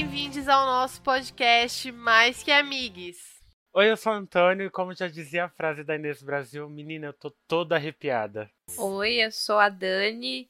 Bem-vindos 0.00 0.46
ao 0.46 0.64
nosso 0.64 1.02
podcast 1.02 1.90
Mais 1.90 2.40
que 2.40 2.52
Amigues. 2.52 3.42
Oi, 3.72 3.90
eu 3.90 3.96
sou 3.96 4.12
o 4.12 4.14
Antônio 4.14 4.66
e 4.66 4.70
como 4.70 4.94
já 4.94 5.08
dizia 5.08 5.46
a 5.46 5.48
frase 5.48 5.82
da 5.82 5.96
Inês 5.96 6.22
Brasil, 6.22 6.70
menina, 6.70 7.06
eu 7.06 7.12
tô 7.12 7.32
toda 7.48 7.74
arrepiada. 7.74 8.48
Oi, 8.78 9.14
eu 9.14 9.32
sou 9.32 9.58
a 9.58 9.68
Dani 9.68 10.48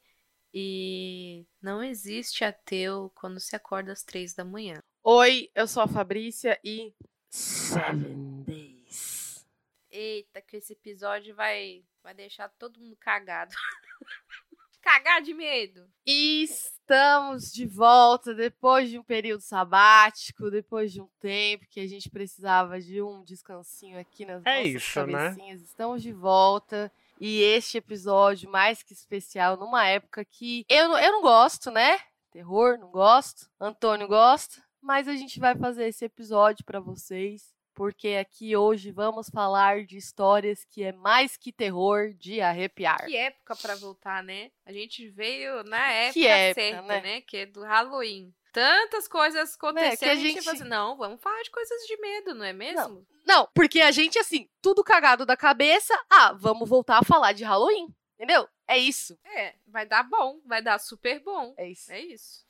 e 0.53 1.47
não 1.63 1.83
existe 1.83 2.45
ateu 2.45 3.11
quando 3.15 3.41
se 3.41 3.57
acorda 3.57 3.91
às 3.91 4.03
três 4.03 4.35
da 4.35 4.45
manhã. 4.45 4.83
Oi, 5.03 5.51
eu 5.55 5.67
sou 5.67 5.83
a 5.83 5.89
Fabrícia 5.89 6.61
e 6.63 6.93
Seven 7.31 8.43
Days. 8.43 9.47
Eita, 9.91 10.43
que 10.43 10.59
esse 10.59 10.75
episódio 10.75 11.35
vai, 11.35 11.83
vai 12.03 12.13
deixar 12.13 12.51
todo 12.51 12.79
mundo 12.79 12.99
cagado. 13.01 13.55
Cagar 14.83 15.21
de 15.23 15.35
medo. 15.35 15.87
E 16.07 16.43
estamos 16.45 17.53
de 17.53 17.67
volta 17.67 18.35
depois 18.35 18.89
de 18.89 18.99
um 18.99 19.03
período 19.03 19.41
sabático, 19.41 20.51
depois 20.51 20.93
de 20.93 21.01
um 21.01 21.09
tempo 21.21 21.67
que 21.69 21.81
a 21.81 21.87
gente 21.87 22.09
precisava 22.09 22.81
de 22.81 23.03
um 23.03 23.23
descansinho 23.23 23.99
aqui 23.99 24.25
nas 24.25 24.43
É 24.47 24.59
nossas 24.59 24.75
isso, 24.83 25.07
né? 25.07 25.13
cabecinhas. 25.31 25.61
Estamos 25.63 26.03
de 26.03 26.13
volta. 26.13 26.91
E 27.21 27.43
este 27.43 27.79
episódio 27.79 28.49
mais 28.51 28.83
que 28.83 28.93
especial, 28.93 29.57
numa 29.57 29.87
época 29.87 30.25
que 30.25 30.65
eu, 30.69 30.89
não- 30.89 30.99
eu 30.99 31.13
não 31.13 31.21
gosto, 31.23 31.71
né? 31.71 31.99
Terror, 32.31 32.79
não 32.79 32.91
gosto. 32.91 33.51
Antônio 33.61 34.07
gosta. 34.07 34.63
Mas 34.81 35.09
a 35.09 35.17
gente 35.17 35.41
vai 35.41 35.57
fazer 35.57 35.89
esse 35.89 36.05
episódio 36.05 36.65
para 36.65 36.79
vocês. 36.79 37.53
Porque 37.79 38.09
aqui 38.21 38.57
hoje 38.57 38.91
vamos 38.91 39.31
falar 39.31 39.85
de 39.85 39.97
histórias 39.97 40.65
que 40.65 40.83
é 40.83 40.91
mais 40.91 41.37
que 41.37 41.53
terror 41.53 42.13
de 42.13 42.41
arrepiar. 42.41 43.07
Que 43.07 43.17
época 43.17 43.55
pra 43.55 43.77
voltar, 43.77 44.21
né? 44.21 44.51
A 44.67 44.73
gente 44.73 45.09
veio 45.09 45.63
na 45.63 45.87
época, 45.93 46.13
Que 46.15 46.27
época, 46.27 46.61
certa, 46.61 46.83
né? 46.83 47.01
né? 47.01 47.21
Que 47.21 47.37
é 47.37 47.47
do 47.47 47.63
Halloween. 47.63 48.35
Tantas 48.53 49.07
coisas 49.07 49.55
acontecendo, 49.55 49.97
que 49.97 50.05
a 50.07 50.15
gente, 50.17 50.27
gente- 50.35 50.43
falou 50.43 50.59
assim, 50.61 50.69
não, 50.69 50.97
vamos 50.97 51.21
falar 51.23 51.41
de 51.43 51.51
coisas 51.53 51.81
de 51.87 51.97
medo, 52.01 52.35
não 52.35 52.45
é 52.45 52.53
mesmo? 52.53 53.07
Não, 53.25 53.49
porque 53.55 53.81
a 53.81 53.93
gente, 53.93 54.19
assim, 54.19 54.49
tudo 54.61 54.83
cagado 54.83 55.25
da 55.25 55.37
cabeça. 55.37 55.95
Ah, 56.11 56.33
vamos 56.33 56.69
voltar 56.69 56.99
a 56.99 57.05
falar 57.05 57.33
de 57.33 57.45
Halloween. 57.45 57.95
Entendeu? 58.17 58.49
É 58.67 58.77
isso. 58.77 59.17
É, 59.25 59.55
vai 59.69 59.87
dar 59.87 60.03
bom, 60.03 60.41
vai 60.45 60.61
dar 60.61 60.81
super 60.81 61.21
bom. 61.21 61.55
É 61.57 61.69
isso. 61.71 61.93
É 61.93 62.01
isso. 62.01 62.45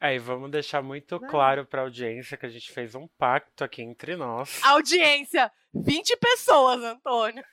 Aí, 0.00 0.18
vamos 0.18 0.50
deixar 0.50 0.82
muito 0.82 1.20
claro 1.20 1.66
pra 1.66 1.82
audiência 1.82 2.36
que 2.36 2.46
a 2.46 2.48
gente 2.48 2.72
fez 2.72 2.94
um 2.94 3.06
pacto 3.18 3.62
aqui 3.62 3.82
entre 3.82 4.16
nós, 4.16 4.58
Audiência: 4.64 5.52
20 5.74 6.16
pessoas, 6.16 6.82
Antônio. 6.82 7.44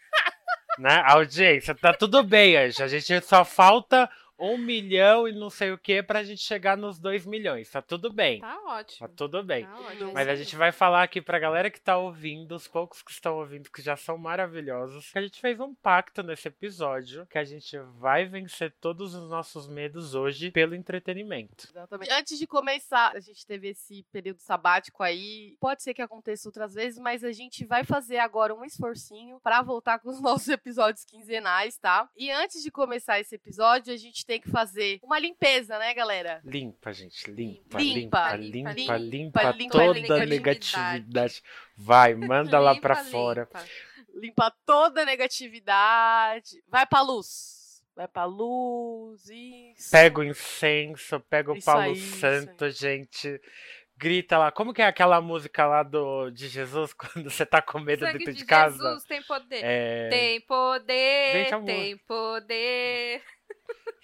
né? 0.80 1.04
Audiência, 1.06 1.76
tá 1.76 1.94
tudo 1.94 2.24
bem, 2.24 2.56
Anjo. 2.56 2.84
A 2.84 2.88
gente 2.88 3.20
só 3.22 3.44
falta 3.44 4.10
um 4.40 4.58
milhão 4.58 5.28
e 5.28 5.32
não 5.32 5.50
sei 5.50 5.72
o 5.72 5.78
que 5.78 6.04
pra 6.04 6.24
gente 6.24 6.42
chegar 6.42 6.78
nos 6.78 7.00
dois 7.00 7.26
milhões. 7.26 7.70
Tá 7.70 7.82
tudo 7.82 8.12
bem. 8.12 8.40
Tá 8.40 8.60
ótimo. 8.66 9.08
Tá 9.08 9.14
tudo 9.16 9.44
bem. 9.44 9.66
Tá 9.66 9.80
ótimo. 9.80 10.14
Mas 10.14 10.28
a 10.28 10.36
gente 10.36 10.56
vai 10.56 10.72
falar 10.72 11.04
aqui 11.04 11.22
pra 11.22 11.40
galera 11.40 11.72
que 11.72 11.82
tá 11.82 11.98
ouvindo, 11.98 12.56
os 12.56 12.68
poucos 12.68 13.02
que 13.02 13.12
estão 13.12 13.38
ouvindo, 13.38 13.72
que 13.72 13.82
já 13.82 13.96
são 13.96 14.18
maravilhosos, 14.18 15.12
que 15.12 15.18
a 15.18 15.22
gente 15.22 15.40
fez 15.40 15.60
um 15.60 15.74
pacto 15.74 16.22
nesse 16.22 16.48
episódio, 16.48 17.26
que 17.28 17.38
a 17.38 17.44
gente 17.44 17.78
vai 17.98 18.26
vencer 18.26 18.74
todos 18.80 19.16
os 19.16 19.30
nossos 19.30 19.68
medos 19.68 20.14
hoje 20.14 20.52
pelo 20.52 20.76
entretenimento. 20.76 21.68
Exatamente. 21.70 22.12
Antes 22.12 22.38
de 22.38 22.46
começar, 22.46 23.16
a 23.16 23.20
gente 23.20 23.46
teve 23.46 23.70
esse 23.70 24.06
período 24.12 24.40
sabático 24.40 25.02
aí. 25.02 25.58
Pode 25.60 25.82
ser 25.82 25.94
que 25.94 26.02
aconteça 26.02 26.48
outras 26.48 26.74
vezes, 26.74 27.00
mas 27.00 27.24
a 27.24 27.32
gente 27.32 27.66
vai 27.66 27.84
fazer 27.84 28.18
agora 28.18 28.54
um 28.54 28.64
esforcinho 28.64 29.40
pra 29.42 29.62
voltar 29.62 30.00
com 30.00 30.10
os 30.10 30.22
nossos 30.22 30.48
episódios 30.48 31.04
quinzenais, 31.04 31.78
tá? 31.78 32.08
E 32.16 32.30
antes 32.30 32.62
de 32.62 32.70
começar 32.70 33.20
esse 33.20 33.36
episódio, 33.36 33.94
a 33.94 33.98
gente 33.98 34.26
tem 34.28 34.42
que 34.42 34.50
fazer 34.52 35.00
uma 35.02 35.18
limpeza, 35.18 35.80
né, 35.80 35.94
galera? 35.94 36.42
Limpa, 36.44 36.92
gente, 36.94 37.32
limpa, 37.32 37.78
Limpa, 37.80 38.36
limpa, 38.36 38.36
limpa, 38.36 38.72
limpa, 38.74 38.98
limpa, 38.98 38.98
limpa, 38.98 39.52
limpa 39.52 39.72
toda 39.72 39.94
negatividade. 40.26 40.30
negatividade. 40.30 41.44
Vai, 41.76 42.14
manda 42.14 42.60
lá 42.60 42.76
pra 42.80 42.96
Limpa, 42.96 43.10
fora. 43.10 43.50
limpa. 44.16 44.54
Toda 44.66 45.02
a 45.02 45.06
negatividade. 45.06 46.62
Vai 46.68 46.86
pra 46.86 47.02
luz. 47.02 47.82
Vai 47.96 48.08
pra 48.08 48.26
luz. 48.26 49.28
Isso. 49.30 49.90
Pega 49.92 50.20
o 50.20 50.24
incenso, 50.24 51.20
pega 51.22 51.52
o 51.52 51.56
Isso 51.56 51.66
Paulo 51.66 51.82
aí, 51.82 51.96
Santo, 51.96 52.70
gente. 52.70 53.42
Grita 54.00 54.38
lá. 54.38 54.52
Como 54.52 54.74
que 54.76 54.82
é 54.84 54.86
aquela 54.86 55.20
música 55.20 55.66
lá 55.66 55.82
do, 55.82 56.30
de 56.30 56.48
Jesus 56.48 56.94
quando 56.98 57.32
você 57.32 57.44
tá 57.44 57.60
com 57.64 57.80
medo 57.80 58.06
dentro 58.06 58.32
de 58.32 58.40
de 58.40 58.46
casa? 58.46 58.78
Jesus 58.78 59.04
tem 59.06 59.24
poder. 59.24 59.60
É, 59.64 60.10
Tem 60.10 60.42
poder, 60.42 61.34
Gente, 61.34 61.54
amor. 61.56 61.66
tem 61.66 61.98
poder. 61.98 63.24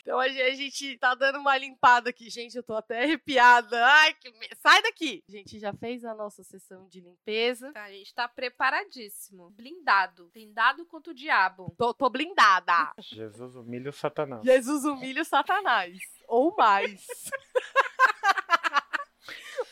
Então 0.04 0.20
a 0.20 0.28
gente, 0.28 0.42
a 0.42 0.54
gente 0.54 0.98
tá 0.98 1.16
dando 1.16 1.40
uma 1.40 1.58
limpada 1.58 2.10
aqui, 2.10 2.30
gente. 2.30 2.58
Eu 2.58 2.64
tô 2.64 2.76
até 2.76 3.04
arrepiada. 3.04 3.86
Ai, 3.86 4.14
que 4.14 4.30
me... 4.32 4.50
Sai 4.62 4.82
daqui! 4.82 5.24
A 5.28 5.32
gente 5.32 5.58
já 5.60 5.74
fez 5.74 6.04
a 6.04 6.14
nossa 6.14 6.44
sessão 6.44 6.88
de 6.90 7.00
limpeza. 7.00 7.72
Tá, 7.72 7.84
a 7.84 7.92
gente 7.92 8.14
tá 8.14 8.28
preparadíssimo. 8.28 9.50
Blindado. 9.52 10.30
Blindado 10.34 10.86
contra 10.86 11.12
o 11.12 11.16
diabo. 11.16 11.74
Tô, 11.78 11.94
tô 11.94 12.10
blindada. 12.10 12.94
Jesus 13.00 13.56
humilha 13.56 13.90
o 13.90 13.94
Satanás. 13.94 14.44
Jesus 14.44 14.84
humilha 14.84 15.22
o 15.22 15.26
Satanás. 15.26 15.98
Ou 16.28 16.54
mais. 16.54 17.06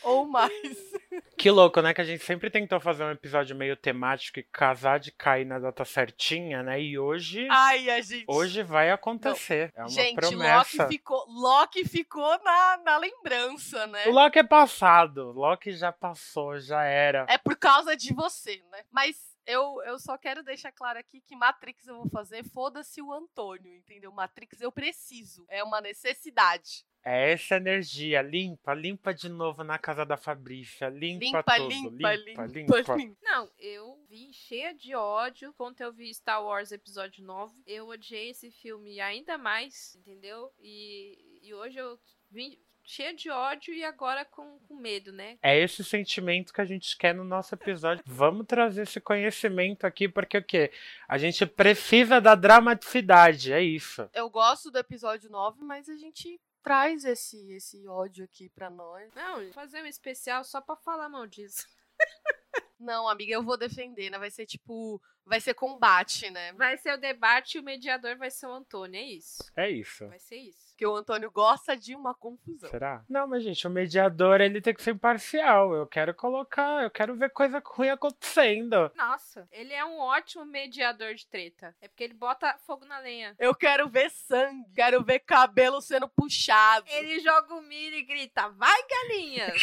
Ou 0.04 0.26
mais. 0.26 0.52
Que 1.38 1.50
louco, 1.50 1.82
né? 1.82 1.92
Que 1.92 2.02
a 2.02 2.04
gente 2.04 2.24
sempre 2.24 2.52
tentou 2.52 2.80
fazer 2.80 3.04
um 3.04 3.10
episódio 3.10 3.56
meio 3.56 3.76
temático 3.76 4.40
e 4.40 4.44
casar 4.44 5.00
de 5.00 5.12
cair 5.12 5.44
na 5.44 5.58
data 5.58 5.84
certinha, 5.84 6.62
né? 6.62 6.80
E 6.80 7.00
hoje, 7.00 7.48
Ai, 7.50 7.90
a 7.90 8.00
gente. 8.00 8.26
hoje 8.28 8.62
vai 8.62 8.92
acontecer. 8.92 9.74
É 9.76 9.82
uma 9.82 9.90
gente, 9.90 10.16
promessa. 10.18 10.84
Loki 10.84 10.94
ficou, 10.94 11.26
Loki 11.28 11.86
ficou 11.88 12.44
na, 12.44 12.78
na 12.86 12.98
lembrança, 12.98 13.88
né? 13.88 14.06
O 14.06 14.12
Loki 14.12 14.38
é 14.38 14.44
passado. 14.44 15.32
Loki 15.32 15.72
já 15.72 15.92
passou, 15.92 16.60
já 16.60 16.84
era. 16.84 17.26
É 17.28 17.40
por 17.40 17.56
causa 17.56 17.98
de 17.98 18.14
você, 18.14 18.64
né? 18.72 18.84
Mas 18.92 19.18
eu, 19.48 19.82
eu 19.84 19.98
só 19.98 20.18
quero 20.18 20.44
deixar 20.44 20.72
claro 20.72 21.00
aqui 21.00 21.22
que 21.22 21.36
Matrix 21.36 21.88
eu 21.88 21.96
vou 21.96 22.10
fazer, 22.10 22.44
foda-se 22.44 23.02
o 23.02 23.12
Antônio, 23.12 23.76
entendeu? 23.76 24.12
Matrix 24.12 24.62
eu 24.62 24.72
preciso. 24.72 25.46
É 25.50 25.64
uma 25.64 25.82
necessidade. 25.82 26.86
É 27.04 27.32
essa 27.32 27.56
energia. 27.56 28.22
Limpa, 28.22 28.74
limpa 28.74 29.14
de 29.14 29.28
novo 29.28 29.64
na 29.64 29.78
casa 29.80 30.06
da 30.06 30.18
Fabrícia. 30.18 30.88
Limpa, 30.90 31.26
Limpa, 31.26 31.44
tudo. 31.44 31.70
limpa, 31.70 31.90
limpa, 32.16 32.46
limpa, 32.46 32.78
limpa. 32.78 32.96
limpa. 32.96 33.18
Não, 33.24 33.52
eu 33.58 33.98
vim 34.10 34.32
cheia 34.32 34.74
de 34.74 34.94
ódio 34.96 35.54
quando 35.58 35.82
eu 35.82 35.92
vi 35.92 36.14
Star 36.14 36.44
Wars 36.44 36.72
Episódio 36.72 37.24
9. 37.24 37.54
Eu 37.66 37.88
odiei 37.88 38.30
esse 38.30 38.52
filme 38.52 39.00
ainda 39.00 39.38
mais, 39.38 39.96
entendeu? 39.96 40.52
E, 40.60 41.40
e 41.42 41.54
hoje 41.54 41.78
eu 41.78 42.00
vim 42.30 42.58
cheia 42.84 43.14
de 43.14 43.30
ódio 43.30 43.74
e 43.74 43.84
agora 43.84 44.26
com, 44.26 44.60
com 44.68 44.76
medo, 44.76 45.12
né? 45.12 45.38
É 45.42 45.58
esse 45.58 45.84
sentimento 45.84 46.54
que 46.54 46.62
a 46.62 46.66
gente 46.66 46.98
quer 46.98 47.14
no 47.14 47.24
nosso 47.24 47.56
episódio. 47.56 48.04
Vamos 48.06 48.46
trazer 48.46 48.84
esse 48.84 49.00
conhecimento 49.00 49.86
aqui, 49.86 50.08
porque 50.08 50.38
o 50.38 50.44
quê? 50.44 50.72
A 51.08 51.18
gente 51.18 51.46
precisa 51.46 52.20
da 52.20 52.36
dramaticidade, 52.36 53.54
é 53.54 53.62
isso. 53.62 54.10
Eu 54.14 54.30
gosto 54.30 54.70
do 54.70 54.78
episódio 54.78 55.30
9, 55.30 55.64
mas 55.64 55.88
a 55.90 55.96
gente 55.96 56.40
traz 56.64 57.04
esse, 57.06 57.52
esse 57.54 57.88
ódio 57.88 58.26
aqui 58.26 58.50
pra 58.50 58.70
nós. 58.70 59.14
Não, 59.14 59.42
vou 59.42 59.54
fazer 59.54 59.82
um 59.82 59.88
especial 59.88 60.44
só 60.44 60.62
pra 60.62 60.76
falar 60.76 61.10
mal 61.10 61.28
disso. 61.28 61.68
Não, 62.80 63.08
amiga, 63.08 63.34
eu 63.34 63.44
vou 63.44 63.58
defender, 63.58 64.10
né? 64.10 64.18
Vai 64.18 64.32
ser 64.32 64.46
tipo. 64.46 65.00
Vai 65.24 65.40
ser 65.40 65.54
combate, 65.54 66.32
né? 66.32 66.52
Vai 66.54 66.78
ser 66.78 66.94
o 66.94 67.00
debate 67.00 67.56
e 67.56 67.60
o 67.60 67.64
mediador 67.64 68.18
vai 68.18 68.32
ser 68.32 68.48
o 68.48 68.54
Antônio, 68.54 69.00
é 69.00 69.04
isso. 69.04 69.44
É 69.56 69.70
isso. 69.70 70.08
Vai 70.08 70.20
ser 70.20 70.38
isso. 70.38 70.71
Porque 70.82 70.88
o 70.88 70.96
Antônio 70.96 71.30
gosta 71.30 71.78
de 71.78 71.94
uma 71.94 72.16
confusão. 72.16 72.68
Será? 72.68 73.06
Não, 73.08 73.28
mas 73.28 73.44
gente, 73.44 73.68
o 73.68 73.70
mediador 73.70 74.42
ele 74.42 74.60
tem 74.60 74.74
que 74.74 74.82
ser 74.82 74.96
imparcial. 74.96 75.76
Eu 75.76 75.86
quero 75.86 76.12
colocar, 76.12 76.82
eu 76.82 76.90
quero 76.90 77.16
ver 77.16 77.30
coisa 77.30 77.62
ruim 77.64 77.90
acontecendo. 77.90 78.92
Nossa, 78.96 79.48
ele 79.52 79.72
é 79.74 79.86
um 79.86 80.00
ótimo 80.00 80.44
mediador 80.44 81.14
de 81.14 81.28
treta. 81.28 81.76
É 81.80 81.88
porque 81.88 82.04
ele 82.04 82.16
bota 82.16 82.58
fogo 82.66 82.84
na 82.86 82.98
lenha. 82.98 83.36
Eu 83.38 83.54
quero 83.54 83.88
ver 83.90 84.10
sangue, 84.10 84.66
quero 84.74 85.04
ver 85.04 85.20
cabelo 85.20 85.80
sendo 85.82 86.10
puxado. 86.10 86.88
Ele 86.90 87.20
joga 87.20 87.54
o 87.54 87.62
milho 87.62 87.98
e 87.98 88.04
grita: 88.04 88.50
Vai, 88.50 88.82
galinhas! 88.90 89.62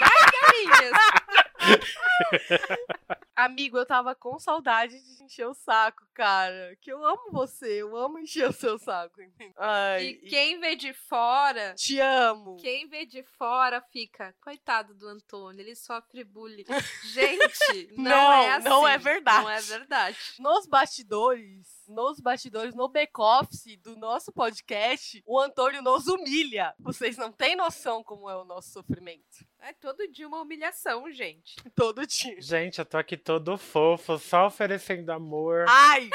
Vai, 0.00 0.30
galinhas! 0.32 0.92
Amigo, 3.36 3.76
eu 3.76 3.84
tava 3.84 4.14
com 4.14 4.38
saudade 4.38 4.98
de 4.98 5.22
encher 5.24 5.46
o 5.46 5.52
saco, 5.52 6.02
cara. 6.14 6.74
Que 6.80 6.90
eu 6.90 7.04
amo 7.04 7.30
você, 7.30 7.82
eu 7.82 7.94
amo 7.94 8.18
encher 8.18 8.48
o 8.48 8.52
seu 8.52 8.78
saco. 8.78 9.20
Ai, 9.58 10.04
E 10.06 10.14
quem 10.28 10.58
vê 10.58 10.74
de 10.74 10.94
fora, 10.94 11.74
te 11.74 12.00
amo. 12.00 12.56
quem 12.56 12.88
vê 12.88 13.04
de 13.04 13.22
fora 13.22 13.82
fica, 13.92 14.34
coitado 14.40 14.94
do 14.94 15.06
Antônio, 15.06 15.60
ele 15.60 15.76
sofre 15.76 16.24
bullying. 16.24 16.64
Gente, 17.12 17.88
não, 17.98 18.04
Não, 18.04 18.32
é 18.32 18.50
assim. 18.52 18.68
não 18.68 18.88
é 18.88 18.96
verdade. 18.96 19.42
Não 19.44 19.50
é 19.50 19.60
verdade. 19.60 20.18
Nos 20.38 20.66
bastidores, 20.66 21.75
nos 21.88 22.20
bastidores, 22.20 22.74
no 22.74 22.88
back-office 22.88 23.76
do 23.82 23.96
nosso 23.96 24.32
podcast, 24.32 25.22
o 25.26 25.38
Antônio 25.40 25.82
nos 25.82 26.06
humilha. 26.06 26.74
Vocês 26.78 27.16
não 27.16 27.32
têm 27.32 27.56
noção 27.56 28.02
como 28.02 28.28
é 28.28 28.36
o 28.36 28.44
nosso 28.44 28.70
sofrimento. 28.70 29.46
É 29.60 29.72
todo 29.72 30.06
dia 30.08 30.28
uma 30.28 30.40
humilhação, 30.42 31.10
gente. 31.10 31.56
Todo 31.74 32.06
dia. 32.06 32.40
Gente, 32.40 32.78
eu 32.78 32.84
tô 32.84 32.96
aqui 32.96 33.16
todo 33.16 33.58
fofo, 33.58 34.18
só 34.18 34.46
oferecendo 34.46 35.10
amor 35.10 35.64
Ai! 35.68 36.08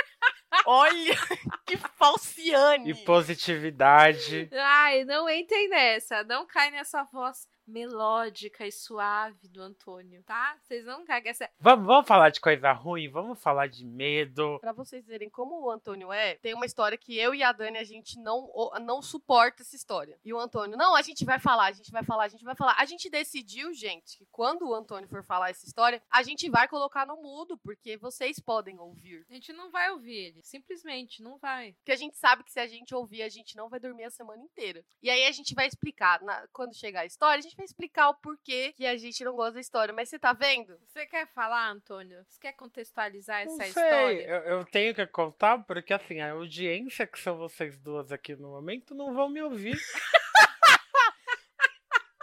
Olha 0.66 1.16
que 1.66 1.78
falciane! 1.78 2.92
e 2.92 2.96
positividade. 3.06 4.50
Ai, 4.54 5.04
não 5.06 5.30
entrem 5.30 5.70
nessa. 5.70 6.24
Não 6.24 6.46
cai 6.46 6.72
nessa 6.72 7.04
voz 7.06 7.48
melódica 7.72 8.66
e 8.68 8.72
suave 8.72 9.48
do 9.48 9.62
Antônio, 9.62 10.22
tá? 10.24 10.58
Vocês 10.62 10.86
não 10.86 11.06
cagam 11.06 11.30
essa. 11.32 11.50
Vamos, 11.60 11.86
vamos 11.86 12.08
falar 12.08 12.30
de 12.30 12.40
coisa 12.40 12.72
ruim, 12.72 13.10
vamos 13.10 13.42
falar 13.42 13.68
de 13.68 13.86
medo. 13.86 14.58
Pra 14.60 14.74
vocês 14.74 15.06
verem 15.06 15.30
como 15.30 15.62
o 15.64 15.72
Antônio 15.72 16.12
é, 16.12 16.36
tem 16.36 16.54
uma 16.54 16.66
história 16.66 16.98
que 16.98 17.18
eu 17.18 17.34
e 17.34 17.42
a 17.44 17.52
Dani, 17.52 17.78
a 17.78 17.84
gente 17.84 18.20
não, 18.20 18.50
não 18.82 19.02
suporta 19.02 19.62
essa 19.62 19.76
história. 19.76 20.18
E 20.24 20.34
o 20.34 20.40
Antônio, 20.40 20.78
não, 20.78 20.96
a 20.96 21.02
gente 21.02 21.24
vai 21.26 21.40
falar, 21.40 21.66
a 21.68 21.72
gente 21.72 21.92
vai 21.92 22.04
falar, 22.04 22.24
a 22.26 22.28
gente 22.30 22.44
vai 22.44 22.56
falar. 22.56 22.76
A 22.78 22.86
gente 22.86 23.10
decidiu, 23.10 23.74
gente, 23.74 24.18
que 24.18 24.26
quando 24.32 24.68
o 24.68 24.74
Antônio 24.74 25.08
for 25.10 25.24
falar 25.24 25.50
essa 25.50 25.66
história, 25.66 26.02
a 26.10 26.24
gente 26.24 26.50
vai 26.50 26.68
colocar 26.68 27.06
no 27.06 27.18
mudo, 27.18 27.58
porque 27.58 27.98
vocês 27.98 28.40
podem 28.40 28.80
ouvir. 28.80 29.26
A 29.30 29.34
gente 29.34 29.54
não 29.54 29.72
vai 29.72 29.90
ouvir 29.92 30.16
ele. 30.16 30.42
Simplesmente 30.44 31.22
não 31.24 31.38
vai. 31.38 31.74
Porque 31.74 31.92
a 31.92 31.96
gente 31.96 32.18
sabe 32.18 32.44
que 32.44 32.52
se 32.52 32.60
a 32.60 32.68
gente 32.68 32.94
ouvir, 32.94 33.24
a 33.24 33.30
gente 33.30 33.56
não 33.56 33.70
vai 33.70 33.80
dormir 33.80 34.04
a 34.04 34.10
semana 34.10 34.42
inteira. 34.44 34.84
E 35.02 35.10
aí 35.10 35.26
a 35.26 35.32
gente 35.32 35.54
vai 35.54 35.68
explicar, 35.68 36.22
na- 36.22 36.48
quando 36.52 36.76
chegar 36.76 37.02
a 37.02 37.06
história, 37.06 37.40
a 37.40 37.42
gente 37.42 37.56
explicar 37.64 38.10
o 38.10 38.16
porquê 38.16 38.74
que 38.74 38.86
a 38.86 38.98
gente 38.98 39.24
não 39.24 39.36
gosta 39.36 39.54
da 39.54 39.60
história. 39.60 39.94
Mas 39.94 40.10
você 40.10 40.20
tá 40.20 40.34
vendo? 40.34 40.78
Você 40.88 41.06
quer 41.06 41.28
falar, 41.28 41.70
Antônio? 41.70 42.24
Você 42.28 42.40
quer 42.40 42.54
contextualizar 42.54 43.46
Não 43.46 43.54
essa 43.62 43.74
sei, 43.74 43.84
história? 43.84 44.28
eu, 44.28 44.58
eu 44.58 44.66
tenho 44.66 44.94
que 44.94 45.06
contar, 45.08 45.60
porque 45.60 45.94
assim, 45.94 46.20
a 46.20 46.32
audiência 46.32 47.08
que 47.08 47.20
são 47.20 47.38
vocês 47.38 47.78
duas 47.78 48.12
aqui 48.12 48.36
no 48.36 48.50
momento 48.50 48.94
não 48.96 49.14
vão 49.14 49.30
me 49.30 49.42
ouvir. 49.42 49.78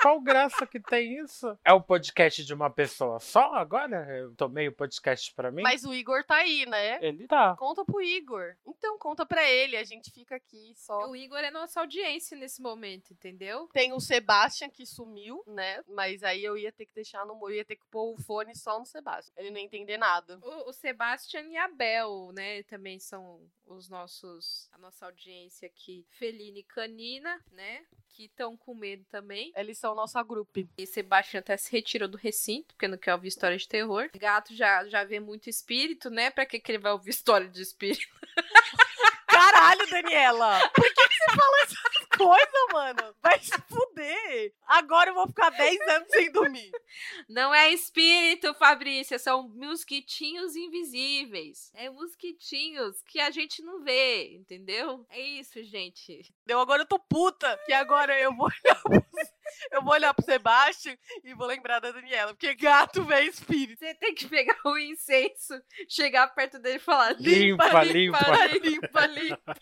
Qual 0.01 0.21
graça 0.21 0.67
que 0.67 0.79
tem 0.79 1.19
isso? 1.19 1.59
É 1.65 1.73
o 1.73 1.81
podcast 1.81 2.45
de 2.45 2.55
uma 2.55 2.71
pessoa 2.71 3.19
só 3.19 3.55
agora? 3.55 4.07
Eu 4.17 4.35
tomei 4.35 4.69
o 4.69 4.73
podcast 4.73 5.35
pra 5.35 5.51
mim? 5.51 5.63
Mas 5.63 5.85
o 5.85 5.93
Igor 5.93 6.25
tá 6.25 6.37
aí, 6.37 6.65
né? 6.67 6.99
Ele 7.01 7.27
tá. 7.27 7.57
Conta 7.57 7.85
pro 7.85 8.01
Igor. 8.01 8.55
Então 8.67 8.97
conta 8.99 9.27
pra 9.27 9.49
ele, 9.49 9.77
a 9.77 9.85
gente 9.85 10.11
fica 10.11 10.37
aqui 10.37 10.73
só. 10.77 11.09
O 11.09 11.17
Igor 11.17 11.39
é 11.39 11.51
nossa 11.51 11.81
audiência 11.81 12.37
nesse 12.37 12.63
momento, 12.63 13.13
entendeu? 13.13 13.69
Tem 13.73 13.93
o 13.93 14.01
Sebastian 14.01 14.71
que 14.71 14.87
sumiu, 14.87 15.43
né? 15.47 15.83
Mas 15.89 16.23
aí 16.23 16.45
eu 16.45 16.57
ia 16.57 16.71
ter 16.71 16.87
que 16.87 16.95
deixar 16.95 17.27
no. 17.27 17.39
Eu 17.49 17.57
ia 17.57 17.65
ter 17.65 17.77
que 17.77 17.87
pôr 17.91 18.15
o 18.15 18.23
fone 18.23 18.55
só 18.55 18.79
no 18.79 18.87
Sebastian. 18.87 19.35
Ele 19.37 19.51
não 19.51 19.59
ia 19.59 19.65
entender 19.65 19.97
nada. 19.97 20.39
O, 20.43 20.71
o 20.71 20.73
Sebastian 20.73 21.43
e 21.43 21.57
a 21.57 21.69
Bel, 21.69 22.31
né, 22.33 22.63
também 22.65 22.99
são 22.99 23.41
os 23.69 23.89
nossos, 23.89 24.69
a 24.73 24.79
nossa 24.79 25.07
audiência 25.07 25.67
aqui, 25.67 26.07
Feline 26.11 26.61
e 26.61 26.65
Canina, 26.65 27.41
né, 27.53 27.85
que 28.09 28.25
estão 28.25 28.57
com 28.57 28.75
medo 28.75 29.05
também. 29.11 29.53
Eles 29.57 29.79
são 29.79 29.95
nossa 29.95 30.23
grupo. 30.23 30.51
E 30.77 30.87
Sebastian 30.87 31.41
até 31.41 31.57
se 31.57 31.71
retirou 31.71 32.09
do 32.09 32.17
recinto, 32.17 32.75
porque 32.75 32.89
não 32.89 32.99
quer 32.99 33.15
ouvir 33.15 33.29
história 33.29 33.57
de 33.57 33.69
terror. 33.69 34.11
Gato 34.15 34.55
já, 34.55 34.87
já 34.89 35.05
vê 35.05 35.21
muito 35.21 35.49
espírito, 35.49 36.11
né, 36.11 36.31
pra 36.31 36.47
que, 36.47 36.59
que 36.59 36.73
ele 36.73 36.79
vai 36.79 36.93
ouvir 36.93 37.11
história 37.11 37.49
de 37.49 37.63
espírito? 37.63 38.09
Caralho, 39.29 39.89
Daniela! 39.89 40.69
Por 40.71 40.85
que, 40.85 41.09
que 41.09 41.15
você 41.15 41.37
fala 41.37 41.63
essas 41.63 42.08
coisas, 42.19 42.67
mano? 42.73 43.15
Vai 43.23 43.39
se 43.39 43.53
fuder! 43.69 44.53
Agora 44.67 45.11
eu 45.11 45.15
vou 45.15 45.27
ficar 45.29 45.51
10 45.51 45.81
anos 45.89 46.09
sem 46.11 46.31
dormir. 46.31 46.71
Não 47.29 47.55
é 47.55 47.73
espírito, 47.73 48.53
Fabrícia, 48.55 49.19
são 49.19 49.49
mosquitinhos 49.49 50.57
invisíveis. 50.57 51.71
É 51.75 51.89
mosquitinhos 51.89 53.03
que 53.03 53.21
a 53.21 53.31
gente 53.31 53.63
não 53.63 53.83
vê, 53.83 54.35
entendeu? 54.35 55.07
É 55.11 55.21
isso, 55.21 55.63
gente. 55.63 56.35
Eu 56.47 56.61
agora 56.61 56.83
eu 56.83 56.87
tô 56.87 56.99
puta, 56.99 57.59
que 57.65 57.73
agora 57.73 58.19
eu 58.21 58.35
vou 58.35 58.47
olhar 58.47 58.83
eu 59.71 59.83
vou 59.83 59.93
olhar 59.93 60.15
pro 60.15 60.25
Sebastian 60.25 60.97
e 61.25 61.35
vou 61.35 61.47
lembrar 61.47 61.81
da 61.81 61.91
Daniela, 61.91 62.33
porque 62.35 62.55
gato 62.55 63.05
vê 63.05 63.23
espírito. 63.23 63.79
Você 63.79 63.95
tem 63.95 64.15
que 64.15 64.27
pegar 64.27 64.59
o 64.65 64.79
incenso, 64.79 65.55
chegar 65.89 66.29
perto 66.35 66.59
dele 66.59 66.77
e 66.77 66.81
falar: 66.81 67.13
Limpa, 67.19 67.85
limpa, 67.85 68.19
limpa. 68.19 69.07
limpa, 69.07 69.07
limpa, 69.07 69.57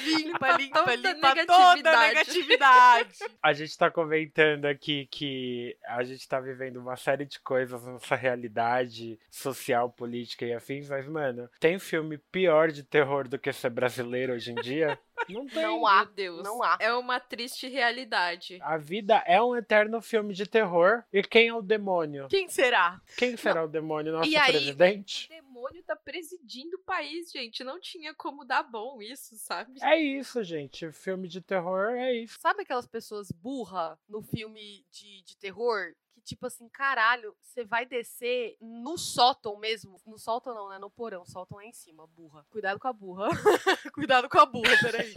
limpa, 0.00 0.56
limpa, 0.56 0.84
toda 0.84 1.12
limpa 1.12 1.46
toda 1.46 1.90
a 1.90 2.08
negatividade. 2.08 2.12
negatividade. 2.14 3.18
A 3.42 3.52
gente 3.52 3.76
tá 3.76 3.90
comentando 3.90 4.66
aqui 4.66 5.06
que 5.10 5.76
a 5.86 6.02
gente 6.04 6.26
tá 6.28 6.40
vivendo 6.40 6.76
uma 6.76 6.96
série 6.96 7.24
de 7.24 7.40
coisas 7.40 7.84
nessa 7.84 8.14
realidade 8.14 9.18
social, 9.30 9.90
política 9.90 10.44
e 10.44 10.52
afins, 10.52 10.88
mas, 10.88 11.06
mano, 11.06 11.48
tem 11.58 11.78
filme 11.78 12.18
pior 12.18 12.70
de 12.70 12.82
terror 12.82 13.28
do 13.28 13.38
que 13.38 13.52
ser 13.52 13.70
brasileiro 13.70 14.32
hoje 14.34 14.52
em 14.52 14.54
dia? 14.56 14.98
Não 15.28 15.46
tem. 15.46 15.62
Não 15.62 15.86
há, 15.86 16.04
Deus. 16.04 16.42
não 16.42 16.62
há. 16.62 16.76
É 16.80 16.92
uma 16.94 17.18
triste 17.20 17.68
realidade. 17.68 18.58
A 18.62 18.76
vida 18.76 19.22
é 19.26 19.40
um 19.42 19.54
eterno 19.56 20.00
filme 20.00 20.34
de 20.34 20.46
terror. 20.46 21.04
E 21.12 21.22
quem 21.22 21.48
é 21.48 21.54
o 21.54 21.62
demônio? 21.62 22.28
Quem 22.28 22.48
será? 22.48 23.00
Quem 23.16 23.36
será 23.36 23.64
o 23.64 23.68
demônio? 23.68 24.12
Nosso 24.12 24.28
E 24.28 24.36
aí- 24.36 24.50
O 24.50 24.52
presidente? 24.52 25.28
demônio 25.28 25.82
tá 25.84 25.94
presidindo 25.96 26.76
o 26.76 26.84
país, 26.84 27.30
gente. 27.30 27.62
Não 27.64 27.80
tinha 27.80 28.14
como 28.14 28.44
dar 28.44 28.62
bom 28.62 29.00
isso, 29.00 29.36
sabe? 29.36 29.78
É 29.82 29.96
isso, 29.98 30.42
gente. 30.42 30.90
Filme 30.92 31.28
de 31.28 31.40
terror 31.40 31.90
é 31.92 32.12
isso. 32.14 32.36
Sabe 32.40 32.62
aquelas 32.62 32.86
pessoas 32.86 33.30
burra 33.30 33.98
no 34.08 34.22
filme 34.22 34.84
de, 34.90 35.22
de 35.22 35.36
terror? 35.36 35.92
Tipo 36.24 36.46
assim, 36.46 36.68
caralho, 36.68 37.36
você 37.40 37.64
vai 37.64 37.84
descer 37.84 38.56
no 38.60 38.96
sótão 38.96 39.56
mesmo. 39.56 40.00
No 40.06 40.18
sótão 40.18 40.54
não, 40.54 40.68
né? 40.68 40.78
No 40.78 40.90
porão. 40.90 41.24
Sótão 41.26 41.60
é 41.60 41.66
em 41.66 41.72
cima, 41.72 42.06
burra. 42.06 42.46
Cuidado 42.50 42.78
com 42.78 42.88
a 42.88 42.92
burra. 42.92 43.28
Cuidado 43.92 44.28
com 44.28 44.38
a 44.38 44.46
burra, 44.46 44.76
peraí. 44.80 45.12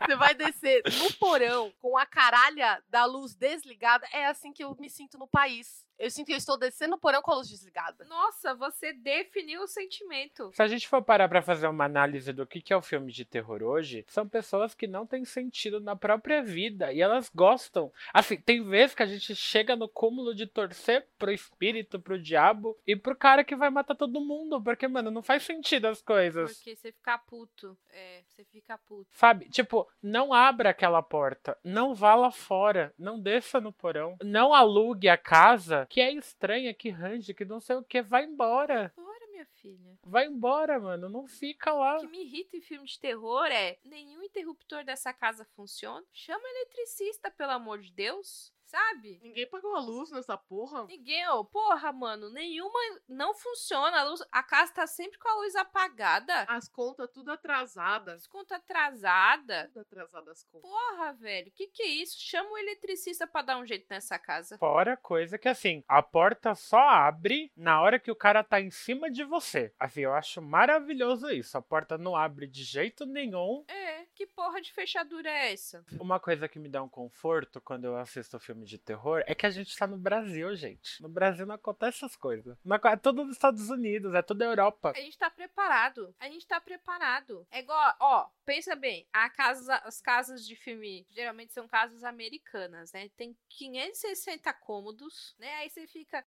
Você 0.00 0.16
vai 0.16 0.34
descer 0.34 0.82
no 0.98 1.12
porão 1.14 1.72
com 1.80 1.96
a 1.96 2.06
caralha 2.06 2.82
da 2.88 3.04
luz 3.04 3.34
desligada. 3.34 4.06
É 4.12 4.26
assim 4.26 4.52
que 4.52 4.62
eu 4.62 4.76
me 4.78 4.88
sinto 4.90 5.18
no 5.18 5.26
país. 5.26 5.84
Eu 5.98 6.10
sinto 6.10 6.26
que 6.26 6.32
eu 6.32 6.36
estou 6.36 6.58
descendo 6.58 6.92
no 6.92 6.98
porão 6.98 7.22
com 7.22 7.30
a 7.30 7.36
luz 7.36 7.48
desligada. 7.48 8.04
Nossa, 8.04 8.54
você 8.54 8.92
definiu 8.92 9.62
o 9.62 9.66
sentimento. 9.66 10.50
Se 10.52 10.62
a 10.62 10.66
gente 10.66 10.88
for 10.88 11.02
parar 11.02 11.28
pra 11.28 11.40
fazer 11.40 11.68
uma 11.68 11.84
análise 11.84 12.32
do 12.32 12.46
que 12.46 12.60
que 12.60 12.72
é 12.72 12.76
o 12.76 12.82
filme 12.82 13.12
de 13.12 13.24
terror 13.24 13.62
hoje, 13.62 14.04
são 14.08 14.28
pessoas 14.28 14.74
que 14.74 14.86
não 14.86 15.06
têm 15.06 15.24
sentido 15.24 15.80
na 15.80 15.94
própria 15.94 16.42
vida 16.42 16.92
e 16.92 17.00
elas 17.00 17.30
gostam. 17.34 17.92
Assim, 18.12 18.36
tem 18.36 18.62
vezes 18.62 18.94
que 18.94 19.02
a 19.02 19.06
gente 19.06 19.34
chega 19.34 19.76
no 19.76 19.88
cúmulo 19.88 20.34
de 20.34 20.46
torcer 20.46 21.06
pro 21.18 21.32
espírito, 21.32 22.00
pro 22.00 22.20
diabo 22.20 22.76
e 22.86 22.96
pro 22.96 23.16
cara 23.16 23.44
que 23.44 23.56
vai 23.56 23.70
matar 23.70 23.94
todo 23.94 24.20
mundo, 24.20 24.60
porque, 24.62 24.88
mano, 24.88 25.10
não 25.10 25.22
faz 25.22 25.44
sentido 25.44 25.86
as 25.86 26.02
coisas. 26.02 26.54
Porque 26.54 26.76
você 26.76 26.92
fica 26.92 27.18
puto. 27.18 27.76
É, 27.92 28.22
você 28.26 28.44
fica 28.44 28.76
puto. 28.78 29.06
Sabe? 29.12 29.48
Tipo, 29.48 29.88
não 30.02 30.32
abra 30.32 30.70
aquela 30.70 31.02
porta. 31.02 31.56
Não 31.62 31.94
vá 31.94 32.14
lá 32.14 32.30
fora. 32.30 32.92
Não 32.98 33.18
desça 33.20 33.60
no 33.60 33.72
porão. 33.72 34.16
Não 34.22 34.52
alugue 34.52 35.08
a 35.08 35.16
casa 35.16 35.83
que 35.86 36.00
é 36.00 36.12
estranha, 36.12 36.74
que 36.74 36.90
range, 36.90 37.34
que 37.34 37.44
não 37.44 37.60
sei 37.60 37.76
o 37.76 37.82
que. 37.82 38.02
Vai 38.02 38.24
embora. 38.24 38.92
Bora, 38.96 39.26
minha 39.30 39.46
filha. 39.46 39.98
Vai 40.02 40.26
embora, 40.26 40.78
mano. 40.78 41.08
Não 41.08 41.26
fica 41.26 41.72
lá. 41.72 41.96
O 41.96 42.00
que 42.00 42.06
me 42.08 42.22
irrita 42.22 42.56
em 42.56 42.60
filme 42.60 42.86
de 42.86 42.98
terror 42.98 43.46
é 43.46 43.78
nenhum 43.84 44.22
interruptor 44.22 44.84
dessa 44.84 45.12
casa 45.12 45.44
funciona. 45.56 46.04
Chama 46.12 46.48
eletricista, 46.48 47.30
pelo 47.30 47.52
amor 47.52 47.80
de 47.80 47.92
Deus. 47.92 48.52
Sabe? 48.74 49.20
Ninguém 49.22 49.48
pagou 49.48 49.76
a 49.76 49.80
luz 49.80 50.10
nessa 50.10 50.36
porra. 50.36 50.84
Ninguém, 50.86 51.28
ô, 51.28 51.44
porra, 51.44 51.92
mano, 51.92 52.28
nenhuma 52.30 52.76
não 53.08 53.32
funciona. 53.32 54.00
A, 54.00 54.02
luz, 54.02 54.20
a 54.32 54.42
casa 54.42 54.72
tá 54.72 54.84
sempre 54.84 55.16
com 55.16 55.28
a 55.28 55.36
luz 55.36 55.54
apagada. 55.54 56.42
As 56.48 56.68
contas 56.68 57.08
tudo 57.12 57.30
atrasadas. 57.30 58.22
Desconto 58.22 58.52
atrasada. 58.52 59.70
Tudo 59.72 59.82
atrasadas 59.82 60.28
as 60.28 60.42
contas. 60.42 60.68
Porra, 60.68 61.12
velho, 61.12 61.52
que 61.52 61.68
que 61.68 61.84
é 61.84 61.86
isso? 61.86 62.16
Chama 62.18 62.50
o 62.50 62.58
eletricista 62.58 63.28
pra 63.28 63.42
dar 63.42 63.58
um 63.58 63.64
jeito 63.64 63.86
nessa 63.88 64.18
casa. 64.18 64.58
Fora 64.58 64.96
coisa 64.96 65.38
que 65.38 65.48
assim, 65.48 65.84
a 65.86 66.02
porta 66.02 66.56
só 66.56 66.80
abre 66.80 67.52
na 67.56 67.80
hora 67.80 68.00
que 68.00 68.10
o 68.10 68.16
cara 68.16 68.42
tá 68.42 68.60
em 68.60 68.72
cima 68.72 69.08
de 69.08 69.22
você. 69.22 69.72
Assim, 69.78 70.00
eu 70.00 70.12
acho 70.12 70.42
maravilhoso 70.42 71.30
isso. 71.30 71.56
A 71.56 71.62
porta 71.62 71.96
não 71.96 72.16
abre 72.16 72.48
de 72.48 72.64
jeito 72.64 73.06
nenhum. 73.06 73.64
É, 73.68 74.03
que 74.14 74.26
porra 74.26 74.60
de 74.60 74.72
fechadura 74.72 75.28
é 75.28 75.52
essa? 75.52 75.84
Uma 75.98 76.20
coisa 76.20 76.48
que 76.48 76.58
me 76.58 76.68
dá 76.68 76.82
um 76.82 76.88
conforto 76.88 77.60
quando 77.60 77.84
eu 77.84 77.96
assisto 77.96 78.38
filme 78.38 78.64
de 78.64 78.78
terror 78.78 79.22
é 79.26 79.34
que 79.34 79.46
a 79.46 79.50
gente 79.50 79.76
tá 79.76 79.86
no 79.86 79.98
Brasil, 79.98 80.54
gente. 80.54 81.02
No 81.02 81.08
Brasil 81.08 81.46
não 81.46 81.56
acontece 81.56 81.98
essas 81.98 82.16
coisas. 82.16 82.56
Não 82.64 82.76
É 82.76 82.96
tudo 82.96 83.24
nos 83.24 83.32
Estados 83.32 83.70
Unidos, 83.70 84.14
é 84.14 84.22
tudo 84.22 84.42
Europa. 84.42 84.92
A 84.94 85.00
gente 85.00 85.18
tá 85.18 85.30
preparado. 85.30 86.14
A 86.18 86.28
gente 86.28 86.46
tá 86.46 86.60
preparado. 86.60 87.46
É 87.50 87.60
igual, 87.60 87.94
ó, 88.00 88.28
pensa 88.44 88.76
bem, 88.76 89.06
a 89.12 89.28
casa, 89.28 89.76
as 89.84 90.00
casas 90.00 90.46
de 90.46 90.54
filme 90.54 91.06
geralmente 91.10 91.52
são 91.52 91.66
casas 91.66 92.04
americanas, 92.04 92.92
né? 92.92 93.08
Tem 93.16 93.36
560 93.48 94.52
cômodos, 94.54 95.34
né? 95.38 95.52
Aí 95.56 95.70
você 95.70 95.86
fica. 95.86 96.24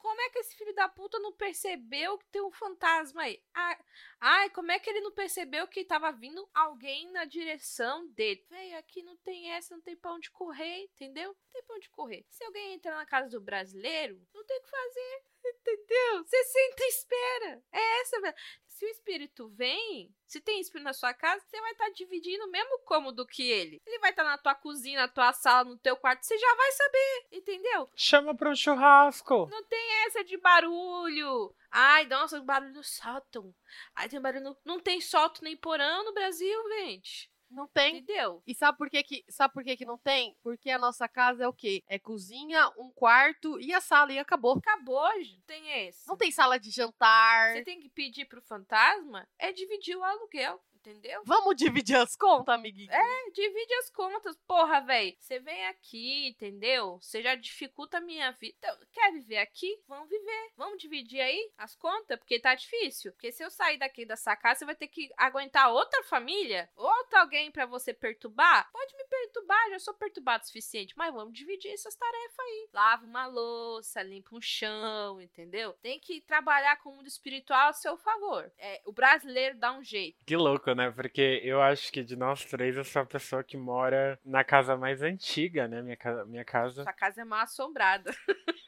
Como 0.00 0.18
é 0.18 0.30
que 0.30 0.38
esse 0.38 0.56
filho 0.56 0.74
da 0.74 0.88
puta 0.88 1.18
não 1.18 1.30
percebeu 1.30 2.16
que 2.16 2.26
tem 2.28 2.40
um 2.40 2.50
fantasma 2.50 3.22
aí? 3.22 3.42
Ah, 3.54 3.78
ai, 4.18 4.50
como 4.50 4.72
é 4.72 4.78
que 4.78 4.88
ele 4.88 5.02
não 5.02 5.12
percebeu 5.12 5.68
que 5.68 5.84
tava 5.84 6.10
vindo 6.10 6.48
alguém 6.54 7.12
na 7.12 7.26
direção 7.26 8.06
dele? 8.08 8.42
Véi, 8.48 8.74
aqui 8.76 9.02
não 9.02 9.16
tem 9.18 9.52
essa, 9.52 9.74
não 9.74 9.82
tem 9.82 9.94
pra 9.94 10.14
onde 10.14 10.30
correr, 10.30 10.84
entendeu? 10.84 11.28
Não 11.28 11.50
tem 11.52 11.62
pra 11.64 11.76
onde 11.76 11.90
correr. 11.90 12.24
Se 12.30 12.42
alguém 12.44 12.72
entrar 12.72 12.96
na 12.96 13.04
casa 13.04 13.28
do 13.28 13.42
brasileiro, 13.42 14.26
não 14.32 14.42
tem 14.44 14.56
o 14.56 14.62
que 14.62 14.70
fazer, 14.70 15.22
entendeu? 15.44 16.24
Você 16.24 16.44
senta 16.44 16.82
e 16.82 16.88
espera. 16.88 17.64
É 17.70 18.00
essa, 18.00 18.20
velho. 18.22 18.36
Se 18.80 18.86
o 18.86 18.88
espírito 18.88 19.46
vem, 19.50 20.10
se 20.26 20.40
tem 20.40 20.58
espírito 20.58 20.86
na 20.86 20.94
sua 20.94 21.12
casa, 21.12 21.44
você 21.46 21.60
vai 21.60 21.72
estar 21.72 21.90
dividindo 21.90 22.46
o 22.46 22.50
mesmo 22.50 22.78
cômodo 22.78 23.26
que 23.26 23.42
ele. 23.42 23.78
Ele 23.84 23.98
vai 23.98 24.08
estar 24.08 24.24
na 24.24 24.38
tua 24.38 24.54
cozinha, 24.54 25.02
na 25.02 25.06
tua 25.06 25.34
sala, 25.34 25.68
no 25.68 25.76
teu 25.76 25.98
quarto, 25.98 26.22
você 26.22 26.38
já 26.38 26.54
vai 26.54 26.72
saber, 26.72 27.26
entendeu? 27.30 27.90
Chama 27.94 28.34
pra 28.34 28.48
um 28.48 28.56
churrasco. 28.56 29.46
Não 29.50 29.62
tem 29.64 30.06
essa 30.06 30.24
de 30.24 30.38
barulho. 30.38 31.54
Ai, 31.70 32.06
nossa, 32.06 32.40
barulho 32.40 32.72
no 32.72 32.82
sótão. 32.82 33.54
Ai, 33.94 34.08
tem 34.08 34.18
barulho 34.18 34.44
no... 34.44 34.56
Não 34.64 34.80
tem 34.80 34.98
sótão 34.98 35.42
nem 35.42 35.58
porão 35.58 36.02
no 36.02 36.14
Brasil, 36.14 36.68
gente. 36.78 37.30
Não 37.50 37.66
tem. 37.66 37.98
Entendeu? 37.98 38.42
E 38.46 38.54
sabe 38.54 38.78
por 38.78 38.88
que 38.88 39.02
que, 39.02 39.24
sabe 39.28 39.52
por 39.52 39.64
que 39.64 39.76
que 39.76 39.84
não 39.84 39.98
tem? 39.98 40.36
Porque 40.42 40.70
a 40.70 40.78
nossa 40.78 41.08
casa 41.08 41.44
é 41.44 41.48
o 41.48 41.52
quê? 41.52 41.82
É 41.88 41.98
cozinha, 41.98 42.70
um 42.78 42.90
quarto 42.90 43.58
e 43.60 43.74
a 43.74 43.80
sala 43.80 44.12
e 44.12 44.18
acabou. 44.18 44.56
Acabou, 44.58 45.10
gente. 45.18 45.42
Tem 45.46 45.86
esse. 45.86 46.06
Não 46.08 46.16
tem 46.16 46.30
sala 46.30 46.58
de 46.58 46.70
jantar. 46.70 47.52
Você 47.52 47.64
tem 47.64 47.80
que 47.80 47.88
pedir 47.88 48.26
pro 48.26 48.40
fantasma 48.42 49.26
é 49.38 49.52
dividir 49.52 49.96
o 49.96 50.04
aluguel. 50.04 50.62
Entendeu? 50.80 51.20
Vamos 51.26 51.56
dividir 51.56 51.96
as 51.96 52.16
contas, 52.16 52.54
amiguinho? 52.54 52.90
É, 52.90 53.30
divide 53.32 53.74
as 53.74 53.90
contas. 53.90 54.36
Porra, 54.46 54.80
velho. 54.80 55.14
Você 55.18 55.38
vem 55.38 55.66
aqui, 55.66 56.28
entendeu? 56.28 56.98
Você 57.00 57.22
já 57.22 57.34
dificulta 57.34 57.98
a 57.98 58.00
minha 58.00 58.30
vida. 58.32 58.56
Então, 58.58 58.78
quer 58.90 59.12
viver 59.12 59.38
aqui? 59.38 59.78
Vamos 59.86 60.08
viver. 60.08 60.52
Vamos 60.56 60.78
dividir 60.80 61.20
aí 61.20 61.52
as 61.58 61.76
contas? 61.76 62.18
Porque 62.18 62.40
tá 62.40 62.54
difícil. 62.54 63.12
Porque 63.12 63.30
se 63.30 63.44
eu 63.44 63.50
sair 63.50 63.76
daqui 63.76 64.06
da 64.06 64.16
sacada, 64.16 64.54
você 64.54 64.64
vai 64.64 64.74
ter 64.74 64.88
que 64.88 65.10
aguentar 65.18 65.70
outra 65.70 66.02
família? 66.04 66.70
Outro 66.74 67.18
alguém 67.18 67.50
pra 67.50 67.66
você 67.66 67.92
perturbar? 67.92 68.70
Pode 68.72 68.96
me 68.96 69.04
perturbar, 69.04 69.70
já 69.70 69.78
sou 69.78 69.92
perturbado 69.92 70.44
o 70.44 70.46
suficiente. 70.46 70.94
Mas 70.96 71.12
vamos 71.12 71.34
dividir 71.34 71.72
essas 71.72 71.94
tarefas 71.94 72.38
aí. 72.38 72.68
Lava 72.72 73.04
uma 73.04 73.26
louça, 73.26 74.02
limpa 74.02 74.34
um 74.34 74.40
chão, 74.40 75.20
entendeu? 75.20 75.74
Tem 75.82 76.00
que 76.00 76.22
trabalhar 76.22 76.76
com 76.76 76.90
o 76.90 76.96
mundo 76.96 77.06
espiritual 77.06 77.68
a 77.68 77.74
seu 77.74 77.98
favor. 77.98 78.50
É, 78.56 78.80
o 78.86 78.92
brasileiro 78.92 79.58
dá 79.58 79.72
um 79.72 79.84
jeito. 79.84 80.24
Que 80.24 80.36
louco, 80.36 80.69
né? 80.74 80.90
Porque 80.90 81.40
eu 81.44 81.60
acho 81.60 81.92
que 81.92 82.02
de 82.02 82.16
nós 82.16 82.44
três 82.44 82.76
eu 82.76 82.84
sou 82.84 83.02
a 83.02 83.06
pessoa 83.06 83.44
que 83.44 83.56
mora 83.56 84.18
na 84.24 84.44
casa 84.44 84.76
mais 84.76 85.02
antiga, 85.02 85.68
né? 85.68 85.82
Minha 85.82 85.96
casa. 85.96 86.24
Minha 86.24 86.44
casa. 86.44 86.82
Essa 86.82 86.92
casa 86.92 87.20
é 87.22 87.24
mal 87.24 87.40
assombrada. 87.40 88.10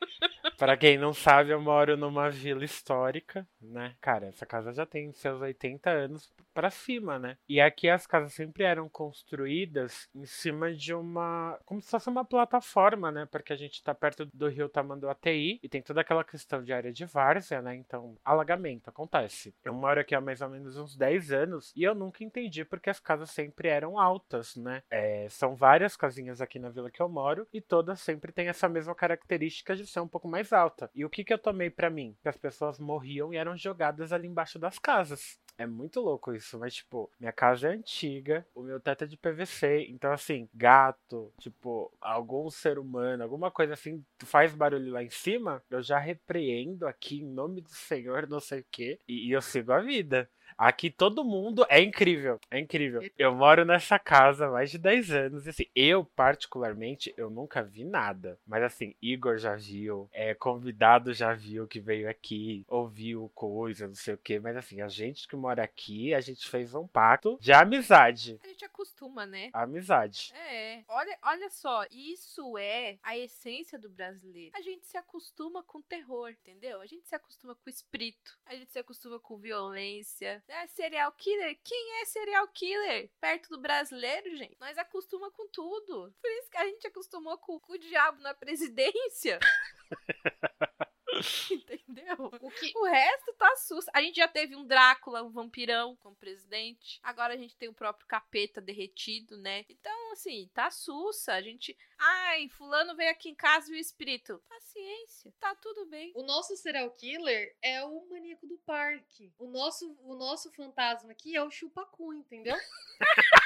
Pra 0.59 0.77
quem 0.77 0.97
não 0.97 1.13
sabe, 1.13 1.51
eu 1.51 1.61
moro 1.61 1.97
numa 1.97 2.31
vila 2.31 2.65
histórica, 2.65 3.47
né? 3.61 3.97
Cara, 4.01 4.27
essa 4.27 4.47
casa 4.47 4.73
já 4.73 4.87
tem 4.87 5.13
seus 5.13 5.41
80 5.41 5.91
anos 5.91 6.33
pra 6.53 6.71
cima, 6.71 7.19
né? 7.19 7.37
E 7.49 7.61
aqui 7.61 7.89
as 7.89 8.07
casas 8.07 8.33
sempre 8.33 8.63
eram 8.63 8.89
construídas 8.89 10.09
em 10.15 10.25
cima 10.25 10.73
de 10.73 10.95
uma. 10.95 11.59
como 11.65 11.81
se 11.81 11.91
fosse 11.91 12.09
uma 12.09 12.25
plataforma, 12.25 13.11
né? 13.11 13.27
Porque 13.31 13.53
a 13.53 13.57
gente 13.57 13.83
tá 13.83 13.95
perto 13.95 14.27
do 14.33 14.49
rio 14.49 14.69
Tamanduateí 14.69 15.59
e 15.63 15.69
tem 15.69 15.83
toda 15.83 16.01
aquela 16.01 16.23
questão 16.23 16.63
de 16.63 16.73
área 16.73 16.93
de 16.93 17.05
várzea, 17.07 17.61
né? 17.61 17.75
Então, 17.75 18.17
alagamento 18.25 18.89
acontece. 18.89 19.55
Eu 19.65 19.73
moro 19.73 20.01
aqui 20.01 20.15
há 20.15 20.21
mais 20.21 20.41
ou 20.41 20.49
menos 20.49 20.77
uns 20.77 20.97
10 20.97 21.33
anos 21.33 21.73
e 21.75 21.83
eu 21.83 21.92
nunca 21.95 22.25
entendi 22.25 22.65
porque 22.65 22.91
as 22.91 23.01
casas 23.01 23.31
sempre 23.31 23.69
eram 23.69 23.99
altas, 23.99 24.57
né? 24.57 24.83
É, 24.91 25.27
são 25.29 25.55
várias 25.55 25.97
casinhas 25.97 26.41
aqui 26.41 26.59
na 26.59 26.71
vila 26.71 26.91
que 26.91 27.01
eu 27.01 27.09
moro 27.09 27.47
e 27.53 27.61
todas 27.61 28.01
sempre 28.01 28.33
têm 28.33 28.49
essa 28.49 28.69
mesma 28.69 28.95
característica 28.95 29.77
de 29.77 29.87
ser 29.87 30.01
um 30.01 30.09
pouco 30.09 30.29
mais 30.29 30.53
alta. 30.53 30.91
E 30.95 31.05
o 31.05 31.11
que, 31.11 31.25
que 31.25 31.33
eu 31.33 31.39
tomei 31.39 31.71
pra 31.71 31.91
mim? 31.91 32.17
Que 32.23 32.29
as 32.29 32.37
pessoas 32.37 32.79
morriam 32.79 33.33
e 33.33 33.37
eram 33.37 33.57
jogadas 33.57 34.13
ali 34.13 34.29
embaixo 34.29 34.59
das 34.59 34.79
casas. 34.79 35.39
É 35.59 35.67
muito 35.67 36.01
louco 36.01 36.33
isso, 36.35 36.59
mas 36.59 36.75
tipo, 36.75 37.11
minha 37.21 37.33
casa 37.33 37.69
é 37.69 37.73
antiga, 37.73 38.47
o 38.55 38.63
meu 38.63 38.81
teto 38.81 39.05
é 39.05 39.07
de 39.07 39.17
PVC, 39.17 39.87
então 39.91 40.11
assim, 40.11 40.49
gato, 40.55 41.33
tipo, 41.39 41.93
algum 42.01 42.51
ser 42.51 42.79
humano, 42.79 43.23
alguma 43.23 43.51
coisa 43.51 43.75
assim, 43.75 44.05
faz 44.25 44.55
barulho 44.55 44.91
lá 44.91 45.03
em 45.03 45.11
cima, 45.11 45.63
eu 45.71 45.83
já 45.83 45.99
repreendo 45.99 46.87
aqui 46.87 47.21
em 47.21 47.27
nome 47.27 47.61
do 47.61 47.69
Senhor, 47.69 48.27
não 48.29 48.41
sei 48.41 48.61
o 48.61 48.67
quê, 48.71 48.99
e, 49.07 49.29
e 49.29 49.33
eu 49.33 49.43
sigo 49.43 49.73
a 49.73 49.81
vida. 49.81 50.29
Aqui 50.57 50.91
todo 50.91 51.25
mundo 51.25 51.65
é 51.69 51.81
incrível, 51.81 52.41
é 52.51 52.59
incrível. 52.59 53.03
Eu 53.19 53.35
moro 53.35 53.65
nessa 53.65 53.99
casa 53.99 54.47
há 54.47 54.51
mais 54.51 54.71
de 54.71 54.79
10 54.79 55.11
anos 55.11 55.47
e 55.47 55.51
assim, 55.51 55.67
eu 55.75 56.05
particularmente, 56.05 57.13
eu 57.17 57.31
nunca 57.31 57.63
vi 57.63 57.85
nada. 57.85 58.39
Mas 58.47 58.63
assim, 58.63 58.95
Igor 59.01 59.39
já 59.39 59.57
viu, 59.57 60.09
é, 60.13 60.35
convidado 60.35 61.13
já 61.13 61.35
viu 61.35 61.67
que 61.67 61.81
veio 61.81 62.09
aqui, 62.09 62.65
ouviu 62.69 63.31
coisa, 63.35 63.87
não 63.87 63.95
sei 63.95 64.15
o 64.15 64.19
que. 64.19 64.39
Mas 64.39 64.57
assim, 64.57 64.81
a 64.81 64.89
gente 64.89 65.27
que 65.29 65.37
mora 65.37 65.63
aqui, 65.63 66.15
a 66.15 66.21
gente 66.21 66.49
fez 66.49 66.75
um 66.75 66.87
pacto 66.87 67.39
de 67.41 67.53
amizade. 67.53 68.39
A 68.43 68.49
gente 68.49 68.65
acostuma, 68.65 69.27
né? 69.27 69.51
Amizade. 69.53 70.33
É, 70.35 70.83
olha, 70.89 71.19
olha 71.23 71.51
só, 71.51 71.85
isso 71.91 72.57
é 72.59 72.99
a 73.03 73.17
essência 73.17 73.79
do 73.79 73.89
brasileiro. 73.89 74.53
A 74.57 74.63
gente 74.63 74.87
se 74.87 74.97
acostuma 74.97 75.63
com 75.63 75.81
terror, 75.83 76.31
entendeu? 76.31 76.81
A 76.81 76.87
gente 76.87 77.09
se 77.09 77.15
acostuma 77.15 77.55
com 77.55 77.71
espírito, 77.71 78.39
a 78.47 78.55
gente 78.55 78.73
se 78.73 78.79
acostuma 78.79 79.19
com 79.19 79.37
violência. 79.37 80.42
É 80.49 80.67
serial 80.67 81.13
killer? 81.13 81.59
Quem 81.65 82.03
é 82.03 82.05
serial 82.05 82.47
killer? 82.49 83.11
Perto 83.21 83.49
do 83.49 83.61
brasileiro, 83.61 84.37
gente? 84.37 84.57
Nós 84.61 84.77
acostuma 84.77 85.31
com 85.31 85.49
tudo. 85.49 86.15
Por 86.21 86.31
isso 86.31 86.51
que 86.51 86.59
a 86.59 86.67
gente 86.67 86.87
acostumou 86.87 87.39
com, 87.39 87.59
com 87.59 87.73
o 87.73 87.79
diabo 87.79 88.21
na 88.21 88.35
presidência. 88.35 89.39
Entendeu? 91.51 92.31
O 92.41 92.51
que, 92.51 92.73
O 92.77 92.85
resto 92.85 93.33
tá 93.35 93.57
susto. 93.57 93.91
A 93.95 94.03
gente 94.03 94.17
já 94.17 94.29
teve 94.29 94.57
um 94.57 94.67
Drácula, 94.67 95.23
um 95.23 95.31
vampirão 95.31 95.97
como 95.97 96.17
presidente. 96.17 97.01
Agora 97.03 97.35
a 97.35 97.37
gente 97.37 97.57
tem 97.57 97.69
o 97.69 97.75
próprio 97.75 98.07
capeta 98.07 98.61
derretido, 98.61 99.37
né? 99.37 99.65
Então, 99.69 100.13
assim, 100.13 100.51
tá 100.55 100.71
sussa. 100.71 101.35
A 101.35 101.43
gente. 101.43 101.77
Ai, 101.99 102.49
fulano 102.49 102.97
veio 102.97 103.11
aqui 103.11 103.29
em 103.29 103.35
casa 103.35 103.71
e 103.71 103.75
o 103.75 103.79
espírito. 103.79 104.43
Paciência, 104.49 105.33
tá 105.39 105.55
tudo 105.55 105.87
bem. 105.87 106.13
o 106.15 106.23
nosso 106.23 106.57
serial 106.57 106.91
killer 106.93 107.57
é 107.63 107.85
o 107.85 108.09
maníaco 108.09 108.47
do 108.47 108.59
parque. 108.59 109.33
O 109.39 109.47
nosso, 109.47 109.97
o 110.01 110.15
nosso 110.15 110.51
fantasma 110.53 111.13
aqui 111.13 111.37
é 111.37 111.43
o 111.43 111.51
chupacu, 111.51 112.13
entendeu? 112.15 112.57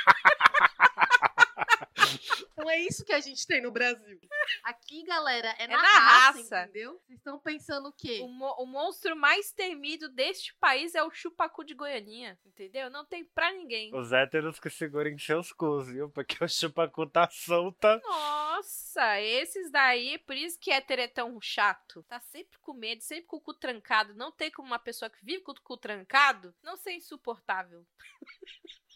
Então 2.59 2.71
é 2.71 2.81
isso 2.81 3.05
que 3.05 3.13
a 3.13 3.21
gente 3.21 3.47
tem 3.47 3.61
no 3.61 3.71
Brasil. 3.71 4.19
Aqui, 4.65 5.03
galera, 5.05 5.55
é, 5.59 5.67
na, 5.67 5.77
na 5.77 5.83
raça, 5.99 6.39
raça. 6.39 6.63
entendeu? 6.63 6.99
Vocês 7.07 7.19
estão 7.19 7.39
pensando 7.39 7.89
o 7.89 7.93
quê? 7.93 8.21
O, 8.23 8.29
mo- 8.29 8.55
o 8.59 8.65
monstro 8.65 9.15
mais 9.15 9.53
temido 9.53 10.09
deste 10.09 10.55
país 10.55 10.95
é 10.95 11.03
o 11.03 11.11
chupacu 11.11 11.63
de 11.65 11.75
Goianinha. 11.75 12.39
Entendeu? 12.47 12.89
Não 12.89 13.05
tem 13.05 13.27
pra 13.27 13.53
ninguém. 13.53 13.95
Os 13.95 14.11
héteros 14.11 14.59
que 14.59 14.71
segurem 14.71 15.19
seus 15.19 15.53
cus, 15.53 15.89
viu? 15.89 16.09
Porque 16.09 16.43
o 16.43 16.49
chupacu 16.49 17.07
tá 17.07 17.29
solta. 17.31 18.01
Nossa, 18.03 19.21
esses 19.21 19.71
daí, 19.71 20.17
por 20.21 20.35
isso 20.35 20.59
que 20.59 20.71
hétero 20.71 21.03
é 21.03 21.09
tão 21.09 21.39
chato. 21.41 22.03
Tá 22.05 22.19
sempre 22.21 22.59
com 22.61 22.73
medo, 22.73 23.03
sempre 23.03 23.27
com 23.27 23.37
o 23.37 23.41
cu 23.41 23.53
trancado. 23.53 24.15
Não 24.15 24.33
tem 24.33 24.51
como 24.51 24.67
uma 24.69 24.79
pessoa 24.79 25.11
que 25.11 25.23
vive 25.23 25.43
com 25.43 25.53
o 25.53 25.61
cu 25.61 25.77
trancado 25.77 26.55
não 26.63 26.75
ser 26.77 26.93
insuportável. 26.93 27.85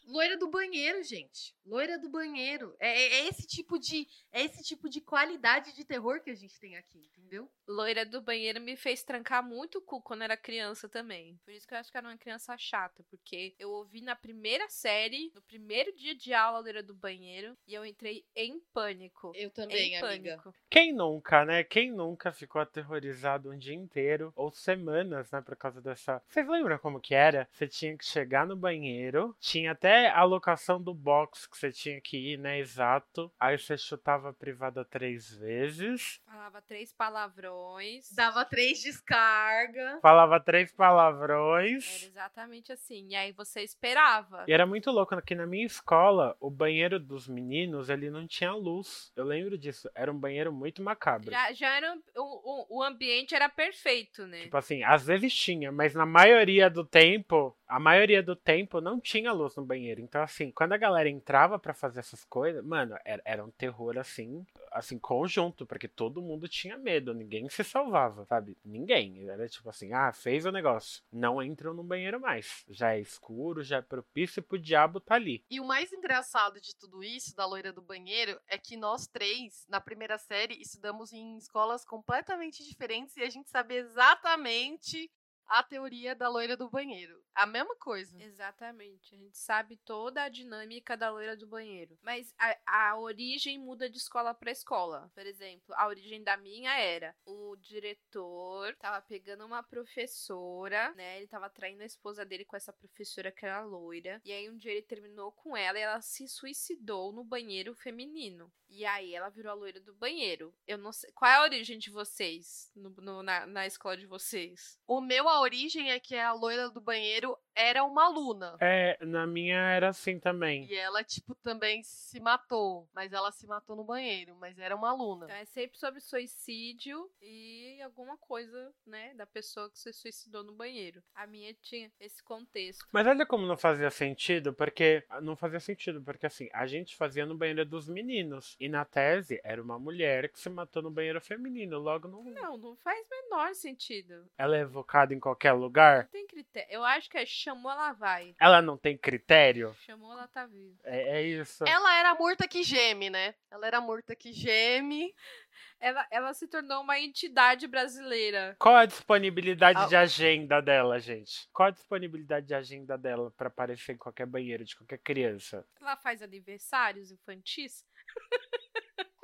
Loira 0.07 0.37
do 0.37 0.49
banheiro, 0.49 1.03
gente. 1.05 1.55
Loira 1.71 1.97
do 1.99 2.09
banheiro. 2.09 2.75
É, 2.81 2.89
é- 2.89 3.21
é 3.21 3.29
esse 3.29 3.47
tipo 3.47 3.79
de 3.79 4.07
é 4.33 4.43
esse 4.45 4.63
tipo 4.65 4.89
de 4.89 5.01
qualidade 5.01 5.73
de 5.75 5.85
terror 5.85 6.21
que 6.21 6.31
a 6.31 6.35
gente 6.35 6.59
tem 6.59 6.77
aqui, 6.77 6.99
entendeu? 6.99 7.49
Loira 7.69 8.05
do 8.05 8.21
banheiro 8.21 8.61
me 8.61 8.77
fez 8.77 9.05
trancar 9.05 9.41
muito 9.43 9.79
o 9.79 9.81
cu 9.83 10.03
quando 10.03 10.23
era 10.23 10.37
criança 10.37 10.89
também. 10.89 11.39
Por 11.45 11.53
isso 11.53 11.67
que 11.69 11.73
eu 11.75 11.79
acho 11.79 11.91
que 11.91 11.97
era 11.97 12.09
uma 12.09 12.19
criança 12.19 12.57
chata, 12.59 13.05
porque 13.09 13.55
eu 13.59 13.71
ouvi 13.71 14.01
na 14.01 14.17
primeira 14.17 14.69
série, 14.69 15.31
no 15.33 15.41
primeiro 15.43 15.95
dia 15.95 16.15
de 16.15 16.35
aula, 16.35 16.59
Loira 16.59 16.83
do 16.83 16.95
banheiro, 16.95 17.57
e 17.69 17.75
eu 17.75 17.87
entrei 17.87 18.25
em 18.35 18.59
pânico. 18.73 19.31
Eu 19.37 19.51
também, 19.51 19.93
em 19.93 19.97
amiga. 19.97 20.37
pânico. 20.39 20.55
Quem 20.69 20.93
nunca, 20.93 21.45
né? 21.45 21.63
Quem 21.63 21.93
nunca 21.93 22.33
ficou 22.33 22.61
aterrorizado 22.61 23.51
um 23.51 23.57
dia 23.59 23.75
inteiro 23.75 24.33
ou 24.35 24.51
semanas, 24.51 25.31
né? 25.31 25.41
Por 25.41 25.55
causa 25.55 25.81
dessa. 25.81 26.21
Vocês 26.29 26.49
lembram 26.49 26.79
como 26.79 27.01
que 27.01 27.15
era? 27.15 27.49
Você 27.53 27.69
tinha 27.69 27.97
que 27.97 28.05
chegar 28.05 28.45
no 28.47 28.57
banheiro, 28.57 29.37
tinha 29.39 29.73
até 29.73 30.09
a 30.09 30.25
locação 30.25 30.83
do 30.83 30.93
box 30.93 31.47
que 31.47 31.60
você 31.61 31.71
tinha 31.73 32.01
que 32.01 32.17
ir, 32.33 32.39
né? 32.39 32.59
Exato. 32.59 33.31
Aí 33.39 33.59
você 33.59 33.77
chutava 33.77 34.31
a 34.31 34.33
privada 34.33 34.85
três 34.85 35.31
vezes, 35.35 36.21
Falava 36.27 36.63
três 36.63 36.93
palavrões. 36.93 38.13
Dava 38.15 38.45
três 38.45 38.81
descarga. 38.83 39.99
falava 40.01 40.41
três 40.41 40.71
Era 40.71 40.77
palavrões. 40.77 42.05
exatamente 42.05 42.73
assim. 42.73 43.07
E 43.11 43.15
aí 43.17 43.33
você 43.33 43.63
esperava. 43.63 44.45
E 44.49 44.53
era 44.53 44.67
muito 44.67 44.91
louco, 44.91 45.21
que 45.23 45.35
na 45.35 45.47
minha 45.47 45.67
escola, 45.67 46.37
o 46.41 46.51
banheiro 46.51 46.99
dos 46.99 47.29
meninos, 47.29 47.89
ele 47.91 48.11
não 48.11 48.27
tinha 48.27 48.53
luz. 48.53 49.13
Eu 49.15 49.25
lembro 49.25 49.59
disso. 49.59 49.89
Era 49.95 50.11
um 50.13 50.19
banheiro 50.19 50.53
muito 50.53 50.83
macabro. 50.83 51.31
Já, 51.31 51.53
já 51.53 51.77
era. 51.77 51.97
O, 52.17 52.77
o, 52.77 52.79
o 52.79 52.83
ambiente 52.83 53.35
era 53.35 53.49
perfeito, 53.49 54.27
né? 54.27 54.43
Tipo 54.43 54.57
assim, 54.57 54.83
às 54.83 55.05
vezes 55.07 55.35
tinha, 55.35 55.71
mas 55.71 55.95
na 55.95 56.07
maioria 56.07 56.69
do 56.71 56.85
tempo, 56.85 57.57
a 57.71 57.79
maioria 57.79 58.21
do 58.21 58.35
tempo 58.35 58.81
não 58.81 59.01
tinha 59.01 59.33
luz 59.33 59.55
no 59.55 59.65
banheiro. 59.65 60.01
Então, 60.01 60.21
assim, 60.21 60.51
quando 60.51 60.73
a 60.73 60.77
galera 60.77 61.09
entrava 61.09 61.57
pra 61.57 61.73
fazer 61.73 62.01
essas 62.01 62.25
coisas, 62.25 62.65
mano, 62.65 62.97
era, 63.05 63.23
era 63.25 63.45
um 63.45 63.51
terror 63.51 63.97
assim, 63.97 64.45
assim, 64.73 64.99
conjunto, 64.99 65.65
porque 65.65 65.87
todo 65.87 66.21
mundo 66.21 66.49
tinha 66.49 66.77
medo, 66.77 67.15
ninguém 67.15 67.49
se 67.49 67.63
salvava, 67.63 68.25
sabe? 68.25 68.59
Ninguém. 68.65 69.29
Era 69.29 69.49
tipo 69.49 69.71
assim, 69.71 69.93
ah, 69.93 70.13
fez 70.13 70.45
o 70.45 70.51
negócio, 70.51 71.03
não 71.13 71.41
entram 71.41 71.73
no 71.73 71.85
banheiro 71.85 72.21
mais. 72.21 72.65
Já 72.69 72.95
é 72.95 73.01
escuro, 73.01 73.63
já 73.63 73.77
é 73.77 73.83
propício 73.83 74.43
pro 74.43 74.59
diabo 74.59 74.99
tá 74.99 75.15
ali. 75.15 75.45
E 75.49 75.61
o 75.61 75.65
mais 75.65 75.93
engraçado 75.93 76.61
de 76.61 76.75
tudo 76.75 77.05
isso, 77.05 77.37
da 77.37 77.47
loira 77.47 77.73
do 77.73 77.81
banheiro, 77.81 78.41
é 78.49 78.59
que 78.59 78.77
nós 78.77 79.07
três, 79.07 79.65
na 79.69 79.81
primeira 79.81 80.19
série, 80.19 80.61
estudamos 80.61 81.13
em 81.13 81.37
escolas 81.39 81.85
completamente 81.85 82.65
diferentes 82.65 83.17
e 83.17 83.23
a 83.23 83.31
gente 83.31 83.49
sabe 83.49 83.77
exatamente 83.77 85.09
a 85.51 85.65
teoria 85.65 86.15
da 86.15 86.29
loira 86.29 86.57
do 86.57 86.71
banheiro. 86.71 87.21
A 87.35 87.45
mesma 87.45 87.75
coisa. 87.77 88.17
Exatamente. 88.23 89.15
A 89.15 89.19
gente 89.19 89.37
sabe 89.37 89.77
toda 89.85 90.23
a 90.23 90.29
dinâmica 90.29 90.97
da 90.97 91.11
loira 91.11 91.37
do 91.37 91.47
banheiro. 91.47 91.99
Mas 92.03 92.33
a, 92.39 92.91
a 92.91 92.99
origem 92.99 93.59
muda 93.59 93.91
de 93.91 93.99
escola 93.99 94.33
para 94.33 94.53
escola. 94.53 95.11
Por 95.13 95.27
exemplo, 95.27 95.75
a 95.77 95.89
origem 95.89 96.23
da 96.23 96.37
minha 96.37 96.73
era 96.79 97.15
o 97.27 97.57
diretor 97.57 98.77
tava 98.77 99.03
pegando 99.03 99.45
uma 99.45 99.63
professora, 99.63 100.93
né? 100.95 101.19
Ele 101.19 101.27
tava 101.27 101.51
traindo 101.51 101.83
a 101.83 101.87
esposa 101.87 102.25
dele 102.25 102.45
com 102.45 102.57
essa 102.57 102.73
professora 102.73 103.33
que 103.33 103.45
era 103.45 103.65
loira. 103.65 104.21
E 104.25 104.33
aí 104.33 104.49
um 104.49 104.57
dia 104.57 104.73
ele 104.73 104.83
terminou 104.83 105.33
com 105.33 105.57
ela 105.57 105.79
e 105.79 105.83
ela 105.83 106.01
se 106.01 106.29
suicidou 106.29 107.13
no 107.13 107.25
banheiro 107.25 107.75
feminino. 107.75 108.53
E 108.69 108.85
aí 108.85 109.15
ela 109.15 109.29
virou 109.29 109.51
a 109.51 109.55
loira 109.55 109.81
do 109.81 109.95
banheiro. 109.95 110.55
Eu 110.67 110.79
não 110.79 110.93
sei. 110.93 111.11
Qual 111.13 111.31
é 111.31 111.35
a 111.35 111.43
origem 111.43 111.77
de 111.79 111.91
vocês 111.91 112.71
no, 112.75 112.91
no, 112.91 113.23
na, 113.23 113.45
na 113.47 113.67
escola 113.67 113.97
de 113.97 114.07
vocês? 114.07 114.79
O 114.87 115.01
meu, 115.01 115.29
a 115.29 115.40
origem 115.41 115.91
é 115.91 115.99
que 115.99 116.17
a 116.17 116.33
loira 116.33 116.71
do 116.71 116.81
banheiro 116.81 117.37
era 117.55 117.85
uma 117.85 118.07
aluna. 118.07 118.57
É, 118.61 118.97
na 119.05 119.27
minha 119.27 119.59
era 119.59 119.89
assim 119.89 120.19
também. 120.19 120.65
E 120.67 120.75
ela, 120.75 121.05
tipo, 121.05 121.35
também 121.37 121.83
se 121.83 122.19
matou. 122.21 122.89
Mas 122.95 123.13
ela 123.13 123.31
se 123.33 123.47
matou 123.47 123.77
no 123.77 123.85
banheiro, 123.85 124.35
mas 124.37 124.59
era 124.59 124.75
uma 124.75 124.91
aluna. 124.91 125.27
Então 125.27 125.37
é 125.37 125.45
sempre 125.45 125.79
sobre 125.79 126.01
suicídio 126.01 127.11
e 127.21 127.81
alguma 127.83 128.17
coisa, 128.17 128.73
né, 128.87 129.13
da 129.15 129.27
pessoa 129.27 129.71
que 129.71 129.79
se 129.79 129.93
suicidou 129.93 130.43
no 130.43 130.53
banheiro. 130.53 131.03
A 131.15 131.27
minha 131.27 131.53
tinha 131.55 131.91
esse 132.01 132.23
contexto. 132.23 132.87
Mas 132.93 133.07
olha 133.07 133.27
como 133.27 133.47
não 133.47 133.57
fazia 133.57 133.91
sentido, 133.91 134.53
porque. 134.53 135.05
Não 135.23 135.37
fazia 135.37 135.61
sentido, 135.61 136.03
porque 136.03 136.27
assim, 136.27 136.49
a 136.53 136.67
gente 136.67 136.97
fazia 136.97 137.27
no 137.27 137.37
banheiro 137.37 137.65
dos 137.65 137.89
meninos. 137.89 138.57
E 138.59 138.69
na 138.69 138.85
tese, 138.85 139.41
era 139.45 139.63
uma 139.63 139.79
mulher 139.79 140.31
que 140.31 140.39
se 140.39 140.49
matou 140.49 140.83
no 140.83 140.91
banheiro 140.91 141.21
feminino. 141.21 141.79
Logo 141.79 142.09
não. 142.09 142.25
Não, 142.25 142.57
não 142.57 142.77
faz 142.77 143.07
menor 143.11 143.55
sentido. 143.55 144.29
Ela 144.39 144.57
é 144.57 144.61
evocada 144.61 145.15
em 145.15 145.21
qualquer 145.31 145.53
lugar? 145.53 146.05
Não 146.05 146.11
tem 146.11 146.27
critério. 146.27 146.69
Eu 146.71 146.85
acho 146.85 147.09
que 147.09 147.19
é 147.19 147.25
chamou, 147.25 147.71
ela 147.71 147.93
vai. 147.93 148.35
Ela 148.41 148.61
não 148.61 148.77
tem 148.77 148.97
critério? 148.97 149.75
Chamou, 149.87 150.13
ela 150.13 150.27
tá 150.27 150.47
viva. 150.47 150.77
É, 150.85 151.21
é 151.21 151.23
isso. 151.23 151.65
Ela 151.65 151.99
era 151.99 152.15
morta 152.15 152.49
que 152.49 152.63
geme, 152.63 153.09
né? 153.09 153.35
Ela 153.51 153.67
era 153.67 153.81
morta 153.81 154.15
que 154.15 154.33
geme. 154.33 155.15
Ela, 155.83 156.07
ela 156.11 156.35
se 156.35 156.47
tornou 156.47 156.83
uma 156.83 157.01
entidade 157.01 157.67
brasileira. 157.67 158.55
Qual 158.59 158.77
a 158.77 158.85
disponibilidade 158.85 159.79
ah. 159.79 159.87
de 159.87 159.97
agenda 159.97 160.61
dela, 160.61 160.99
gente? 160.99 161.49
Qual 161.55 161.69
a 161.69 161.71
disponibilidade 161.71 162.47
de 162.47 162.55
agenda 162.55 162.99
dela 162.99 163.31
para 163.31 163.49
aparecer 163.49 163.93
em 163.93 163.97
qualquer 163.97 164.27
banheiro 164.27 164.63
de 164.63 164.77
qualquer 164.77 164.99
criança? 164.99 165.67
Ela 165.81 165.97
faz 165.97 166.21
aniversários 166.21 167.11
infantis? 167.11 167.87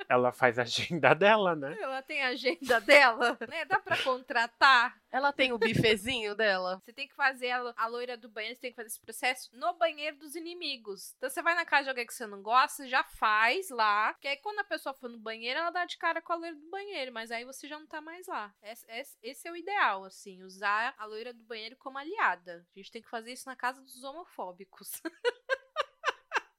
Ela 0.09 0.31
faz 0.31 0.57
a 0.57 0.63
agenda 0.67 1.13
dela, 1.13 1.55
né? 1.55 1.77
Ela 1.79 2.01
tem 2.01 2.23
a 2.23 2.29
agenda 2.29 2.79
dela, 2.81 3.37
né? 3.47 3.65
Dá 3.65 3.79
pra 3.79 4.01
contratar. 4.03 4.99
Ela 5.11 5.31
tem 5.31 5.51
o 5.51 5.57
bifezinho 5.57 6.35
dela. 6.35 6.81
Você 6.83 6.93
tem 6.93 7.07
que 7.07 7.15
fazer 7.15 7.51
a, 7.51 7.73
a 7.75 7.87
loira 7.87 8.17
do 8.17 8.29
banheiro, 8.29 8.55
você 8.55 8.61
tem 8.61 8.71
que 8.71 8.75
fazer 8.75 8.87
esse 8.87 8.99
processo 8.99 9.49
no 9.53 9.73
banheiro 9.73 10.17
dos 10.17 10.35
inimigos. 10.35 11.13
Então 11.17 11.29
você 11.29 11.41
vai 11.41 11.55
na 11.55 11.65
casa 11.65 11.83
de 11.83 11.89
alguém 11.89 12.05
que 12.05 12.13
você 12.13 12.25
não 12.25 12.41
gosta, 12.41 12.87
já 12.87 13.03
faz 13.03 13.69
lá. 13.69 14.13
Que 14.15 14.27
aí 14.27 14.37
quando 14.37 14.59
a 14.59 14.63
pessoa 14.63 14.93
for 14.93 15.09
no 15.09 15.19
banheiro, 15.19 15.59
ela 15.59 15.71
dá 15.71 15.85
de 15.85 15.97
cara 15.97 16.21
com 16.21 16.33
a 16.33 16.35
loira 16.35 16.55
do 16.55 16.69
banheiro. 16.69 17.11
Mas 17.11 17.31
aí 17.31 17.45
você 17.45 17.67
já 17.67 17.79
não 17.79 17.87
tá 17.87 18.01
mais 18.01 18.27
lá. 18.27 18.53
Esse, 18.61 18.85
esse, 18.89 19.17
esse 19.21 19.47
é 19.47 19.51
o 19.51 19.55
ideal, 19.55 20.03
assim. 20.05 20.43
Usar 20.43 20.93
a 20.97 21.05
loira 21.05 21.33
do 21.33 21.43
banheiro 21.43 21.75
como 21.77 21.97
aliada. 21.97 22.65
A 22.75 22.79
gente 22.79 22.91
tem 22.91 23.01
que 23.01 23.09
fazer 23.09 23.33
isso 23.33 23.47
na 23.47 23.55
casa 23.55 23.81
dos 23.81 24.03
homofóbicos. 24.03 25.01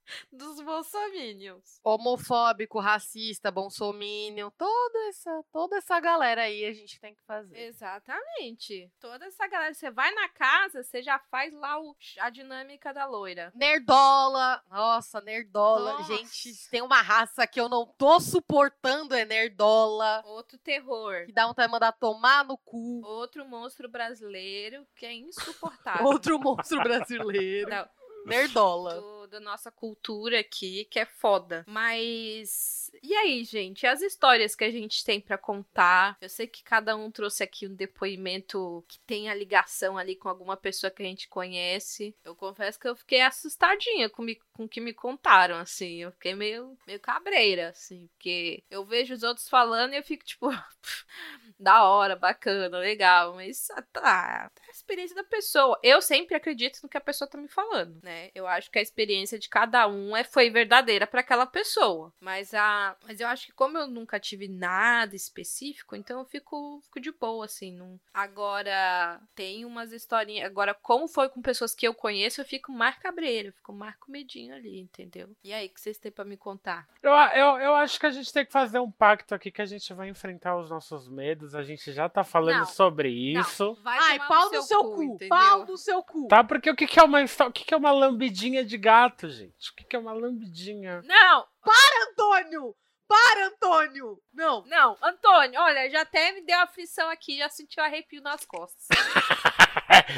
dos 0.32 0.60
bolsominions. 0.60 1.80
Homofóbico, 1.84 2.80
racista, 2.80 3.50
bolsominion, 3.50 4.50
toda 4.56 4.98
essa, 5.08 5.44
toda 5.52 5.76
essa 5.76 6.00
galera 6.00 6.42
aí 6.42 6.64
a 6.64 6.72
gente 6.72 7.00
tem 7.00 7.14
que 7.14 7.22
fazer. 7.22 7.58
Exatamente. 7.58 8.90
Toda 9.00 9.26
essa 9.26 9.46
galera, 9.46 9.74
você 9.74 9.90
vai 9.90 10.12
na 10.12 10.28
casa, 10.28 10.82
você 10.82 11.02
já 11.02 11.18
faz 11.30 11.52
lá 11.54 11.80
o, 11.80 11.96
a 12.20 12.30
dinâmica 12.30 12.92
da 12.92 13.06
loira. 13.06 13.52
Nerdola. 13.54 14.62
Nossa, 14.70 15.20
nerdola. 15.20 15.92
Nossa. 15.92 16.16
Gente, 16.16 16.68
tem 16.70 16.82
uma 16.82 17.00
raça 17.00 17.46
que 17.46 17.60
eu 17.60 17.68
não 17.68 17.86
tô 17.86 18.20
suportando 18.20 19.14
é 19.14 19.24
nerdola. 19.24 20.22
Outro 20.26 20.58
terror. 20.58 21.26
Que 21.26 21.32
dá 21.32 21.46
vontade 21.46 21.68
de 21.68 21.72
mandar 21.72 21.92
tomar 21.92 22.44
no 22.44 22.56
cu. 22.58 23.00
Outro 23.04 23.46
monstro 23.46 23.88
brasileiro 23.88 24.86
que 24.94 25.06
é 25.06 25.12
insuportável. 25.14 26.06
Outro 26.06 26.38
monstro 26.38 26.80
brasileiro. 26.82 27.70
Não. 27.70 27.88
Nerdola. 28.26 29.00
Do, 29.00 29.17
da 29.28 29.38
nossa 29.40 29.70
cultura 29.70 30.40
aqui, 30.40 30.86
que 30.86 30.98
é 30.98 31.04
foda. 31.04 31.64
Mas. 31.66 32.90
E 33.02 33.14
aí, 33.14 33.44
gente? 33.44 33.86
As 33.86 34.00
histórias 34.00 34.54
que 34.54 34.64
a 34.64 34.70
gente 34.70 35.04
tem 35.04 35.20
para 35.20 35.38
contar? 35.38 36.16
Eu 36.20 36.28
sei 36.28 36.46
que 36.46 36.62
cada 36.62 36.96
um 36.96 37.10
trouxe 37.10 37.42
aqui 37.42 37.66
um 37.66 37.74
depoimento 37.74 38.84
que 38.88 38.98
tem 39.00 39.28
a 39.28 39.34
ligação 39.34 39.96
ali 39.96 40.16
com 40.16 40.28
alguma 40.28 40.56
pessoa 40.56 40.90
que 40.90 41.02
a 41.02 41.06
gente 41.06 41.28
conhece. 41.28 42.14
Eu 42.24 42.34
confesso 42.34 42.78
que 42.78 42.88
eu 42.88 42.96
fiquei 42.96 43.20
assustadinha 43.20 44.08
com, 44.08 44.22
me, 44.22 44.36
com 44.52 44.64
o 44.64 44.68
que 44.68 44.80
me 44.80 44.92
contaram, 44.92 45.56
assim. 45.56 46.02
Eu 46.02 46.12
fiquei 46.12 46.34
meio, 46.34 46.76
meio 46.86 47.00
cabreira, 47.00 47.68
assim. 47.68 48.08
Porque 48.14 48.64
eu 48.70 48.84
vejo 48.84 49.14
os 49.14 49.22
outros 49.22 49.48
falando 49.48 49.92
e 49.92 49.96
eu 49.96 50.02
fico 50.02 50.24
tipo. 50.24 50.48
da 51.58 51.84
hora, 51.84 52.14
bacana, 52.14 52.78
legal. 52.78 53.34
Mas 53.34 53.70
ah, 53.70 53.82
tá. 53.92 54.50
É 54.66 54.68
a 54.68 54.70
experiência 54.70 55.16
da 55.16 55.24
pessoa. 55.24 55.78
Eu 55.82 56.00
sempre 56.00 56.36
acredito 56.36 56.80
no 56.82 56.88
que 56.88 56.96
a 56.96 57.00
pessoa 57.00 57.28
tá 57.28 57.38
me 57.38 57.48
falando, 57.48 57.98
né? 58.02 58.30
Eu 58.34 58.46
acho 58.46 58.70
que 58.70 58.78
a 58.78 58.82
experiência 58.82 59.38
de 59.38 59.48
cada 59.48 59.88
um 59.88 60.16
é, 60.16 60.22
foi 60.22 60.50
verdadeira 60.50 61.06
para 61.06 61.20
aquela 61.20 61.46
pessoa. 61.46 62.12
Mas 62.20 62.54
a. 62.54 62.96
Mas 63.06 63.20
eu 63.20 63.28
acho 63.28 63.46
que 63.46 63.52
como 63.52 63.76
eu 63.78 63.86
nunca 63.86 64.20
tive 64.20 64.48
nada 64.48 65.16
específico, 65.16 65.96
então 65.96 66.20
eu 66.20 66.24
fico, 66.24 66.80
fico 66.84 67.00
de 67.00 67.12
boa, 67.12 67.44
assim. 67.44 67.72
Não... 67.72 67.98
Agora, 68.12 69.20
tem 69.34 69.64
umas 69.64 69.92
historinhas. 69.92 70.46
Agora, 70.46 70.74
como 70.74 71.08
foi 71.08 71.28
com 71.28 71.42
pessoas 71.42 71.74
que 71.74 71.86
eu 71.86 71.94
conheço, 71.94 72.40
eu 72.40 72.44
fico 72.44 72.70
mais 72.72 72.96
cabreiro, 72.98 73.52
fico 73.52 73.72
mais 73.72 73.96
com 73.96 74.12
medinho 74.12 74.54
ali, 74.54 74.78
entendeu? 74.80 75.30
E 75.42 75.52
aí, 75.52 75.68
que 75.68 75.80
vocês 75.80 75.98
têm 75.98 76.12
pra 76.12 76.24
me 76.24 76.36
contar? 76.36 76.86
Eu, 77.02 77.12
eu, 77.12 77.56
eu 77.60 77.74
acho 77.74 77.98
que 77.98 78.06
a 78.06 78.10
gente 78.10 78.32
tem 78.32 78.44
que 78.44 78.52
fazer 78.52 78.78
um 78.78 78.90
pacto 78.90 79.34
aqui 79.34 79.50
que 79.50 79.62
a 79.62 79.66
gente 79.66 79.92
vai 79.92 80.08
enfrentar 80.08 80.56
os 80.56 80.70
nossos 80.70 81.08
medos. 81.08 81.47
A 81.54 81.62
gente 81.62 81.92
já 81.92 82.08
tá 82.08 82.24
falando 82.24 82.58
não, 82.58 82.66
sobre 82.66 83.08
isso. 83.08 83.64
Não, 83.64 83.74
vai 83.82 83.98
Ai, 83.98 84.18
pau 84.26 84.50
no 84.50 84.62
seu, 84.62 84.80
cu, 84.80 85.18
cu 85.18 85.28
pau 85.28 85.66
no 85.66 85.76
seu 85.76 86.02
cu. 86.02 86.28
Tá, 86.28 86.44
porque 86.44 86.70
o 86.70 86.76
que, 86.76 86.86
que 86.86 86.98
é 86.98 87.02
uma 87.02 87.20
o 87.22 87.52
que, 87.52 87.64
que 87.64 87.74
é 87.74 87.76
uma 87.76 87.90
lambidinha 87.90 88.64
de 88.64 88.76
gato, 88.76 89.28
gente? 89.28 89.70
O 89.70 89.74
que, 89.74 89.84
que 89.84 89.96
é 89.96 89.98
uma 89.98 90.12
lambidinha? 90.12 91.02
Não! 91.04 91.46
Para, 91.64 92.10
Antônio! 92.10 92.74
Para, 93.08 93.46
Antônio! 93.46 94.20
Não. 94.32 94.64
Não, 94.66 94.96
Antônio, 95.02 95.58
olha, 95.60 95.88
já 95.90 96.02
até 96.02 96.32
me 96.32 96.42
deu 96.42 96.60
aflição 96.60 97.08
aqui, 97.08 97.38
já 97.38 97.48
sentiu 97.48 97.82
arrepio 97.82 98.20
nas 98.20 98.44
costas. 98.44 98.86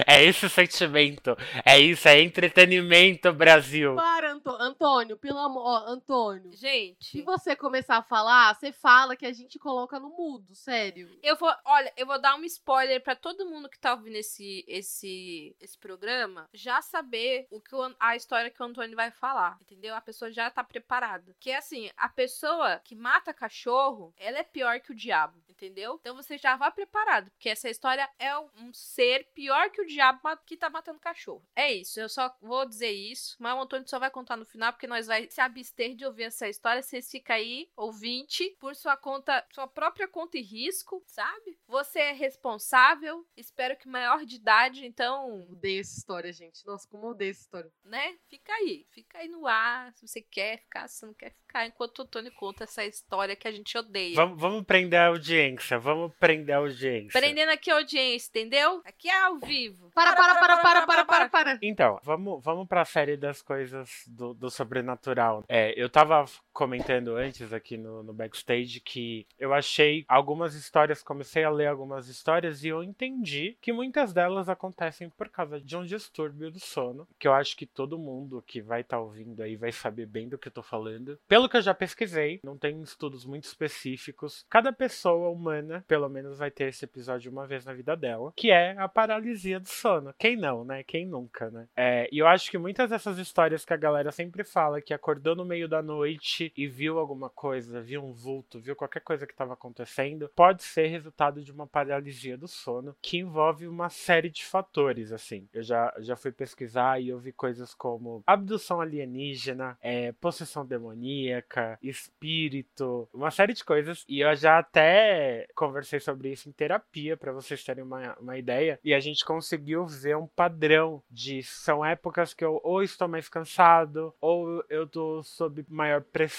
é 0.07 0.25
esse 0.25 0.47
o 0.47 0.51
sentimento. 0.51 1.37
É 1.65 1.79
isso, 1.79 2.09
é 2.09 2.21
entretenimento, 2.21 3.33
Brasil. 3.33 3.95
Para, 3.97 4.33
Anto 4.33 4.51
Antônio, 4.51 5.17
pelo 5.17 5.39
amor. 5.39 5.89
Antônio. 5.89 6.51
Gente. 6.57 7.11
Se 7.11 7.23
você 7.23 7.57
começar 7.57 7.97
a 7.97 8.03
falar, 8.03 8.55
você 8.55 8.73
fala 8.73 9.17
que 9.17 9.27
a 9.27 9.33
gente 9.33 9.59
coloca 9.59 9.99
no 9.99 10.11
mudo, 10.11 10.55
sério. 10.55 11.11
Eu 11.23 11.37
vou, 11.37 11.53
olha, 11.65 11.93
eu 11.97 12.07
vou 12.07 12.21
dar 12.21 12.37
um 12.37 12.45
spoiler 12.45 13.03
para 13.03 13.15
todo 13.15 13.49
mundo 13.49 13.69
que 13.69 13.79
tá 13.79 13.93
ouvindo 13.93 14.17
esse, 14.17 14.65
esse, 14.67 15.57
esse 15.61 15.79
programa 15.79 16.49
já 16.53 16.81
saber 16.83 17.47
o 17.51 17.61
que 17.61 17.75
o, 17.75 17.95
a 17.99 18.17
história 18.17 18.51
que 18.51 18.63
o 18.63 18.67
Antônio 18.67 18.97
vai 18.97 19.11
falar, 19.11 19.59
entendeu? 19.63 19.95
A 19.95 20.01
pessoa 20.01 20.31
já 20.31 20.51
tá 20.51 20.63
preparada. 20.63 21.35
Que 21.39 21.51
é 21.51 21.57
assim, 21.57 21.91
a 21.97 22.09
pessoa 22.09 22.81
que 22.85 22.95
mata 22.95 23.35
cachorro, 23.35 24.15
ela 24.17 24.39
é 24.39 24.43
pior 24.43 24.81
que 24.81 24.93
o 24.93 24.95
diabo, 24.95 25.39
entendeu? 25.61 25.99
Então 26.01 26.17
você 26.17 26.39
já 26.39 26.57
vá 26.57 26.71
preparado, 26.71 27.31
porque 27.31 27.49
essa 27.49 27.69
história 27.69 28.09
é 28.19 28.37
um 28.39 28.73
ser 28.73 29.29
pior 29.35 29.71
que 29.71 29.83
o 29.83 29.87
diabo 29.87 30.21
que 30.47 30.57
tá 30.57 30.71
matando 30.71 30.99
cachorro. 30.99 31.47
É 31.55 31.73
isso, 31.73 32.01
eu 32.01 32.09
só 32.09 32.35
vou 32.41 32.67
dizer 32.67 32.91
isso, 32.91 33.37
mas 33.39 33.55
o 33.55 33.61
Antônio 33.61 33.89
só 33.89 33.99
vai 33.99 34.11
contar 34.11 34.37
no 34.37 34.47
final, 34.47 34.73
porque 34.73 34.87
nós 34.87 35.07
vai 35.07 35.29
se 35.31 35.41
abster 35.41 35.95
de 35.95 36.05
ouvir 36.05 36.25
essa 36.25 36.49
história. 36.49 36.83
Vocês 36.83 37.11
ficam 37.11 37.37
aí, 37.37 37.69
ouvinte, 37.77 38.57
por 38.59 38.75
sua 38.75 38.97
conta, 38.97 39.47
sua 39.53 39.67
própria 39.67 40.09
conta 40.09 40.39
e 40.39 40.43
risco, 40.43 41.03
sabe? 41.07 41.59
Você 41.67 41.99
é 41.99 42.13
responsável, 42.13 43.27
espero 43.37 43.77
que 43.77 43.89
maior 43.89 44.25
de 44.25 44.37
idade, 44.37 44.87
então. 44.87 45.47
Odeio 45.51 45.81
essa 45.81 45.99
história, 45.99 46.33
gente. 46.33 46.65
Nossa, 46.67 46.89
como 46.89 47.07
eu 47.07 47.11
odeio 47.11 47.31
essa 47.31 47.41
história. 47.41 47.71
Né? 47.85 48.17
Fica 48.29 48.53
aí, 48.55 48.87
fica 48.91 49.19
aí 49.19 49.29
no 49.29 49.47
ar, 49.47 49.93
se 49.95 50.07
você 50.07 50.23
quer 50.23 50.59
ficar, 50.59 50.89
se 50.89 51.05
não 51.05 51.15
quer 51.15 51.33
ficar, 51.33 51.67
enquanto 51.67 51.99
o 51.99 52.03
Antônio 52.03 52.33
conta 52.33 52.65
essa 52.65 52.85
história 52.85 53.37
que 53.37 53.49
a 53.49 53.53
gente 53.53 53.77
odeia. 53.77 54.17
Vamos, 54.17 54.41
vamos 54.41 54.65
prender 54.65 55.01
a 55.01 55.09
audiência, 55.09 55.50
vamos 55.81 56.13
prender 56.19 56.55
a 56.55 56.59
audiência. 56.59 57.21
Prendendo 57.21 57.51
aqui 57.51 57.71
a 57.71 57.77
audiência, 57.77 58.29
entendeu? 58.31 58.83
Aqui 58.85 59.09
é 59.09 59.23
ao 59.23 59.39
vivo. 59.39 59.91
Para, 59.95 60.15
para, 60.15 60.35
para, 60.37 60.57
para, 60.59 60.87
para, 60.87 61.05
para, 61.05 61.29
para. 61.29 61.59
Então, 61.63 61.99
vamos, 62.03 62.43
vamos 62.43 62.69
pra 62.69 62.85
série 62.85 63.17
das 63.17 63.43
coisas 63.43 64.05
do, 64.07 64.35
do 64.35 64.51
sobrenatural. 64.51 65.45
É, 65.49 65.73
eu 65.77 65.89
tava 65.89 66.25
comentando 66.61 67.17
antes 67.17 67.55
aqui 67.55 67.79
no, 67.79 68.03
no 68.03 68.13
backstage 68.13 68.81
que 68.81 69.27
eu 69.39 69.55
achei 69.55 70.05
algumas 70.07 70.55
histórias, 70.55 71.03
comecei 71.03 71.43
a 71.43 71.49
ler 71.49 71.69
algumas 71.69 72.07
histórias 72.07 72.63
e 72.63 72.69
eu 72.69 72.85
entendi 72.85 73.57
que 73.63 73.73
muitas 73.73 74.13
delas 74.13 74.47
acontecem 74.47 75.09
por 75.09 75.31
causa 75.31 75.59
de 75.59 75.75
um 75.75 75.87
distúrbio 75.87 76.51
do 76.51 76.61
sono, 76.61 77.09
que 77.19 77.27
eu 77.27 77.33
acho 77.33 77.57
que 77.57 77.65
todo 77.65 77.99
mundo 77.99 78.45
que 78.47 78.61
vai 78.61 78.83
estar 78.83 78.99
tá 78.99 79.03
ouvindo 79.03 79.43
aí 79.43 79.57
vai 79.57 79.73
saber 79.73 80.05
bem 80.05 80.29
do 80.29 80.37
que 80.37 80.49
eu 80.49 80.53
tô 80.53 80.63
falando. 80.63 81.19
Pelo 81.27 81.49
que 81.49 81.57
eu 81.57 81.63
já 81.63 81.73
pesquisei, 81.73 82.41
não 82.45 82.59
tem 82.59 82.83
estudos 82.83 83.25
muito 83.25 83.45
específicos. 83.45 84.45
Cada 84.51 84.71
pessoa 84.71 85.31
humana, 85.31 85.83
pelo 85.89 86.11
menos, 86.11 86.37
vai 86.37 86.51
ter 86.51 86.65
esse 86.69 86.85
episódio 86.85 87.33
uma 87.33 87.47
vez 87.47 87.65
na 87.65 87.73
vida 87.73 87.97
dela, 87.97 88.35
que 88.37 88.51
é 88.51 88.77
a 88.77 88.87
paralisia 88.87 89.59
do 89.59 89.69
sono. 89.69 90.13
Quem 90.19 90.37
não, 90.37 90.63
né? 90.63 90.83
Quem 90.83 91.07
nunca, 91.07 91.51
né? 91.51 91.67
É, 91.75 92.07
e 92.13 92.19
eu 92.19 92.27
acho 92.27 92.51
que 92.51 92.59
muitas 92.59 92.91
dessas 92.91 93.17
histórias 93.17 93.65
que 93.65 93.73
a 93.73 93.79
galera 93.79 94.13
sempre 94.13 94.45
fala, 94.45 94.83
que 94.83 94.93
acordou 94.93 95.35
no 95.35 95.47
meio 95.47 95.67
da 95.67 95.81
noite 95.81 96.50
e 96.57 96.67
viu 96.67 96.99
alguma 96.99 97.29
coisa, 97.29 97.81
viu 97.81 98.05
um 98.05 98.13
vulto, 98.13 98.61
viu 98.61 98.77
qualquer 98.77 99.01
coisa 99.01 99.27
que 99.27 99.33
estava 99.33 99.55
acontecendo, 99.55 100.31
pode 100.35 100.63
ser 100.63 100.87
resultado 100.87 101.43
de 101.43 101.53
uma 101.53 101.67
paralisia 101.67 102.37
do 102.37 102.49
sono, 102.49 102.97
que 103.01 103.19
envolve 103.19 103.67
uma 103.67 103.89
série 103.89 104.31
de 104.31 104.45
fatores, 104.45 105.13
assim. 105.13 105.49
Eu 105.53 105.63
já, 105.63 105.95
já 105.99 106.17
fui 106.17 106.33
pesquisar 106.33 107.01
e 107.01 107.09
eu 107.09 107.19
vi 107.19 107.33
coisas 107.33 107.75
como 107.75 108.23
abdução 108.27 108.81
alienígena, 108.81 109.79
é, 109.81 110.13
possessão 110.13 110.65
demoníaca, 110.65 111.79
espírito, 111.83 113.09
uma 113.13 113.31
série 113.31 113.53
de 113.53 113.65
coisas. 113.65 114.05
E 114.09 114.21
eu 114.21 114.35
já 114.37 114.59
até 114.59 115.47
conversei 115.55 116.01
sobre 116.01 116.33
isso 116.33 116.49
em 116.49 116.53
terapia, 116.53 117.17
para 117.17 117.33
vocês 117.33 117.63
terem 117.65 117.85
uma, 117.85 118.17
uma 118.19 118.39
ideia. 118.39 118.79
E 118.85 118.95
a 118.95 119.01
gente 119.01 119.25
conseguiu 119.25 119.87
ver 119.87 120.17
um 120.17 120.27
padrão 120.27 121.03
de 121.11 121.43
são 121.43 121.85
épocas 121.85 122.35
que 122.35 122.45
eu 122.45 122.61
ou 122.63 122.83
estou 122.83 123.09
mais 123.09 123.29
cansado, 123.29 124.15
ou 124.21 124.65
eu 124.69 124.87
tô 124.87 125.23
sob 125.23 125.65
maior 125.69 126.03
pressão. 126.03 126.30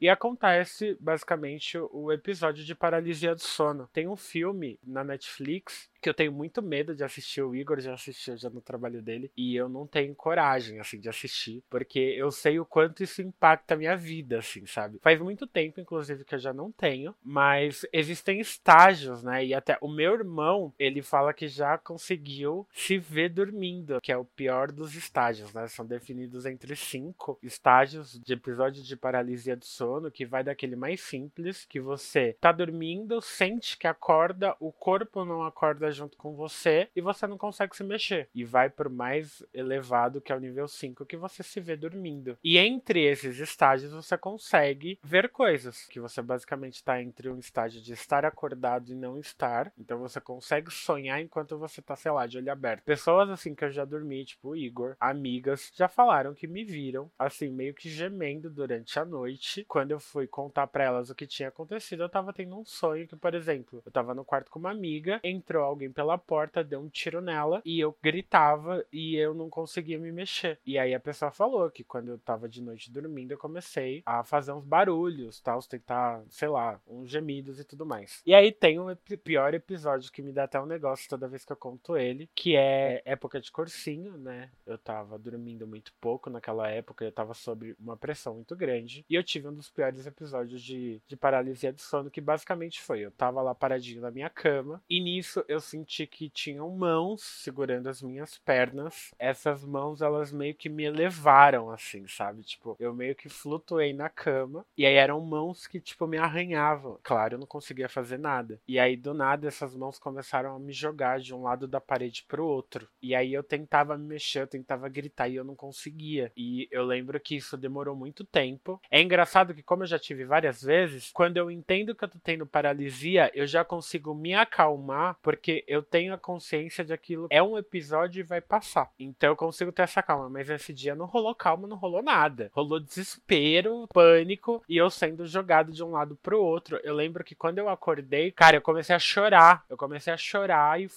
E 0.00 0.08
acontece 0.08 0.96
basicamente 1.00 1.78
o 1.78 2.10
episódio 2.12 2.64
de 2.64 2.74
paralisia 2.74 3.34
do 3.34 3.40
sono. 3.40 3.88
Tem 3.92 4.08
um 4.08 4.16
filme 4.16 4.78
na 4.82 5.04
Netflix 5.04 5.88
que 6.04 6.10
eu 6.10 6.14
tenho 6.14 6.32
muito 6.32 6.60
medo 6.60 6.94
de 6.94 7.02
assistir. 7.02 7.40
O 7.40 7.56
Igor 7.56 7.80
já 7.80 7.94
assistiu 7.94 8.36
já 8.36 8.50
no 8.50 8.60
trabalho 8.60 9.00
dele. 9.00 9.32
E 9.34 9.56
eu 9.56 9.70
não 9.70 9.86
tenho 9.86 10.14
coragem, 10.14 10.78
assim, 10.78 11.00
de 11.00 11.08
assistir. 11.08 11.64
Porque 11.70 11.98
eu 11.98 12.30
sei 12.30 12.60
o 12.60 12.66
quanto 12.66 13.02
isso 13.02 13.22
impacta 13.22 13.72
a 13.72 13.76
minha 13.78 13.96
vida, 13.96 14.40
assim, 14.40 14.66
sabe? 14.66 14.98
Faz 15.00 15.18
muito 15.18 15.46
tempo, 15.46 15.80
inclusive, 15.80 16.22
que 16.22 16.34
eu 16.34 16.38
já 16.38 16.52
não 16.52 16.70
tenho. 16.70 17.14
Mas 17.24 17.86
existem 17.90 18.38
estágios, 18.38 19.22
né? 19.22 19.46
E 19.46 19.54
até 19.54 19.78
o 19.80 19.88
meu 19.88 20.12
irmão, 20.12 20.74
ele 20.78 21.00
fala 21.00 21.32
que 21.32 21.48
já 21.48 21.78
conseguiu 21.78 22.68
se 22.70 22.98
ver 22.98 23.30
dormindo. 23.30 23.98
Que 24.02 24.12
é 24.12 24.16
o 24.18 24.26
pior 24.26 24.70
dos 24.70 24.94
estágios, 24.94 25.54
né? 25.54 25.66
São 25.68 25.86
definidos 25.86 26.44
entre 26.44 26.76
cinco 26.76 27.38
estágios 27.42 28.20
de 28.22 28.34
episódio 28.34 28.82
de 28.82 28.94
paralisia 28.94 29.56
do 29.56 29.64
sono. 29.64 30.10
Que 30.10 30.26
vai 30.26 30.44
daquele 30.44 30.76
mais 30.76 31.00
simples, 31.00 31.64
que 31.64 31.80
você 31.80 32.36
tá 32.38 32.52
dormindo, 32.52 33.22
sente 33.22 33.78
que 33.78 33.86
acorda, 33.86 34.54
o 34.60 34.70
corpo 34.70 35.24
não 35.24 35.42
acorda 35.42 35.93
junto 35.94 36.16
com 36.18 36.34
você 36.34 36.88
e 36.94 37.00
você 37.00 37.26
não 37.26 37.38
consegue 37.38 37.76
se 37.76 37.84
mexer. 37.84 38.28
E 38.34 38.44
vai 38.44 38.68
pro 38.68 38.90
mais 38.90 39.42
elevado, 39.54 40.20
que 40.20 40.32
é 40.32 40.36
o 40.36 40.40
nível 40.40 40.68
5, 40.68 41.06
que 41.06 41.16
você 41.16 41.42
se 41.42 41.60
vê 41.60 41.76
dormindo. 41.76 42.36
E 42.42 42.58
entre 42.58 43.04
esses 43.04 43.38
estágios 43.38 43.92
você 43.92 44.18
consegue 44.18 44.98
ver 45.02 45.30
coisas, 45.30 45.86
que 45.86 46.00
você 46.00 46.20
basicamente 46.20 46.74
está 46.74 47.00
entre 47.00 47.28
um 47.28 47.38
estágio 47.38 47.80
de 47.80 47.92
estar 47.92 48.24
acordado 48.24 48.90
e 48.90 48.94
não 48.94 49.18
estar. 49.18 49.72
Então 49.78 49.98
você 49.98 50.20
consegue 50.20 50.70
sonhar 50.70 51.20
enquanto 51.20 51.58
você 51.58 51.80
tá, 51.80 51.96
sei 51.96 52.10
lá, 52.10 52.26
de 52.26 52.38
olho 52.38 52.52
aberto. 52.52 52.82
Pessoas 52.84 53.30
assim 53.30 53.54
que 53.54 53.64
eu 53.64 53.70
já 53.70 53.84
dormi, 53.84 54.24
tipo 54.24 54.50
o 54.50 54.56
Igor, 54.56 54.96
amigas, 55.00 55.70
já 55.74 55.88
falaram 55.88 56.34
que 56.34 56.46
me 56.46 56.64
viram, 56.64 57.10
assim, 57.18 57.48
meio 57.48 57.74
que 57.74 57.88
gemendo 57.88 58.50
durante 58.50 58.98
a 58.98 59.04
noite. 59.04 59.64
Quando 59.68 59.92
eu 59.92 60.00
fui 60.00 60.26
contar 60.26 60.66
para 60.66 60.84
elas 60.84 61.10
o 61.10 61.14
que 61.14 61.26
tinha 61.26 61.48
acontecido, 61.48 62.02
eu 62.02 62.08
tava 62.08 62.32
tendo 62.32 62.58
um 62.58 62.64
sonho 62.64 63.06
que, 63.06 63.16
por 63.16 63.34
exemplo, 63.34 63.82
eu 63.84 63.92
tava 63.92 64.14
no 64.14 64.24
quarto 64.24 64.50
com 64.50 64.58
uma 64.58 64.70
amiga, 64.70 65.20
entrou 65.22 65.62
alguém 65.62 65.83
alguém 65.84 65.92
pela 65.92 66.18
porta, 66.18 66.64
deu 66.64 66.80
um 66.80 66.88
tiro 66.88 67.20
nela 67.20 67.62
e 67.64 67.80
eu 67.80 67.96
gritava 68.02 68.84
e 68.92 69.16
eu 69.16 69.34
não 69.34 69.48
conseguia 69.50 69.98
me 69.98 70.10
mexer. 70.10 70.58
E 70.64 70.78
aí 70.78 70.94
a 70.94 71.00
pessoa 71.00 71.30
falou 71.30 71.70
que 71.70 71.84
quando 71.84 72.08
eu 72.08 72.18
tava 72.18 72.48
de 72.48 72.62
noite 72.62 72.90
dormindo, 72.90 73.32
eu 73.32 73.38
comecei 73.38 74.02
a 74.06 74.24
fazer 74.24 74.52
uns 74.52 74.64
barulhos, 74.64 75.40
tal, 75.40 75.60
tentar, 75.60 76.22
sei 76.28 76.48
lá, 76.48 76.80
uns 76.86 77.10
gemidos 77.10 77.60
e 77.60 77.64
tudo 77.64 77.86
mais. 77.86 78.22
E 78.26 78.34
aí 78.34 78.52
tem 78.52 78.78
um 78.78 78.94
pior 79.22 79.54
episódio 79.54 80.10
que 80.10 80.22
me 80.22 80.32
dá 80.32 80.44
até 80.44 80.60
um 80.60 80.66
negócio 80.66 81.08
toda 81.08 81.28
vez 81.28 81.44
que 81.44 81.52
eu 81.52 81.56
conto 81.56 81.96
ele, 81.96 82.28
que 82.34 82.56
é 82.56 83.02
época 83.04 83.40
de 83.40 83.50
cursinho, 83.50 84.16
né? 84.16 84.50
Eu 84.66 84.78
tava 84.78 85.18
dormindo 85.18 85.66
muito 85.66 85.92
pouco 86.00 86.30
naquela 86.30 86.68
época, 86.68 87.04
eu 87.04 87.12
tava 87.12 87.34
sob 87.34 87.74
uma 87.78 87.96
pressão 87.96 88.34
muito 88.34 88.56
grande. 88.56 89.04
E 89.08 89.14
eu 89.14 89.22
tive 89.22 89.48
um 89.48 89.54
dos 89.54 89.70
piores 89.70 90.06
episódios 90.06 90.62
de, 90.62 91.00
de 91.06 91.16
paralisia 91.16 91.72
de 91.72 91.82
sono, 91.82 92.10
que 92.10 92.20
basicamente 92.20 92.80
foi: 92.80 93.00
eu 93.00 93.10
tava 93.10 93.42
lá 93.42 93.54
paradinho 93.54 94.00
na 94.00 94.10
minha 94.10 94.30
cama, 94.30 94.82
e 94.88 95.00
nisso 95.00 95.44
eu 95.48 95.60
senti 95.74 96.06
que 96.06 96.30
tinham 96.30 96.70
mãos 96.70 97.22
segurando 97.22 97.88
as 97.88 98.00
minhas 98.00 98.38
pernas. 98.38 99.12
Essas 99.18 99.64
mãos, 99.64 100.00
elas 100.00 100.30
meio 100.32 100.54
que 100.54 100.68
me 100.68 100.84
elevaram, 100.84 101.70
assim, 101.70 102.06
sabe? 102.06 102.42
Tipo, 102.42 102.76
eu 102.78 102.94
meio 102.94 103.16
que 103.16 103.28
flutuei 103.28 103.92
na 103.92 104.08
cama. 104.08 104.64
E 104.78 104.86
aí 104.86 104.94
eram 104.94 105.20
mãos 105.20 105.66
que, 105.66 105.80
tipo, 105.80 106.06
me 106.06 106.16
arranhavam. 106.16 106.98
Claro, 107.02 107.34
eu 107.34 107.38
não 107.38 107.46
conseguia 107.46 107.88
fazer 107.88 108.18
nada. 108.18 108.60
E 108.68 108.78
aí, 108.78 108.96
do 108.96 109.12
nada, 109.12 109.48
essas 109.48 109.74
mãos 109.74 109.98
começaram 109.98 110.54
a 110.54 110.58
me 110.58 110.72
jogar 110.72 111.18
de 111.18 111.34
um 111.34 111.42
lado 111.42 111.66
da 111.66 111.80
parede 111.80 112.24
pro 112.28 112.46
outro. 112.46 112.88
E 113.02 113.14
aí 113.14 113.34
eu 113.34 113.42
tentava 113.42 113.98
me 113.98 114.06
mexer, 114.06 114.42
eu 114.42 114.46
tentava 114.46 114.88
gritar 114.88 115.28
e 115.28 115.34
eu 115.34 115.44
não 115.44 115.56
conseguia. 115.56 116.30
E 116.36 116.68
eu 116.70 116.84
lembro 116.84 117.18
que 117.18 117.36
isso 117.36 117.56
demorou 117.56 117.96
muito 117.96 118.24
tempo. 118.24 118.80
É 118.90 119.02
engraçado 119.02 119.54
que, 119.54 119.62
como 119.62 119.82
eu 119.82 119.88
já 119.88 119.98
tive 119.98 120.24
várias 120.24 120.62
vezes, 120.62 121.10
quando 121.12 121.36
eu 121.36 121.50
entendo 121.50 121.94
que 121.94 122.04
eu 122.04 122.08
tô 122.08 122.18
tendo 122.22 122.46
paralisia, 122.46 123.30
eu 123.34 123.46
já 123.46 123.64
consigo 123.64 124.14
me 124.14 124.34
acalmar, 124.34 125.16
porque 125.22 125.63
eu 125.66 125.82
tenho 125.82 126.14
a 126.14 126.18
consciência 126.18 126.84
de 126.84 126.92
aquilo 126.92 127.26
é 127.30 127.42
um 127.42 127.58
episódio 127.58 128.20
e 128.20 128.22
vai 128.22 128.40
passar. 128.40 128.90
Então 128.98 129.30
eu 129.30 129.36
consigo 129.36 129.72
ter 129.72 129.82
essa 129.82 130.02
calma. 130.02 130.28
Mas 130.28 130.48
esse 130.48 130.72
dia 130.72 130.94
não 130.94 131.06
rolou 131.06 131.34
calma, 131.34 131.68
não 131.68 131.76
rolou 131.76 132.02
nada. 132.02 132.50
Rolou 132.52 132.80
desespero, 132.80 133.86
pânico 133.92 134.62
e 134.68 134.76
eu 134.76 134.90
sendo 134.90 135.26
jogado 135.26 135.72
de 135.72 135.82
um 135.82 135.90
lado 135.90 136.16
pro 136.22 136.42
outro. 136.42 136.80
Eu 136.82 136.94
lembro 136.94 137.24
que 137.24 137.34
quando 137.34 137.58
eu 137.58 137.68
acordei, 137.68 138.30
cara, 138.30 138.56
eu 138.56 138.62
comecei 138.62 138.94
a 138.94 138.98
chorar. 138.98 139.64
Eu 139.68 139.76
comecei 139.76 140.12
a 140.12 140.16
chorar 140.16 140.80
e 140.80 140.88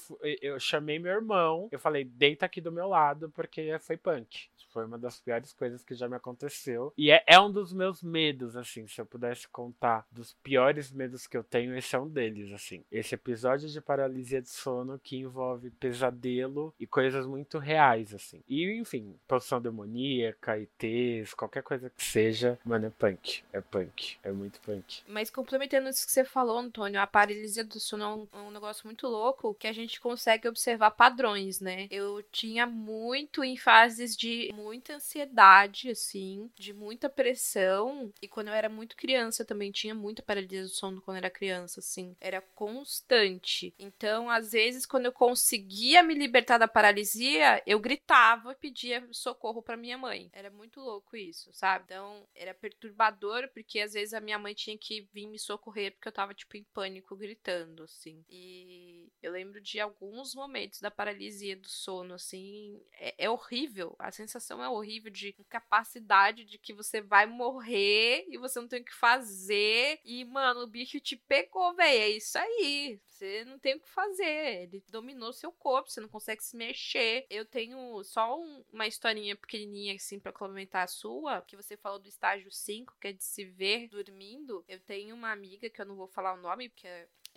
eu 0.42 0.60
chamei 0.60 1.00
meu 1.00 1.12
irmão. 1.12 1.68
Eu 1.72 1.80
falei, 1.80 2.04
deita 2.04 2.46
aqui 2.46 2.62
do 2.62 2.72
meu 2.72 2.88
lado 2.88 3.32
porque 3.34 3.78
foi 3.80 3.98
punk. 3.98 4.50
Foi 4.78 4.86
uma 4.86 5.00
das 5.00 5.20
piores 5.20 5.54
coisas 5.54 5.84
que 5.84 5.96
já 5.96 6.08
me 6.08 6.16
aconteceu. 6.16 6.94
E 6.96 7.10
é, 7.10 7.24
é 7.26 7.40
um 7.40 7.52
dos 7.52 7.74
meus 7.74 8.04
medos, 8.04 8.56
assim. 8.56 8.86
Se 8.86 9.02
eu 9.02 9.08
pudesse 9.08 9.48
contar 9.48 10.06
dos 10.12 10.34
piores 10.44 10.92
medos 10.92 11.26
que 11.26 11.36
eu 11.36 11.44
tenho, 11.44 11.76
esse 11.76 11.96
é 11.96 12.00
um 12.00 12.08
deles, 12.08 12.52
assim. 12.52 12.84
Esse 12.92 13.16
episódio 13.16 13.68
de 13.68 13.82
paralisia 13.82 14.40
de 14.40 14.52
sono 14.52 15.00
que 15.00 15.18
envolve 15.18 15.72
pesadelo 15.72 16.76
e 16.80 16.86
coisas 16.86 17.26
muito 17.26 17.58
reais, 17.58 18.14
assim. 18.14 18.44
E, 18.48 18.72
enfim, 18.80 19.16
poção 19.28 19.60
demoníaca, 19.60 20.60
ETs, 20.60 21.34
qualquer 21.34 21.64
coisa 21.64 21.90
que 21.90 22.04
seja, 22.04 22.60
mano, 22.64 22.86
é 22.86 22.92
punk. 22.92 23.44
É 23.52 23.62
punk. 23.62 24.18
É 24.22 24.32
muito 24.32 24.62
punk. 24.62 25.02
Mas 25.08 25.32
complementando 25.32 25.90
isso 25.90 26.06
que 26.06 26.12
você 26.12 26.24
falou, 26.24 26.60
Antônio, 26.60 27.02
a 27.02 27.08
paralisia 27.08 27.64
do 27.64 27.80
sono 27.80 28.04
é 28.04 28.38
um, 28.38 28.48
um 28.48 28.52
negócio 28.52 28.86
muito 28.86 29.08
louco 29.08 29.56
que 29.56 29.66
a 29.66 29.74
gente 29.74 30.00
consegue 30.00 30.48
observar 30.48 30.92
padrões, 30.92 31.60
né? 31.60 31.88
Eu 31.90 32.22
tinha 32.32 32.68
muito 32.68 33.44
em 33.44 33.58
fases 33.58 34.16
de 34.16 34.54
muita 34.68 34.96
ansiedade, 34.96 35.90
assim, 35.90 36.52
de 36.58 36.74
muita 36.74 37.10
pressão. 37.10 38.12
E 38.22 38.28
quando 38.28 38.50
eu 38.50 38.54
era 38.54 38.68
muito 38.68 38.98
criança, 38.98 39.46
também 39.46 39.72
tinha 39.72 39.96
muita 39.96 40.22
paralisia 40.22 40.64
do 40.64 40.68
sono 40.70 41.02
quando 41.02 41.16
eu 41.18 41.20
era 41.20 41.30
criança, 41.30 41.80
assim. 41.80 42.16
Era 42.20 42.42
constante. 42.42 43.74
Então, 43.80 44.30
às 44.30 44.52
vezes, 44.52 44.86
quando 44.86 45.06
eu 45.06 45.14
conseguia 45.14 46.04
me 46.04 46.14
libertar 46.14 46.58
da 46.58 46.68
paralisia, 46.68 47.64
eu 47.66 47.80
gritava 47.80 48.52
e 48.52 48.56
pedia 48.56 49.08
socorro 49.12 49.62
para 49.62 49.78
minha 49.78 49.98
mãe. 49.98 50.30
Era 50.34 50.50
muito 50.50 50.82
louco 50.82 51.16
isso, 51.16 51.50
sabe? 51.54 51.86
Então, 51.86 52.28
era 52.36 52.54
perturbador, 52.54 53.50
porque 53.54 53.80
às 53.80 53.94
vezes 53.94 54.14
a 54.14 54.20
minha 54.20 54.38
mãe 54.38 54.54
tinha 54.54 54.78
que 54.78 55.08
vir 55.14 55.28
me 55.28 55.40
socorrer 55.40 55.94
porque 55.94 56.10
eu 56.10 56.12
tava, 56.12 56.34
tipo, 56.34 56.58
em 56.58 56.64
pânico, 56.74 57.16
gritando, 57.16 57.84
assim. 57.84 58.24
E 58.30 59.07
eu 59.22 59.32
lembro 59.32 59.60
de 59.60 59.80
alguns 59.80 60.36
momentos 60.36 60.80
da 60.80 60.92
paralisia 60.92 61.56
do 61.56 61.68
sono, 61.68 62.14
assim. 62.14 62.82
É, 62.94 63.26
é 63.26 63.30
horrível. 63.30 63.96
A 63.98 64.12
sensação 64.12 64.64
é 64.64 64.70
horrível 64.70 65.12
de 65.12 65.36
incapacidade 65.40 66.46
de 66.46 66.58
que 66.58 66.74
você 66.74 67.02
vai 67.02 67.26
morrer 67.26 68.26
e 68.30 68.38
você 68.38 68.60
não 68.60 68.68
tem 68.68 68.82
o 68.82 68.86
que 68.86 68.94
fazer. 68.94 70.00
E, 70.04 70.24
mano, 70.26 70.62
o 70.62 70.68
bicho 70.68 71.00
te 71.00 71.16
pegou, 71.16 71.76
velho. 71.76 72.00
É 72.00 72.10
isso 72.10 72.38
aí. 72.38 73.00
Você 73.06 73.44
não 73.46 73.58
tem 73.58 73.76
o 73.76 73.80
que 73.80 73.90
fazer. 73.90 74.64
Ele 74.64 74.84
dominou 74.90 75.34
seu 75.34 75.52
corpo, 75.52 75.90
você 75.90 76.00
não 76.00 76.10
consegue 76.10 76.44
se 76.44 76.56
mexer. 76.56 77.26
Eu 77.30 77.46
tenho 77.46 78.04
só 78.04 78.40
um, 78.40 78.64
uma 78.72 78.86
historinha 78.86 79.36
pequenininha, 79.36 79.96
assim, 79.96 80.20
pra 80.20 80.32
complementar 80.32 80.84
a 80.84 80.88
sua, 80.88 81.42
que 81.42 81.56
você 81.56 81.76
falou 81.76 81.98
do 81.98 82.08
estágio 82.08 82.52
5, 82.52 82.96
que 83.02 83.08
é 83.08 83.14
de 83.14 83.24
se 83.24 83.46
ver 83.46 83.88
dormindo. 83.88 84.64
Eu 84.68 84.80
tenho 84.80 85.16
uma 85.16 85.32
amiga 85.32 85.70
que 85.70 85.82
eu 85.82 85.86
não 85.86 85.96
vou 85.96 86.08
falar 86.08 86.34
o 86.34 86.42
nome, 86.42 86.70
porque 86.70 86.88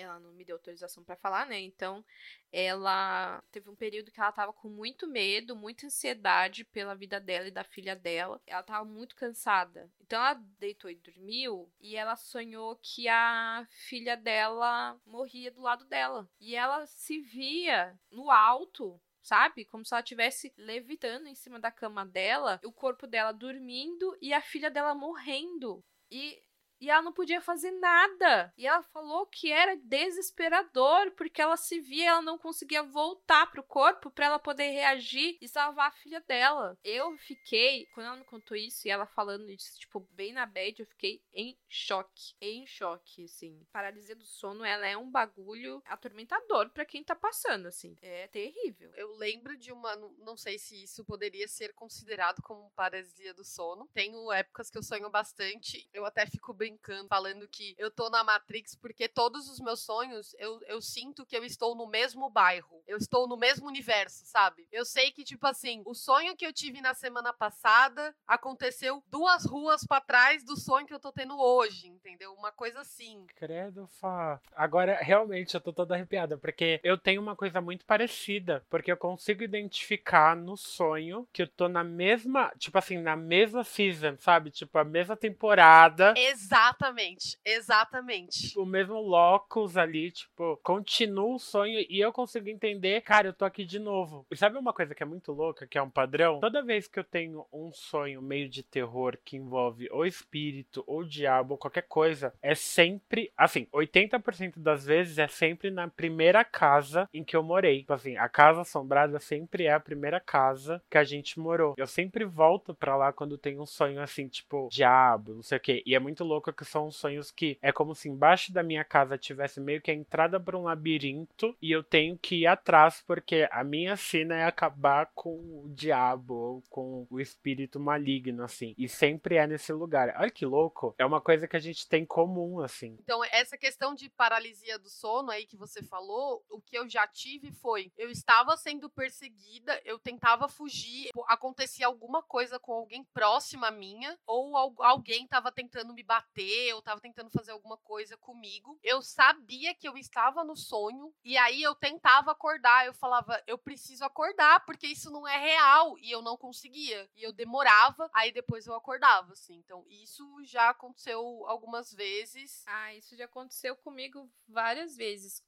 ela 0.01 0.19
não 0.21 0.33
me 0.33 0.45
deu 0.45 0.57
autorização 0.57 1.05
para 1.05 1.17
falar, 1.17 1.47
né? 1.47 1.61
Então, 1.61 2.05
ela 2.53 3.43
teve 3.51 3.71
um 3.71 3.77
período 3.77 4.11
que 4.11 4.21
ela 4.21 4.33
tava 4.33 4.53
com 4.53 4.69
muito 4.69 5.07
medo, 5.07 5.57
muita 5.57 5.87
ansiedade 5.87 6.65
pela 6.65 6.95
vida 6.95 7.21
dela 7.21 7.49
e 7.49 7.51
da 7.51 7.65
filha 7.65 7.95
dela. 7.95 8.41
Ela 8.47 8.63
tava 8.63 8.85
muito 8.85 9.15
cansada. 9.15 9.91
Então 10.01 10.19
ela 10.19 10.35
deitou 10.59 10.91
e 10.91 10.97
dormiu 10.97 11.71
e 11.81 11.97
ela 11.97 12.17
sonhou 12.17 12.79
que 12.83 13.09
a 13.09 13.67
filha 13.71 14.17
dela 14.17 14.99
morria 15.07 15.51
do 15.51 15.61
lado 15.61 15.85
dela. 15.85 16.29
E 16.41 16.57
ela 16.57 16.87
se 16.87 17.21
via 17.21 17.99
no 18.11 18.31
alto 18.31 19.01
sabe? 19.23 19.65
Como 19.65 19.85
se 19.85 19.95
ela 19.95 20.01
estivesse 20.01 20.53
levitando 20.57 21.27
em 21.27 21.35
cima 21.35 21.61
da 21.61 21.71
cama 21.71 22.05
dela, 22.05 22.59
o 22.65 22.73
corpo 22.73 23.07
dela 23.07 23.33
dormindo 23.33 24.17
e 24.21 24.33
a 24.33 24.41
filha 24.41 24.71
dela 24.71 24.95
morrendo. 24.95 25.85
E 26.11 26.43
e 26.81 26.91
ela 26.91 27.03
não 27.03 27.13
podia 27.13 27.41
fazer 27.41 27.71
nada. 27.73 28.53
E 28.57 28.67
ela 28.67 28.83
falou 28.83 29.27
que 29.27 29.53
era 29.53 29.77
desesperador, 29.77 31.11
porque 31.13 31.41
ela 31.41 31.57
se 31.57 31.81
via, 31.81 32.11
ela 32.11 32.23
não 32.23 32.39
conseguia 32.39 32.83
voltar 32.83 33.51
pro 33.51 33.63
corpo 33.63 34.11
para 34.11 34.27
ela 34.27 34.39
poder 34.39 34.71
reagir 34.71 35.37
e 35.41 35.49
salvar 35.49 35.89
a 35.89 35.93
filha 35.93 36.21
dela. 36.21 36.79
Eu 36.83 37.17
fiquei, 37.19 37.87
quando 37.93 38.07
ela 38.07 38.17
me 38.17 38.25
contou 38.25 38.57
isso 38.57 38.87
e 38.87 38.91
ela 38.91 39.07
falando 39.07 39.51
isso, 39.51 39.79
tipo, 39.79 40.01
bem 40.13 40.33
na 40.33 40.47
bed, 40.47 40.81
eu 40.81 40.87
fiquei 40.87 41.23
em 41.35 41.57
choque. 41.69 42.35
Em 42.41 42.67
choque, 42.67 43.25
assim. 43.25 43.67
Paralisia 43.73 44.17
do 44.17 44.25
sono, 44.25 44.65
ela 44.65 44.87
é 44.87 44.97
um 44.97 45.11
bagulho 45.11 45.83
atormentador 45.87 46.71
para 46.71 46.85
quem 46.85 47.05
tá 47.05 47.15
passando, 47.15 47.67
assim. 47.67 47.97
É 48.01 48.29
terrível. 48.29 48.91
Eu 48.95 49.13
lembro 49.17 49.57
de 49.57 49.73
uma, 49.73 49.95
não 50.19 50.37
sei 50.37 50.59
se 50.59 50.83
isso 50.83 51.05
poderia 51.05 51.47
ser 51.49 51.75
considerado 51.75 52.43
como 52.43 52.71
paralisia 52.71 53.35
do 53.35 53.45
sono. 53.45 53.89
Tenho 53.93 54.33
épocas 54.33 54.71
que 54.71 54.79
eu 54.79 54.83
sonho 54.83 55.11
bastante. 55.11 55.89
Eu 55.93 56.05
até 56.05 56.27
fico 56.27 56.53
bem 56.53 56.70
brincando, 56.71 57.09
falando 57.09 57.49
que 57.49 57.75
eu 57.77 57.91
tô 57.91 58.09
na 58.09 58.23
Matrix 58.23 58.77
porque 58.77 59.09
todos 59.09 59.49
os 59.49 59.59
meus 59.59 59.81
sonhos 59.81 60.35
eu, 60.39 60.61
eu 60.67 60.81
sinto 60.81 61.27
que 61.27 61.37
eu 61.37 61.45
estou 61.45 61.75
no 61.75 61.89
mesmo 61.89 62.31
bairro. 62.31 62.83
Eu 62.87 62.97
estou 62.97 63.27
no 63.29 63.37
mesmo 63.37 63.67
universo, 63.67 64.25
sabe? 64.25 64.67
Eu 64.71 64.85
sei 64.85 65.11
que, 65.11 65.25
tipo 65.25 65.47
assim, 65.47 65.83
o 65.85 65.95
sonho 65.95 66.37
que 66.37 66.47
eu 66.47 66.53
tive 66.53 66.81
na 66.81 66.95
semana 66.95 67.33
passada 67.33 68.15
aconteceu 68.27 69.03
duas 69.09 69.45
ruas 69.45 69.85
para 69.85 70.01
trás 70.01 70.45
do 70.45 70.57
sonho 70.57 70.87
que 70.87 70.95
eu 70.95 71.01
tô 71.01 71.13
tendo 71.13 71.39
hoje, 71.41 71.89
entendeu? 71.89 72.33
Uma 72.35 72.53
coisa 72.53 72.81
assim. 72.81 73.27
Credo, 73.35 73.89
Fá. 74.01 74.41
Agora, 74.55 74.97
realmente, 75.01 75.55
eu 75.55 75.61
tô 75.61 75.73
toda 75.73 75.95
arrepiada, 75.95 76.39
porque 76.39 76.81
eu 76.83 76.97
tenho 76.97 77.21
uma 77.21 77.35
coisa 77.35 77.61
muito 77.61 77.85
parecida, 77.85 78.65
porque 78.69 78.93
eu 78.93 78.97
consigo 78.97 79.43
identificar 79.43 80.37
no 80.37 80.57
sonho 80.57 81.27
que 81.33 81.43
eu 81.43 81.49
tô 81.49 81.69
na 81.69 81.83
mesma, 81.83 82.53
tipo 82.59 82.79
assim, 82.79 82.99
na 82.99 83.17
mesma 83.17 83.65
season, 83.65 84.17
sabe? 84.19 84.51
Tipo, 84.51 84.79
a 84.79 84.85
mesma 84.85 85.17
temporada. 85.17 86.15
Exato 86.17 86.60
Exatamente, 86.61 87.39
exatamente. 87.43 88.59
O 88.59 88.67
mesmo 88.67 89.01
locus 89.01 89.79
ali, 89.79 90.11
tipo, 90.11 90.59
continua 90.63 91.37
o 91.37 91.39
sonho 91.39 91.85
e 91.89 91.99
eu 91.99 92.13
consigo 92.13 92.51
entender, 92.51 93.01
cara, 93.01 93.29
eu 93.29 93.33
tô 93.33 93.47
aqui 93.47 93.65
de 93.65 93.79
novo. 93.79 94.27
E 94.31 94.37
sabe 94.37 94.59
uma 94.59 94.73
coisa 94.73 94.95
que 94.95 95.03
é 95.03 95.07
muito 95.07 95.33
louca, 95.33 95.67
que 95.67 95.79
é 95.79 95.83
um 95.83 95.89
padrão? 95.89 96.39
Toda 96.41 96.63
vez 96.63 96.87
que 96.87 96.99
eu 96.99 97.05
tenho 97.05 97.47
um 97.51 97.73
sonho 97.73 98.21
meio 98.21 98.47
de 98.49 98.63
terror 98.63 99.17
que 99.25 99.39
envolve 99.39 99.89
ou 99.91 100.05
espírito, 100.05 100.85
ou 100.87 101.03
diabo, 101.03 101.55
ou 101.55 101.59
qualquer 101.59 101.87
coisa, 101.89 102.35
é 102.43 102.55
sempre, 102.55 103.33
assim, 103.37 103.67
80% 103.73 104.59
das 104.59 104.85
vezes 104.85 105.17
é 105.19 105.29
sempre 105.29 105.71
na 105.71 105.89
primeira 105.89 106.45
casa 106.45 107.09
em 107.15 107.25
que 107.25 107.35
eu 107.35 107.43
morei. 107.43 107.81
Tipo 107.81 107.95
assim, 107.95 108.19
a 108.19 108.29
casa 108.29 108.61
assombrada 108.61 109.19
sempre 109.19 109.65
é 109.65 109.73
a 109.73 109.81
primeira 109.81 110.21
casa 110.21 110.83
que 110.91 110.99
a 110.99 111.05
gente 111.05 111.41
morou. 111.41 111.75
Eu 111.79 111.87
sempre 111.87 112.27
volto 112.27 112.75
pra 112.75 112.97
lá 112.97 113.13
quando 113.15 113.39
tem 113.39 113.59
um 113.59 113.67
sonho 113.67 114.03
assim, 114.03 114.29
tipo, 114.29 114.69
diabo, 114.71 115.37
não 115.37 115.43
sei 115.43 115.57
o 115.57 115.61
quê. 115.61 115.83
E 115.87 115.95
é 115.95 115.99
muito 115.99 116.23
louco 116.23 116.50
louca 116.51 116.53
que 116.53 116.65
são 116.65 116.91
sonhos 116.91 117.31
que 117.31 117.59
é 117.63 117.73
como 117.73 117.95
se 117.95 118.09
embaixo 118.09 118.53
da 118.53 118.63
minha 118.63 118.85
casa 118.85 119.17
tivesse 119.17 119.61
meio 119.61 119.81
que 119.81 119.91
a 119.91 119.95
entrada 119.95 120.39
para 120.39 120.59
um 120.59 120.65
labirinto 120.65 121.57
e 121.63 121.71
eu 121.71 121.83
tenho 121.83 122.19
que 122.19 122.43
ir 122.43 122.47
atrás 122.47 123.03
porque 123.07 123.49
a 123.51 123.65
minha 123.65 123.97
cena 123.97 124.35
é 124.35 124.45
acabar 124.45 125.11
com 125.15 125.31
o 125.31 125.69
diabo 125.75 126.35
ou 126.35 126.63
com 126.69 127.07
o 127.11 127.21
espírito 127.21 127.79
maligno, 127.79 128.45
assim. 128.45 128.75
E 128.77 128.89
sempre 128.89 129.37
é 129.37 129.47
nesse 129.47 129.73
lugar. 129.73 130.15
Olha 130.19 130.31
que 130.31 130.45
louco. 130.45 130.95
É 130.99 131.05
uma 131.05 131.21
coisa 131.21 131.47
que 131.47 131.57
a 131.57 131.61
gente 131.61 131.89
tem 131.89 132.05
comum, 132.05 132.61
assim. 132.61 132.97
Então, 133.03 133.25
essa 133.25 133.57
questão 133.57 133.95
de 133.95 134.09
paralisia 134.11 134.79
do 134.79 134.89
sono 134.89 135.31
aí 135.31 135.47
que 135.47 135.57
você 135.57 135.83
falou, 135.83 136.45
o 136.51 136.61
que 136.61 136.77
eu 136.77 136.89
já 136.89 137.07
tive 137.07 137.51
foi: 137.53 137.93
eu 137.97 138.11
estava 138.11 138.57
sendo 138.57 138.91
perseguida, 138.91 139.81
eu 139.85 139.99
tentava 139.99 140.49
fugir, 140.49 141.11
acontecia 141.27 141.87
alguma 141.87 142.23
coisa 142.23 142.59
com 142.59 142.73
alguém 142.73 143.05
próximo 143.13 143.65
a 143.65 143.71
minha, 143.71 144.19
ou 144.27 144.57
alguém 144.79 145.25
estava 145.25 145.53
tentando 145.53 145.95
me 145.95 146.03
bater 146.03 146.40
eu 146.43 146.83
tava 146.83 147.01
tentando 147.01 147.31
fazer 147.31 147.53
alguma 147.53 147.77
coisa 147.77 148.17
comigo. 148.17 148.79
Eu 148.83 149.03
sabia 149.03 149.75
que 149.75 149.89
eu 149.89 149.97
estava 149.97 150.45
no 150.45 150.57
sonho 150.57 151.13
e 151.25 151.37
aí 151.37 151.63
eu 151.63 151.75
tentava 151.75 152.33
acordar. 152.33 152.87
Eu 152.87 152.95
falava, 152.95 153.43
eu 153.47 153.59
preciso 153.59 154.05
acordar 154.05 154.65
porque 154.65 154.87
isso 154.87 155.11
não 155.11 155.27
é 155.27 155.39
real 155.39 155.99
e 155.99 156.11
eu 156.11 156.23
não 156.23 156.37
conseguia. 156.37 157.09
E 157.17 157.23
eu 157.23 157.33
demorava, 157.33 158.11
aí 158.15 158.33
depois 158.33 158.67
eu 158.67 158.75
acordava, 158.75 159.33
assim. 159.33 159.57
Então, 159.57 159.85
isso 159.89 160.25
já 160.45 160.71
aconteceu 160.71 161.45
algumas 161.47 161.93
vezes. 161.93 162.65
Ah, 162.67 162.95
isso 162.95 163.17
já 163.17 163.25
aconteceu 163.25 163.77
comigo 163.77 164.31
várias 164.49 164.97
vezes 164.97 165.43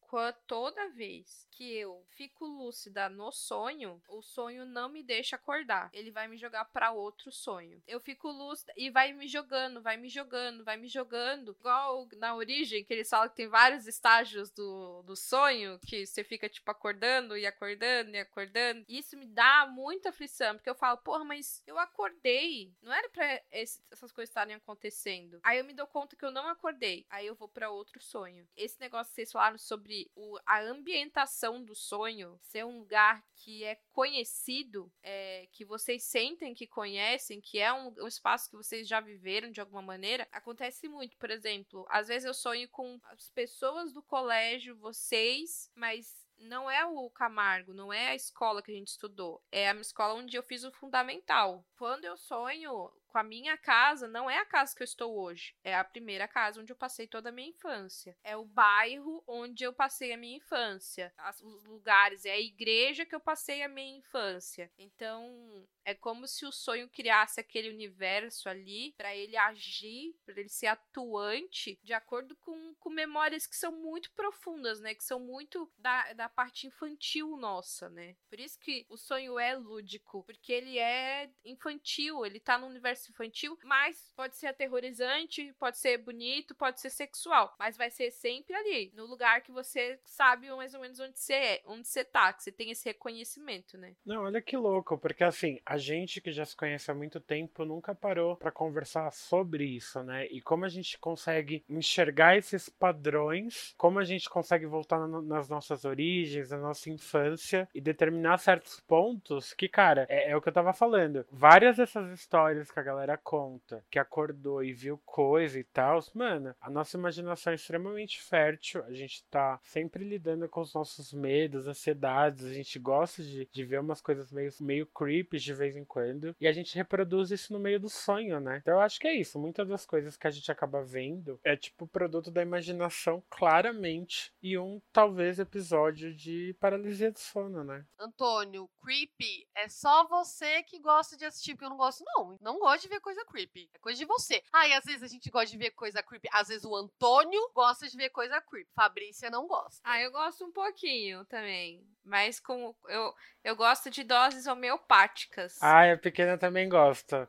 toda 0.47 0.91
vez 0.91 1.47
que 1.51 1.75
eu 1.75 2.05
fico 2.11 2.45
lúcida 2.45 3.09
no 3.09 3.33
sonho, 3.33 4.03
o 4.09 4.21
sonho 4.21 4.67
não 4.67 4.89
me 4.89 5.03
deixa 5.03 5.37
acordar. 5.37 5.89
Ele 5.93 6.11
vai 6.11 6.29
me 6.29 6.37
jogar 6.37 6.67
para 6.67 6.93
outro 6.93 7.33
sonho. 7.33 7.83
Eu 7.87 7.99
fico 7.99 8.31
lúcida 8.31 8.73
e 8.77 8.91
vai 8.91 9.13
me 9.13 9.27
jogando, 9.27 9.81
vai 9.81 9.97
me 9.97 10.09
jogando, 10.09 10.65
vai 10.65 10.77
me 10.77 10.82
jogando. 10.89 11.57
Igual 11.59 12.09
na 12.17 12.35
origem, 12.35 12.85
que 12.85 12.93
eles 12.93 13.09
falam 13.09 13.29
que 13.29 13.37
tem 13.37 13.49
vários 13.49 13.87
estágios 13.87 14.51
do, 14.51 15.03
do 15.03 15.17
sonho, 15.17 15.79
que 15.87 16.07
você 16.07 16.25
fica, 16.25 16.49
tipo, 16.49 16.71
acordando 16.71 17.37
e 17.37 17.47
acordando 17.47 18.11
e 18.11 18.19
acordando. 18.19 18.85
Isso 18.89 19.17
me 19.17 19.27
dá 19.27 19.67
muita 19.67 20.11
aflição, 20.11 20.55
porque 20.55 20.71
eu 20.71 20.75
falo, 20.75 20.99
porra, 20.99 21.25
mas 21.25 21.63
eu 21.67 21.79
acordei. 21.79 22.73
Não 22.83 22.93
era 22.93 23.09
pra 23.11 23.43
esse, 23.51 23.83
essas 23.91 24.13
coisas 24.13 24.31
estarem 24.31 24.55
acontecendo. 24.55 25.41
Aí 25.43 25.59
eu 25.59 25.65
me 25.65 25.75
dou 25.75 25.87
conta 25.87 26.17
que 26.17 26.25
eu 26.25 26.31
não 26.31 26.49
acordei. 26.49 27.07
Aí 27.11 27.27
eu 27.27 27.35
vou 27.35 27.49
para 27.49 27.71
outro 27.71 28.03
sonho. 28.03 28.47
Esse 28.57 28.81
negócio 28.81 29.11
que 29.11 29.17
vocês 29.17 29.33
falaram 29.33 29.59
sobre 29.59 30.11
o, 30.15 30.39
a 30.47 30.61
ambientação 30.61 31.63
do 31.63 31.75
sonho 31.75 32.39
ser 32.41 32.65
um 32.65 32.79
lugar 32.79 33.23
que 33.35 33.65
é 33.65 33.77
conhecido, 33.93 34.91
é, 35.03 35.49
que 35.53 35.65
vocês 35.65 36.05
sentem 36.05 36.55
que 36.55 36.67
conhecem, 36.67 37.41
que 37.41 37.59
é 37.59 37.73
um, 37.73 37.93
um, 37.99 38.07
espaço 38.07 38.49
que 38.49 38.57
vocês 38.57 38.87
já 38.87 39.01
viveram 39.01 39.51
de 39.51 39.61
alguma 39.61 39.83
maneira, 39.83 40.29
acontece 40.31 40.72
muito. 40.89 41.17
Por 41.17 41.31
exemplo, 41.31 41.87
às 41.89 42.09
vezes 42.09 42.25
eu 42.25 42.35
sonho 42.35 42.69
com 42.69 43.01
as 43.05 43.29
pessoas 43.31 43.93
do 43.93 44.03
colégio, 44.03 44.77
vocês, 44.77 45.71
mas 45.75 46.27
não 46.39 46.71
é 46.71 46.85
o 46.85 47.09
Camargo, 47.11 47.73
não 47.73 47.93
é 47.93 48.09
a 48.09 48.15
escola 48.15 48.63
que 48.63 48.71
a 48.71 48.75
gente 48.75 48.89
estudou, 48.89 49.43
é 49.51 49.71
a 49.71 49.75
escola 49.75 50.15
onde 50.15 50.37
eu 50.37 50.43
fiz 50.43 50.65
o 50.65 50.73
fundamental. 50.73 51.65
Quando 51.77 52.05
eu 52.05 52.17
sonho 52.17 52.91
com 53.13 53.19
a 53.19 53.23
minha 53.23 53.57
casa, 53.59 54.09
não 54.09 54.29
é 54.31 54.39
a 54.39 54.47
casa 54.47 54.75
que 54.75 54.83
eu 54.83 54.87
estou 54.87 55.15
hoje, 55.19 55.55
é 55.63 55.77
a 55.77 55.85
primeira 55.85 56.27
casa 56.27 56.61
onde 56.61 56.73
eu 56.73 56.77
passei 56.77 57.07
toda 57.07 57.29
a 57.29 57.33
minha 57.33 57.51
infância. 57.51 58.17
É 58.25 58.35
o 58.37 58.45
bairro 58.45 59.23
onde 59.27 59.65
eu 59.65 59.73
passei 59.73 60.13
a 60.13 60.17
minha 60.17 60.39
infância. 60.39 61.13
Os 61.43 61.65
lugares, 61.65 62.25
é 62.25 62.33
a 62.33 62.41
igreja 62.41 63.05
que 63.05 63.15
eu 63.15 63.21
passei 63.21 63.63
a 63.63 63.69
minha 63.69 63.99
infância. 63.99 64.71
Então, 64.79 65.67
é 65.85 65.95
como 65.95 66.27
se 66.27 66.47
o 66.47 66.53
sonho 66.53 66.89
criasse 66.89 67.41
aquele 67.41 67.69
universo 67.69 68.49
ali 68.49 68.95
para 68.97 69.15
ele 69.15 69.37
agir, 69.37 70.15
para 70.25 70.39
ele 70.41 70.49
ser 70.49 70.69
atuante 70.69 71.79
de 71.83 71.93
acordo 71.93 72.37
com, 72.37 72.75
com 72.77 72.91
memórias 72.91 73.47
que 73.47 73.57
são 73.57 73.73
muito 73.73 74.11
profundas, 74.13 74.81
né? 74.81 74.95
Que 74.95 75.05
são 75.05 75.21
muito 75.21 75.71
da, 75.77 76.13
da 76.15 76.29
parte 76.29 76.67
infantil 76.67 77.37
nossa, 77.37 77.89
né? 77.89 78.17
Por 78.29 78.41
isso 78.41 78.59
que 78.59 78.87
o 78.89 78.97
sonho 78.97 79.39
é 79.39 79.55
lúdico, 79.55 80.23
porque 80.25 80.53
ele 80.53 80.79
é 80.79 81.31
infantil, 81.45 82.25
ele 82.25 82.41
tá 82.41 82.57
no 82.57 82.67
universo 82.67 83.02
infantil, 83.11 83.59
mas 83.65 84.13
pode 84.17 84.37
ser 84.37 84.49
aterrorizante, 84.49 85.55
pode 85.59 85.79
ser 85.79 85.99
bonito, 85.99 86.55
pode 86.55 86.81
ser 86.81 86.91
sexual, 86.91 87.55
mas 87.59 87.77
vai 87.77 87.91
ser 87.91 88.11
sempre 88.11 88.55
ali, 88.55 88.93
no 88.95 89.07
lugar 89.07 89.43
que 89.43 89.53
você 89.53 89.99
sabe 90.05 90.51
mais 90.51 90.75
ou 90.75 90.81
menos 90.81 91.01
onde 91.01 91.19
você 91.19 91.35
é, 91.35 91.63
onde 91.67 91.89
você 91.89 92.05
tá, 92.05 92.33
que 92.33 92.43
você 92.43 92.53
tem 92.53 92.71
esse 92.71 92.85
reconhecimento, 92.85 93.77
né? 93.79 93.95
Não, 94.05 94.25
olha 94.25 94.41
que 94.41 94.57
louco, 94.57 94.99
porque 94.99 95.25
assim, 95.25 95.61
a 95.65 95.77
gente 95.77 96.21
que 96.21 96.33
já 96.33 96.45
se 96.45 96.57
conhece 96.57 96.91
há 96.91 96.95
muito 96.95 97.21
tempo 97.21 97.65
nunca 97.65 97.95
parou 97.95 98.37
para 98.37 98.51
conversar 98.51 99.11
sobre 99.13 99.65
isso, 99.65 100.03
né? 100.03 100.27
E 100.27 100.41
como 100.41 100.65
a 100.65 100.69
gente 100.69 100.99
consegue 100.99 101.65
enxergar 101.69 102.37
esses 102.37 102.69
padrões, 102.69 103.75
como 103.77 103.99
a 103.99 104.05
gente 104.05 104.29
consegue 104.29 104.67
voltar 104.67 104.99
nas 105.07 105.49
nossas 105.49 105.85
origens, 105.85 106.51
na 106.51 106.59
nossa 106.59 106.91
infância 106.91 107.69
e 107.75 107.81
determinar 107.81 108.39
certos 108.39 108.81
pontos 108.81 109.53
que, 109.55 109.69
cara, 109.69 110.07
é, 110.09 110.31
é 110.31 110.37
o 110.37 110.41
que 110.41 110.49
eu 110.49 110.53
tava 110.53 110.73
falando. 110.73 111.27
Várias 111.31 111.77
dessas 111.77 112.11
histórias 112.11 112.71
que 112.71 112.79
a 112.79 112.83
galera 112.93 113.17
conta 113.17 113.85
que 113.91 113.99
acordou 113.99 114.63
e 114.63 114.73
viu 114.73 115.01
coisa 115.05 115.59
e 115.59 115.65
tal, 115.65 116.01
mano, 116.15 116.55
a 116.61 116.71
nossa 116.71 116.97
imaginação 116.97 117.53
é 117.53 117.57
extremamente 117.57 118.21
fértil, 118.23 118.85
a 118.85 118.93
gente 118.93 119.25
tá 119.25 119.59
sempre 119.63 120.05
lidando 120.05 120.49
com 120.49 120.61
os 120.61 120.75
nossos 120.75 121.13
medos, 121.13 121.67
ansiedades, 121.67 122.45
a 122.45 122.53
gente 122.53 122.79
gosta 122.79 123.23
de, 123.23 123.49
de 123.51 123.65
ver 123.65 123.81
umas 123.81 124.01
coisas 124.01 124.31
meio, 124.31 124.51
meio 124.61 124.87
creepy 124.87 125.39
de 125.39 125.55
vez 125.55 125.77
em 125.77 125.85
quando, 125.85 126.37
e 126.41 126.47
a 126.47 126.53
gente 126.53 126.75
reproduz 126.77 127.31
isso 127.31 127.53
no 127.53 127.59
meio 127.59 127.81
do 127.81 127.89
sonho, 127.89 128.39
né? 128.41 128.59
Então 128.63 128.75
eu 128.75 128.81
acho 128.81 129.01
que 129.01 129.09
é 129.09 129.15
isso, 129.15 129.39
muitas 129.39 129.67
das 129.69 129.87
coisas 129.87 130.17
que 130.17 130.27
a 130.27 130.31
gente 130.31 130.51
acaba 130.51 130.83
vendo 130.83 131.41
é 131.43 131.57
tipo 131.57 131.87
produto 131.87 132.31
da 132.31 132.43
imaginação, 132.43 133.23
claramente, 133.31 134.33
e 134.43 134.59
um 134.59 134.81
talvez 134.93 135.39
episódio 135.39 136.15
de 136.15 136.55
paralisia 136.61 137.11
do 137.11 137.19
sono, 137.19 137.65
né? 137.65 137.85
Antônio, 137.99 138.69
creepy 138.83 139.47
é 139.55 139.69
só 139.69 140.07
você 140.07 140.63
que 140.63 140.79
gosta 140.79 141.17
de 141.17 141.25
assistir, 141.25 141.55
porque 141.55 141.65
eu 141.65 141.71
não 141.71 141.77
gosto, 141.77 142.05
não. 142.05 142.37
Não 142.41 142.59
gosto 142.59 142.82
de 142.83 142.89
ver 142.89 143.01
coisa 143.01 143.25
creepy. 143.25 143.71
É 143.73 143.79
coisa 143.79 143.99
de 143.99 144.05
você. 144.05 144.43
Ah, 144.53 144.67
e 144.69 144.73
às 144.73 144.85
vezes 144.85 145.03
a 145.03 145.07
gente 145.07 145.31
gosta 145.31 145.51
de 145.51 145.59
ver 145.59 145.71
coisa 145.71 146.03
creepy. 146.03 146.29
Às 146.33 146.49
vezes 146.49 146.65
o 146.65 146.75
Antônio 146.75 147.41
gosta 147.55 147.89
de 147.89 147.97
ver 147.97 148.11
coisa 148.11 148.41
creepy. 148.41 148.71
Fabrícia 148.75 149.31
não 149.31 149.47
gosta. 149.47 149.81
Ah, 149.85 150.01
eu 150.01 150.11
gosto 150.11 150.45
um 150.45 150.53
pouquinho 150.53 151.25
também. 151.27 151.87
Mas 152.05 152.41
com 152.41 152.75
eu, 152.89 153.15
eu 153.45 153.57
gosto 153.57 153.91
de 153.91 154.03
doses 154.03 154.47
homeopáticas. 154.47 155.63
Ah, 155.63 155.93
a 155.93 155.97
pequena 155.97 156.37
também 156.37 156.69
gosta. 156.69 157.29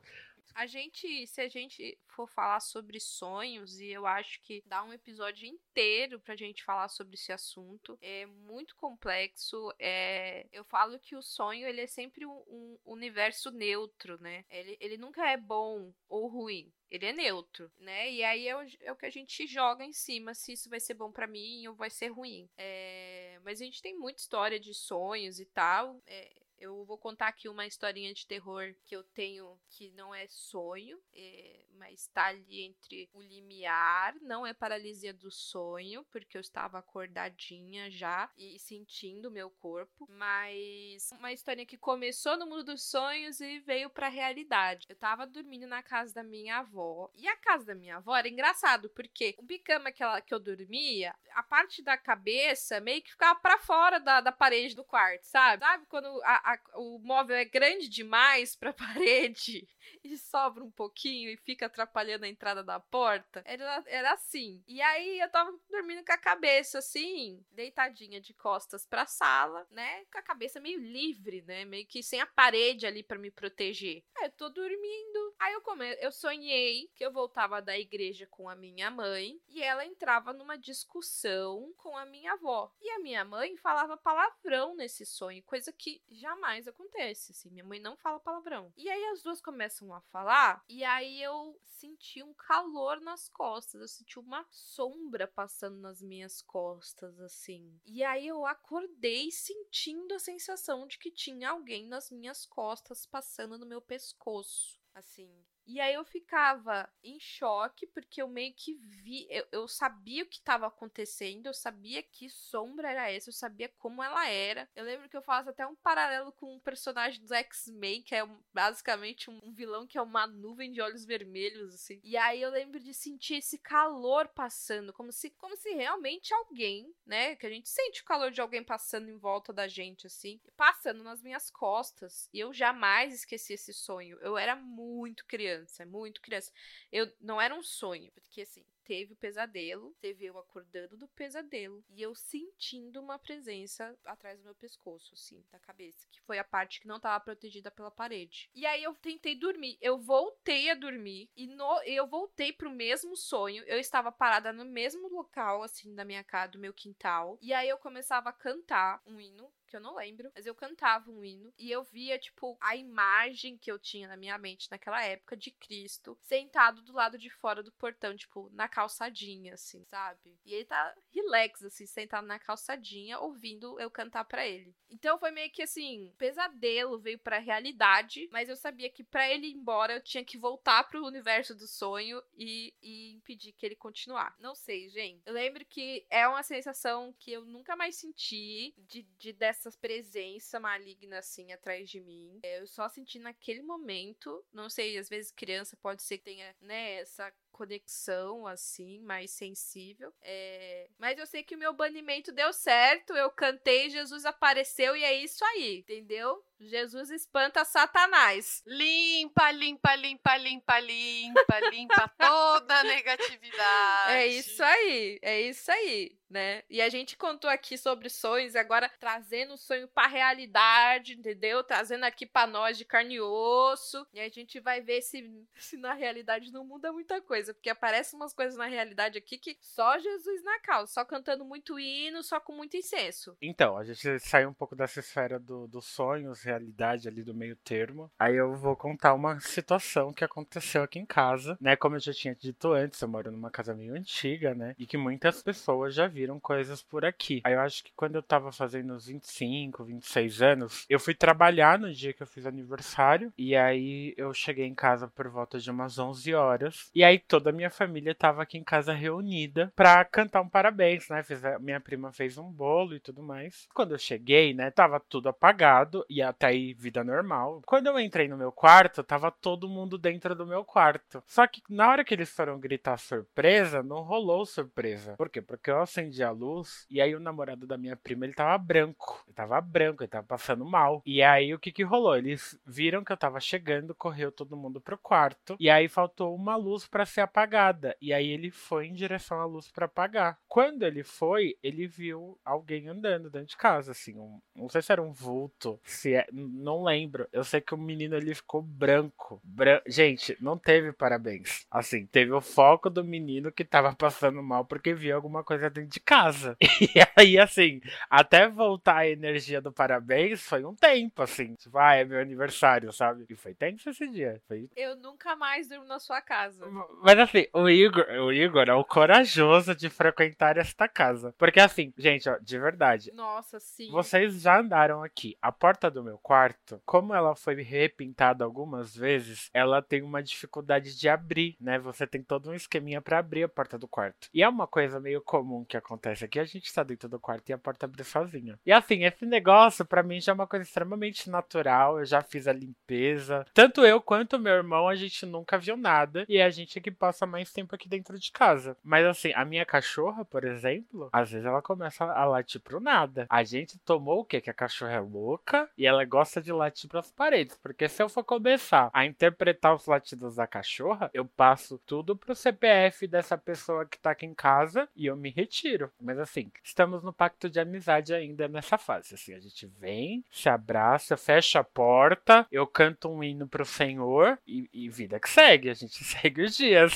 A 0.54 0.66
gente, 0.66 1.26
se 1.26 1.40
a 1.40 1.48
gente 1.48 1.98
for 2.06 2.28
falar 2.28 2.60
sobre 2.60 3.00
sonhos, 3.00 3.80
e 3.80 3.88
eu 3.88 4.06
acho 4.06 4.40
que 4.42 4.62
dá 4.66 4.84
um 4.84 4.92
episódio 4.92 5.46
inteiro 5.46 6.20
pra 6.20 6.36
gente 6.36 6.62
falar 6.62 6.88
sobre 6.88 7.14
esse 7.14 7.32
assunto, 7.32 7.98
é 8.00 8.24
muito 8.26 8.76
complexo. 8.76 9.72
É, 9.78 10.46
eu 10.52 10.64
falo 10.64 10.98
que 10.98 11.16
o 11.16 11.22
sonho 11.22 11.66
ele 11.66 11.80
é 11.80 11.86
sempre 11.86 12.24
um, 12.24 12.78
universo 12.84 13.50
neutro, 13.50 14.20
né? 14.20 14.44
Ele, 14.48 14.76
ele 14.80 14.96
nunca 14.96 15.28
é 15.28 15.36
bom 15.36 15.92
ou 16.08 16.28
ruim 16.28 16.72
ele 16.90 17.06
é 17.06 17.12
neutro, 17.12 17.72
né? 17.78 18.12
E 18.12 18.22
aí 18.22 18.46
é 18.46 18.56
o, 18.56 18.60
é 18.82 18.92
o, 18.92 18.96
que 18.96 19.06
a 19.06 19.10
gente 19.10 19.48
joga 19.48 19.84
em 19.84 19.92
cima, 19.92 20.32
se 20.32 20.52
isso 20.52 20.70
vai 20.70 20.78
ser 20.78 20.94
bom 20.94 21.10
para 21.10 21.26
mim 21.26 21.66
ou 21.66 21.74
vai 21.74 21.90
ser 21.90 22.06
ruim. 22.06 22.48
É, 22.56 23.40
mas 23.42 23.60
a 23.60 23.64
gente 23.64 23.82
tem 23.82 23.98
muita 23.98 24.20
história 24.20 24.60
de 24.60 24.72
sonhos 24.72 25.40
e 25.40 25.44
tal. 25.44 26.00
É, 26.06 26.43
eu 26.58 26.84
vou 26.84 26.98
contar 26.98 27.28
aqui 27.28 27.48
uma 27.48 27.66
historinha 27.66 28.12
de 28.12 28.26
terror 28.26 28.74
que 28.84 28.94
eu 28.94 29.02
tenho 29.02 29.58
que 29.70 29.90
não 29.90 30.14
é 30.14 30.26
sonho, 30.28 30.98
é, 31.12 31.64
mas 31.76 32.02
está 32.02 32.26
ali 32.26 32.62
entre 32.62 33.08
o 33.12 33.20
limiar, 33.20 34.14
não 34.20 34.46
é 34.46 34.54
paralisia 34.54 35.12
do 35.12 35.30
sonho, 35.30 36.04
porque 36.10 36.36
eu 36.36 36.40
estava 36.40 36.78
acordadinha 36.78 37.90
já 37.90 38.30
e 38.36 38.58
sentindo 38.58 39.28
o 39.28 39.32
meu 39.32 39.50
corpo, 39.50 40.06
mas 40.08 41.10
uma 41.12 41.32
historinha 41.32 41.66
que 41.66 41.76
começou 41.76 42.36
no 42.36 42.46
mundo 42.46 42.64
dos 42.64 42.88
sonhos 42.88 43.40
e 43.40 43.58
veio 43.60 43.90
para 43.90 44.06
a 44.06 44.10
realidade. 44.10 44.86
Eu 44.88 44.94
estava 44.94 45.26
dormindo 45.26 45.66
na 45.66 45.82
casa 45.82 46.14
da 46.14 46.22
minha 46.22 46.58
avó, 46.58 47.10
e 47.14 47.26
a 47.28 47.36
casa 47.36 47.64
da 47.64 47.74
minha 47.74 47.96
avó 47.96 48.16
era 48.16 48.28
engraçado, 48.28 48.88
porque 48.90 49.34
o 49.38 49.42
bicama 49.42 49.92
que, 49.92 50.02
ela, 50.02 50.20
que 50.20 50.32
eu 50.32 50.38
dormia, 50.38 51.14
a 51.32 51.42
parte 51.42 51.82
da 51.82 51.96
cabeça 51.96 52.80
meio 52.80 53.02
que 53.02 53.10
ficava 53.10 53.38
para 53.40 53.58
fora 53.58 53.98
da, 53.98 54.20
da 54.20 54.32
parede 54.32 54.74
do 54.74 54.84
quarto, 54.84 55.24
sabe? 55.24 55.64
Sabe 55.64 55.86
quando 55.86 56.06
a, 56.22 56.43
a, 56.44 56.58
o 56.76 56.98
móvel 56.98 57.36
é 57.36 57.44
grande 57.44 57.88
demais 57.88 58.54
pra 58.54 58.72
parede 58.74 59.66
e 60.02 60.16
sobra 60.16 60.62
um 60.62 60.70
pouquinho 60.70 61.30
e 61.30 61.36
fica 61.36 61.66
atrapalhando 61.66 62.24
a 62.24 62.28
entrada 62.28 62.62
da 62.62 62.78
porta. 62.80 63.42
Era, 63.44 63.82
era 63.86 64.12
assim. 64.12 64.62
E 64.66 64.80
aí 64.80 65.20
eu 65.20 65.30
tava 65.30 65.52
dormindo 65.70 66.04
com 66.04 66.12
a 66.12 66.18
cabeça 66.18 66.78
assim, 66.78 67.44
deitadinha 67.50 68.20
de 68.20 68.34
costas 68.34 68.86
pra 68.86 69.06
sala, 69.06 69.66
né? 69.70 70.04
Com 70.12 70.18
a 70.18 70.22
cabeça 70.22 70.60
meio 70.60 70.78
livre, 70.78 71.42
né? 71.42 71.64
Meio 71.64 71.86
que 71.86 72.02
sem 72.02 72.20
a 72.20 72.26
parede 72.26 72.86
ali 72.86 73.02
para 73.02 73.18
me 73.18 73.30
proteger. 73.30 74.02
Aí 74.16 74.26
eu 74.26 74.32
tô 74.32 74.48
dormindo. 74.48 75.34
Aí 75.38 75.52
eu 75.52 75.60
come... 75.60 75.94
eu 76.00 76.12
sonhei 76.12 76.90
que 76.94 77.04
eu 77.04 77.12
voltava 77.12 77.60
da 77.60 77.78
igreja 77.78 78.26
com 78.30 78.48
a 78.48 78.54
minha 78.54 78.90
mãe 78.90 79.40
e 79.48 79.62
ela 79.62 79.84
entrava 79.84 80.32
numa 80.32 80.56
discussão 80.56 81.72
com 81.76 81.96
a 81.96 82.04
minha 82.04 82.32
avó. 82.32 82.72
E 82.80 82.90
a 82.90 82.98
minha 82.98 83.24
mãe 83.24 83.56
falava 83.56 83.96
palavrão 83.96 84.74
nesse 84.74 85.04
sonho, 85.06 85.42
coisa 85.44 85.72
que 85.72 86.02
jamais 86.10 86.66
acontece, 86.66 87.32
assim. 87.32 87.50
Minha 87.50 87.64
mãe 87.64 87.80
não 87.80 87.96
fala 87.96 88.20
palavrão. 88.20 88.72
E 88.76 88.88
aí 88.88 89.04
as 89.06 89.22
duas 89.22 89.40
começam 89.40 89.73
a 89.92 90.00
falar, 90.00 90.62
e 90.68 90.84
aí 90.84 91.22
eu 91.22 91.58
senti 91.64 92.22
um 92.22 92.32
calor 92.34 93.00
nas 93.00 93.28
costas, 93.28 93.80
eu 93.80 93.88
senti 93.88 94.18
uma 94.18 94.46
sombra 94.50 95.26
passando 95.26 95.78
nas 95.78 96.00
minhas 96.00 96.40
costas, 96.42 97.18
assim. 97.20 97.80
E 97.84 98.02
aí 98.04 98.26
eu 98.26 98.46
acordei 98.46 99.30
sentindo 99.30 100.14
a 100.14 100.18
sensação 100.18 100.86
de 100.86 100.98
que 100.98 101.10
tinha 101.10 101.50
alguém 101.50 101.86
nas 101.86 102.10
minhas 102.10 102.46
costas 102.46 103.04
passando 103.04 103.58
no 103.58 103.66
meu 103.66 103.82
pescoço, 103.82 104.80
assim. 104.94 105.44
E 105.66 105.80
aí 105.80 105.94
eu 105.94 106.04
ficava 106.04 106.88
em 107.02 107.18
choque, 107.18 107.86
porque 107.86 108.20
eu 108.20 108.28
meio 108.28 108.52
que 108.54 108.74
vi, 108.74 109.26
eu, 109.30 109.46
eu 109.50 109.68
sabia 109.68 110.22
o 110.22 110.26
que 110.26 110.36
estava 110.36 110.66
acontecendo, 110.66 111.46
eu 111.46 111.54
sabia 111.54 112.02
que 112.02 112.28
sombra 112.28 112.90
era 112.90 113.10
essa, 113.10 113.30
eu 113.30 113.32
sabia 113.32 113.68
como 113.78 114.02
ela 114.02 114.28
era. 114.28 114.68
Eu 114.76 114.84
lembro 114.84 115.08
que 115.08 115.16
eu 115.16 115.22
faço 115.22 115.48
até 115.48 115.66
um 115.66 115.74
paralelo 115.74 116.32
com 116.32 116.54
um 116.54 116.60
personagem 116.60 117.20
dos 117.20 117.30
X-Men, 117.30 118.02
que 118.02 118.14
é 118.14 118.22
um, 118.22 118.38
basicamente 118.52 119.30
um, 119.30 119.52
vilão 119.52 119.86
que 119.86 119.96
é 119.96 120.02
uma 120.02 120.26
nuvem 120.26 120.70
de 120.70 120.80
olhos 120.80 121.04
vermelhos, 121.04 121.74
assim. 121.74 121.98
E 122.02 122.16
aí 122.16 122.42
eu 122.42 122.50
lembro 122.50 122.78
de 122.78 122.92
sentir 122.92 123.36
esse 123.36 123.58
calor 123.58 124.28
passando, 124.28 124.92
como 124.92 125.12
se, 125.12 125.30
como 125.30 125.56
se 125.56 125.70
realmente 125.70 126.32
alguém, 126.34 126.94
né, 127.06 127.36
que 127.36 127.46
a 127.46 127.50
gente 127.50 127.68
sente 127.68 128.02
o 128.02 128.04
calor 128.04 128.30
de 128.30 128.40
alguém 128.40 128.62
passando 128.62 129.08
em 129.08 129.16
volta 129.16 129.52
da 129.52 129.66
gente, 129.66 130.06
assim, 130.06 130.40
passando 130.56 131.02
nas 131.02 131.22
minhas 131.22 131.50
costas. 131.50 132.28
E 132.32 132.40
eu 132.40 132.52
jamais 132.52 133.14
esqueci 133.14 133.54
esse 133.54 133.72
sonho. 133.72 134.18
Eu 134.20 134.36
era 134.36 134.54
muito 134.54 135.24
criança 135.24 135.53
criança, 135.54 135.82
é 135.82 135.86
muito 135.86 136.20
criança. 136.20 136.52
Eu 136.90 137.10
não 137.20 137.40
era 137.40 137.54
um 137.54 137.62
sonho, 137.62 138.10
porque 138.12 138.42
assim, 138.42 138.64
teve 138.84 139.12
o 139.12 139.16
pesadelo, 139.16 139.94
teve 140.00 140.26
eu 140.26 140.38
acordando 140.38 140.96
do 140.96 141.08
pesadelo 141.08 141.82
e 141.88 142.02
eu 142.02 142.14
sentindo 142.14 143.00
uma 143.00 143.18
presença 143.18 143.96
atrás 144.04 144.38
do 144.38 144.44
meu 144.44 144.54
pescoço, 144.54 145.14
assim, 145.14 145.42
da 145.50 145.58
cabeça, 145.58 146.06
que 146.10 146.20
foi 146.22 146.38
a 146.38 146.44
parte 146.44 146.80
que 146.80 146.88
não 146.88 146.96
estava 146.96 147.22
protegida 147.24 147.70
pela 147.70 147.90
parede. 147.90 148.50
E 148.54 148.66
aí 148.66 148.82
eu 148.82 148.94
tentei 148.94 149.34
dormir, 149.34 149.78
eu 149.80 149.98
voltei 149.98 150.70
a 150.70 150.74
dormir 150.74 151.30
e 151.36 151.46
no, 151.46 151.82
eu 151.82 152.06
voltei 152.06 152.52
pro 152.52 152.70
mesmo 152.70 153.16
sonho. 153.16 153.64
Eu 153.66 153.78
estava 153.78 154.12
parada 154.12 154.52
no 154.52 154.64
mesmo 154.64 155.08
local, 155.08 155.62
assim, 155.62 155.94
da 155.94 156.04
minha 156.04 156.24
casa, 156.24 156.52
do 156.52 156.58
meu 156.58 156.72
quintal, 156.72 157.38
e 157.40 157.52
aí 157.52 157.68
eu 157.68 157.78
começava 157.78 158.28
a 158.28 158.32
cantar 158.32 159.00
um 159.06 159.20
hino 159.20 159.50
que 159.74 159.78
eu 159.78 159.80
não 159.80 159.96
lembro, 159.96 160.30
mas 160.32 160.46
eu 160.46 160.54
cantava 160.54 161.10
um 161.10 161.24
hino 161.24 161.52
e 161.58 161.68
eu 161.68 161.82
via, 161.82 162.16
tipo, 162.16 162.56
a 162.60 162.76
imagem 162.76 163.58
que 163.58 163.70
eu 163.70 163.76
tinha 163.76 164.06
na 164.06 164.16
minha 164.16 164.38
mente 164.38 164.70
naquela 164.70 165.02
época 165.02 165.36
de 165.36 165.50
Cristo 165.50 166.16
sentado 166.22 166.80
do 166.80 166.92
lado 166.92 167.18
de 167.18 167.28
fora 167.28 167.60
do 167.60 167.72
portão, 167.72 168.16
tipo, 168.16 168.48
na 168.52 168.68
calçadinha, 168.68 169.54
assim, 169.54 169.84
sabe? 169.86 170.38
E 170.44 170.54
ele 170.54 170.64
tá 170.64 170.94
relax, 171.12 171.64
assim, 171.64 171.86
sentado 171.86 172.24
na 172.24 172.38
calçadinha, 172.38 173.18
ouvindo 173.18 173.80
eu 173.80 173.90
cantar 173.90 174.24
para 174.24 174.46
ele. 174.46 174.72
Então 174.88 175.18
foi 175.18 175.32
meio 175.32 175.50
que 175.50 175.62
assim, 175.62 176.14
pesadelo 176.16 177.00
veio 177.00 177.18
pra 177.18 177.40
realidade, 177.40 178.28
mas 178.30 178.48
eu 178.48 178.54
sabia 178.54 178.88
que 178.88 179.02
para 179.02 179.28
ele 179.28 179.48
ir 179.48 179.54
embora 179.54 179.94
eu 179.94 180.02
tinha 180.02 180.24
que 180.24 180.38
voltar 180.38 180.84
pro 180.84 181.04
universo 181.04 181.52
do 181.52 181.66
sonho 181.66 182.22
e, 182.36 182.72
e 182.80 183.12
impedir 183.14 183.52
que 183.52 183.66
ele 183.66 183.74
continuar. 183.74 184.36
Não 184.38 184.54
sei, 184.54 184.88
gente. 184.88 185.20
Eu 185.26 185.32
lembro 185.32 185.64
que 185.64 186.06
é 186.08 186.28
uma 186.28 186.44
sensação 186.44 187.12
que 187.18 187.32
eu 187.32 187.44
nunca 187.44 187.74
mais 187.74 187.96
senti 187.96 188.72
de, 188.78 189.02
de 189.18 189.32
dessa 189.32 189.63
essa 189.68 189.78
presença 189.78 190.60
maligna 190.60 191.18
assim 191.18 191.52
atrás 191.52 191.88
de 191.88 192.00
mim. 192.00 192.40
É, 192.42 192.60
eu 192.60 192.66
só 192.66 192.88
senti 192.88 193.18
naquele 193.18 193.62
momento, 193.62 194.44
não 194.52 194.68
sei, 194.68 194.98
às 194.98 195.08
vezes 195.08 195.30
criança 195.30 195.76
pode 195.76 196.02
ser 196.02 196.18
que 196.18 196.24
tenha, 196.24 196.54
né, 196.60 196.94
essa 196.94 197.32
conexão, 197.54 198.46
assim, 198.46 198.98
mais 199.00 199.30
sensível. 199.30 200.12
É... 200.20 200.88
Mas 200.98 201.16
eu 201.18 201.26
sei 201.26 201.44
que 201.44 201.54
o 201.54 201.58
meu 201.58 201.72
banimento 201.72 202.32
deu 202.32 202.52
certo, 202.52 203.14
eu 203.14 203.30
cantei, 203.30 203.88
Jesus 203.88 204.26
apareceu 204.26 204.96
e 204.96 205.04
é 205.04 205.14
isso 205.14 205.44
aí, 205.44 205.78
entendeu? 205.78 206.44
Jesus 206.60 207.10
espanta 207.10 207.64
Satanás. 207.64 208.62
Limpa, 208.66 209.50
limpa, 209.50 209.94
limpa, 209.94 210.36
limpa, 210.36 210.78
limpa, 210.80 211.60
limpa 211.70 212.08
toda 212.18 212.74
a 212.78 212.84
negatividade. 212.84 214.12
É 214.12 214.26
isso 214.26 214.62
aí, 214.62 215.18
é 215.20 215.40
isso 215.42 215.70
aí, 215.70 216.16
né? 216.30 216.62
E 216.70 216.80
a 216.80 216.88
gente 216.88 217.16
contou 217.16 217.50
aqui 217.50 217.76
sobre 217.76 218.08
sonhos, 218.08 218.56
agora 218.56 218.88
trazendo 219.00 219.54
o 219.54 219.58
sonho 219.58 219.88
pra 219.88 220.06
realidade, 220.06 221.14
entendeu? 221.14 221.62
Trazendo 221.62 222.04
aqui 222.04 222.24
pra 222.24 222.46
nós 222.46 222.78
de 222.78 222.84
carne 222.84 223.16
e 223.16 223.20
osso. 223.20 224.06
E 224.12 224.20
a 224.20 224.28
gente 224.28 224.60
vai 224.60 224.80
ver 224.80 225.02
se, 225.02 225.30
se 225.56 225.76
na 225.76 225.92
realidade 225.92 226.52
não 226.52 226.64
muda 226.64 226.92
muita 226.92 227.20
coisa 227.20 227.43
coisas, 227.44 227.54
porque 227.54 227.70
aparecem 227.70 228.18
umas 228.18 228.32
coisas 228.32 228.56
na 228.56 228.66
realidade 228.66 229.18
aqui 229.18 229.36
que 229.38 229.56
só 229.60 229.98
Jesus 229.98 230.42
na 230.42 230.58
causa, 230.60 230.92
só 230.92 231.04
cantando 231.04 231.44
muito 231.44 231.78
hino, 231.78 232.22
só 232.22 232.40
com 232.40 232.52
muito 232.52 232.76
incenso. 232.76 233.36
Então, 233.40 233.76
a 233.76 233.84
gente 233.84 234.18
saiu 234.20 234.48
um 234.48 234.54
pouco 234.54 234.74
dessa 234.74 235.00
esfera 235.00 235.38
do, 235.38 235.66
dos 235.66 235.86
sonhos, 235.86 236.42
realidade 236.42 237.08
ali 237.08 237.22
do 237.22 237.34
meio 237.34 237.56
termo. 237.56 238.10
Aí 238.18 238.36
eu 238.36 238.54
vou 238.54 238.76
contar 238.76 239.14
uma 239.14 239.38
situação 239.40 240.12
que 240.12 240.24
aconteceu 240.24 240.82
aqui 240.82 240.98
em 240.98 241.06
casa, 241.06 241.56
né? 241.60 241.76
Como 241.76 241.96
eu 241.96 242.00
já 242.00 242.12
tinha 242.12 242.34
dito 242.34 242.72
antes, 242.72 243.00
eu 243.00 243.08
moro 243.08 243.30
numa 243.30 243.50
casa 243.50 243.74
meio 243.74 243.94
antiga, 243.94 244.54
né? 244.54 244.74
E 244.78 244.86
que 244.86 244.96
muitas 244.96 245.42
pessoas 245.42 245.94
já 245.94 246.06
viram 246.06 246.40
coisas 246.40 246.82
por 246.82 247.04
aqui. 247.04 247.40
Aí 247.44 247.54
eu 247.54 247.60
acho 247.60 247.84
que 247.84 247.92
quando 247.94 248.16
eu 248.16 248.22
tava 248.22 248.52
fazendo 248.52 248.94
uns 248.94 249.06
25, 249.06 249.84
26 249.84 250.42
anos, 250.42 250.86
eu 250.88 250.98
fui 250.98 251.14
trabalhar 251.14 251.78
no 251.78 251.92
dia 251.92 252.12
que 252.12 252.22
eu 252.22 252.26
fiz 252.26 252.46
aniversário. 252.46 253.32
E 253.36 253.54
aí 253.54 254.14
eu 254.16 254.32
cheguei 254.32 254.66
em 254.66 254.74
casa 254.74 255.08
por 255.08 255.28
volta 255.28 255.58
de 255.58 255.70
umas 255.70 255.98
11 255.98 256.34
horas. 256.34 256.90
E 256.94 257.02
aí 257.02 257.18
toda 257.34 257.50
a 257.50 257.52
minha 257.52 257.68
família 257.68 258.14
tava 258.14 258.42
aqui 258.42 258.56
em 258.56 258.62
casa 258.62 258.92
reunida 258.92 259.72
pra 259.74 260.04
cantar 260.04 260.40
um 260.40 260.48
parabéns, 260.48 261.08
né? 261.08 261.20
Fiz 261.24 261.42
minha 261.58 261.80
prima 261.80 262.12
fez 262.12 262.38
um 262.38 262.48
bolo 262.48 262.94
e 262.94 263.00
tudo 263.00 263.24
mais. 263.24 263.66
Quando 263.74 263.92
eu 263.92 263.98
cheguei, 263.98 264.54
né, 264.54 264.70
tava 264.70 265.00
tudo 265.00 265.28
apagado 265.28 266.06
e 266.08 266.22
até 266.22 266.46
aí 266.46 266.74
vida 266.74 267.02
normal. 267.02 267.60
Quando 267.66 267.88
eu 267.88 267.98
entrei 267.98 268.28
no 268.28 268.36
meu 268.36 268.52
quarto, 268.52 269.02
tava 269.02 269.32
todo 269.32 269.68
mundo 269.68 269.98
dentro 269.98 270.36
do 270.36 270.46
meu 270.46 270.64
quarto. 270.64 271.20
Só 271.26 271.44
que 271.48 271.60
na 271.68 271.90
hora 271.90 272.04
que 272.04 272.14
eles 272.14 272.30
foram 272.30 272.60
gritar 272.60 272.98
surpresa, 272.98 273.82
não 273.82 274.02
rolou 274.02 274.46
surpresa. 274.46 275.16
Por 275.16 275.28
quê? 275.28 275.42
Porque 275.42 275.72
eu 275.72 275.80
acendi 275.80 276.22
a 276.22 276.30
luz 276.30 276.86
e 276.88 277.00
aí 277.00 277.16
o 277.16 277.20
namorado 277.20 277.66
da 277.66 277.76
minha 277.76 277.96
prima, 277.96 278.26
ele 278.26 278.34
tava 278.34 278.56
branco. 278.58 279.24
Ele 279.26 279.34
tava 279.34 279.60
branco, 279.60 280.04
ele 280.04 280.10
tava 280.10 280.24
passando 280.24 280.64
mal. 280.64 281.02
E 281.04 281.20
aí 281.20 281.52
o 281.52 281.58
que 281.58 281.72
que 281.72 281.82
rolou? 281.82 282.16
Eles 282.16 282.56
viram 282.64 283.02
que 283.02 283.10
eu 283.10 283.16
tava 283.16 283.40
chegando, 283.40 283.92
correu 283.92 284.30
todo 284.30 284.56
mundo 284.56 284.80
pro 284.80 284.96
quarto 284.96 285.56
e 285.58 285.68
aí 285.68 285.88
faltou 285.88 286.32
uma 286.32 286.54
luz 286.54 286.86
para 286.86 287.04
ser 287.04 287.23
apagada. 287.24 287.96
E 288.00 288.12
aí 288.12 288.28
ele 288.28 288.50
foi 288.50 288.86
em 288.86 288.94
direção 288.94 289.40
à 289.40 289.44
luz 289.44 289.70
para 289.70 289.86
apagar. 289.86 290.38
Quando 290.48 290.84
ele 290.84 291.02
foi, 291.02 291.56
ele 291.62 291.86
viu 291.86 292.38
alguém 292.44 292.88
andando 292.88 293.30
dentro 293.30 293.48
de 293.48 293.56
casa, 293.56 293.92
assim, 293.92 294.16
um, 294.18 294.40
não 294.54 294.68
sei 294.68 294.82
se 294.82 294.92
era 294.92 295.02
um 295.02 295.12
vulto, 295.12 295.80
se 295.82 296.14
é, 296.14 296.26
não 296.32 296.84
lembro. 296.84 297.28
Eu 297.32 297.44
sei 297.44 297.60
que 297.60 297.74
o 297.74 297.78
menino 297.78 298.16
ele 298.16 298.34
ficou 298.34 298.62
branco. 298.62 299.40
Bran... 299.42 299.80
Gente, 299.86 300.36
não 300.40 300.56
teve 300.56 300.92
parabéns. 300.92 301.66
Assim, 301.70 302.06
teve 302.06 302.32
o 302.32 302.40
foco 302.40 302.88
do 302.88 303.04
menino 303.04 303.52
que 303.52 303.64
tava 303.64 303.94
passando 303.94 304.42
mal 304.42 304.64
porque 304.64 304.94
viu 304.94 305.14
alguma 305.14 305.42
coisa 305.42 305.70
dentro 305.70 305.90
de 305.90 306.00
casa. 306.00 306.56
E 306.94 307.00
aí, 307.16 307.38
assim, 307.38 307.80
até 308.10 308.48
voltar 308.48 308.98
a 308.98 309.08
energia 309.08 309.60
do 309.60 309.72
parabéns 309.72 310.42
foi 310.42 310.64
um 310.64 310.74
tempo, 310.74 311.22
assim. 311.22 311.54
Tipo, 311.54 311.78
ah, 311.78 311.94
é 311.94 312.04
meu 312.04 312.20
aniversário, 312.20 312.92
sabe? 312.92 313.24
E 313.28 313.34
foi 313.34 313.54
tenso 313.54 313.90
esse 313.90 314.06
dia. 314.08 314.40
Foi... 314.46 314.68
Eu 314.76 314.96
nunca 314.96 315.34
mais 315.34 315.68
durmo 315.68 315.86
na 315.86 315.98
sua 315.98 316.20
casa. 316.20 316.64
Mas 317.02 317.13
assim, 317.18 317.46
o 317.52 317.68
Igor, 317.68 318.06
o 318.08 318.32
Igor 318.32 318.68
é 318.68 318.74
o 318.74 318.84
corajoso 318.84 319.74
de 319.74 319.88
frequentar 319.88 320.56
esta 320.56 320.88
casa. 320.88 321.34
Porque 321.38 321.60
assim, 321.60 321.92
gente, 321.96 322.28
ó, 322.28 322.36
de 322.38 322.58
verdade. 322.58 323.12
Nossa, 323.12 323.58
sim. 323.60 323.90
Vocês 323.90 324.42
já 324.42 324.60
andaram 324.60 325.02
aqui. 325.02 325.36
A 325.40 325.52
porta 325.52 325.90
do 325.90 326.02
meu 326.02 326.18
quarto, 326.18 326.80
como 326.84 327.14
ela 327.14 327.34
foi 327.34 327.60
repintada 327.62 328.44
algumas 328.44 328.94
vezes, 328.94 329.50
ela 329.52 329.82
tem 329.82 330.02
uma 330.02 330.22
dificuldade 330.22 330.98
de 330.98 331.08
abrir, 331.08 331.56
né? 331.60 331.78
Você 331.78 332.06
tem 332.06 332.22
todo 332.22 332.50
um 332.50 332.54
esqueminha 332.54 333.00
para 333.00 333.18
abrir 333.18 333.44
a 333.44 333.48
porta 333.48 333.78
do 333.78 333.88
quarto. 333.88 334.28
E 334.32 334.42
é 334.42 334.48
uma 334.48 334.66
coisa 334.66 335.00
meio 335.00 335.20
comum 335.22 335.64
que 335.64 335.76
acontece 335.76 336.24
aqui. 336.24 336.38
A 336.38 336.44
gente 336.44 336.72
tá 336.72 336.82
dentro 336.82 337.08
do 337.08 337.18
quarto 337.18 337.48
e 337.48 337.52
a 337.52 337.58
porta 337.58 337.86
abre 337.86 338.04
sozinha. 338.04 338.58
E 338.64 338.72
assim, 338.72 339.04
esse 339.04 339.24
negócio 339.24 339.84
para 339.84 340.02
mim 340.02 340.20
já 340.20 340.32
é 340.32 340.34
uma 340.34 340.46
coisa 340.46 340.64
extremamente 340.64 341.30
natural. 341.30 341.98
Eu 341.98 342.04
já 342.04 342.22
fiz 342.22 342.46
a 342.46 342.52
limpeza. 342.52 343.46
Tanto 343.52 343.84
eu 343.84 344.00
quanto 344.00 344.38
meu 344.38 344.54
irmão, 344.54 344.88
a 344.88 344.94
gente 344.94 345.26
nunca 345.26 345.58
viu 345.58 345.76
nada. 345.76 346.24
E 346.28 346.38
é 346.38 346.44
a 346.44 346.50
gente 346.50 346.78
é 346.78 346.82
que 346.82 346.90
passa 347.04 347.26
mais 347.26 347.52
tempo 347.52 347.74
aqui 347.74 347.86
dentro 347.86 348.18
de 348.18 348.32
casa. 348.32 348.76
Mas 348.82 349.04
assim, 349.04 349.30
a 349.34 349.44
minha 349.44 349.66
cachorra, 349.66 350.24
por 350.24 350.42
exemplo, 350.42 351.10
às 351.12 351.30
vezes 351.30 351.46
ela 351.46 351.60
começa 351.60 352.04
a 352.04 352.24
latir 352.24 352.62
pro 352.62 352.80
nada. 352.80 353.26
A 353.28 353.44
gente 353.44 353.78
tomou 353.80 354.20
o 354.20 354.24
quê? 354.24 354.40
Que 354.40 354.48
a 354.48 354.54
cachorra 354.54 354.92
é 354.92 355.00
louca 355.00 355.68
e 355.76 355.86
ela 355.86 356.02
gosta 356.06 356.40
de 356.40 356.50
latir 356.50 356.88
pras 356.88 357.12
paredes. 357.12 357.58
Porque 357.62 357.88
se 357.90 358.02
eu 358.02 358.08
for 358.08 358.24
começar 358.24 358.88
a 358.94 359.04
interpretar 359.04 359.74
os 359.74 359.86
latidos 359.86 360.36
da 360.36 360.46
cachorra, 360.46 361.10
eu 361.12 361.26
passo 361.26 361.78
tudo 361.84 362.16
pro 362.16 362.34
CPF 362.34 363.06
dessa 363.06 363.36
pessoa 363.36 363.84
que 363.84 363.98
tá 363.98 364.12
aqui 364.12 364.24
em 364.24 364.34
casa 364.34 364.88
e 364.96 365.04
eu 365.04 365.16
me 365.16 365.28
retiro. 365.28 365.92
Mas 366.00 366.18
assim, 366.18 366.50
estamos 366.62 367.02
no 367.02 367.12
pacto 367.12 367.50
de 367.50 367.60
amizade 367.60 368.14
ainda 368.14 368.48
nessa 368.48 368.78
fase. 368.78 369.14
Assim, 369.14 369.34
a 369.34 369.40
gente 369.40 369.66
vem, 369.66 370.24
se 370.30 370.48
abraça, 370.48 371.18
fecha 371.18 371.60
a 371.60 371.64
porta, 371.64 372.46
eu 372.50 372.66
canto 372.66 373.10
um 373.10 373.22
hino 373.22 373.46
pro 373.46 373.66
Senhor 373.66 374.38
e, 374.46 374.70
e 374.72 374.88
vida 374.88 375.20
que 375.20 375.28
segue. 375.28 375.68
A 375.68 375.74
gente 375.74 376.02
segue 376.04 376.42
os 376.42 376.56
dias. 376.56 376.93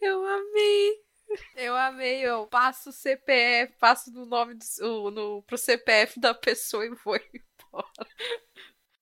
Eu 0.00 0.26
amei. 0.26 1.02
Eu 1.56 1.76
amei, 1.76 2.20
eu 2.20 2.46
passo 2.46 2.90
o 2.90 2.92
CPF, 2.92 3.74
passo 3.78 4.10
no 4.12 4.26
nome 4.26 4.54
do, 4.54 5.10
no, 5.10 5.42
pro 5.42 5.56
CPF 5.56 6.20
da 6.20 6.34
pessoa 6.34 6.84
e 6.84 6.90
vou 6.90 7.16
embora. 7.16 8.08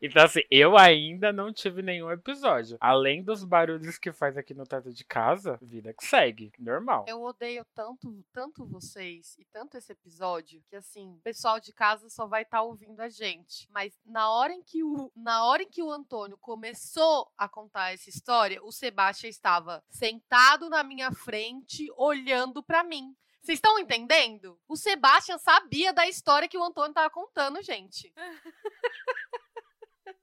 Então, 0.02 0.24
assim, 0.24 0.40
eu 0.50 0.78
ainda 0.78 1.32
não 1.32 1.52
tive 1.52 1.82
nenhum 1.82 2.10
episódio. 2.10 2.78
Além 2.80 3.22
dos 3.22 3.44
barulhos 3.44 3.98
que 3.98 4.12
faz 4.12 4.36
aqui 4.36 4.54
no 4.54 4.64
teto 4.64 4.92
de 4.92 5.04
casa, 5.04 5.58
vida 5.60 5.92
que 5.92 6.04
segue. 6.06 6.52
Normal. 6.58 7.04
Eu 7.06 7.22
odeio 7.22 7.64
tanto, 7.74 8.24
tanto 8.32 8.66
vocês 8.66 9.36
e 9.38 9.44
tanto 9.46 9.76
esse 9.76 9.92
episódio 9.92 10.62
que, 10.68 10.76
assim, 10.76 11.16
o 11.16 11.22
pessoal 11.22 11.60
de 11.60 11.72
casa 11.72 12.08
só 12.08 12.26
vai 12.26 12.42
estar 12.42 12.58
tá 12.58 12.62
ouvindo 12.62 13.00
a 13.00 13.08
gente. 13.08 13.68
Mas 13.70 13.92
na 14.06 14.30
hora 14.30 14.54
em 14.54 14.62
que 14.62 14.82
o, 14.82 15.12
na 15.14 15.44
hora 15.44 15.62
em 15.62 15.68
que 15.68 15.82
o 15.82 15.90
Antônio 15.90 16.38
começou 16.38 17.30
a 17.36 17.48
contar 17.48 17.92
essa 17.92 18.08
história, 18.08 18.62
o 18.64 18.72
Sebastião 18.72 19.28
estava 19.28 19.82
sentado 19.90 20.70
na 20.70 20.82
minha 20.82 21.12
frente, 21.12 21.92
olhando 21.96 22.62
para 22.62 22.82
mim. 22.82 23.14
Vocês 23.42 23.56
estão 23.56 23.78
entendendo? 23.78 24.58
O 24.68 24.76
Sebastian 24.76 25.38
sabia 25.38 25.92
da 25.92 26.06
história 26.06 26.48
que 26.48 26.58
o 26.58 26.62
Antônio 26.62 26.90
estava 26.90 27.10
contando, 27.10 27.62
gente. 27.62 28.12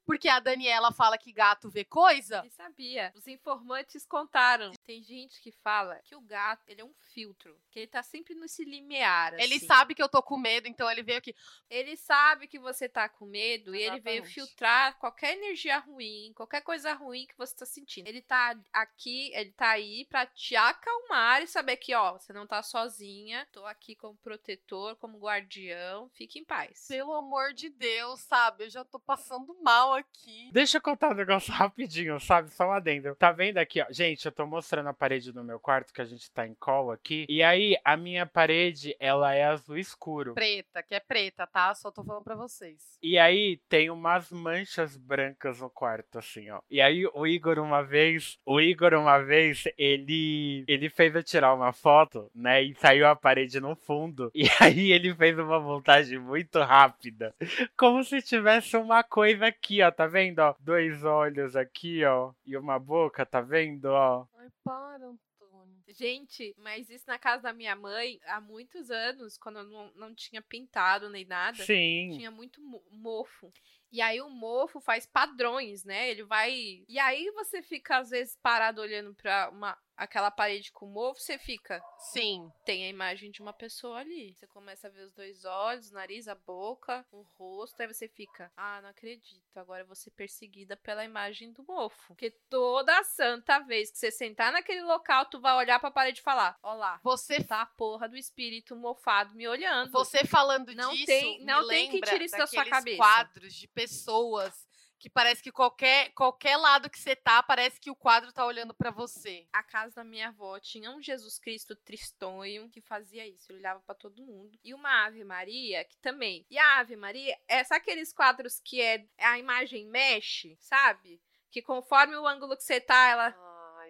Porque 0.07 0.29
a 0.29 0.39
Daniela 0.39 0.89
fala 0.93 1.17
que 1.17 1.33
gato 1.33 1.69
vê 1.69 1.83
coisa. 1.83 2.39
Ele 2.39 2.49
sabia. 2.49 3.11
Os 3.13 3.27
informantes 3.27 4.05
contaram. 4.05 4.71
Tem 4.85 5.03
gente 5.03 5.41
que 5.41 5.51
fala 5.51 5.99
que 6.05 6.15
o 6.15 6.21
gato, 6.21 6.63
ele 6.65 6.79
é 6.79 6.85
um 6.85 6.93
filtro. 7.13 7.59
Que 7.69 7.79
ele 7.79 7.87
tá 7.87 8.01
sempre 8.01 8.33
nesse 8.33 8.63
limiar. 8.63 9.33
Assim. 9.33 9.43
Ele 9.43 9.59
sabe 9.59 9.93
que 9.93 10.01
eu 10.01 10.07
tô 10.07 10.23
com 10.23 10.37
medo, 10.37 10.65
então 10.65 10.89
ele 10.89 11.03
veio 11.03 11.17
aqui. 11.17 11.35
Ele 11.69 11.97
sabe 11.97 12.47
que 12.47 12.57
você 12.57 12.87
tá 12.87 13.09
com 13.09 13.25
medo 13.25 13.75
Exatamente. 13.75 13.81
e 13.81 13.85
ele 13.85 13.99
veio 13.99 14.23
filtrar 14.23 14.97
qualquer 14.97 15.35
energia 15.35 15.77
ruim, 15.79 16.31
qualquer 16.33 16.61
coisa 16.61 16.93
ruim 16.93 17.27
que 17.27 17.37
você 17.37 17.53
tá 17.53 17.65
sentindo. 17.65 18.07
Ele 18.07 18.21
tá 18.21 18.57
aqui, 18.71 19.29
ele 19.33 19.51
tá 19.51 19.71
aí 19.71 20.05
pra 20.05 20.25
te 20.25 20.55
acalmar 20.55 21.43
e 21.43 21.47
saber 21.47 21.75
que, 21.75 21.93
ó, 21.93 22.13
você 22.13 22.31
não 22.31 22.47
tá 22.47 22.63
sozinha. 22.63 23.45
Tô 23.51 23.65
aqui 23.65 23.93
como 23.93 24.15
protetor, 24.19 24.95
como 24.95 25.19
guardião. 25.19 26.09
Fique 26.13 26.39
em 26.39 26.45
paz. 26.45 26.85
Pelo 26.87 27.13
amor 27.13 27.53
de 27.53 27.69
Deus, 27.69 28.21
sabe? 28.21 28.63
Eu 28.63 28.69
já 28.69 28.85
tô 28.85 29.01
passando 29.01 29.53
mal 29.61 29.96
aqui. 29.97 30.49
Deixa 30.51 30.77
eu 30.77 30.81
contar 30.81 31.09
um 31.09 31.15
negócio 31.15 31.51
rapidinho, 31.53 32.19
sabe? 32.19 32.49
Só 32.51 32.67
um 32.67 32.71
adendo. 32.71 33.15
Tá 33.15 33.31
vendo 33.31 33.57
aqui, 33.57 33.81
ó? 33.81 33.85
Gente, 33.89 34.25
eu 34.25 34.31
tô 34.31 34.45
mostrando 34.45 34.87
a 34.87 34.93
parede 34.93 35.31
do 35.31 35.43
meu 35.43 35.59
quarto, 35.59 35.93
que 35.93 36.01
a 36.01 36.05
gente 36.05 36.31
tá 36.31 36.47
em 36.47 36.53
call 36.55 36.91
aqui. 36.91 37.25
E 37.27 37.43
aí, 37.43 37.77
a 37.83 37.97
minha 37.97 38.25
parede, 38.25 38.95
ela 38.99 39.33
é 39.33 39.43
azul 39.43 39.77
escuro. 39.77 40.33
Preta, 40.33 40.83
que 40.83 40.95
é 40.95 40.99
preta, 40.99 41.45
tá? 41.47 41.73
Só 41.75 41.91
tô 41.91 42.03
falando 42.03 42.23
pra 42.23 42.35
vocês. 42.35 42.97
E 43.01 43.17
aí, 43.17 43.59
tem 43.67 43.89
umas 43.89 44.31
manchas 44.31 44.95
brancas 44.95 45.59
no 45.59 45.69
quarto, 45.69 46.19
assim, 46.19 46.49
ó. 46.49 46.61
E 46.69 46.79
aí, 46.79 47.05
o 47.13 47.25
Igor, 47.25 47.59
uma 47.59 47.81
vez, 47.81 48.37
o 48.45 48.61
Igor, 48.61 48.93
uma 48.93 49.19
vez, 49.19 49.63
ele, 49.77 50.63
ele 50.67 50.89
fez 50.89 51.15
eu 51.15 51.23
tirar 51.23 51.53
uma 51.53 51.73
foto, 51.73 52.29
né? 52.33 52.63
E 52.63 52.75
saiu 52.75 53.07
a 53.07 53.15
parede 53.15 53.59
no 53.59 53.75
fundo. 53.75 54.31
E 54.47 54.49
aí, 54.63 54.91
ele 54.91 55.13
fez 55.15 55.37
uma 55.37 55.59
montagem 55.59 56.19
muito 56.19 56.59
rápida. 56.59 57.35
Como 57.75 58.03
se 58.03 58.21
tivesse 58.21 58.77
uma 58.77 59.03
coisa 59.03 59.47
aqui, 59.47 59.81
ó 59.81 59.86
ó, 59.87 59.91
tá 59.91 60.07
vendo, 60.07 60.39
ó? 60.39 60.55
Dois 60.59 61.03
olhos 61.03 61.55
aqui, 61.55 62.03
ó, 62.03 62.33
e 62.45 62.55
uma 62.57 62.77
boca, 62.77 63.25
tá 63.25 63.41
vendo, 63.41 63.85
ó? 63.85 64.27
Ai, 64.35 64.49
para, 64.63 65.07
Antônio. 65.07 65.83
Gente, 65.87 66.53
mas 66.57 66.89
isso 66.89 67.05
na 67.07 67.17
casa 67.17 67.43
da 67.43 67.53
minha 67.53 67.75
mãe, 67.75 68.19
há 68.25 68.41
muitos 68.41 68.91
anos, 68.91 69.37
quando 69.37 69.59
eu 69.59 69.63
não, 69.63 69.91
não 69.95 70.15
tinha 70.15 70.41
pintado 70.41 71.09
nem 71.09 71.25
nada, 71.25 71.63
Sim. 71.63 72.11
tinha 72.13 72.29
muito 72.29 72.61
mofo. 72.91 73.51
E 73.91 74.01
aí 74.01 74.19
o 74.21 74.29
mofo 74.29 74.81
faz 74.81 75.05
padrões, 75.05 75.85
né? 75.85 76.09
Ele 76.09 76.23
vai. 76.23 76.83
E 76.87 76.99
aí 76.99 77.31
você 77.31 77.61
fica, 77.61 77.99
às 77.99 78.09
vezes, 78.09 78.37
parado 78.41 78.81
olhando 78.81 79.15
pra 79.15 79.49
uma, 79.49 79.77
aquela 79.97 80.29
parede 80.29 80.71
com 80.71 80.85
mofo, 80.85 81.19
você 81.19 81.37
fica. 81.39 81.83
Sim. 81.97 82.51
Tem 82.63 82.85
a 82.85 82.89
imagem 82.89 83.31
de 83.31 83.41
uma 83.41 83.51
pessoa 83.51 83.97
ali. 83.97 84.33
Você 84.35 84.45
começa 84.47 84.87
a 84.87 84.91
ver 84.91 85.01
os 85.01 85.13
dois 85.13 85.43
olhos, 85.43 85.89
o 85.89 85.95
nariz, 85.95 86.27
a 86.27 86.35
boca, 86.35 87.05
o 87.11 87.25
rosto, 87.37 87.81
aí 87.81 87.87
você 87.87 88.07
fica. 88.07 88.51
Ah, 88.55 88.79
não 88.81 88.89
acredito. 88.89 89.57
Agora 89.57 89.81
eu 89.81 89.87
vou 89.87 89.95
ser 89.95 90.11
perseguida 90.11 90.77
pela 90.77 91.03
imagem 91.03 91.51
do 91.51 91.65
mofo. 91.67 92.07
Porque 92.07 92.29
toda 92.49 93.03
santa 93.03 93.59
vez 93.59 93.89
que 93.89 93.97
você 93.97 94.11
sentar 94.11 94.51
naquele 94.51 94.83
local, 94.83 95.25
tu 95.25 95.41
vai 95.41 95.55
olhar 95.55 95.79
pra 95.79 95.89
parede 95.89 96.19
e 96.19 96.23
falar: 96.23 96.57
Ó 96.61 96.73
lá, 96.75 96.99
você 97.03 97.43
tá 97.43 97.61
a 97.61 97.65
porra 97.65 98.07
do 98.07 98.15
espírito 98.15 98.75
mofado 98.75 99.33
me 99.33 99.47
olhando. 99.47 99.91
Você 99.91 100.23
falando 100.25 100.75
não 100.75 100.91
disso, 100.91 101.05
tem, 101.07 101.43
não 101.43 101.67
tem 101.67 101.89
que 101.89 102.01
tirar 102.01 102.21
isso 102.21 102.37
da 102.37 102.45
sua 102.45 102.65
cabeça. 102.65 102.97
quadros 102.97 103.53
de 103.55 103.67
pessoas 103.67 104.66
que 104.99 105.09
parece 105.09 105.41
que 105.43 105.51
qualquer, 105.51 106.11
qualquer 106.13 106.57
lado 106.57 106.89
que 106.89 106.99
você 106.99 107.15
tá, 107.15 107.41
parece 107.43 107.79
que 107.79 107.91
o 107.91 107.95
quadro 107.95 108.31
tá 108.31 108.45
olhando 108.45 108.73
para 108.73 108.91
você. 108.91 109.47
A 109.53 109.61
casa 109.63 109.95
da 109.95 110.03
minha 110.03 110.29
avó 110.29 110.59
tinha 110.59 110.91
um 110.91 111.01
Jesus 111.01 111.37
Cristo 111.39 111.75
tristonho 111.75 112.69
que 112.69 112.81
fazia 112.81 113.27
isso, 113.27 113.51
ele 113.51 113.59
olhava 113.59 113.79
para 113.81 113.95
todo 113.95 114.25
mundo. 114.25 114.57
E 114.63 114.73
uma 114.73 115.05
Ave 115.05 115.23
Maria 115.23 115.83
que 115.85 115.97
também. 115.97 116.45
E 116.49 116.57
a 116.57 116.79
Ave 116.79 116.95
Maria, 116.95 117.37
é 117.47 117.63
sabe 117.63 117.81
aqueles 117.81 118.11
quadros 118.11 118.59
que 118.59 118.81
é 118.81 119.05
a 119.19 119.37
imagem 119.37 119.87
mexe, 119.87 120.57
sabe? 120.59 121.21
Que 121.51 121.61
conforme 121.61 122.15
o 122.15 122.27
ângulo 122.27 122.57
que 122.57 122.63
você 122.63 122.81
tá, 122.81 123.07
ela 123.07 123.46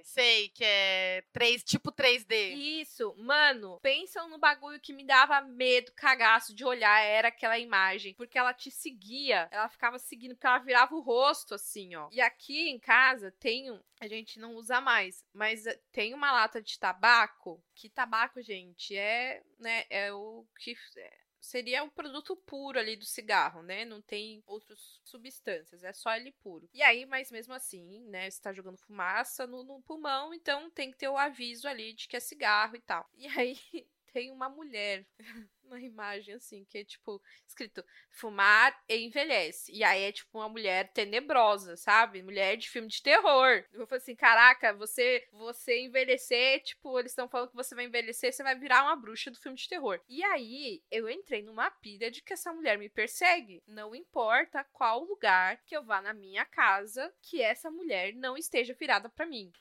sei 0.07 0.49
que 0.49 0.63
é 0.63 1.23
3, 1.33 1.63
tipo 1.63 1.91
3D. 1.91 2.53
Isso, 2.55 3.13
mano, 3.17 3.79
pensam 3.81 4.29
no 4.29 4.37
bagulho 4.39 4.79
que 4.79 4.93
me 4.93 5.03
dava 5.05 5.41
medo, 5.41 5.91
cagaço 5.93 6.55
de 6.55 6.63
olhar, 6.63 7.01
era 7.01 7.27
aquela 7.27 7.59
imagem. 7.59 8.13
Porque 8.15 8.37
ela 8.37 8.53
te 8.53 8.71
seguia, 8.71 9.47
ela 9.51 9.67
ficava 9.67 9.99
seguindo, 9.99 10.33
porque 10.33 10.47
ela 10.47 10.59
virava 10.59 10.95
o 10.95 11.01
rosto, 11.01 11.53
assim, 11.53 11.95
ó. 11.95 12.07
E 12.11 12.21
aqui 12.21 12.69
em 12.69 12.79
casa 12.79 13.31
tem 13.39 13.69
um. 13.69 13.79
A 13.99 14.07
gente 14.07 14.39
não 14.39 14.55
usa 14.55 14.79
mais, 14.79 15.25
mas 15.33 15.65
eh, 15.65 15.79
tem 15.91 16.13
uma 16.13 16.31
lata 16.31 16.61
de 16.61 16.79
tabaco. 16.79 17.61
Que 17.75 17.89
tabaco, 17.89 18.41
gente, 18.41 18.95
é, 18.95 19.43
né, 19.59 19.85
é 19.89 20.13
o 20.13 20.45
que. 20.59 20.75
é- 20.97 21.26
seria 21.47 21.83
o 21.83 21.91
produto 21.91 22.35
puro 22.35 22.77
ali 22.77 22.95
do 22.95 23.05
cigarro, 23.05 23.63
né? 23.63 23.85
Não 23.85 24.01
tem 24.01 24.43
outras 24.45 24.99
substâncias, 25.03 25.83
é 25.83 25.93
só 25.93 26.13
ele 26.15 26.31
puro. 26.43 26.69
E 26.73 26.81
aí, 26.81 27.05
mas 27.05 27.31
mesmo 27.31 27.53
assim, 27.53 28.01
né? 28.09 28.29
Você 28.29 28.41
tá 28.41 28.51
jogando 28.53 28.77
fumaça 28.77 29.47
no, 29.47 29.63
no 29.63 29.81
pulmão, 29.81 30.33
então 30.33 30.69
tem 30.71 30.91
que 30.91 30.97
ter 30.97 31.07
o 31.07 31.17
aviso 31.17 31.67
ali 31.67 31.93
de 31.93 32.07
que 32.07 32.17
é 32.17 32.19
cigarro 32.19 32.75
e 32.75 32.81
tal. 32.81 33.09
E 33.15 33.27
aí 33.27 33.57
tem 34.17 34.31
uma 34.31 34.49
mulher 34.49 35.05
na 35.65 35.79
imagem, 35.79 36.33
assim, 36.33 36.65
que 36.65 36.79
é 36.79 36.83
tipo, 36.83 37.21
escrito 37.47 37.85
fumar 38.09 38.75
e 38.89 38.97
envelhece. 39.05 39.71
E 39.71 39.83
aí 39.83 40.05
é 40.05 40.11
tipo 40.11 40.39
uma 40.39 40.49
mulher 40.49 40.91
tenebrosa, 40.91 41.77
sabe? 41.77 42.23
Mulher 42.23 42.57
de 42.57 42.67
filme 42.67 42.87
de 42.87 42.99
terror. 43.03 43.63
Eu 43.71 43.85
falei 43.85 44.01
assim: 44.01 44.15
caraca, 44.15 44.73
você, 44.73 45.27
você 45.31 45.81
envelhecer, 45.81 46.63
tipo, 46.63 46.97
eles 46.97 47.11
estão 47.11 47.29
falando 47.29 47.49
que 47.49 47.55
você 47.55 47.75
vai 47.75 47.85
envelhecer, 47.85 48.33
você 48.33 48.41
vai 48.41 48.57
virar 48.57 48.85
uma 48.85 48.95
bruxa 48.95 49.29
do 49.29 49.37
filme 49.39 49.55
de 49.55 49.69
terror. 49.69 50.01
E 50.09 50.23
aí 50.23 50.81
eu 50.89 51.07
entrei 51.07 51.43
numa 51.43 51.69
pilha 51.69 52.09
de 52.09 52.23
que 52.23 52.33
essa 52.33 52.51
mulher 52.51 52.79
me 52.79 52.89
persegue. 52.89 53.61
Não 53.67 53.93
importa 53.93 54.63
qual 54.73 55.03
lugar 55.03 55.61
que 55.63 55.77
eu 55.77 55.83
vá 55.83 56.01
na 56.01 56.13
minha 56.13 56.43
casa, 56.43 57.13
que 57.21 57.39
essa 57.39 57.69
mulher 57.69 58.15
não 58.15 58.35
esteja 58.35 58.73
virada 58.73 59.09
pra 59.09 59.27
mim. 59.27 59.51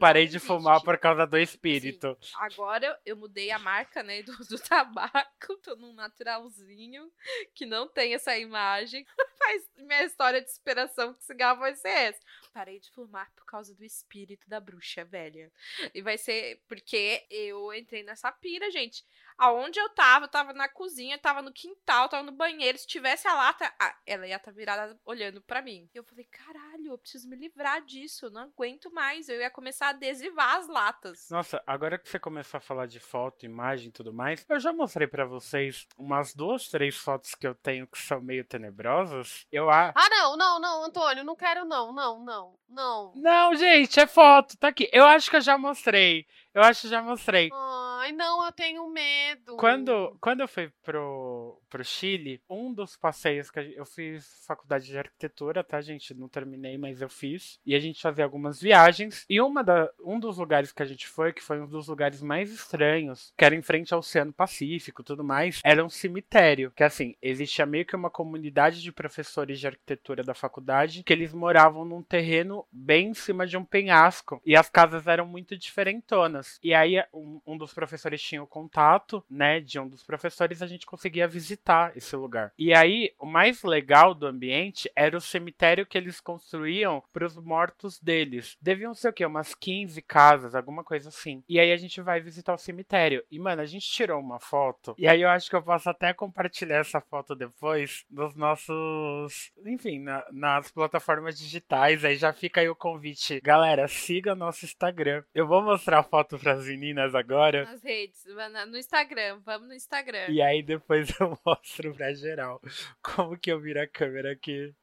Parei 0.00 0.26
de 0.26 0.38
fumar 0.38 0.82
por 0.82 0.96
causa 0.98 1.26
do 1.26 1.38
espírito. 1.38 2.16
Agora 2.36 2.86
eu- 2.86 2.96
eu 3.12 3.16
mudei 3.16 3.50
a 3.50 3.58
marca, 3.58 4.02
né, 4.02 4.22
do, 4.22 4.32
do 4.46 4.58
tabaco. 4.58 5.56
Tô 5.62 5.76
num 5.76 5.92
naturalzinho 5.92 7.10
que 7.54 7.66
não 7.66 7.86
tem 7.88 8.14
essa 8.14 8.36
imagem. 8.38 9.06
Mas 9.40 9.68
minha 9.76 10.04
história 10.04 10.40
de 10.40 10.48
inspiração 10.48 11.12
com 11.14 11.20
cigarro 11.20 11.60
vai 11.60 11.74
ser 11.74 11.88
essa. 11.88 12.20
Parei 12.52 12.80
de 12.80 12.90
fumar 12.90 13.30
por 13.36 13.44
causa 13.44 13.74
do 13.74 13.84
espírito 13.84 14.48
da 14.48 14.58
bruxa 14.60 15.04
velha. 15.04 15.52
E 15.94 16.02
vai 16.02 16.18
ser 16.18 16.60
porque 16.66 17.24
eu 17.30 17.72
entrei 17.72 18.02
nessa 18.02 18.32
pira, 18.32 18.70
gente. 18.70 19.04
Aonde 19.38 19.78
eu 19.78 19.88
tava, 19.90 20.24
eu 20.24 20.28
tava 20.28 20.52
na 20.52 20.68
cozinha, 20.68 21.18
tava 21.18 21.42
no 21.42 21.52
quintal, 21.52 22.08
tava 22.08 22.22
no 22.22 22.32
banheiro. 22.32 22.78
Se 22.78 22.86
tivesse 22.86 23.28
a 23.28 23.34
lata, 23.34 23.72
ah, 23.78 23.94
ela 24.06 24.26
ia 24.26 24.36
estar 24.36 24.50
virada 24.50 24.98
olhando 25.04 25.40
pra 25.42 25.60
mim. 25.60 25.88
E 25.94 25.98
eu 25.98 26.04
falei, 26.04 26.24
caralho, 26.24 26.92
eu 26.92 26.98
preciso 26.98 27.28
me 27.28 27.36
livrar 27.36 27.82
disso. 27.82 28.26
Eu 28.26 28.30
não 28.30 28.42
aguento 28.42 28.90
mais. 28.90 29.28
Eu 29.28 29.40
ia 29.40 29.50
começar 29.50 29.88
a 29.88 29.90
adesivar 29.90 30.56
as 30.56 30.68
latas. 30.68 31.28
Nossa, 31.30 31.62
agora 31.66 31.98
que 31.98 32.08
você 32.08 32.18
começou 32.18 32.58
a 32.58 32.60
falar 32.60 32.86
de 32.86 32.98
foto, 32.98 33.44
imagem 33.44 33.88
e 33.88 33.92
tudo 33.92 34.12
mais, 34.12 34.44
eu 34.48 34.58
já 34.58 34.72
mostrei 34.72 35.06
pra 35.06 35.24
vocês 35.24 35.86
umas 35.98 36.34
duas, 36.34 36.68
três 36.68 36.96
fotos 36.96 37.34
que 37.34 37.46
eu 37.46 37.54
tenho 37.54 37.86
que 37.86 37.98
são 37.98 38.20
meio 38.20 38.44
tenebrosas. 38.44 39.46
Eu 39.52 39.70
a... 39.70 39.92
Ah, 39.94 40.08
não, 40.08 40.36
não, 40.36 40.60
não, 40.60 40.84
Antônio, 40.84 41.24
não 41.24 41.36
quero 41.36 41.64
não, 41.64 41.92
não, 41.92 42.20
não, 42.24 42.58
não. 42.68 43.12
Não, 43.14 43.54
gente, 43.54 44.00
é 44.00 44.06
foto, 44.06 44.56
tá 44.56 44.68
aqui. 44.68 44.88
Eu 44.92 45.04
acho 45.04 45.30
que 45.30 45.36
eu 45.36 45.40
já 45.40 45.58
mostrei. 45.58 46.26
Eu 46.56 46.62
acho 46.62 46.80
que 46.80 46.88
já 46.88 47.02
mostrei. 47.02 47.50
Ai, 47.52 48.12
não, 48.12 48.42
eu 48.46 48.50
tenho 48.50 48.88
medo. 48.88 49.58
Quando, 49.58 50.16
quando 50.22 50.40
eu 50.40 50.48
fui 50.48 50.72
pro, 50.82 51.35
pro 51.68 51.84
Chile, 51.84 52.40
um 52.48 52.72
dos 52.72 52.96
passeios 52.96 53.50
que 53.50 53.60
eu 53.76 53.84
fiz 53.84 54.44
faculdade 54.46 54.86
de 54.86 54.98
arquitetura, 54.98 55.62
tá, 55.62 55.80
gente? 55.80 56.14
Não 56.14 56.28
terminei, 56.28 56.78
mas 56.78 57.00
eu 57.00 57.08
fiz. 57.08 57.58
E 57.64 57.74
a 57.74 57.80
gente 57.80 58.00
fazia 58.00 58.24
algumas 58.24 58.60
viagens. 58.60 59.24
E 59.28 59.40
uma 59.40 59.62
da, 59.62 59.90
um 60.04 60.18
dos 60.18 60.38
lugares 60.38 60.72
que 60.72 60.82
a 60.82 60.86
gente 60.86 61.06
foi, 61.06 61.32
que 61.32 61.42
foi 61.42 61.60
um 61.60 61.66
dos 61.66 61.88
lugares 61.88 62.22
mais 62.22 62.50
estranhos, 62.50 63.32
que 63.36 63.44
era 63.44 63.54
em 63.54 63.62
frente 63.62 63.92
ao 63.92 64.00
Oceano 64.00 64.32
Pacífico 64.32 65.02
tudo 65.02 65.24
mais, 65.24 65.60
era 65.64 65.84
um 65.84 65.88
cemitério. 65.88 66.72
Que 66.74 66.84
assim, 66.84 67.14
existia 67.20 67.66
meio 67.66 67.84
que 67.84 67.96
uma 67.96 68.10
comunidade 68.10 68.82
de 68.82 68.92
professores 68.92 69.58
de 69.58 69.66
arquitetura 69.66 70.22
da 70.22 70.34
faculdade 70.34 71.02
que 71.02 71.12
eles 71.12 71.32
moravam 71.32 71.84
num 71.84 72.02
terreno 72.02 72.66
bem 72.70 73.08
em 73.08 73.14
cima 73.14 73.46
de 73.46 73.56
um 73.56 73.64
penhasco. 73.64 74.40
E 74.44 74.56
as 74.56 74.68
casas 74.68 75.06
eram 75.06 75.26
muito 75.26 75.56
diferentonas. 75.56 76.58
E 76.62 76.74
aí, 76.74 77.02
um, 77.12 77.40
um 77.46 77.56
dos 77.56 77.72
professores 77.72 78.22
tinha 78.22 78.42
o 78.42 78.46
contato, 78.46 79.24
né, 79.30 79.60
de 79.60 79.78
um 79.78 79.88
dos 79.88 80.02
professores, 80.02 80.62
a 80.62 80.66
gente 80.66 80.86
conseguia 80.86 81.28
visitar 81.36 81.94
esse 81.94 82.16
lugar. 82.16 82.50
E 82.58 82.72
aí, 82.72 83.12
o 83.18 83.26
mais 83.26 83.62
legal 83.62 84.14
do 84.14 84.26
ambiente 84.26 84.90
era 84.96 85.16
o 85.16 85.20
cemitério 85.20 85.84
que 85.84 85.98
eles 85.98 86.18
construíam 86.18 87.02
para 87.12 87.26
os 87.26 87.36
mortos 87.36 88.00
deles. 88.00 88.56
Deviam 88.60 88.94
ser 88.94 89.08
o 89.10 89.12
quê? 89.12 89.26
Umas 89.26 89.54
15 89.54 90.00
casas, 90.00 90.54
alguma 90.54 90.82
coisa 90.82 91.10
assim. 91.10 91.44
E 91.46 91.60
aí 91.60 91.70
a 91.72 91.76
gente 91.76 92.00
vai 92.00 92.20
visitar 92.20 92.54
o 92.54 92.58
cemitério. 92.58 93.22
E, 93.30 93.38
mano, 93.38 93.60
a 93.60 93.66
gente 93.66 93.86
tirou 93.86 94.18
uma 94.18 94.40
foto. 94.40 94.94
E 94.96 95.06
aí 95.06 95.20
eu 95.20 95.28
acho 95.28 95.50
que 95.50 95.56
eu 95.56 95.62
posso 95.62 95.90
até 95.90 96.14
compartilhar 96.14 96.78
essa 96.78 97.00
foto 97.02 97.34
depois 97.34 98.04
nos 98.10 98.34
nossos. 98.34 99.52
Enfim, 99.66 99.98
na- 100.00 100.24
nas 100.32 100.70
plataformas 100.70 101.38
digitais. 101.38 102.04
Aí 102.04 102.16
já 102.16 102.32
fica 102.32 102.60
aí 102.60 102.68
o 102.68 102.74
convite. 102.76 103.40
Galera, 103.42 103.86
siga 103.88 104.34
nosso 104.34 104.64
Instagram. 104.64 105.22
Eu 105.34 105.46
vou 105.46 105.62
mostrar 105.62 105.98
a 105.98 106.02
foto 106.02 106.38
pras 106.38 106.66
meninas 106.66 107.14
agora. 107.14 107.64
Nas 107.66 107.82
redes, 107.82 108.24
no 108.70 108.78
Instagram, 108.78 109.40
vamos 109.44 109.68
no 109.68 109.74
Instagram. 109.74 110.26
E 110.28 110.40
aí 110.40 110.62
depois 110.62 111.08
eu 111.20 111.25
mostro 111.44 111.94
pra 111.94 112.12
geral 112.12 112.60
como 113.02 113.38
que 113.38 113.50
eu 113.50 113.60
viro 113.60 113.80
a 113.80 113.86
câmera 113.86 114.32
aqui. 114.32 114.74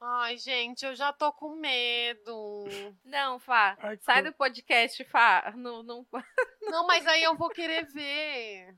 Ai, 0.00 0.36
gente, 0.36 0.84
eu 0.84 0.94
já 0.94 1.12
tô 1.12 1.32
com 1.32 1.56
medo. 1.56 2.66
Não, 3.02 3.38
Fá, 3.38 3.74
Ai, 3.80 3.96
sai 4.02 4.22
do 4.22 4.32
podcast, 4.34 5.02
Fá. 5.04 5.54
Não, 5.56 5.82
não... 5.82 6.06
Não, 6.60 6.86
mas 6.86 7.06
aí 7.06 7.22
eu 7.22 7.34
vou 7.36 7.48
querer 7.48 7.86
ver. 7.86 8.76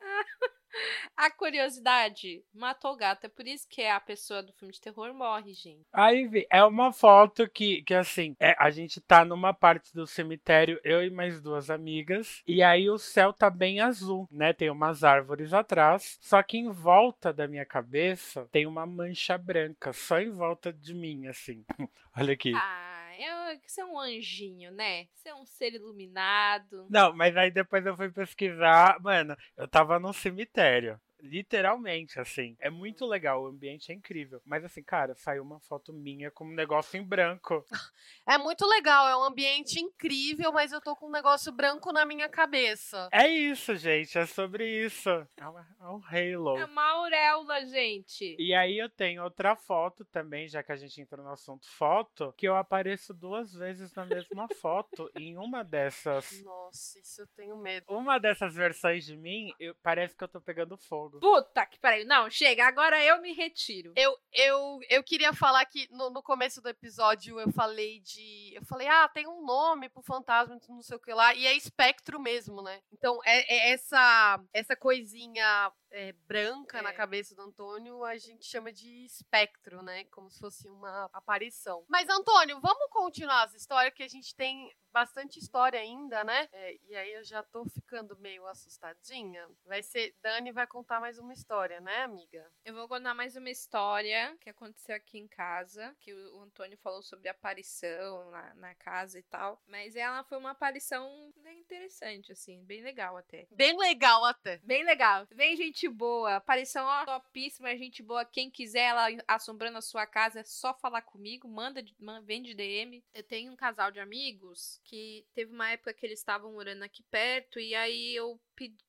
A 1.16 1.30
curiosidade 1.30 2.42
matou 2.52 2.92
o 2.92 2.96
gato. 2.96 3.24
É 3.24 3.28
por 3.28 3.46
isso 3.46 3.66
que 3.68 3.82
a 3.84 4.00
pessoa 4.00 4.42
do 4.42 4.52
filme 4.52 4.72
de 4.72 4.80
terror 4.80 5.12
morre, 5.14 5.54
gente. 5.54 5.84
Aí 5.92 6.26
vi- 6.26 6.46
é 6.50 6.62
uma 6.64 6.92
foto 6.92 7.48
que, 7.48 7.82
que 7.82 7.94
assim, 7.94 8.36
é, 8.40 8.54
a 8.58 8.70
gente 8.70 9.00
tá 9.00 9.24
numa 9.24 9.52
parte 9.54 9.94
do 9.94 10.06
cemitério, 10.06 10.80
eu 10.82 11.04
e 11.04 11.10
mais 11.10 11.40
duas 11.40 11.70
amigas, 11.70 12.42
e 12.46 12.62
aí 12.62 12.90
o 12.90 12.98
céu 12.98 13.32
tá 13.32 13.48
bem 13.48 13.80
azul, 13.80 14.28
né? 14.30 14.52
Tem 14.52 14.70
umas 14.70 15.04
árvores 15.04 15.52
atrás, 15.52 16.18
só 16.20 16.42
que 16.42 16.58
em 16.58 16.70
volta 16.70 17.32
da 17.32 17.46
minha 17.46 17.64
cabeça 17.64 18.46
tem 18.50 18.66
uma 18.66 18.86
mancha 18.86 19.38
branca, 19.38 19.92
só 19.92 20.18
em 20.20 20.30
volta 20.30 20.72
de 20.72 20.94
mim, 20.94 21.26
assim. 21.26 21.64
Olha 22.16 22.32
aqui. 22.32 22.52
Ah, 22.54 22.93
eu, 23.18 23.58
você 23.66 23.80
é 23.80 23.84
um 23.84 23.98
anjinho, 23.98 24.72
né? 24.72 25.06
Você 25.14 25.28
é 25.28 25.34
um 25.34 25.46
ser 25.46 25.74
iluminado. 25.74 26.86
Não, 26.90 27.14
mas 27.14 27.36
aí 27.36 27.50
depois 27.50 27.84
eu 27.84 27.96
fui 27.96 28.10
pesquisar, 28.10 29.00
mano, 29.00 29.36
eu 29.56 29.68
tava 29.68 29.98
no 29.98 30.12
cemitério. 30.12 31.00
Literalmente, 31.24 32.20
assim. 32.20 32.56
É 32.60 32.68
muito 32.70 33.06
legal, 33.06 33.42
o 33.42 33.46
ambiente 33.46 33.90
é 33.90 33.94
incrível. 33.94 34.40
Mas 34.44 34.64
assim, 34.64 34.82
cara, 34.82 35.14
saiu 35.14 35.42
uma 35.42 35.58
foto 35.60 35.92
minha 35.92 36.30
com 36.30 36.44
um 36.44 36.54
negócio 36.54 36.98
em 36.98 37.04
branco. 37.04 37.64
É 38.26 38.38
muito 38.38 38.66
legal, 38.66 39.06
é 39.06 39.14
um 39.16 39.22
ambiente 39.22 39.78
incrível, 39.78 40.50
mas 40.50 40.72
eu 40.72 40.80
tô 40.80 40.96
com 40.96 41.08
um 41.08 41.10
negócio 41.10 41.52
branco 41.52 41.92
na 41.92 42.06
minha 42.06 42.26
cabeça. 42.26 43.06
É 43.12 43.28
isso, 43.28 43.76
gente, 43.76 44.16
é 44.16 44.24
sobre 44.24 44.66
isso. 44.66 45.10
É, 45.36 45.46
uma- 45.46 45.66
é 45.78 45.84
um 45.84 46.00
halo. 46.02 46.56
É 46.58 46.64
uma 46.64 46.82
auréola, 46.90 47.66
gente. 47.66 48.34
E 48.38 48.54
aí 48.54 48.78
eu 48.78 48.88
tenho 48.88 49.22
outra 49.22 49.54
foto 49.54 50.06
também, 50.06 50.48
já 50.48 50.62
que 50.62 50.72
a 50.72 50.76
gente 50.76 50.98
entrou 51.02 51.22
no 51.22 51.32
assunto 51.32 51.68
foto, 51.68 52.32
que 52.36 52.48
eu 52.48 52.56
apareço 52.56 53.12
duas 53.12 53.52
vezes 53.52 53.92
na 53.94 54.06
mesma 54.06 54.48
foto. 54.58 55.10
Em 55.14 55.36
uma 55.36 55.62
dessas. 55.62 56.42
Nossa, 56.42 56.98
isso 56.98 57.20
eu 57.20 57.26
tenho 57.36 57.58
medo. 57.58 57.84
Uma 57.90 58.18
dessas 58.18 58.54
versões 58.54 59.04
de 59.04 59.16
mim, 59.18 59.52
eu- 59.60 59.74
parece 59.82 60.16
que 60.16 60.24
eu 60.24 60.28
tô 60.28 60.40
pegando 60.40 60.78
fogo. 60.78 61.13
Puta 61.20 61.66
que 61.66 61.78
pariu. 61.78 62.06
Não, 62.06 62.28
chega, 62.30 62.66
agora 62.66 63.02
eu 63.02 63.20
me 63.20 63.32
retiro. 63.32 63.92
Eu, 63.96 64.16
eu, 64.32 64.80
eu 64.88 65.02
queria 65.02 65.32
falar 65.32 65.64
que 65.66 65.88
no, 65.90 66.10
no 66.10 66.22
começo 66.22 66.60
do 66.60 66.68
episódio 66.68 67.40
eu 67.40 67.50
falei 67.52 68.00
de. 68.00 68.54
Eu 68.54 68.64
falei, 68.64 68.86
ah, 68.88 69.08
tem 69.08 69.26
um 69.26 69.44
nome 69.44 69.88
pro 69.88 70.02
fantasma, 70.02 70.58
não 70.68 70.82
sei 70.82 70.96
o 70.96 71.00
que 71.00 71.12
lá, 71.12 71.34
e 71.34 71.46
é 71.46 71.56
espectro 71.56 72.20
mesmo, 72.20 72.62
né? 72.62 72.80
Então, 72.92 73.18
é, 73.24 73.54
é 73.54 73.72
essa, 73.72 74.40
essa 74.52 74.76
coisinha 74.76 75.72
é, 75.94 76.12
branca 76.26 76.82
na 76.82 76.90
É. 76.90 76.92
cabeça 76.92 77.34
do 77.36 77.42
Antônio, 77.42 78.04
a 78.04 78.16
gente 78.18 78.44
chama 78.44 78.72
de 78.72 79.04
espectro, 79.06 79.80
né? 79.82 80.04
Como 80.06 80.28
se 80.28 80.40
fosse 80.40 80.68
uma 80.68 81.08
aparição. 81.12 81.84
Mas, 81.88 82.08
Antônio, 82.08 82.60
vamos 82.60 82.90
continuar 82.90 83.44
as 83.44 83.54
histórias, 83.54 83.94
que 83.94 84.02
a 84.02 84.08
gente 84.08 84.34
tem 84.34 84.74
bastante 84.92 85.38
história 85.40 85.78
ainda, 85.80 86.22
né? 86.22 86.48
É, 86.52 86.76
e 86.84 86.94
aí 86.96 87.12
eu 87.14 87.24
já 87.24 87.42
tô 87.42 87.64
ficando 87.64 88.16
meio 88.18 88.46
assustadinha. 88.46 89.48
Vai 89.64 89.82
ser. 89.82 90.14
Dani 90.22 90.52
vai 90.52 90.66
contar 90.68 91.00
mais 91.00 91.18
uma 91.18 91.32
história, 91.32 91.80
né, 91.80 92.02
amiga? 92.02 92.48
Eu 92.64 92.74
vou 92.74 92.88
contar 92.88 93.12
mais 93.12 93.34
uma 93.36 93.50
história 93.50 94.36
que 94.40 94.48
aconteceu 94.50 94.94
aqui 94.94 95.18
em 95.18 95.26
casa, 95.26 95.94
que 96.00 96.14
o 96.14 96.40
Antônio 96.42 96.78
falou 96.78 97.02
sobre 97.02 97.28
aparição 97.28 98.30
na, 98.30 98.54
na 98.54 98.74
casa 98.76 99.18
e 99.18 99.22
tal. 99.24 99.60
Mas 99.66 99.96
ela 99.96 100.22
foi 100.24 100.38
uma 100.38 100.52
aparição 100.52 101.32
bem 101.42 101.58
interessante, 101.60 102.30
assim, 102.30 102.64
bem 102.64 102.82
legal 102.82 103.16
até. 103.16 103.46
Bem 103.50 103.76
legal 103.76 104.24
até. 104.24 104.58
Bem 104.58 104.84
legal. 104.84 105.26
Bem 105.34 105.56
gente 105.56 105.83
boa. 105.88 106.36
Aparição, 106.36 106.84
ó, 106.86 107.04
topíssima, 107.04 107.76
gente 107.76 108.02
boa. 108.02 108.24
Quem 108.24 108.50
quiser 108.50 108.84
ela 108.90 109.06
assombrando 109.28 109.78
a 109.78 109.82
sua 109.82 110.06
casa, 110.06 110.40
é 110.40 110.44
só 110.44 110.74
falar 110.74 111.02
comigo. 111.02 111.48
Manda, 111.48 111.82
de- 111.82 111.94
man- 111.98 112.22
vem 112.22 112.42
de 112.42 112.54
DM. 112.54 113.02
Eu 113.14 113.22
tenho 113.22 113.52
um 113.52 113.56
casal 113.56 113.90
de 113.90 114.00
amigos 114.00 114.80
que 114.84 115.26
teve 115.34 115.52
uma 115.52 115.70
época 115.70 115.94
que 115.94 116.04
eles 116.06 116.18
estavam 116.18 116.52
morando 116.52 116.82
aqui 116.82 117.02
perto. 117.04 117.58
E 117.60 117.74
aí 117.74 118.14
eu 118.14 118.38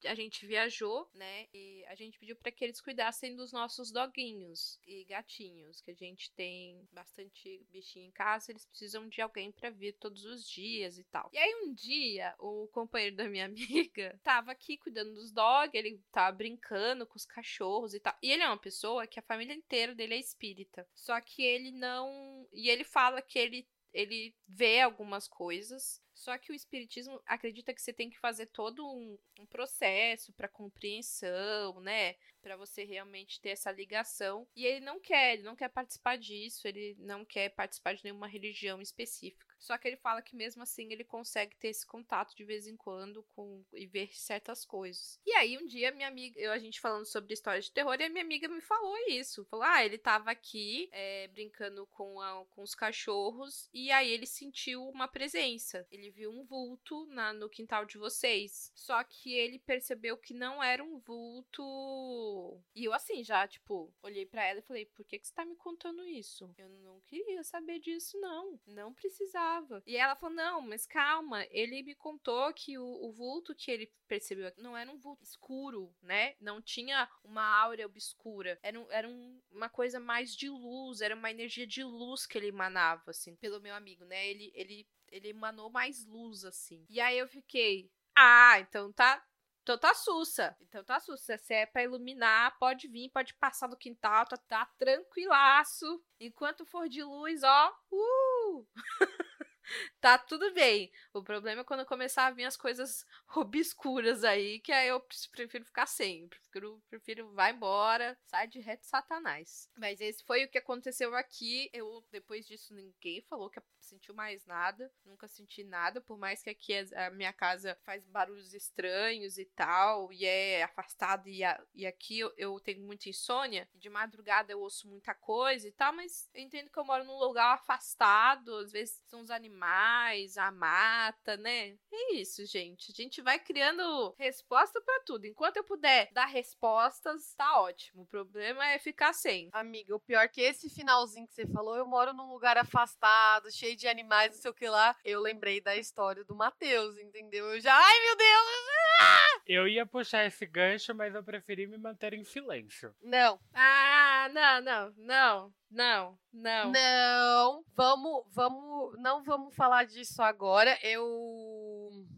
a 0.06 0.16
gente 0.16 0.46
viajou, 0.46 1.10
né? 1.14 1.48
E 1.54 1.84
a 1.88 1.96
gente 1.96 2.20
pediu 2.20 2.36
para 2.36 2.52
que 2.52 2.64
eles 2.64 2.82
cuidassem 2.82 3.36
dos 3.36 3.52
nossos 3.52 3.92
doguinhos 3.92 4.80
e 4.86 5.04
gatinhos, 5.06 5.82
que 5.82 5.92
a 5.92 5.96
gente 5.96 6.32
tem 6.34 6.88
bastante 6.92 7.66
bichinho 7.72 8.08
em 8.08 8.12
casa, 8.12 8.52
eles 8.52 8.66
precisam 8.66 9.08
de 9.08 9.22
alguém 9.22 9.52
para 9.52 9.70
vir 9.70 9.94
todos 9.94 10.26
os 10.26 10.48
dias 10.48 10.98
e 10.98 11.04
tal. 11.06 11.30
E 11.34 11.38
aí 11.38 11.56
um 11.64 11.74
dia, 11.74 12.36
o 12.40 12.68
companheiro 12.68 13.16
da 13.16 13.28
minha 13.28 13.46
amiga 13.86 14.20
tava 14.24 14.52
aqui 14.52 14.78
cuidando 14.78 15.14
dos 15.14 15.32
dogs, 15.32 15.76
ele 15.76 16.02
tava 16.12 16.36
brincando 16.36 17.06
com 17.06 17.16
os 17.16 17.26
cachorros 17.26 17.94
e 17.94 18.00
tal. 18.00 18.16
E 18.22 18.32
ele 18.32 18.44
é 18.44 18.48
uma 18.48 18.58
pessoa 18.58 19.08
que 19.08 19.20
a 19.20 19.24
família 19.24 19.54
inteira 19.54 19.96
dele 19.96 20.16
é 20.16 20.20
espírita. 20.20 20.88
Só 20.94 21.20
que 21.22 21.42
ele 21.42 21.72
não, 21.72 22.48
e 22.54 22.70
ele 22.70 22.84
fala 22.84 23.22
que 23.22 23.40
ele 23.40 23.68
ele 23.96 24.36
vê 24.46 24.82
algumas 24.82 25.26
coisas, 25.26 26.02
só 26.16 26.38
que 26.38 26.52
o 26.52 26.56
espiritismo 26.56 27.22
acredita 27.26 27.74
que 27.74 27.82
você 27.82 27.92
tem 27.92 28.10
que 28.10 28.18
fazer 28.18 28.46
todo 28.48 28.88
um, 28.88 29.20
um 29.38 29.46
processo 29.46 30.32
para 30.34 30.48
compreensão, 30.48 31.82
né? 31.82 32.16
Para 32.42 32.56
você 32.56 32.86
realmente 32.86 33.42
ter 33.42 33.50
essa 33.50 33.72
ligação. 33.72 34.48
E 34.56 34.66
ele 34.66 34.80
não 34.80 35.00
quer, 35.00 35.34
ele 35.34 35.44
não 35.44 35.56
quer 35.56 35.70
participar 35.70 36.18
disso, 36.18 36.68
ele 36.68 36.96
não 37.00 37.26
quer 37.26 37.50
participar 37.50 37.96
de 37.96 38.04
nenhuma 38.04 38.28
religião 38.28 38.82
específica. 38.82 39.55
Só 39.66 39.78
que 39.78 39.88
ele 39.88 39.98
fala 39.98 40.22
que 40.22 40.36
mesmo 40.36 40.62
assim 40.64 40.92
ele 40.92 41.04
consegue 41.04 41.56
ter 41.58 41.70
esse 41.70 41.86
contato 41.86 42.36
de 42.36 42.44
vez 42.44 42.68
em 42.68 42.76
quando 42.78 43.24
com 43.36 43.64
e 43.74 43.86
ver 43.88 44.10
certas 44.16 44.64
coisas. 44.66 45.20
E 45.26 45.32
aí 45.34 45.58
um 45.58 45.66
dia 45.66 45.92
minha 45.92 46.08
amiga, 46.08 46.40
eu 46.40 46.52
a 46.52 46.60
gente 46.60 46.80
falando 46.80 47.06
sobre 47.06 47.34
histórias 47.34 47.66
de 47.66 47.72
terror, 47.72 47.96
e 48.00 48.04
a 48.04 48.10
minha 48.10 48.24
amiga 48.24 48.48
me 48.48 48.62
falou 48.62 48.96
isso. 49.10 49.44
Falou: 49.46 49.66
"Ah, 49.66 49.84
ele 49.84 49.98
tava 49.98 50.30
aqui 50.32 50.88
é, 50.92 51.28
brincando 51.30 51.88
com, 51.88 52.22
a- 52.22 52.46
com 52.52 52.62
os 52.62 52.76
cachorros 52.76 53.70
e 53.74 53.92
aí 53.92 54.10
ele 54.12 54.26
sentiu 54.28 54.88
uma 54.90 55.08
presença. 55.08 55.86
Ele 55.92 56.10
viu 56.12 56.32
um 56.32 56.44
vulto 56.46 57.06
na, 57.08 57.34
no 57.34 57.50
quintal 57.50 57.86
de 57.86 57.98
vocês. 57.98 58.72
Só 58.76 59.04
que 59.04 59.34
ele 59.34 59.58
percebeu 59.60 60.18
que 60.18 60.34
não 60.34 60.62
era 60.64 60.84
um 60.84 61.00
vulto. 61.00 62.62
E 62.76 62.86
eu 62.86 62.94
assim 62.94 63.24
já, 63.24 63.48
tipo, 63.48 63.92
olhei 64.04 64.26
pra 64.26 64.44
ela 64.46 64.60
e 64.60 64.64
falei: 64.64 64.86
"Por 64.86 65.06
que 65.06 65.20
que 65.20 65.28
você 65.28 65.34
tá 65.34 65.46
me 65.46 65.56
contando 65.56 66.06
isso? 66.06 66.54
Eu 66.58 66.70
não 66.70 67.00
queria 67.02 67.44
saber 67.44 67.80
disso 67.80 68.20
não. 68.20 68.60
Não 68.68 68.94
precisava". 68.94 69.55
E 69.86 69.96
ela 69.98 70.16
falou: 70.16 70.36
"Não, 70.36 70.62
mas 70.62 70.86
calma, 70.86 71.46
ele 71.52 71.84
me 71.84 71.96
contou 71.96 72.54
que 72.54 72.78
o, 72.78 72.84
o 72.84 73.12
vulto 73.12 73.54
que 73.56 73.70
ele 73.72 73.92
percebeu 74.08 74.52
não 74.58 74.76
era 74.76 74.90
um 74.92 74.98
vulto 75.00 75.24
escuro, 75.24 75.94
né? 76.02 76.36
Não 76.40 76.62
tinha 76.62 77.10
uma 77.24 77.44
áurea 77.44 77.86
obscura. 77.86 78.60
Era, 78.64 78.80
um- 78.80 78.92
era 78.92 79.08
um- 79.08 79.42
uma 79.52 79.70
coisa 79.70 80.00
mais 80.00 80.36
de 80.36 80.50
luz, 80.50 81.02
era 81.02 81.16
uma 81.16 81.32
energia 81.32 81.68
de 81.68 81.84
luz 81.84 82.26
que 82.26 82.38
ele 82.38 82.48
emanava, 82.48 83.04
assim, 83.12 83.36
pelo 83.36 83.62
meu 83.62 83.76
amigo, 83.76 84.06
né? 84.06 84.28
Ele, 84.28 84.52
ele, 84.56 84.88
ele 85.12 85.30
emanou 85.30 85.70
mais 85.70 86.06
luz, 86.06 86.44
assim. 86.46 86.86
E 86.90 87.00
aí 87.00 87.18
eu 87.18 87.28
fiquei, 87.28 87.92
ah, 88.16 88.60
então 88.60 88.92
tá. 88.94 89.24
Então 89.64 89.80
tá 89.80 89.94
sussa. 89.96 90.56
Então 90.62 90.84
tá 90.84 91.00
sussa. 91.00 91.38
Se 91.40 91.54
é 91.54 91.66
pra 91.66 91.84
iluminar, 91.84 92.56
pode 92.60 92.88
vir, 92.88 93.10
pode 93.10 93.34
passar 93.36 93.68
no 93.68 93.76
quintal, 93.78 94.26
tá, 94.26 94.38
tá 94.38 94.66
tranquilaço. 94.78 96.04
Enquanto 96.20 96.66
for 96.66 96.88
de 96.88 97.02
luz, 97.04 97.42
ó. 97.44 97.74
Uh! 97.92 98.68
tá 100.02 100.18
tudo 100.18 100.54
bem. 100.54 100.92
O 101.14 101.24
problema 101.24 101.62
é 101.62 101.64
quando 101.64 101.86
começar 101.86 102.26
a 102.28 102.32
vir 102.32 102.46
as 102.46 102.58
coisas 102.58 103.06
obscuras 103.36 104.24
aí, 104.24 104.60
que 104.60 104.72
aí 104.72 104.88
eu 104.90 105.00
pre- 105.00 105.18
prefiro 105.32 105.66
ficar 105.66 105.86
sem. 105.86 106.28
Prefiro, 106.28 106.82
prefiro 106.90 107.34
vai 107.34 107.52
embora, 107.52 108.18
sai 108.26 108.48
de 108.48 108.60
reto 108.60 108.86
satanás. 108.86 109.70
Mas 109.78 110.00
esse 110.02 110.24
foi 110.24 110.46
o 110.46 110.50
que 110.50 110.58
aconteceu 110.58 111.16
aqui. 111.16 111.70
Eu, 111.74 112.04
depois 112.12 112.46
disso, 112.46 112.74
ninguém 112.74 113.22
falou 113.24 113.50
que 113.50 113.60
sentiu 113.80 114.14
mais 114.14 114.46
nada. 114.46 114.92
Nunca 115.04 115.28
senti 115.28 115.64
nada, 115.64 116.02
por 116.02 116.18
mais 116.18 116.42
que 116.42 116.50
aqui 116.50 116.74
a 116.74 117.06
a 117.08 117.10
minha 117.12 117.34
casa 117.34 117.78
faz 117.84 118.06
barulhos 118.08 118.54
estranhos 118.54 119.38
e 119.38 119.46
tal, 119.46 120.12
e 120.12 120.26
é 120.26 120.64
afastado, 120.64 121.28
e, 121.28 121.44
a- 121.44 121.62
e 121.74 121.86
aqui 121.86 122.20
eu, 122.20 122.34
eu 122.38 122.60
tenho 122.60 122.82
muita 122.86 123.10
insônia. 123.10 123.68
De 123.76 123.90
madrugada 123.90 124.52
eu 124.52 124.60
ouço 124.60 124.88
muita 124.88 125.14
coisa 125.14 125.68
e 125.68 125.72
tal, 125.72 125.94
mas 125.94 126.30
eu 126.34 126.42
entendo 126.42 126.70
que 126.70 126.80
eu 126.80 126.86
moro 126.86 127.04
num 127.04 127.18
lugar 127.18 127.54
afastado, 127.54 128.56
às 128.58 128.72
vezes 128.72 129.02
são 129.08 129.22
os 129.22 129.30
animais, 129.32 129.55
a 129.62 130.52
mata, 130.52 131.38
né? 131.38 131.76
É 131.92 132.14
isso, 132.14 132.46
gente. 132.46 132.92
A 132.92 132.96
gente 132.96 133.22
vai 133.22 133.40
criando 133.40 134.14
resposta 134.18 134.82
pra 134.82 135.00
tudo. 135.06 135.26
Enquanto 135.26 135.58
eu 135.58 135.64
puder 135.64 136.10
dar 136.12 136.26
respostas, 136.26 137.34
tá 137.36 137.60
ótimo. 137.60 138.04
O 138.04 138.08
problema 138.08 138.66
é 138.68 138.80
ficar 138.80 139.14
sem. 139.14 139.50
Amiga, 139.54 139.96
o 139.96 140.00
pior 140.00 140.28
que 140.30 140.42
esse 140.42 140.70
finalzinho 140.70 141.28
que 141.28 141.34
você 141.34 141.48
falou, 141.48 141.76
eu 141.76 141.86
moro 141.86 142.14
num 142.14 142.32
lugar 142.32 142.58
afastado, 142.58 143.52
cheio 143.52 143.76
de 143.76 143.88
animais, 143.88 144.36
não 144.36 144.42
sei 144.42 144.52
o 144.52 144.54
que 144.54 144.68
lá. 144.68 144.96
Eu 145.04 145.22
lembrei 145.22 145.62
da 145.62 145.76
história 145.76 146.24
do 146.24 146.36
Matheus, 146.36 146.98
entendeu? 146.98 147.54
Eu 147.54 147.60
já, 147.60 147.76
ai 147.76 148.00
meu 148.02 148.16
Deus! 148.16 149.35
Eu 149.46 149.68
ia 149.68 149.86
puxar 149.86 150.26
esse 150.26 150.46
gancho, 150.46 150.94
mas 150.96 151.14
eu 151.14 151.24
preferi 151.24 151.68
me 151.68 151.78
manter 151.78 152.14
em 152.14 152.24
silêncio. 152.24 152.96
Não, 153.04 153.40
Ah, 153.54 154.28
não, 154.34 154.62
não, 154.62 154.94
não, 154.98 155.54
não, 155.70 156.20
não. 156.34 156.72
não, 156.72 157.64
vamos, 157.76 158.24
vamos, 158.32 159.00
não 159.00 159.24
vamos 159.24 159.56
falar 159.56 159.86
disso 159.86 160.22
agora. 160.24 160.78
Eu 160.82 161.06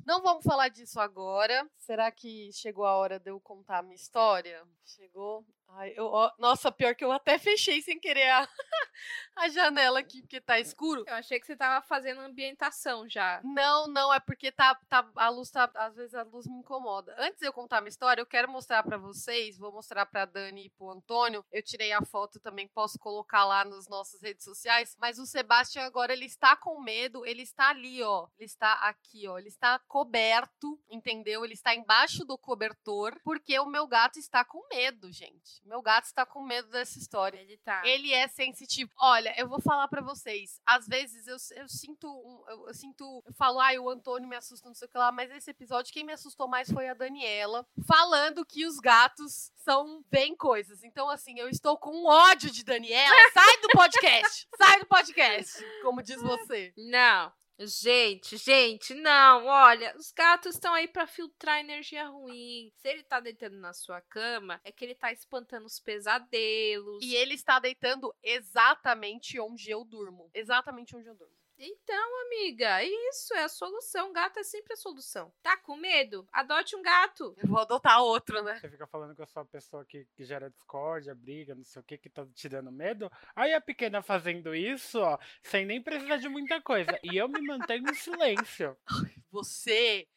não 0.05 0.21
vamos 0.21 0.43
falar 0.43 0.69
disso 0.69 0.99
agora. 1.01 1.69
Será 1.77 2.09
que 2.11 2.49
chegou 2.53 2.85
a 2.85 2.95
hora 2.95 3.19
de 3.19 3.29
eu 3.29 3.39
contar 3.41 3.79
a 3.79 3.83
minha 3.83 3.95
história? 3.95 4.63
Chegou. 4.85 5.45
Ai, 5.69 5.93
eu, 5.95 6.05
ó, 6.07 6.31
nossa, 6.39 6.71
pior 6.71 6.95
que 6.95 7.03
eu 7.03 7.11
até 7.11 7.37
fechei 7.37 7.81
sem 7.81 7.99
querer 7.99 8.29
a, 8.29 8.47
a 9.35 9.49
janela 9.49 9.99
aqui 9.99 10.21
porque 10.21 10.41
tá 10.41 10.59
escuro. 10.59 11.03
Eu 11.05 11.15
achei 11.15 11.39
que 11.39 11.45
você 11.45 11.55
tava 11.55 11.85
fazendo 11.85 12.21
ambientação 12.21 13.07
já. 13.07 13.41
Não, 13.43 13.87
não, 13.87 14.11
é 14.13 14.19
porque 14.19 14.51
tá, 14.51 14.73
tá, 14.89 15.07
a 15.15 15.29
luz 15.29 15.51
tá, 15.51 15.69
às 15.75 15.95
vezes 15.95 16.15
a 16.15 16.23
luz 16.23 16.47
me 16.47 16.57
incomoda. 16.59 17.15
Antes 17.19 17.39
de 17.39 17.45
eu 17.45 17.53
contar 17.53 17.81
minha 17.81 17.89
história, 17.89 18.21
eu 18.21 18.25
quero 18.25 18.49
mostrar 18.49 18.81
pra 18.81 18.97
vocês, 18.97 19.57
vou 19.57 19.71
mostrar 19.71 20.05
pra 20.05 20.25
Dani 20.25 20.65
e 20.65 20.69
pro 20.69 20.89
Antônio. 20.89 21.45
Eu 21.51 21.61
tirei 21.61 21.91
a 21.91 22.01
foto 22.01 22.39
também, 22.39 22.67
posso 22.67 22.97
colocar 22.97 23.45
lá 23.45 23.63
nas 23.63 23.87
nossas 23.87 24.21
redes 24.21 24.43
sociais, 24.43 24.95
mas 24.99 25.19
o 25.19 25.25
Sebastião 25.27 25.85
agora 25.85 26.13
ele 26.13 26.25
está 26.25 26.55
com 26.55 26.81
medo, 26.81 27.25
ele 27.25 27.43
está 27.43 27.69
ali, 27.69 28.01
ó. 28.01 28.27
Ele 28.39 28.45
está 28.45 28.73
aqui, 28.73 29.27
ó, 29.27 29.37
ele 29.37 29.49
está 29.49 29.77
coberto, 29.87 30.79
entendeu? 30.89 31.45
Ele 31.45 31.53
está 31.53 31.75
embaixo 31.75 32.25
do 32.25 32.37
cobertor, 32.37 33.15
porque 33.23 33.59
o 33.59 33.65
meu 33.65 33.85
gato 33.85 34.17
está 34.17 34.43
com 34.43 34.65
medo, 34.69 35.11
gente. 35.11 35.56
Meu 35.65 35.81
gato 35.81 36.05
está 36.05 36.25
com 36.25 36.41
medo 36.41 36.69
dessa 36.69 36.97
história. 36.97 37.37
Ele 37.39 37.57
tá. 37.57 37.81
Ele 37.85 38.13
é 38.13 38.27
sensitivo. 38.27 38.91
Olha, 38.97 39.33
eu 39.37 39.47
vou 39.47 39.59
falar 39.61 39.87
pra 39.87 40.01
vocês. 40.01 40.61
Às 40.65 40.87
vezes 40.87 41.27
eu, 41.27 41.37
eu 41.55 41.67
sinto. 41.67 42.45
eu, 42.49 42.67
eu 42.67 42.73
sinto. 42.73 43.23
Eu 43.25 43.33
falo, 43.33 43.59
ai, 43.59 43.77
o 43.77 43.89
Antônio 43.89 44.27
me 44.27 44.35
assusta, 44.35 44.67
não 44.67 44.75
sei 44.75 44.87
o 44.87 44.91
que 44.91 44.97
lá. 44.97 45.11
Mas 45.11 45.31
esse 45.31 45.51
episódio, 45.51 45.93
quem 45.93 46.03
me 46.03 46.13
assustou 46.13 46.47
mais 46.47 46.71
foi 46.71 46.87
a 46.87 46.93
Daniela. 46.93 47.65
Falando 47.85 48.45
que 48.45 48.65
os 48.65 48.77
gatos 48.77 49.51
são 49.57 50.03
bem 50.09 50.35
coisas. 50.35 50.83
Então, 50.83 51.09
assim, 51.09 51.39
eu 51.39 51.49
estou 51.49 51.77
com 51.77 52.05
ódio 52.05 52.49
de 52.49 52.63
Daniela. 52.63 53.31
Sai 53.33 53.57
do 53.61 53.69
podcast! 53.69 54.47
Sai 54.57 54.79
do 54.79 54.85
podcast! 54.85 55.65
Como 55.83 56.01
diz 56.01 56.21
você. 56.21 56.73
Não. 56.77 57.31
Gente, 57.59 58.37
gente, 58.37 58.93
não. 58.93 59.45
Olha, 59.47 59.95
os 59.97 60.11
gatos 60.11 60.53
estão 60.55 60.73
aí 60.73 60.87
pra 60.87 61.07
filtrar 61.07 61.59
energia 61.59 62.07
ruim. 62.07 62.71
Se 62.75 62.87
ele 62.87 63.03
tá 63.03 63.19
deitando 63.19 63.57
na 63.57 63.73
sua 63.73 63.99
cama, 63.99 64.61
é 64.63 64.71
que 64.71 64.85
ele 64.85 64.93
tá 64.93 65.11
espantando 65.11 65.65
os 65.65 65.79
pesadelos. 65.79 67.03
E 67.03 67.15
ele 67.15 67.33
está 67.33 67.59
deitando 67.59 68.13
exatamente 68.21 69.39
onde 69.39 69.71
eu 69.71 69.83
durmo. 69.83 70.29
Exatamente 70.35 70.95
onde 70.95 71.07
eu 71.07 71.15
durmo. 71.15 71.36
Então, 71.59 72.21
amiga, 72.25 72.81
é 72.81 72.87
isso 73.09 73.33
é 73.33 73.43
a 73.43 73.49
solução. 73.49 74.13
Gato 74.13 74.39
é 74.39 74.43
sempre 74.43 74.73
a 74.73 74.77
solução. 74.77 75.33
Tá 75.41 75.57
com 75.57 75.75
medo? 75.75 76.27
Adote 76.31 76.75
um 76.75 76.81
gato. 76.81 77.35
Eu 77.37 77.47
vou 77.47 77.59
adotar 77.59 78.01
outro, 78.01 78.43
né? 78.43 78.59
Você 78.59 78.69
fica 78.69 78.85
falando 78.85 79.15
que 79.15 79.21
eu 79.21 79.27
sou 79.27 79.41
a 79.41 79.45
pessoa 79.45 79.83
que, 79.83 80.05
que 80.15 80.23
gera 80.23 80.49
discórdia, 80.49 81.15
briga, 81.15 81.55
não 81.55 81.63
sei 81.63 81.81
o 81.81 81.85
que, 81.85 81.97
que 81.97 82.09
tá 82.09 82.25
te 82.33 82.47
dando 82.47 82.71
medo. 82.71 83.11
Aí 83.35 83.53
a 83.53 83.61
pequena 83.61 84.03
fazendo 84.03 84.53
isso, 84.53 84.99
ó, 84.99 85.17
sem 85.41 85.65
nem 85.65 85.81
precisar 85.81 86.17
de 86.17 86.29
muita 86.29 86.61
coisa. 86.61 86.99
E 87.03 87.17
eu 87.17 87.27
me 87.27 87.41
mantenho 87.41 87.89
em 87.89 87.93
silêncio. 87.95 88.77
Você. 89.31 90.07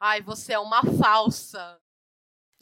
Ai, 0.00 0.20
você 0.20 0.52
é 0.52 0.58
uma 0.58 0.82
falsa. 0.98 1.80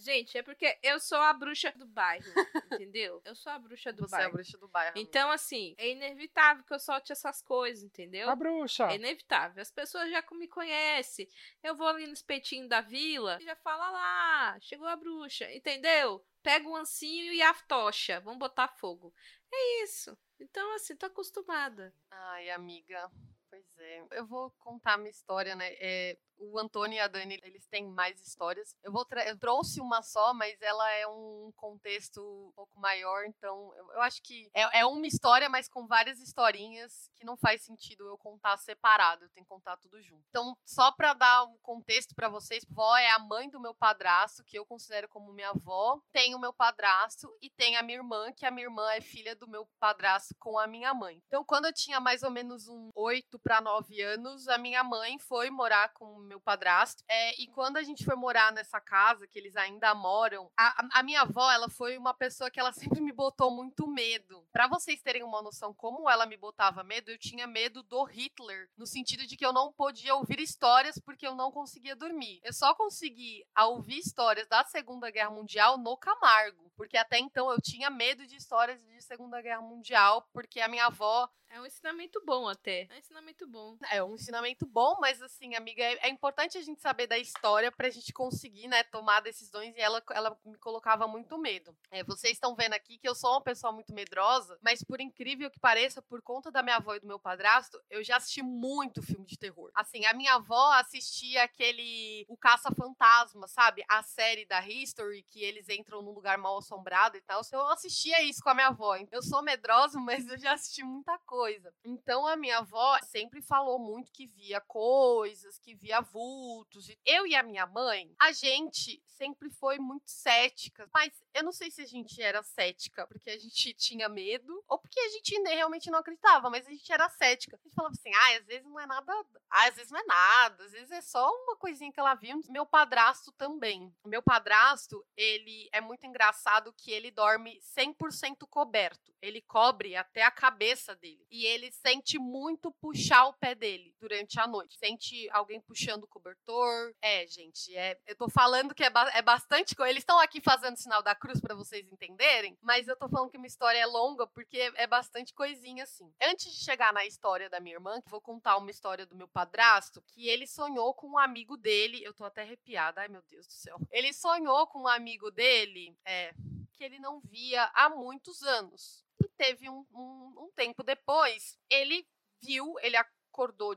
Gente, 0.03 0.36
é 0.36 0.42
porque 0.42 0.76
eu 0.82 0.98
sou 0.98 1.18
a 1.18 1.32
bruxa 1.32 1.72
do 1.76 1.86
bairro, 1.86 2.24
entendeu? 2.82 3.22
Eu 3.24 3.36
sou 3.36 3.53
a 3.53 3.59
bruxa 3.59 3.92
do 3.92 4.00
Você 4.09 4.14
é 4.14 4.18
a 4.18 4.20
bairro. 4.22 4.32
bruxa 4.32 4.59
do 4.59 4.68
bairro. 4.68 4.92
Então, 4.98 5.30
assim, 5.30 5.76
é 5.78 5.90
inevitável 5.90 6.64
que 6.64 6.74
eu 6.74 6.80
solte 6.80 7.12
essas 7.12 7.40
coisas, 7.40 7.84
entendeu? 7.84 8.28
A 8.28 8.34
bruxa. 8.34 8.90
É 8.90 8.96
inevitável. 8.96 9.62
As 9.62 9.70
pessoas 9.70 10.11
já 10.11 10.24
me 10.32 10.48
conhecem. 10.48 11.28
Eu 11.62 11.76
vou 11.76 11.86
ali 11.86 12.07
no 12.07 12.12
espetinho 12.12 12.68
da 12.68 12.80
vila 12.80 13.38
e 13.40 13.44
já 13.44 13.55
fala 13.55 13.90
lá, 13.90 14.59
chegou 14.61 14.88
a 14.88 14.96
bruxa, 14.96 15.48
entendeu? 15.53 16.26
Pega 16.42 16.68
o 16.68 16.74
ancinho 16.74 17.32
e 17.32 17.40
a 17.40 17.55
tocha, 17.55 18.18
vamos 18.20 18.40
botar 18.40 18.66
fogo. 18.66 19.14
É 19.53 19.84
isso. 19.84 20.18
Então, 20.40 20.74
assim, 20.74 20.96
tô 20.96 21.07
acostumada. 21.07 21.94
Ai, 22.11 22.50
amiga. 22.50 23.09
Pois 23.48 23.64
é. 23.83 24.07
Eu 24.12 24.26
vou 24.26 24.51
contar 24.59 24.97
minha 24.97 25.11
história, 25.11 25.55
né? 25.55 25.72
É, 25.78 26.16
o 26.39 26.59
Antônio 26.59 26.97
e 26.97 27.01
a 27.01 27.09
Dani, 27.09 27.39
eles 27.43 27.66
têm 27.66 27.87
mais 27.87 28.20
histórias. 28.20 28.74
Eu 28.83 28.93
vou 28.93 29.07
eu 29.26 29.39
trouxe 29.39 29.80
uma 29.80 30.03
só, 30.03 30.33
mas 30.35 30.61
ela 30.61 30.91
é 30.93 31.07
um 31.07 31.53
contexto 31.57 32.20
um 32.20 32.53
pouco 32.53 32.78
maior, 32.80 33.24
então 33.26 33.72
eu, 33.76 33.93
eu 33.93 34.01
acho 34.01 34.22
que 34.22 34.51
é, 34.55 34.80
é 34.80 34.87
uma 34.87 35.07
história, 35.07 35.49
mas 35.49 35.68
com 35.68 35.87
várias 35.87 36.18
historinhas 36.18 37.11
que 37.14 37.24
não 37.24 37.37
faz 37.37 37.62
sentido 37.62 38.07
eu 38.07 38.16
contar 38.18 38.57
separado, 38.57 39.24
eu 39.24 39.30
tenho 39.30 39.45
que 39.45 39.49
contar 39.49 39.76
tudo 39.76 40.01
junto. 40.03 40.24
Então, 40.30 40.57
só 40.64 40.91
pra 40.93 41.14
dar 41.14 41.45
um 41.45 41.57
contexto 41.59 42.14
pra 42.14 42.28
vocês, 42.28 42.64
vó 42.68 42.97
é 42.97 43.11
a 43.11 43.18
mãe 43.18 43.49
do 43.51 43.61
meu 43.61 43.74
padrasto, 43.74 44.45
que 44.45 44.59
eu 44.59 44.66
considero 44.66 45.09
como 45.09 45.33
minha 45.33 45.51
avó. 45.51 46.01
Tem 46.12 46.35
o 46.35 46.39
meu 46.39 46.53
padrasto 46.53 47.28
e 47.41 47.51
tem 47.51 47.76
a 47.76 47.83
minha 47.83 47.99
irmã, 47.99 48.33
que 48.33 48.47
a 48.47 48.51
minha 48.51 48.66
irmã 48.66 48.91
é 48.93 49.01
filha 49.01 49.37
do 49.37 49.49
meu 49.49 49.68
padrasto 49.78 50.35
com 50.39 50.59
a 50.59 50.66
minha 50.66 50.93
mãe. 50.95 51.22
Então, 51.26 51.45
quando 51.45 51.66
eu 51.66 51.72
tinha 51.72 52.01
mais 52.01 52.22
ou 52.22 52.30
menos 52.30 52.66
um 52.68 52.91
8 52.95 53.39
para 53.39 53.61
9 53.61 53.71
anos, 54.02 54.48
a 54.48 54.58
minha 54.58 54.82
mãe 54.84 55.18
foi 55.18 55.50
morar 55.50 55.92
com 55.92 56.04
o 56.04 56.18
meu 56.20 56.40
padrasto. 56.40 57.02
É, 57.08 57.40
e 57.40 57.46
quando 57.48 57.76
a 57.76 57.82
gente 57.82 58.04
foi 58.04 58.14
morar 58.16 58.52
nessa 58.52 58.80
casa, 58.80 59.26
que 59.26 59.38
eles 59.38 59.56
ainda 59.56 59.94
moram, 59.94 60.50
a, 60.58 60.98
a- 60.98 61.02
minha 61.02 61.22
avó, 61.22 61.50
ela 61.50 61.68
foi 61.68 61.96
uma 61.96 62.12
pessoa 62.14 62.50
que 62.50 62.58
ela 62.60 62.72
sempre 62.98 63.00
me 63.00 63.12
botou 63.12 63.50
muito 63.50 63.86
medo. 63.86 64.46
Pra 64.52 64.66
vocês 64.66 65.00
terem 65.02 65.22
uma 65.22 65.40
noção 65.42 65.72
como 65.74 66.08
ela 66.08 66.26
me 66.26 66.36
botava 66.36 66.82
medo, 66.84 67.10
eu 67.10 67.18
tinha 67.18 67.46
medo 67.46 67.82
do 67.82 68.02
Hitler, 68.04 68.68
no 68.76 68.86
sentido 68.86 69.26
de 69.26 69.36
que 69.36 69.44
eu 69.46 69.52
não 69.52 69.72
podia 69.72 70.14
ouvir 70.14 70.40
histórias 70.40 70.98
porque 70.98 71.26
eu 71.26 71.34
não 71.34 71.50
conseguia 71.50 71.96
dormir. 71.96 72.40
Eu 72.42 72.52
só 72.52 72.74
consegui 72.74 73.44
ouvir 73.66 73.98
histórias 73.98 74.46
da 74.48 74.64
Segunda 74.64 75.10
Guerra 75.10 75.30
Mundial 75.30 75.78
no 75.78 75.96
Camargo, 75.96 76.70
porque 76.76 76.96
até 76.96 77.18
então 77.18 77.50
eu 77.50 77.60
tinha 77.60 77.90
medo 77.90 78.26
de 78.26 78.36
histórias 78.36 78.82
de 78.84 79.00
Segunda 79.02 79.40
Guerra 79.40 79.62
Mundial, 79.62 80.26
porque 80.32 80.60
a 80.60 80.68
minha 80.68 80.86
avó 80.86 81.28
É 81.54 81.60
um 81.60 81.66
ensinamento 81.66 82.18
bom 82.24 82.48
até. 82.48 82.86
É 82.90 82.94
um 82.94 82.98
ensinamento 82.98 83.46
bom. 83.46 83.61
É 83.90 84.02
um 84.02 84.14
ensinamento 84.14 84.66
bom, 84.66 84.96
mas 85.00 85.20
assim, 85.22 85.54
amiga, 85.54 85.82
é, 85.82 86.06
é 86.06 86.08
importante 86.08 86.58
a 86.58 86.62
gente 86.62 86.80
saber 86.80 87.06
da 87.06 87.18
história 87.18 87.70
pra 87.70 87.90
gente 87.90 88.12
conseguir, 88.12 88.68
né, 88.68 88.82
tomar 88.84 89.20
decisões 89.20 89.74
e 89.76 89.80
ela, 89.80 90.02
ela 90.10 90.36
me 90.44 90.58
colocava 90.58 91.06
muito 91.06 91.38
medo. 91.38 91.76
É, 91.90 92.02
vocês 92.04 92.34
estão 92.34 92.54
vendo 92.54 92.74
aqui 92.74 92.98
que 92.98 93.08
eu 93.08 93.14
sou 93.14 93.32
uma 93.32 93.40
pessoa 93.40 93.72
muito 93.72 93.92
medrosa, 93.92 94.58
mas 94.62 94.82
por 94.82 95.00
incrível 95.00 95.50
que 95.50 95.60
pareça, 95.60 96.02
por 96.02 96.22
conta 96.22 96.50
da 96.50 96.62
minha 96.62 96.76
avó 96.76 96.94
e 96.94 97.00
do 97.00 97.06
meu 97.06 97.18
padrasto, 97.18 97.80
eu 97.90 98.02
já 98.02 98.16
assisti 98.16 98.42
muito 98.42 99.02
filme 99.02 99.26
de 99.26 99.38
terror. 99.38 99.70
Assim, 99.74 100.04
a 100.06 100.14
minha 100.14 100.34
avó 100.34 100.72
assistia 100.74 101.42
aquele 101.42 102.24
O 102.28 102.36
Caça-Fantasma, 102.36 103.46
sabe? 103.48 103.84
A 103.88 104.02
série 104.02 104.46
da 104.46 104.66
History, 104.66 105.24
que 105.30 105.42
eles 105.42 105.68
entram 105.68 106.02
num 106.02 106.12
lugar 106.12 106.38
mal 106.38 106.58
assombrado 106.58 107.16
e 107.16 107.20
tal. 107.20 107.40
Eu 107.52 107.66
assistia 107.68 108.22
isso 108.22 108.42
com 108.42 108.50
a 108.50 108.54
minha 108.54 108.68
avó. 108.68 108.96
Eu 109.10 109.22
sou 109.22 109.42
medrosa, 109.42 109.98
mas 110.00 110.26
eu 110.28 110.38
já 110.38 110.52
assisti 110.52 110.82
muita 110.82 111.18
coisa. 111.20 111.72
Então 111.84 112.26
a 112.26 112.36
minha 112.36 112.58
avó 112.58 112.98
sempre 113.02 113.42
falou 113.53 113.78
muito 113.78 114.11
que 114.11 114.26
via 114.26 114.62
coisas, 114.62 115.59
que 115.59 115.74
via 115.74 116.00
vultos. 116.00 116.90
Eu 117.05 117.26
e 117.26 117.34
a 117.34 117.42
minha 117.42 117.66
mãe, 117.66 118.11
a 118.18 118.32
gente 118.32 119.03
sempre 119.07 119.50
foi 119.50 119.78
muito 119.78 120.11
cética. 120.11 120.88
Mas 120.90 121.12
eu 121.34 121.44
não 121.44 121.53
sei 121.53 121.70
se 121.70 121.82
a 121.82 121.86
gente 121.86 122.20
era 122.22 122.42
cética 122.42 123.07
porque 123.07 123.28
a 123.28 123.38
gente 123.38 123.74
tinha 123.76 124.09
medo 124.09 124.64
ou 124.66 124.78
porque 124.78 124.98
a 124.98 125.09
gente 125.11 125.38
realmente 125.42 125.90
não 125.90 125.98
acreditava, 125.98 126.48
mas 126.48 126.66
a 126.66 126.70
gente 126.70 126.90
era 126.90 127.11
cética. 127.11 127.57
A 127.57 127.62
gente 127.62 127.74
falava 127.74 127.92
assim: 127.92 128.11
ah, 128.14 128.38
às 128.38 128.46
vezes 128.46 128.64
não 128.64 128.80
é 128.80 128.86
nada. 128.86 129.12
Ah, 129.50 129.68
às 129.68 129.74
vezes 129.74 129.92
não 129.92 130.00
é 130.00 130.05
nada, 130.05 130.64
às 130.64 130.72
vezes 130.72 130.90
é 130.90 131.03
só 131.03 131.30
uma 131.44 131.55
coisinha 131.55 131.92
que 131.92 132.00
ela 132.00 132.14
viu. 132.14 132.40
Meu 132.48 132.64
padrasto 132.64 133.32
também. 133.32 133.94
Meu 134.07 134.22
padrasto, 134.22 135.05
ele 135.14 135.68
é 135.72 135.80
muito 135.82 136.07
engraçado 136.07 136.72
que 136.72 136.90
ele 136.90 137.11
dorme 137.11 137.61
100% 137.76 138.48
coberto. 138.48 139.12
Ele 139.20 139.42
cobre 139.42 139.94
até 139.94 140.22
a 140.22 140.30
cabeça 140.30 140.96
dele. 140.96 141.26
E 141.30 141.44
ele 141.44 141.70
sente 141.70 142.18
muito 142.18 142.72
puxar 142.72 143.26
o 143.26 143.34
pé 143.43 143.57
dele 143.57 143.93
durante 143.99 144.38
a 144.38 144.47
noite. 144.47 144.78
Sente 144.78 145.28
alguém 145.30 145.61
puxando 145.61 146.05
o 146.05 146.07
cobertor. 146.07 146.95
É, 147.03 147.26
gente, 147.26 147.76
é, 147.76 147.99
eu 148.07 148.14
tô 148.14 148.28
falando 148.28 148.72
que 148.72 148.84
é, 148.84 148.88
ba- 148.90 149.11
é 149.12 149.20
bastante 149.20 149.74
coisa. 149.74 149.90
Eles 149.90 150.03
estão 150.03 150.20
aqui 150.20 150.40
fazendo 150.40 150.76
sinal 150.76 151.03
da 151.03 151.12
cruz 151.12 151.40
pra 151.40 151.53
vocês 151.57 151.90
entenderem, 151.90 152.57
mas 152.62 152.86
eu 152.86 152.97
tô 152.97 153.09
falando 153.09 153.30
que 153.30 153.36
minha 153.38 153.49
história 153.49 153.78
é 153.80 153.86
longa 153.86 154.28
porque 154.28 154.72
é 154.76 154.86
bastante 154.86 155.34
coisinha 155.34 155.82
assim. 155.82 156.09
Antes 156.22 156.53
de 156.53 156.64
chegar 156.64 156.93
na 156.93 157.05
história 157.05 157.51
da 157.51 157.59
minha 157.59 157.74
irmã, 157.74 158.01
vou 158.07 158.20
contar 158.20 158.57
uma 158.59 158.70
história 158.70 159.05
do 159.05 159.16
meu 159.16 159.26
padrasto, 159.26 160.01
que 160.03 160.28
ele 160.28 160.47
sonhou 160.47 160.95
com 160.95 161.09
um 161.09 161.18
amigo 161.18 161.57
dele. 161.57 162.01
Eu 162.05 162.14
tô 162.14 162.24
até 162.24 162.43
arrepiada, 162.43 163.01
ai 163.01 163.09
meu 163.09 163.22
Deus 163.28 163.45
do 163.49 163.53
céu. 163.53 163.76
Ele 163.90 164.12
sonhou 164.12 164.68
com 164.68 164.82
um 164.82 164.88
amigo 164.88 165.32
dele, 165.32 165.97
é, 166.05 166.32
que 166.74 166.84
ele 166.84 167.01
não 167.01 167.20
via 167.20 167.64
há 167.74 167.88
muitos 167.88 168.40
anos. 168.45 169.05
E 169.20 169.28
teve 169.36 169.68
um, 169.68 169.84
um- 169.93 170.34
um 170.45 170.51
tempo 170.55 170.84
depois, 170.84 171.59
ele 171.68 172.07
viu, 172.40 172.74
ele 172.80 172.97
acordou 172.97 173.21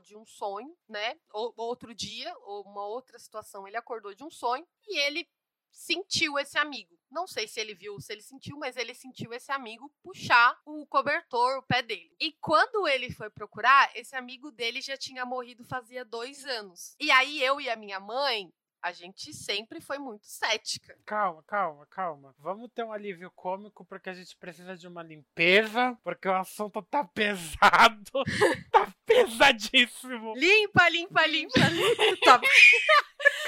de 0.02 0.16
um 0.16 0.26
sonho, 0.26 0.76
né? 0.88 1.18
Ou, 1.32 1.52
outro 1.56 1.94
dia, 1.94 2.34
ou 2.40 2.62
uma 2.62 2.86
outra 2.86 3.18
situação, 3.18 3.66
ele 3.66 3.76
acordou 3.76 4.14
de 4.14 4.22
um 4.22 4.30
sonho 4.30 4.66
e 4.86 4.98
ele 4.98 5.28
sentiu 5.70 6.38
esse 6.38 6.58
amigo. 6.58 6.96
Não 7.10 7.26
sei 7.26 7.46
se 7.46 7.60
ele 7.60 7.74
viu 7.74 8.00
se 8.00 8.12
ele 8.12 8.22
sentiu, 8.22 8.56
mas 8.58 8.76
ele 8.76 8.94
sentiu 8.94 9.32
esse 9.32 9.52
amigo 9.52 9.92
puxar 10.02 10.58
o 10.64 10.86
cobertor, 10.86 11.58
o 11.58 11.62
pé 11.62 11.82
dele. 11.82 12.14
E 12.18 12.32
quando 12.40 12.88
ele 12.88 13.10
foi 13.10 13.30
procurar, 13.30 13.90
esse 13.94 14.16
amigo 14.16 14.50
dele 14.50 14.80
já 14.80 14.96
tinha 14.96 15.24
morrido 15.24 15.64
fazia 15.64 16.04
dois 16.04 16.44
anos. 16.44 16.96
E 16.98 17.10
aí 17.10 17.42
eu 17.42 17.60
e 17.60 17.68
a 17.68 17.76
minha 17.76 18.00
mãe, 18.00 18.50
a 18.82 18.92
gente 18.92 19.34
sempre 19.34 19.80
foi 19.80 19.98
muito 19.98 20.26
cética. 20.26 20.96
Calma, 21.04 21.42
calma, 21.44 21.86
calma. 21.86 22.34
Vamos 22.38 22.70
ter 22.72 22.84
um 22.84 22.92
alívio 22.92 23.30
cômico 23.34 23.84
porque 23.84 24.08
a 24.08 24.14
gente 24.14 24.36
precisa 24.36 24.76
de 24.76 24.86
uma 24.86 25.02
limpeza, 25.02 25.98
porque 26.02 26.28
o 26.28 26.34
assunto 26.36 26.82
tá 26.82 27.02
pesado. 27.12 28.22
tá 28.70 28.94
pesadíssimo. 29.24 30.34
Limpa, 30.36 30.88
limpa, 30.88 31.26
limpa, 31.26 31.60
limpa. 31.68 32.40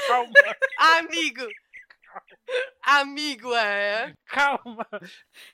Calma, 0.07 0.33
Amigo. 0.79 1.47
Amigo, 2.83 3.55
é. 3.55 4.15
calma. 4.27 4.89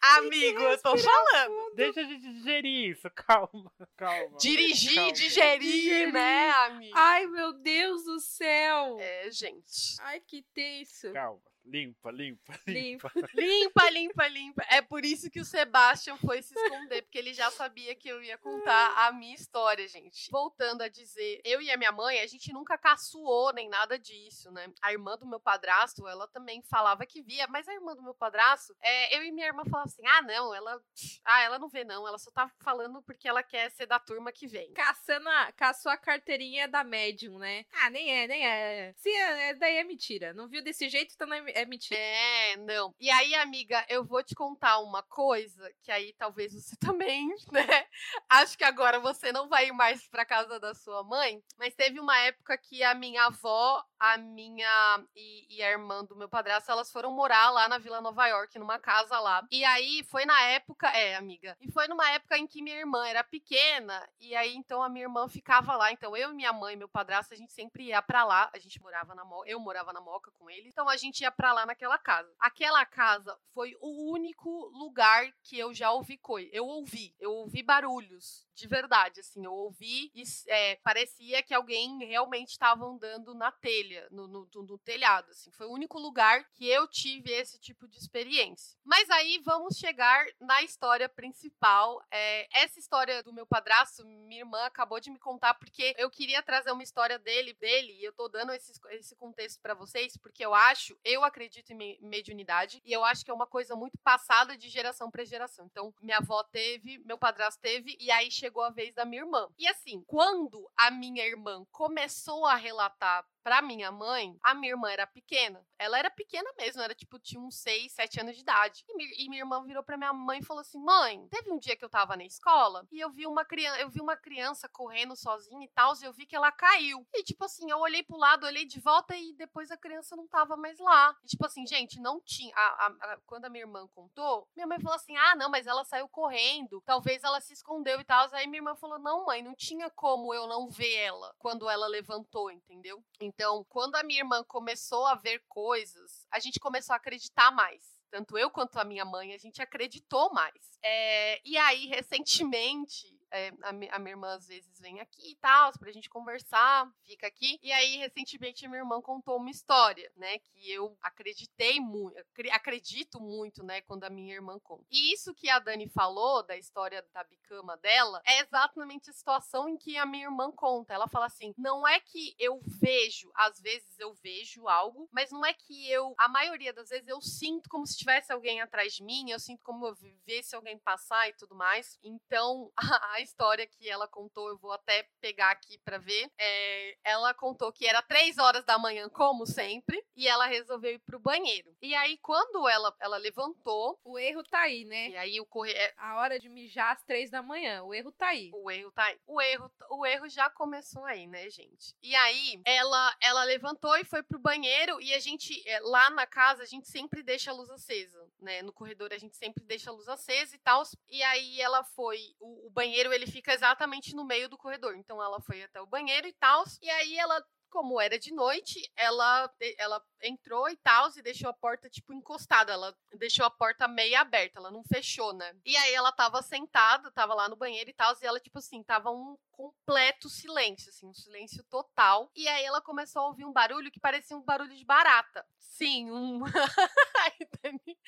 Amigo, 0.00 0.60
eu 0.60 0.80
tô 0.80 0.96
falando. 0.96 1.74
Deixa 1.74 2.00
a 2.00 2.04
gente 2.04 2.32
digerir 2.32 2.90
isso. 2.92 3.10
Calma, 3.10 3.72
calma. 3.96 4.36
Dirigir, 4.38 4.94
Calma. 4.94 5.12
digerir, 5.12 5.58
Digerir. 5.72 6.12
né, 6.12 6.50
amigo? 6.50 6.92
Ai, 6.96 7.26
meu 7.26 7.52
Deus 7.54 8.04
do 8.04 8.20
céu! 8.20 8.96
É, 9.00 9.30
gente. 9.32 9.96
Ai, 10.00 10.20
que 10.20 10.42
tenso. 10.54 11.12
Calma. 11.12 11.40
Limpa, 11.64 12.10
limpa, 12.10 12.52
Limpa. 12.68 13.10
limpa. 13.14 13.30
Limpa, 13.34 13.90
limpa, 13.90 14.28
limpa. 14.28 14.66
É 14.68 14.82
por 14.82 15.04
isso 15.04 15.30
que 15.30 15.40
o 15.40 15.44
Sebastian 15.44 16.16
foi 16.18 16.42
se 16.42 16.54
esconder, 16.54 17.02
porque 17.02 17.16
ele 17.16 17.32
já 17.32 17.50
sabia 17.50 17.94
que 17.94 18.08
eu 18.08 18.22
ia 18.22 18.36
contar 18.36 19.06
a 19.06 19.12
minha 19.12 19.34
história, 19.34 19.88
gente. 19.88 20.30
Voltando 20.30 20.82
a 20.82 20.88
dizer, 20.88 21.40
eu 21.42 21.62
e 21.62 21.70
a 21.70 21.76
minha 21.76 21.90
mãe, 21.90 22.20
a 22.20 22.26
gente 22.26 22.52
nunca 22.52 22.76
caçoou 22.76 23.52
nem 23.52 23.68
nada 23.68 23.98
disso, 23.98 24.50
né? 24.52 24.70
A 24.82 24.92
irmã 24.92 25.16
do 25.16 25.26
meu 25.26 25.40
padrasto, 25.40 26.06
ela 26.06 26.28
também 26.28 26.62
falava 26.62 27.06
que 27.06 27.22
via, 27.22 27.46
mas 27.46 27.66
a 27.66 27.72
irmã 27.72 27.94
do 27.94 28.02
meu 28.02 28.14
padrasto, 28.14 28.76
é, 28.82 29.16
eu 29.16 29.22
e 29.24 29.32
minha 29.32 29.46
irmã 29.46 29.64
falavam 29.64 29.90
assim: 29.90 30.06
ah, 30.06 30.22
não, 30.22 30.54
ela. 30.54 30.80
Ah, 31.24 31.42
ela 31.42 31.58
não 31.58 31.68
vê, 31.68 31.82
não. 31.82 32.06
Ela 32.06 32.18
só 32.18 32.30
tá 32.30 32.50
falando 32.62 33.02
porque 33.02 33.26
ela 33.26 33.42
quer 33.42 33.70
ser 33.70 33.86
da 33.86 33.98
turma 33.98 34.30
que 34.32 34.46
vem. 34.46 34.72
Caçando 34.74 35.28
a, 35.28 35.52
caçou 35.52 35.90
a 35.90 35.96
carteirinha 35.96 36.68
da 36.68 36.84
médium, 36.84 37.38
né? 37.38 37.64
Ah, 37.72 37.88
nem 37.88 38.10
é, 38.10 38.26
nem 38.26 38.46
é. 38.46 38.92
Se 38.96 39.08
é, 39.08 39.48
é, 39.50 39.54
daí 39.54 39.76
é 39.76 39.84
mentira. 39.84 40.34
Não 40.34 40.46
viu 40.46 40.62
desse 40.62 40.88
jeito, 40.88 41.14
então 41.14 41.26
não 41.26 41.36
é, 41.36 41.53
é 41.54 41.64
mentira. 41.64 41.98
É, 41.98 42.56
não. 42.56 42.94
E 43.00 43.10
aí, 43.10 43.34
amiga, 43.36 43.84
eu 43.88 44.04
vou 44.04 44.22
te 44.22 44.34
contar 44.34 44.78
uma 44.80 45.02
coisa 45.02 45.70
que 45.82 45.90
aí 45.90 46.12
talvez 46.18 46.52
você 46.52 46.76
também, 46.78 47.28
né? 47.52 47.86
Acho 48.28 48.58
que 48.58 48.64
agora 48.64 48.98
você 48.98 49.32
não 49.32 49.48
vai 49.48 49.68
ir 49.68 49.72
mais 49.72 50.06
pra 50.08 50.24
casa 50.24 50.58
da 50.58 50.74
sua 50.74 51.02
mãe, 51.02 51.42
mas 51.58 51.74
teve 51.74 52.00
uma 52.00 52.18
época 52.18 52.58
que 52.58 52.82
a 52.82 52.94
minha 52.94 53.26
avó, 53.26 53.82
a 53.98 54.18
minha 54.18 55.04
e, 55.14 55.58
e 55.58 55.62
a 55.62 55.70
irmã 55.70 56.04
do 56.04 56.16
meu 56.16 56.28
padrasto, 56.28 56.70
elas 56.70 56.90
foram 56.90 57.12
morar 57.12 57.50
lá 57.50 57.68
na 57.68 57.78
Vila 57.78 58.00
Nova 58.00 58.26
York, 58.26 58.58
numa 58.58 58.78
casa 58.78 59.18
lá. 59.20 59.46
E 59.50 59.64
aí 59.64 60.04
foi 60.10 60.24
na 60.24 60.40
época, 60.42 60.88
é, 60.88 61.14
amiga, 61.14 61.56
e 61.60 61.70
foi 61.70 61.86
numa 61.88 62.08
época 62.10 62.36
em 62.36 62.46
que 62.46 62.60
minha 62.62 62.76
irmã 62.76 63.06
era 63.06 63.22
pequena, 63.22 64.06
e 64.20 64.34
aí 64.34 64.54
então 64.54 64.82
a 64.82 64.88
minha 64.88 65.04
irmã 65.04 65.28
ficava 65.28 65.76
lá. 65.76 65.92
Então 65.92 66.16
eu 66.16 66.30
e 66.30 66.34
minha 66.34 66.52
mãe, 66.52 66.76
meu 66.76 66.88
padrasto, 66.88 67.32
a 67.32 67.36
gente 67.36 67.52
sempre 67.52 67.84
ia 67.84 68.02
pra 68.02 68.24
lá. 68.24 68.50
A 68.52 68.58
gente 68.58 68.80
morava 68.80 69.14
na 69.14 69.24
Moca, 69.24 69.48
eu 69.48 69.60
morava 69.60 69.92
na 69.92 70.00
Moca 70.00 70.30
com 70.32 70.50
ele, 70.50 70.68
então 70.68 70.88
a 70.88 70.96
gente 70.96 71.20
ia 71.20 71.30
pra 71.30 71.43
lá 71.52 71.66
naquela 71.66 71.98
casa. 71.98 72.32
Aquela 72.38 72.84
casa 72.84 73.36
foi 73.52 73.76
o 73.80 74.12
único 74.12 74.50
lugar 74.72 75.30
que 75.42 75.58
eu 75.58 75.74
já 75.74 75.90
ouvi 75.92 76.16
coisa. 76.16 76.48
Eu 76.52 76.66
ouvi, 76.66 77.14
eu 77.18 77.32
ouvi 77.32 77.62
barulhos 77.62 78.46
de 78.54 78.68
verdade, 78.68 79.20
assim, 79.20 79.44
eu 79.44 79.52
ouvi 79.52 80.10
e 80.14 80.22
é, 80.48 80.76
parecia 80.76 81.42
que 81.42 81.52
alguém 81.52 82.04
realmente 82.04 82.50
estava 82.50 82.84
andando 82.84 83.34
na 83.34 83.50
telha, 83.50 84.06
no, 84.10 84.28
no, 84.28 84.48
no, 84.54 84.78
telhado, 84.78 85.30
assim, 85.30 85.50
foi 85.50 85.66
o 85.66 85.72
único 85.72 85.98
lugar 85.98 86.44
que 86.52 86.68
eu 86.68 86.86
tive 86.86 87.32
esse 87.32 87.58
tipo 87.58 87.88
de 87.88 87.98
experiência. 87.98 88.78
Mas 88.84 89.10
aí 89.10 89.40
vamos 89.44 89.76
chegar 89.76 90.24
na 90.40 90.62
história 90.62 91.08
principal, 91.08 92.04
é, 92.10 92.46
essa 92.62 92.78
história 92.78 93.22
do 93.22 93.32
meu 93.32 93.46
padrasto, 93.46 94.06
minha 94.06 94.42
irmã 94.42 94.64
acabou 94.64 95.00
de 95.00 95.10
me 95.10 95.18
contar, 95.18 95.54
porque 95.54 95.94
eu 95.98 96.08
queria 96.08 96.42
trazer 96.42 96.70
uma 96.70 96.82
história 96.82 97.18
dele, 97.18 97.54
dele, 97.54 97.92
e 97.92 98.04
eu 98.04 98.12
tô 98.12 98.28
dando 98.28 98.52
esse, 98.52 98.72
esse 98.90 99.16
contexto 99.16 99.60
para 99.60 99.74
vocês, 99.74 100.16
porque 100.16 100.44
eu 100.44 100.54
acho, 100.54 100.96
eu 101.04 101.24
acredito 101.24 101.70
em 101.70 101.98
mediunidade, 102.00 102.80
e 102.84 102.92
eu 102.92 103.04
acho 103.04 103.24
que 103.24 103.30
é 103.30 103.34
uma 103.34 103.46
coisa 103.46 103.74
muito 103.74 103.98
passada 103.98 104.56
de 104.56 104.68
geração 104.68 105.10
para 105.10 105.24
geração. 105.24 105.66
Então, 105.66 105.92
minha 106.00 106.18
avó 106.18 106.42
teve, 106.44 106.98
meu 106.98 107.18
padrasto 107.18 107.60
teve, 107.60 107.96
e 107.98 108.10
aí 108.10 108.30
a 108.60 108.70
vez 108.70 108.94
da 108.94 109.04
minha 109.04 109.22
irmã. 109.22 109.48
E 109.58 109.66
assim, 109.66 110.02
quando 110.06 110.70
a 110.76 110.90
minha 110.90 111.24
irmã 111.26 111.64
começou 111.70 112.46
a 112.46 112.54
relatar 112.54 113.24
pra 113.44 113.60
minha 113.60 113.92
mãe, 113.92 114.36
a 114.42 114.54
minha 114.54 114.72
irmã 114.72 114.90
era 114.90 115.06
pequena. 115.06 115.62
Ela 115.78 115.98
era 115.98 116.10
pequena 116.10 116.50
mesmo, 116.56 116.80
era 116.80 116.94
tipo, 116.94 117.18
tinha 117.18 117.40
uns 117.40 117.56
6, 117.56 117.92
7 117.92 118.20
anos 118.20 118.34
de 118.34 118.40
idade. 118.40 118.82
E, 118.88 118.96
mi 118.96 119.04
e, 119.18 119.28
minha 119.28 119.42
irmã 119.42 119.62
virou 119.62 119.82
pra 119.82 119.98
minha 119.98 120.14
mãe 120.14 120.40
e 120.40 120.44
falou 120.44 120.62
assim: 120.62 120.82
Mãe, 120.82 121.28
teve 121.28 121.52
um 121.52 121.58
dia 121.58 121.76
que 121.76 121.84
eu 121.84 121.90
tava 121.90 122.16
na 122.16 122.24
escola 122.24 122.86
e 122.90 122.98
eu 122.98 123.10
vi 123.10 123.26
uma 123.26 123.44
criança, 123.44 123.80
eu 123.80 123.90
vi 123.90 124.00
uma 124.00 124.16
criança 124.16 124.66
correndo 124.68 125.14
sozinha 125.14 125.62
e 125.62 125.68
tal, 125.68 125.92
e 126.00 126.04
eu 126.04 126.12
vi 126.14 126.24
que 126.24 126.34
ela 126.34 126.50
caiu. 126.50 127.06
E, 127.12 127.22
tipo 127.22 127.44
assim, 127.44 127.70
eu 127.70 127.78
olhei 127.78 128.02
pro 128.02 128.16
lado, 128.16 128.46
olhei 128.46 128.64
de 128.64 128.80
volta 128.80 129.14
e 129.14 129.34
depois 129.34 129.70
a 129.70 129.76
criança 129.76 130.16
não 130.16 130.26
tava 130.26 130.56
mais 130.56 130.78
lá. 130.78 131.14
E, 131.22 131.26
tipo 131.26 131.44
assim, 131.44 131.66
gente, 131.66 132.00
não 132.00 132.22
tinha. 132.22 132.54
A, 132.56 132.60
a, 132.60 132.86
a, 132.86 133.18
quando 133.26 133.44
a 133.44 133.50
minha 133.50 133.64
irmã 133.64 133.86
contou, 133.94 134.48
minha 134.56 134.66
mãe 134.66 134.80
falou 134.80 134.96
assim: 134.96 135.14
Ah, 135.18 135.36
não, 135.36 135.50
mas 135.50 135.66
ela 135.66 135.84
saiu 135.84 136.08
correndo, 136.08 136.82
talvez 136.86 137.22
ela 137.22 137.42
se 137.42 137.52
escondeu 137.52 138.00
e 138.00 138.04
tal. 138.04 138.26
Aí 138.32 138.46
minha 138.46 138.60
irmã 138.60 138.74
falou: 138.74 138.98
Não, 138.98 139.26
mãe, 139.26 139.42
não 139.42 139.54
tinha 139.54 139.90
como 139.90 140.32
eu 140.32 140.46
não 140.46 140.66
ver 140.70 140.94
ela 140.94 141.34
quando 141.38 141.68
ela 141.68 141.86
levantou, 141.86 142.50
entendeu? 142.50 143.04
Então, 143.34 143.64
quando 143.68 143.96
a 143.96 144.02
minha 144.02 144.20
irmã 144.20 144.44
começou 144.44 145.06
a 145.06 145.14
ver 145.14 145.42
coisas, 145.48 146.26
a 146.30 146.38
gente 146.38 146.60
começou 146.60 146.92
a 146.92 146.96
acreditar 146.96 147.50
mais 147.50 147.94
tanto 148.14 148.38
eu 148.38 148.48
quanto 148.48 148.78
a 148.78 148.84
minha 148.84 149.04
mãe, 149.04 149.34
a 149.34 149.38
gente 149.38 149.60
acreditou 149.60 150.32
mais. 150.32 150.78
É, 150.80 151.40
e 151.44 151.56
aí, 151.56 151.88
recentemente, 151.88 153.08
é, 153.34 153.52
a, 153.62 153.68
a, 153.68 153.72
minha 153.98 154.12
irmã 154.12 154.34
às 154.34 154.46
vezes 154.46 154.78
vem 154.80 155.00
aqui 155.00 155.32
e 155.32 155.36
tal, 155.36 155.72
pra 155.72 155.90
gente 155.90 156.08
conversar, 156.08 156.88
fica 157.04 157.26
aqui. 157.26 157.58
E 157.62 157.72
aí, 157.72 157.96
recentemente, 157.96 158.68
minha 158.68 158.80
irmã 158.80 159.00
contou 159.02 159.38
uma 159.38 159.50
história, 159.50 160.10
né? 160.16 160.38
Que 160.38 160.70
eu 160.70 160.96
acreditei 161.02 161.80
muito, 161.80 162.16
acredito 162.52 163.20
muito, 163.20 163.64
né? 163.64 163.80
Quando 163.82 164.04
a 164.04 164.10
minha 164.10 164.34
irmã 164.34 164.58
conta. 164.60 164.84
E 164.90 165.12
isso 165.12 165.34
que 165.34 165.50
a 165.50 165.58
Dani 165.58 165.88
falou, 165.88 166.44
da 166.44 166.56
história 166.56 167.04
da 167.12 167.24
bicama 167.24 167.76
dela, 167.78 168.22
é 168.24 168.40
exatamente 168.40 169.10
a 169.10 169.12
situação 169.12 169.68
em 169.68 169.76
que 169.76 169.96
a 169.96 170.06
minha 170.06 170.26
irmã 170.26 170.52
conta. 170.52 170.94
Ela 170.94 171.08
fala 171.08 171.26
assim: 171.26 171.52
não 171.58 171.86
é 171.86 171.98
que 171.98 172.36
eu 172.38 172.60
vejo, 172.64 173.32
às 173.34 173.60
vezes 173.60 173.98
eu 173.98 174.14
vejo 174.14 174.68
algo, 174.68 175.08
mas 175.10 175.32
não 175.32 175.44
é 175.44 175.52
que 175.52 175.90
eu, 175.90 176.14
a 176.18 176.28
maioria 176.28 176.72
das 176.72 176.88
vezes, 176.88 177.08
eu 177.08 177.20
sinto 177.20 177.68
como 177.68 177.84
se 177.84 177.96
tivesse 177.96 178.32
alguém 178.32 178.60
atrás 178.60 178.94
de 178.94 179.02
mim, 179.02 179.30
eu 179.30 179.40
sinto 179.40 179.62
como 179.64 179.86
eu 179.86 179.94
visse 180.24 180.54
alguém 180.54 180.78
passar 180.78 181.28
e 181.28 181.32
tudo 181.32 181.54
mais. 181.54 181.98
Então, 182.02 182.70
a, 182.76 183.14
a 183.14 183.23
história 183.24 183.66
que 183.66 183.90
ela 183.90 184.06
contou, 184.06 184.48
eu 184.48 184.58
vou 184.58 184.70
até 184.70 185.08
pegar 185.20 185.50
aqui 185.50 185.78
para 185.84 185.98
ver. 185.98 186.30
É, 186.38 186.96
ela 187.04 187.34
contou 187.34 187.72
que 187.72 187.86
era 187.86 188.00
três 188.02 188.38
horas 188.38 188.64
da 188.64 188.78
manhã, 188.78 189.08
como 189.08 189.46
sempre, 189.46 190.00
e 190.16 190.28
ela 190.28 190.46
resolveu 190.46 190.92
ir 190.92 191.00
pro 191.00 191.18
banheiro. 191.18 191.74
E 191.82 191.94
aí, 191.94 192.16
quando 192.18 192.68
ela, 192.68 192.94
ela 193.00 193.16
levantou. 193.16 193.98
O 194.04 194.18
erro 194.18 194.42
tá 194.44 194.60
aí, 194.60 194.84
né? 194.84 195.08
E 195.10 195.16
aí 195.16 195.40
o 195.40 195.46
corre... 195.46 195.72
É 195.72 195.92
a 195.96 196.18
hora 196.18 196.38
de 196.38 196.48
mijar 196.48 196.92
às 196.92 197.02
três 197.02 197.30
da 197.30 197.42
manhã. 197.42 197.82
O 197.82 197.92
erro 197.92 198.12
tá 198.12 198.28
aí. 198.28 198.50
O 198.54 198.70
erro 198.70 198.92
tá 198.92 199.04
aí. 199.04 199.18
O 199.26 199.40
erro, 199.40 199.70
o 199.90 200.06
erro 200.06 200.28
já 200.28 200.48
começou 200.50 201.04
aí, 201.04 201.26
né, 201.26 201.48
gente? 201.50 201.94
E 202.02 202.14
aí, 202.14 202.60
ela, 202.64 203.16
ela 203.20 203.44
levantou 203.44 203.96
e 203.96 204.04
foi 204.04 204.22
pro 204.22 204.38
banheiro, 204.38 205.00
e 205.00 205.14
a 205.14 205.18
gente, 205.18 205.62
é, 205.68 205.80
lá 205.80 206.10
na 206.10 206.26
casa, 206.26 206.62
a 206.62 206.66
gente 206.66 206.88
sempre 206.88 207.22
deixa 207.22 207.50
a 207.50 207.54
luz 207.54 207.70
acesa, 207.70 208.28
né? 208.40 208.62
No 208.62 208.72
corredor 208.72 209.12
a 209.12 209.18
gente 209.18 209.36
sempre 209.36 209.64
deixa 209.64 209.90
a 209.90 209.92
luz 209.92 210.08
acesa 210.08 210.54
e 210.54 210.58
tal. 210.58 210.82
E 211.08 211.22
aí 211.22 211.60
ela 211.60 211.82
foi. 211.84 212.34
O, 212.38 212.66
o 212.66 212.70
banheiro 212.70 213.12
ele 213.14 213.26
fica 213.26 213.52
exatamente 213.52 214.14
no 214.14 214.24
meio 214.24 214.48
do 214.48 214.58
corredor. 214.58 214.96
Então 214.96 215.22
ela 215.22 215.40
foi 215.40 215.62
até 215.62 215.80
o 215.80 215.86
banheiro 215.86 216.26
e 216.26 216.32
tal. 216.34 216.64
E 216.82 216.90
aí 216.90 217.16
ela 217.16 217.42
como 217.74 218.00
era 218.00 218.16
de 218.16 218.32
noite, 218.32 218.88
ela, 218.94 219.52
ela 219.76 220.00
entrou 220.22 220.68
e 220.68 220.76
tal, 220.76 221.10
e 221.16 221.22
deixou 221.22 221.50
a 221.50 221.52
porta, 221.52 221.90
tipo, 221.90 222.14
encostada. 222.14 222.72
Ela 222.72 222.96
deixou 223.18 223.44
a 223.44 223.50
porta 223.50 223.88
meio 223.88 224.16
aberta, 224.16 224.60
ela 224.60 224.70
não 224.70 224.84
fechou, 224.84 225.32
né? 225.32 225.52
E 225.64 225.76
aí 225.76 225.92
ela 225.92 226.12
tava 226.12 226.40
sentada, 226.40 227.10
tava 227.10 227.34
lá 227.34 227.48
no 227.48 227.56
banheiro 227.56 227.90
e 227.90 227.92
tal, 227.92 228.14
e 228.22 228.24
ela, 228.24 228.38
tipo 228.38 228.58
assim, 228.58 228.80
tava 228.84 229.10
um 229.10 229.36
completo 229.54 230.28
silêncio, 230.28 230.90
assim, 230.90 231.06
um 231.06 231.14
silêncio 231.14 231.62
total. 231.64 232.30
E 232.34 232.46
aí 232.48 232.64
ela 232.64 232.80
começou 232.80 233.22
a 233.22 233.26
ouvir 233.28 233.44
um 233.44 233.52
barulho 233.52 233.90
que 233.90 234.00
parecia 234.00 234.36
um 234.36 234.42
barulho 234.42 234.74
de 234.74 234.84
barata. 234.84 235.44
Sim, 235.58 236.10
um. 236.10 236.42
Ai, 237.18 237.32
Dani. 237.62 237.98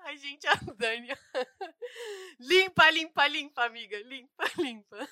Ai, 0.00 0.16
gente, 0.16 0.46
a 0.46 0.54
Dani. 0.76 1.08
limpa, 2.40 2.90
limpa, 2.90 3.26
limpa, 3.26 3.64
amiga. 3.64 3.98
Limpa, 4.02 4.44
limpa. 4.58 5.08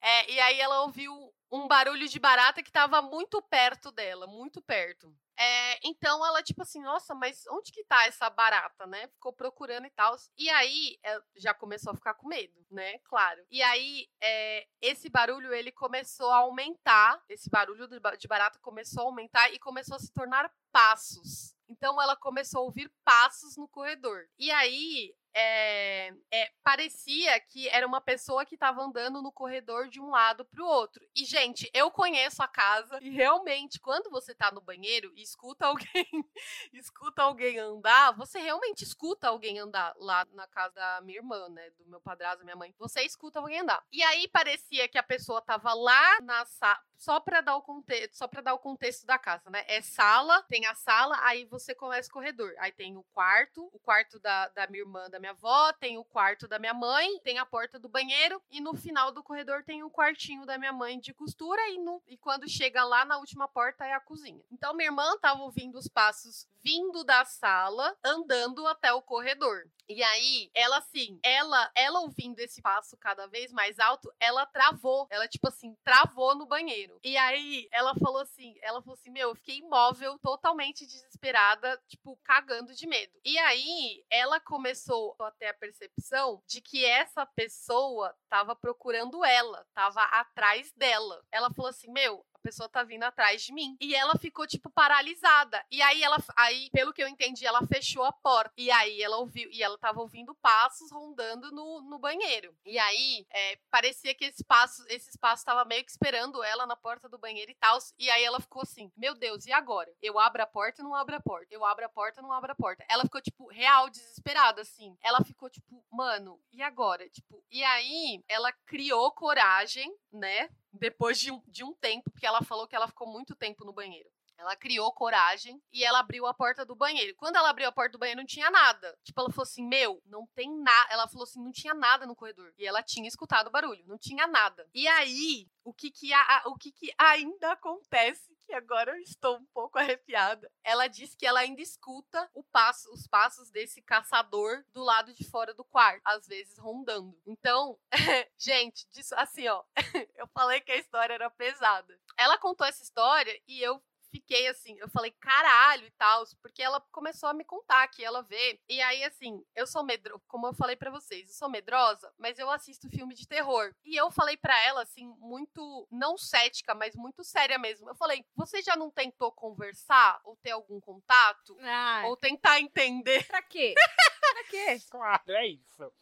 É, 0.00 0.30
e 0.32 0.40
aí 0.40 0.60
ela 0.60 0.82
ouviu 0.82 1.32
um 1.50 1.66
barulho 1.66 2.08
de 2.08 2.18
barata 2.18 2.62
que 2.62 2.70
tava 2.70 3.02
muito 3.02 3.42
perto 3.42 3.90
dela, 3.90 4.26
muito 4.26 4.60
perto. 4.62 5.14
É, 5.38 5.78
então 5.88 6.24
ela, 6.24 6.42
tipo 6.42 6.62
assim, 6.62 6.82
nossa, 6.82 7.14
mas 7.14 7.46
onde 7.48 7.72
que 7.72 7.84
tá 7.84 8.06
essa 8.06 8.28
barata, 8.28 8.86
né? 8.86 9.08
Ficou 9.08 9.32
procurando 9.32 9.86
e 9.86 9.90
tal. 9.90 10.14
E 10.36 10.50
aí 10.50 10.98
é, 11.02 11.20
já 11.36 11.54
começou 11.54 11.92
a 11.92 11.96
ficar 11.96 12.14
com 12.14 12.28
medo, 12.28 12.54
né? 12.70 12.98
Claro. 13.00 13.42
E 13.50 13.62
aí 13.62 14.08
é, 14.20 14.66
esse 14.80 15.08
barulho 15.08 15.54
ele 15.54 15.72
começou 15.72 16.30
a 16.30 16.38
aumentar. 16.38 17.22
Esse 17.28 17.48
barulho 17.48 17.88
de 17.88 18.28
barata 18.28 18.58
começou 18.60 19.02
a 19.02 19.06
aumentar 19.06 19.50
e 19.50 19.58
começou 19.58 19.96
a 19.96 20.00
se 20.00 20.12
tornar 20.12 20.52
passos. 20.70 21.54
Então 21.68 22.00
ela 22.02 22.16
começou 22.16 22.60
a 22.60 22.64
ouvir 22.64 22.92
passos 23.04 23.56
no 23.56 23.68
corredor. 23.68 24.26
E 24.38 24.50
aí 24.50 25.14
é, 25.34 26.12
é, 26.30 26.50
parecia 26.62 27.38
que 27.40 27.68
era 27.68 27.86
uma 27.86 28.00
pessoa 28.00 28.44
que 28.44 28.54
estava 28.54 28.82
andando 28.82 29.22
no 29.22 29.32
corredor 29.32 29.88
de 29.88 30.00
um 30.00 30.10
lado 30.10 30.44
para 30.44 30.62
o 30.62 30.66
outro. 30.66 31.06
E, 31.14 31.24
gente, 31.24 31.70
eu 31.72 31.90
conheço 31.90 32.42
a 32.42 32.48
casa 32.48 32.98
e 33.00 33.10
realmente, 33.10 33.78
quando 33.80 34.10
você 34.10 34.32
está 34.32 34.50
no 34.50 34.60
banheiro 34.60 35.12
e 35.14 35.22
escuta 35.22 35.66
alguém, 35.66 35.86
escuta 36.72 37.22
alguém 37.22 37.58
andar, 37.58 38.12
você 38.12 38.40
realmente 38.40 38.82
escuta 38.82 39.28
alguém 39.28 39.58
andar 39.58 39.94
lá 39.96 40.26
na 40.32 40.46
casa 40.48 40.74
da 40.74 41.00
minha 41.02 41.18
irmã, 41.18 41.48
né? 41.48 41.70
Do 41.70 41.86
meu 41.86 42.00
padrasto, 42.00 42.44
minha 42.44 42.56
mãe. 42.56 42.74
Você 42.78 43.02
escuta 43.02 43.38
alguém 43.38 43.60
andar. 43.60 43.82
E 43.92 44.02
aí 44.02 44.28
parecia 44.28 44.88
que 44.88 44.98
a 44.98 45.02
pessoa 45.02 45.38
estava 45.38 45.72
lá 45.74 46.20
na 46.22 46.44
sala. 46.46 46.80
Só 46.96 47.18
para 47.18 47.40
dar 47.40 47.56
o 47.56 47.62
contexto, 47.62 48.14
só 48.14 48.28
para 48.28 48.42
dar 48.42 48.52
o 48.52 48.58
contexto 48.58 49.06
da 49.06 49.18
casa, 49.18 49.48
né? 49.48 49.64
É 49.66 49.80
sala, 49.80 50.42
tem 50.42 50.66
a 50.66 50.74
sala, 50.74 51.18
aí 51.22 51.46
você 51.46 51.74
começa 51.74 52.10
o 52.10 52.12
corredor. 52.12 52.52
Aí 52.58 52.72
tem 52.72 52.94
o 52.96 53.02
quarto, 53.04 53.70
o 53.72 53.78
quarto 53.78 54.18
da, 54.18 54.48
da 54.48 54.66
minha 54.66 54.82
irmã, 54.82 55.08
da 55.08 55.18
minha 55.20 55.32
avó, 55.32 55.72
tem 55.74 55.98
o 55.98 56.04
quarto 56.04 56.48
da 56.48 56.58
minha 56.58 56.74
mãe, 56.74 57.20
tem 57.20 57.38
a 57.38 57.46
porta 57.46 57.78
do 57.78 57.88
banheiro 57.88 58.42
e 58.50 58.60
no 58.60 58.74
final 58.74 59.12
do 59.12 59.22
corredor 59.22 59.62
tem 59.62 59.82
o 59.82 59.90
quartinho 59.90 60.44
da 60.44 60.58
minha 60.58 60.72
mãe 60.72 60.98
de 60.98 61.14
costura 61.14 61.60
e, 61.68 61.78
no, 61.78 62.02
e 62.08 62.16
quando 62.16 62.48
chega 62.48 62.82
lá 62.82 63.04
na 63.04 63.18
última 63.18 63.46
porta 63.46 63.84
é 63.84 63.92
a 63.92 64.00
cozinha. 64.00 64.42
Então 64.50 64.74
minha 64.74 64.88
irmã 64.88 65.16
tava 65.18 65.42
ouvindo 65.42 65.78
os 65.78 65.86
passos 65.86 66.48
vindo 66.62 67.04
da 67.04 67.24
sala, 67.24 67.96
andando 68.04 68.66
até 68.66 68.92
o 68.92 69.02
corredor. 69.02 69.64
E 69.88 70.04
aí, 70.04 70.50
ela 70.54 70.78
assim, 70.78 71.18
ela, 71.20 71.68
ela 71.74 71.98
ouvindo 72.00 72.38
esse 72.38 72.62
passo 72.62 72.96
cada 72.96 73.26
vez 73.26 73.50
mais 73.50 73.76
alto, 73.80 74.12
ela 74.20 74.46
travou. 74.46 75.08
Ela, 75.10 75.26
tipo 75.26 75.48
assim, 75.48 75.76
travou 75.82 76.36
no 76.36 76.46
banheiro. 76.46 77.00
E 77.02 77.16
aí, 77.16 77.68
ela 77.72 77.92
falou 77.96 78.20
assim: 78.20 78.54
ela 78.62 78.80
falou 78.80 78.94
assim: 78.94 79.10
Meu, 79.10 79.30
eu 79.30 79.34
fiquei 79.34 79.58
imóvel, 79.58 80.16
totalmente 80.20 80.86
desesperada, 80.86 81.76
tipo, 81.88 82.16
cagando 82.22 82.72
de 82.72 82.86
medo. 82.86 83.18
E 83.24 83.36
aí, 83.38 84.04
ela 84.08 84.38
começou 84.38 85.09
a 85.18 85.30
ter 85.32 85.46
a 85.46 85.54
percepção 85.54 86.42
de 86.46 86.60
que 86.60 86.84
essa 86.84 87.26
pessoa 87.26 88.14
tava 88.28 88.54
procurando 88.54 89.24
ela, 89.24 89.66
tava 89.74 90.02
atrás 90.02 90.72
dela. 90.72 91.22
Ela 91.30 91.52
falou 91.52 91.70
assim: 91.70 91.90
Meu, 91.92 92.24
pessoa 92.40 92.68
tá 92.68 92.82
vindo 92.82 93.02
atrás 93.04 93.42
de 93.42 93.52
mim. 93.52 93.76
E 93.80 93.94
ela 93.94 94.16
ficou, 94.16 94.46
tipo, 94.46 94.70
paralisada. 94.70 95.64
E 95.70 95.80
aí 95.82 96.02
ela, 96.02 96.16
aí, 96.36 96.68
pelo 96.72 96.92
que 96.92 97.02
eu 97.02 97.08
entendi, 97.08 97.46
ela 97.46 97.66
fechou 97.66 98.04
a 98.04 98.12
porta. 98.12 98.52
E 98.56 98.70
aí 98.70 99.02
ela 99.02 99.18
ouviu, 99.18 99.48
e 99.50 99.62
ela 99.62 99.78
tava 99.78 100.00
ouvindo 100.00 100.34
passos 100.36 100.90
rondando 100.90 101.50
no, 101.52 101.82
no 101.82 101.98
banheiro. 101.98 102.54
E 102.64 102.78
aí, 102.78 103.26
é, 103.30 103.58
parecia 103.70 104.14
que 104.14 104.24
esse 104.24 104.44
passo, 104.44 104.84
esses 104.88 105.16
passos 105.16 105.44
tava 105.44 105.64
meio 105.64 105.84
que 105.84 105.90
esperando 105.90 106.42
ela 106.42 106.66
na 106.66 106.76
porta 106.76 107.08
do 107.08 107.18
banheiro 107.18 107.50
e 107.50 107.54
tal. 107.54 107.78
E 107.98 108.10
aí 108.10 108.24
ela 108.24 108.40
ficou 108.40 108.62
assim, 108.62 108.90
meu 108.96 109.14
Deus, 109.14 109.46
e 109.46 109.52
agora? 109.52 109.92
Eu 110.02 110.18
abro 110.18 110.42
a 110.42 110.46
porta 110.46 110.82
não 110.82 110.94
abro 110.94 111.16
a 111.16 111.20
porta. 111.20 111.46
Eu 111.50 111.64
abro 111.64 111.84
a 111.84 111.88
porta 111.88 112.22
não 112.22 112.32
abro 112.32 112.52
a 112.52 112.54
porta. 112.54 112.84
Ela 112.88 113.04
ficou, 113.04 113.20
tipo, 113.20 113.46
real, 113.48 113.88
desesperada, 113.90 114.62
assim. 114.62 114.96
Ela 115.02 115.22
ficou, 115.24 115.48
tipo, 115.48 115.84
mano, 115.90 116.40
e 116.52 116.62
agora? 116.62 117.08
Tipo, 117.08 117.42
e 117.50 117.62
aí 117.62 118.22
ela 118.28 118.52
criou 118.66 119.10
coragem, 119.12 119.94
né? 120.12 120.48
Depois 120.72 121.18
de 121.18 121.30
um, 121.30 121.42
de 121.46 121.64
um 121.64 121.72
tempo, 121.74 122.10
porque 122.10 122.26
ela 122.26 122.42
falou 122.42 122.66
que 122.66 122.76
ela 122.76 122.88
ficou 122.88 123.06
muito 123.06 123.34
tempo 123.34 123.64
no 123.64 123.72
banheiro. 123.72 124.08
Ela 124.40 124.56
criou 124.56 124.90
coragem 124.90 125.62
e 125.70 125.84
ela 125.84 125.98
abriu 125.98 126.26
a 126.26 126.32
porta 126.32 126.64
do 126.64 126.74
banheiro. 126.74 127.14
Quando 127.16 127.36
ela 127.36 127.50
abriu 127.50 127.68
a 127.68 127.72
porta 127.72 127.92
do 127.92 127.98
banheiro, 127.98 128.20
não 128.20 128.26
tinha 128.26 128.50
nada. 128.50 128.98
Tipo, 129.04 129.20
ela 129.20 129.30
falou 129.30 129.42
assim: 129.42 129.66
Meu, 129.68 130.02
não 130.06 130.26
tem 130.34 130.50
nada. 130.62 130.90
Ela 130.90 131.06
falou 131.06 131.24
assim: 131.24 131.44
Não 131.44 131.52
tinha 131.52 131.74
nada 131.74 132.06
no 132.06 132.16
corredor. 132.16 132.50
E 132.56 132.66
ela 132.66 132.82
tinha 132.82 133.06
escutado 133.06 133.48
o 133.48 133.50
barulho, 133.50 133.84
não 133.86 133.98
tinha 133.98 134.26
nada. 134.26 134.66
E 134.72 134.88
aí, 134.88 135.46
o 135.62 135.74
que 135.74 135.90
que, 135.90 136.10
a, 136.14 136.42
o 136.46 136.56
que, 136.56 136.72
que 136.72 136.90
ainda 136.96 137.52
acontece 137.52 138.34
que 138.50 138.54
agora 138.56 138.90
eu 138.90 138.98
estou 138.98 139.36
um 139.36 139.46
pouco 139.54 139.78
arrepiada. 139.78 140.50
Ela 140.64 140.88
diz 140.88 141.14
que 141.14 141.24
ela 141.24 141.38
ainda 141.38 141.62
escuta 141.62 142.28
passo, 142.50 142.92
os 142.92 143.06
passos 143.06 143.48
desse 143.48 143.80
caçador 143.80 144.64
do 144.72 144.82
lado 144.82 145.14
de 145.14 145.24
fora 145.24 145.54
do 145.54 145.64
quarto, 145.64 146.00
às 146.04 146.26
vezes 146.26 146.58
rondando. 146.58 147.16
Então, 147.24 147.78
gente, 148.36 148.88
disso, 148.90 149.14
assim, 149.16 149.46
ó, 149.46 149.62
eu 150.16 150.26
falei 150.34 150.60
que 150.60 150.72
a 150.72 150.76
história 150.76 151.14
era 151.14 151.30
pesada. 151.30 151.96
Ela 152.16 152.38
contou 152.38 152.66
essa 152.66 152.82
história 152.82 153.40
e 153.46 153.62
eu 153.62 153.80
fiquei 154.10 154.48
assim, 154.48 154.76
eu 154.78 154.88
falei 154.88 155.10
caralho 155.12 155.86
e 155.86 155.90
tal, 155.92 156.24
porque 156.42 156.62
ela 156.62 156.80
começou 156.92 157.28
a 157.28 157.34
me 157.34 157.44
contar 157.44 157.86
que 157.88 158.04
ela 158.04 158.22
vê. 158.22 158.60
E 158.68 158.80
aí, 158.80 159.04
assim, 159.04 159.44
eu 159.54 159.66
sou 159.66 159.82
medrosa, 159.84 160.20
como 160.28 160.46
eu 160.46 160.54
falei 160.54 160.76
para 160.76 160.90
vocês, 160.90 161.28
eu 161.28 161.34
sou 161.34 161.48
medrosa, 161.48 162.12
mas 162.18 162.38
eu 162.38 162.50
assisto 162.50 162.88
filme 162.90 163.14
de 163.14 163.26
terror. 163.26 163.74
E 163.84 163.96
eu 163.96 164.10
falei 164.10 164.36
para 164.36 164.58
ela, 164.64 164.82
assim, 164.82 165.06
muito, 165.18 165.86
não 165.90 166.18
cética, 166.18 166.74
mas 166.74 166.94
muito 166.94 167.24
séria 167.24 167.58
mesmo. 167.58 167.88
Eu 167.88 167.94
falei, 167.94 168.24
você 168.34 168.62
já 168.62 168.76
não 168.76 168.90
tentou 168.90 169.32
conversar 169.32 170.20
ou 170.24 170.36
ter 170.36 170.50
algum 170.50 170.80
contato? 170.80 171.56
Ai. 171.60 172.06
Ou 172.06 172.16
tentar 172.16 172.60
entender? 172.60 173.26
Pra 173.26 173.42
quê? 173.42 173.74
pra 174.34 174.44
quê? 174.44 174.78
Claro, 174.90 175.22
é 175.28 175.46
isso. 175.46 175.92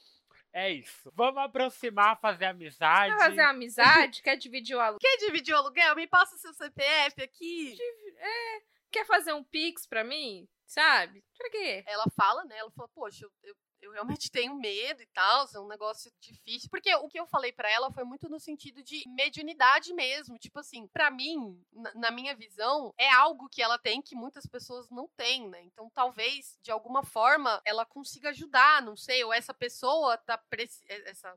É 0.53 0.71
isso. 0.71 1.13
Vamos 1.15 1.43
aproximar, 1.43 2.19
fazer 2.21 2.47
amizade. 2.47 3.15
Quer 3.15 3.25
fazer 3.25 3.43
amizade? 3.43 4.23
Quer 4.23 4.37
dividir 4.37 4.77
o 4.77 4.81
aluguel? 4.81 4.99
Quer 5.01 5.17
dividir 5.27 5.55
o 5.55 5.59
aluguel? 5.59 5.95
Me 5.95 6.07
passa 6.07 6.37
seu 6.39 6.53
CPF 6.55 7.23
aqui. 7.23 7.77
É. 8.17 8.63
Quer 8.91 9.05
fazer 9.07 9.33
um 9.33 9.45
pix 9.45 9.87
pra 9.87 10.03
mim? 10.03 10.49
Sabe? 10.67 11.25
Pra 11.37 11.51
quê? 11.51 11.83
Ela 11.87 12.05
fala, 12.17 12.45
né? 12.45 12.57
Ela 12.59 12.71
fala, 12.71 12.89
poxa, 12.89 13.25
eu, 13.25 13.33
eu 13.43 13.55
eu 13.81 13.93
realmente 13.93 14.31
tenho 14.33 14.55
medo 14.55 15.03
e 15.03 15.07
tal, 15.07 15.49
é 15.55 15.59
um 15.59 15.69
negócio 15.69 16.13
difícil. 16.21 16.69
Porque 16.71 16.95
o 16.97 17.09
que 17.09 17.19
eu 17.19 17.27
falei 17.27 17.53
para 17.53 17.71
ela 17.71 17.91
foi 17.93 18.05
muito 18.05 18.29
no 18.29 18.39
sentido 18.39 18.83
de 18.83 19.03
mediunidade 19.09 19.93
mesmo. 19.95 20.39
Tipo 20.39 20.61
assim, 20.61 20.87
para 20.89 21.11
mim, 21.11 21.61
na, 21.95 22.11
minha 22.11 22.35
visão, 22.35 22.93
é 22.99 23.11
algo 23.11 23.49
que 23.49 23.63
ela 23.63 23.79
tem 23.79 24.03
que 24.03 24.15
muitas 24.15 24.47
pessoas 24.47 24.89
não 24.91 25.09
têm, 25.17 25.49
né? 25.49 25.63
Então 25.63 25.91
talvez, 25.91 26.59
de 26.63 26.71
alguma 26.71 27.03
forma, 27.03 27.61
ela 27.65 27.85
consiga 27.85 28.31
ajudar, 28.31 28.83
não 28.83 28.97
sei, 28.97 29.25
ou 29.25 29.33
essa 29.33 29.55
pessoa 29.55 30.17
tá. 30.19 30.43
Essa, 30.89 31.37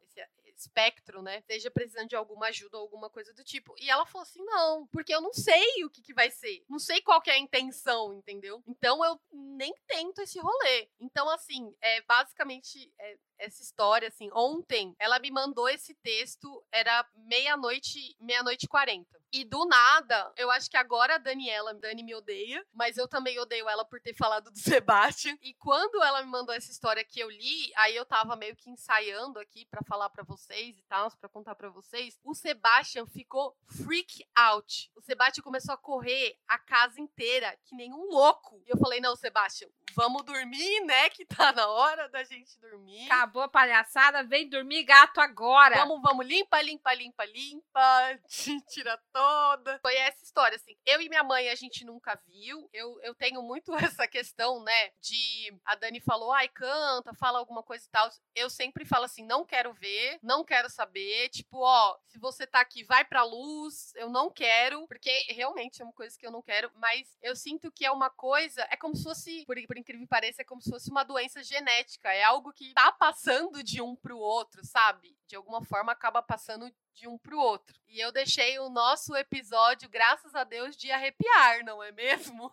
espectro, 0.56 1.22
né, 1.22 1.39
esteja 1.39 1.72
precisando 1.72 2.10
de 2.10 2.16
alguma 2.16 2.47
ajuda 2.47 2.78
ou 2.78 2.84
alguma 2.84 3.10
coisa 3.10 3.34
do 3.34 3.43
tipo. 3.43 3.76
E 3.80 3.89
ela 3.89 4.06
falou 4.06 4.24
assim: 4.24 4.43
não, 4.43 4.88
porque 4.88 5.14
eu 5.14 5.22
não 5.22 5.34
sei 5.34 5.84
o 5.84 5.89
que, 5.89 6.02
que 6.02 6.14
vai 6.14 6.30
ser. 6.32 6.64
Não 6.70 6.80
sei 6.80 7.02
qual 7.02 7.22
que 7.22 7.30
é 7.30 7.34
a 7.34 7.39
intenção, 7.39 8.14
entendeu? 8.14 8.64
Então 8.68 9.04
eu 9.04 9.20
nem 9.32 9.74
tento 9.88 10.22
esse 10.22 10.39
rolê. 10.39 10.89
Então, 10.99 11.30
assim, 11.30 11.76
é 11.82 12.02
basicamente. 12.02 12.91
É, 12.99 13.18
essa 13.41 13.61
história, 13.61 14.07
assim, 14.07 14.29
ontem 14.33 14.95
ela 14.99 15.19
me 15.19 15.31
mandou 15.31 15.67
esse 15.67 15.95
texto, 15.95 16.63
era 16.71 17.05
meia-noite, 17.15 18.15
meia-noite 18.19 18.65
e 18.65 18.69
quarenta. 18.69 19.19
E 19.33 19.45
do 19.45 19.65
nada, 19.65 20.31
eu 20.35 20.51
acho 20.51 20.69
que 20.69 20.75
agora 20.75 21.15
a 21.15 21.17
Daniela, 21.17 21.73
Dani 21.73 22.03
me 22.03 22.13
odeia, 22.13 22.65
mas 22.73 22.97
eu 22.97 23.07
também 23.07 23.39
odeio 23.39 23.67
ela 23.69 23.85
por 23.85 24.01
ter 24.01 24.13
falado 24.13 24.51
do 24.51 24.57
Sebastian. 24.59 25.37
E 25.41 25.53
quando 25.53 26.03
ela 26.03 26.21
me 26.21 26.29
mandou 26.29 26.53
essa 26.53 26.69
história 26.69 27.03
que 27.03 27.19
eu 27.19 27.29
li, 27.29 27.71
aí 27.77 27.95
eu 27.95 28.05
tava 28.05 28.35
meio 28.35 28.55
que 28.57 28.69
ensaiando 28.69 29.39
aqui 29.39 29.65
para 29.65 29.81
falar 29.87 30.09
para 30.09 30.23
vocês 30.23 30.77
e 30.77 30.83
tal, 30.83 31.09
para 31.17 31.29
contar 31.29 31.55
para 31.55 31.69
vocês. 31.69 32.19
O 32.23 32.35
Sebastian 32.35 33.05
ficou 33.07 33.55
freak 33.85 34.25
out. 34.35 34.91
O 34.95 35.01
Sebastian 35.01 35.43
começou 35.43 35.73
a 35.73 35.77
correr 35.77 36.37
a 36.47 36.59
casa 36.59 36.99
inteira, 36.99 37.57
que 37.63 37.73
nem 37.75 37.93
um 37.93 38.09
louco. 38.09 38.61
E 38.67 38.69
eu 38.69 38.77
falei: 38.77 38.99
"Não, 38.99 39.15
Sebastian, 39.15 39.69
vamos 39.95 40.23
dormir, 40.23 40.81
né, 40.81 41.09
que 41.09 41.25
tá 41.25 41.53
na 41.53 41.67
hora 41.67 42.09
da 42.09 42.23
gente 42.25 42.59
dormir". 42.59 43.05
Acabou 43.05 43.30
a 43.39 43.47
palhaçada, 43.47 44.23
vem 44.23 44.49
dormir 44.49 44.84
gato 44.84 45.21
agora. 45.21 45.77
Vamos, 45.77 46.01
vamos, 46.01 46.25
limpa, 46.25 46.61
limpa, 46.61 46.93
limpa, 46.93 47.25
limpa, 47.25 48.19
tira 48.69 48.99
toda. 49.13 49.79
Foi 49.82 49.95
essa 49.95 50.23
história, 50.23 50.55
assim. 50.55 50.75
Eu 50.86 51.01
e 51.01 51.07
minha 51.07 51.23
mãe, 51.23 51.49
a 51.49 51.55
gente 51.55 51.86
nunca 51.86 52.19
viu. 52.27 52.69
Eu, 52.73 52.99
eu 53.01 53.15
tenho 53.15 53.41
muito 53.41 53.73
essa 53.77 54.07
questão, 54.07 54.63
né, 54.63 54.89
de... 55.01 55.55
A 55.65 55.75
Dani 55.75 56.01
falou, 56.01 56.32
ai, 56.32 56.47
canta, 56.49 57.13
fala 57.13 57.39
alguma 57.39 57.63
coisa 57.63 57.86
e 57.86 57.89
tal. 57.89 58.09
Eu 58.36 58.49
sempre 58.49 58.84
falo 58.86 59.05
assim, 59.05 59.25
não 59.25 59.45
quero 59.45 59.73
ver, 59.73 60.19
não 60.21 60.43
quero 60.43 60.69
saber. 60.69 61.29
Tipo, 61.29 61.59
ó, 61.59 61.97
se 62.07 62.19
você 62.19 62.45
tá 62.45 62.59
aqui, 62.59 62.84
vai 62.84 63.05
pra 63.05 63.23
luz. 63.23 63.93
Eu 63.95 64.09
não 64.09 64.29
quero, 64.29 64.88
porque 64.88 65.11
realmente 65.29 65.82
é 65.82 65.86
uma 65.86 65.93
coisa 65.93 66.17
que 66.17 66.25
eu 66.25 66.32
não 66.32 66.41
quero. 66.41 66.69
Mas 66.75 67.15
eu 67.21 67.36
sinto 67.36 67.71
que 67.71 67.86
é 67.86 67.91
uma 67.91 68.09
coisa... 68.09 68.67
É 68.69 68.75
como 68.75 68.95
se 68.95 69.03
fosse, 69.03 69.45
por, 69.45 69.55
por 69.67 69.77
incrível 69.77 70.05
que 70.05 70.09
pareça, 70.09 70.41
é 70.41 70.45
como 70.45 70.61
se 70.61 70.69
fosse 70.69 70.89
uma 70.89 71.03
doença 71.03 71.43
genética. 71.43 72.11
É 72.11 72.23
algo 72.23 72.51
que 72.51 72.73
tá 72.73 72.91
passando 72.91 73.20
passando 73.22 73.63
de 73.63 73.80
um 73.82 73.95
pro 73.95 74.17
outro, 74.17 74.65
sabe? 74.65 75.15
De 75.28 75.36
alguma 75.36 75.63
forma 75.63 75.91
acaba 75.91 76.24
passando 76.24 76.74
de 76.93 77.07
um 77.07 77.19
pro 77.19 77.38
outro. 77.38 77.80
E 77.88 77.99
eu 77.99 78.11
deixei 78.11 78.57
o 78.57 78.67
nosso 78.67 79.15
episódio, 79.15 79.88
graças 79.88 80.34
a 80.34 80.43
Deus, 80.43 80.76
de 80.76 80.89
arrepiar, 80.91 81.63
não 81.63 81.84
é 81.84 81.91
mesmo? 81.91 82.51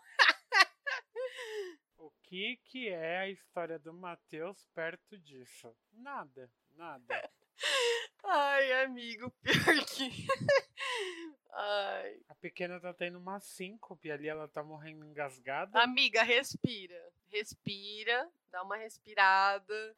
o 1.96 2.10
que 2.22 2.60
que 2.64 2.88
é 2.88 3.18
a 3.18 3.30
história 3.30 3.78
do 3.78 3.94
Matheus 3.94 4.62
perto 4.74 5.16
disso? 5.18 5.74
Nada, 5.90 6.50
nada. 6.76 7.30
Ai, 8.24 8.84
amigo, 8.84 9.30
pior 9.42 9.84
que. 9.86 10.10
Ai. 11.50 12.20
A 12.28 12.34
pequena 12.34 12.78
tá 12.78 12.92
tendo 12.92 13.18
uma 13.18 13.40
síncope 13.40 14.10
ali, 14.10 14.28
ela 14.28 14.46
tá 14.46 14.62
morrendo 14.62 15.06
engasgada. 15.06 15.80
Amiga, 15.80 16.22
respira. 16.22 17.10
Respira, 17.30 18.30
dá 18.50 18.62
uma 18.62 18.76
respirada. 18.76 19.96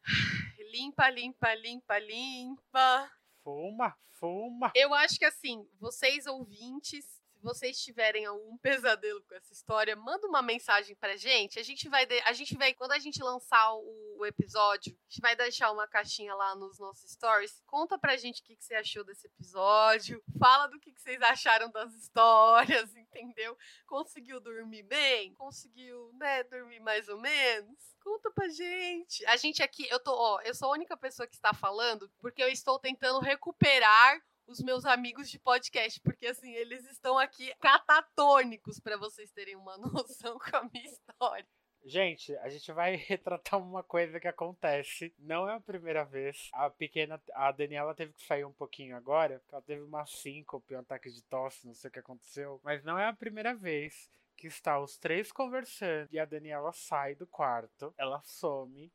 Limpa, 0.69 1.09
limpa, 1.09 1.53
limpa, 1.55 1.99
limpa. 1.99 3.11
Fuma, 3.43 3.95
fuma. 4.09 4.71
Eu 4.75 4.93
acho 4.93 5.17
que 5.17 5.25
assim, 5.25 5.67
vocês 5.79 6.27
ouvintes 6.27 7.20
vocês 7.41 7.77
tiverem 7.79 8.25
algum 8.25 8.57
pesadelo 8.57 9.21
com 9.23 9.35
essa 9.35 9.53
história, 9.53 9.95
manda 9.95 10.27
uma 10.27 10.41
mensagem 10.41 10.95
pra 10.95 11.15
gente. 11.15 11.59
A 11.59 11.63
gente 11.63 11.89
vai, 11.89 12.07
a 12.25 12.33
gente 12.33 12.55
vai 12.57 12.73
quando 12.73 12.91
a 12.91 12.99
gente 12.99 13.21
lançar 13.21 13.73
o, 13.73 14.17
o, 14.19 14.25
episódio, 14.25 14.93
a 14.93 15.09
gente 15.09 15.21
vai 15.21 15.35
deixar 15.35 15.71
uma 15.71 15.87
caixinha 15.87 16.33
lá 16.35 16.55
nos 16.55 16.79
nossos 16.79 17.11
stories. 17.11 17.61
Conta 17.65 17.97
pra 17.97 18.17
gente 18.17 18.41
o 18.41 18.43
que, 18.43 18.55
que 18.55 18.63
você 18.63 18.75
achou 18.75 19.03
desse 19.03 19.27
episódio. 19.27 20.23
Fala 20.39 20.67
do 20.67 20.79
que, 20.79 20.91
que 20.93 21.01
vocês 21.01 21.21
acharam 21.21 21.71
das 21.71 21.93
histórias, 21.93 22.93
entendeu? 22.95 23.57
Conseguiu 23.87 24.39
dormir 24.39 24.83
bem? 24.83 25.33
Conseguiu, 25.35 26.11
né, 26.13 26.43
dormir 26.43 26.79
mais 26.79 27.07
ou 27.07 27.19
menos? 27.19 27.95
Conta 28.03 28.31
pra 28.31 28.47
gente. 28.49 29.25
A 29.27 29.37
gente 29.37 29.61
aqui, 29.61 29.87
eu 29.89 29.99
tô, 29.99 30.13
ó, 30.13 30.41
eu 30.41 30.55
sou 30.55 30.69
a 30.69 30.73
única 30.73 30.97
pessoa 30.97 31.27
que 31.27 31.35
está 31.35 31.53
falando 31.53 32.09
porque 32.19 32.41
eu 32.41 32.49
estou 32.49 32.79
tentando 32.79 33.19
recuperar 33.19 34.21
os 34.51 34.61
meus 34.61 34.85
amigos 34.85 35.29
de 35.29 35.39
podcast, 35.39 35.99
porque 36.01 36.27
assim, 36.27 36.51
eles 36.53 36.85
estão 36.85 37.17
aqui 37.17 37.53
catatônicos 37.59 38.79
para 38.79 38.97
vocês 38.97 39.31
terem 39.31 39.55
uma 39.55 39.77
noção 39.79 40.37
com 40.37 40.57
a 40.57 40.69
minha 40.71 40.85
história. 40.85 41.47
Gente, 41.83 42.35
a 42.37 42.49
gente 42.49 42.71
vai 42.71 42.95
retratar 43.07 43.59
uma 43.59 43.81
coisa 43.81 44.19
que 44.19 44.27
acontece. 44.27 45.13
Não 45.17 45.49
é 45.49 45.55
a 45.55 45.59
primeira 45.59 46.03
vez. 46.03 46.49
A 46.53 46.69
pequena, 46.69 47.19
a 47.33 47.51
Daniela 47.51 47.95
teve 47.95 48.13
que 48.13 48.23
sair 48.23 48.45
um 48.45 48.53
pouquinho 48.53 48.95
agora, 48.95 49.39
porque 49.39 49.55
ela 49.55 49.63
teve 49.63 49.81
uma 49.81 50.05
síncope, 50.05 50.75
um 50.75 50.79
ataque 50.79 51.09
de 51.09 51.23
tosse, 51.23 51.65
não 51.65 51.73
sei 51.73 51.89
o 51.89 51.91
que 51.91 51.99
aconteceu. 51.99 52.61
Mas 52.63 52.83
não 52.83 52.99
é 52.99 53.07
a 53.07 53.13
primeira 53.13 53.55
vez 53.55 54.11
que 54.37 54.47
está 54.47 54.79
os 54.79 54.97
três 54.97 55.31
conversando 55.31 56.09
e 56.11 56.19
a 56.19 56.25
Daniela 56.25 56.71
sai 56.73 57.13
do 57.15 57.27
quarto, 57.27 57.93
ela 57.97 58.21
some 58.23 58.91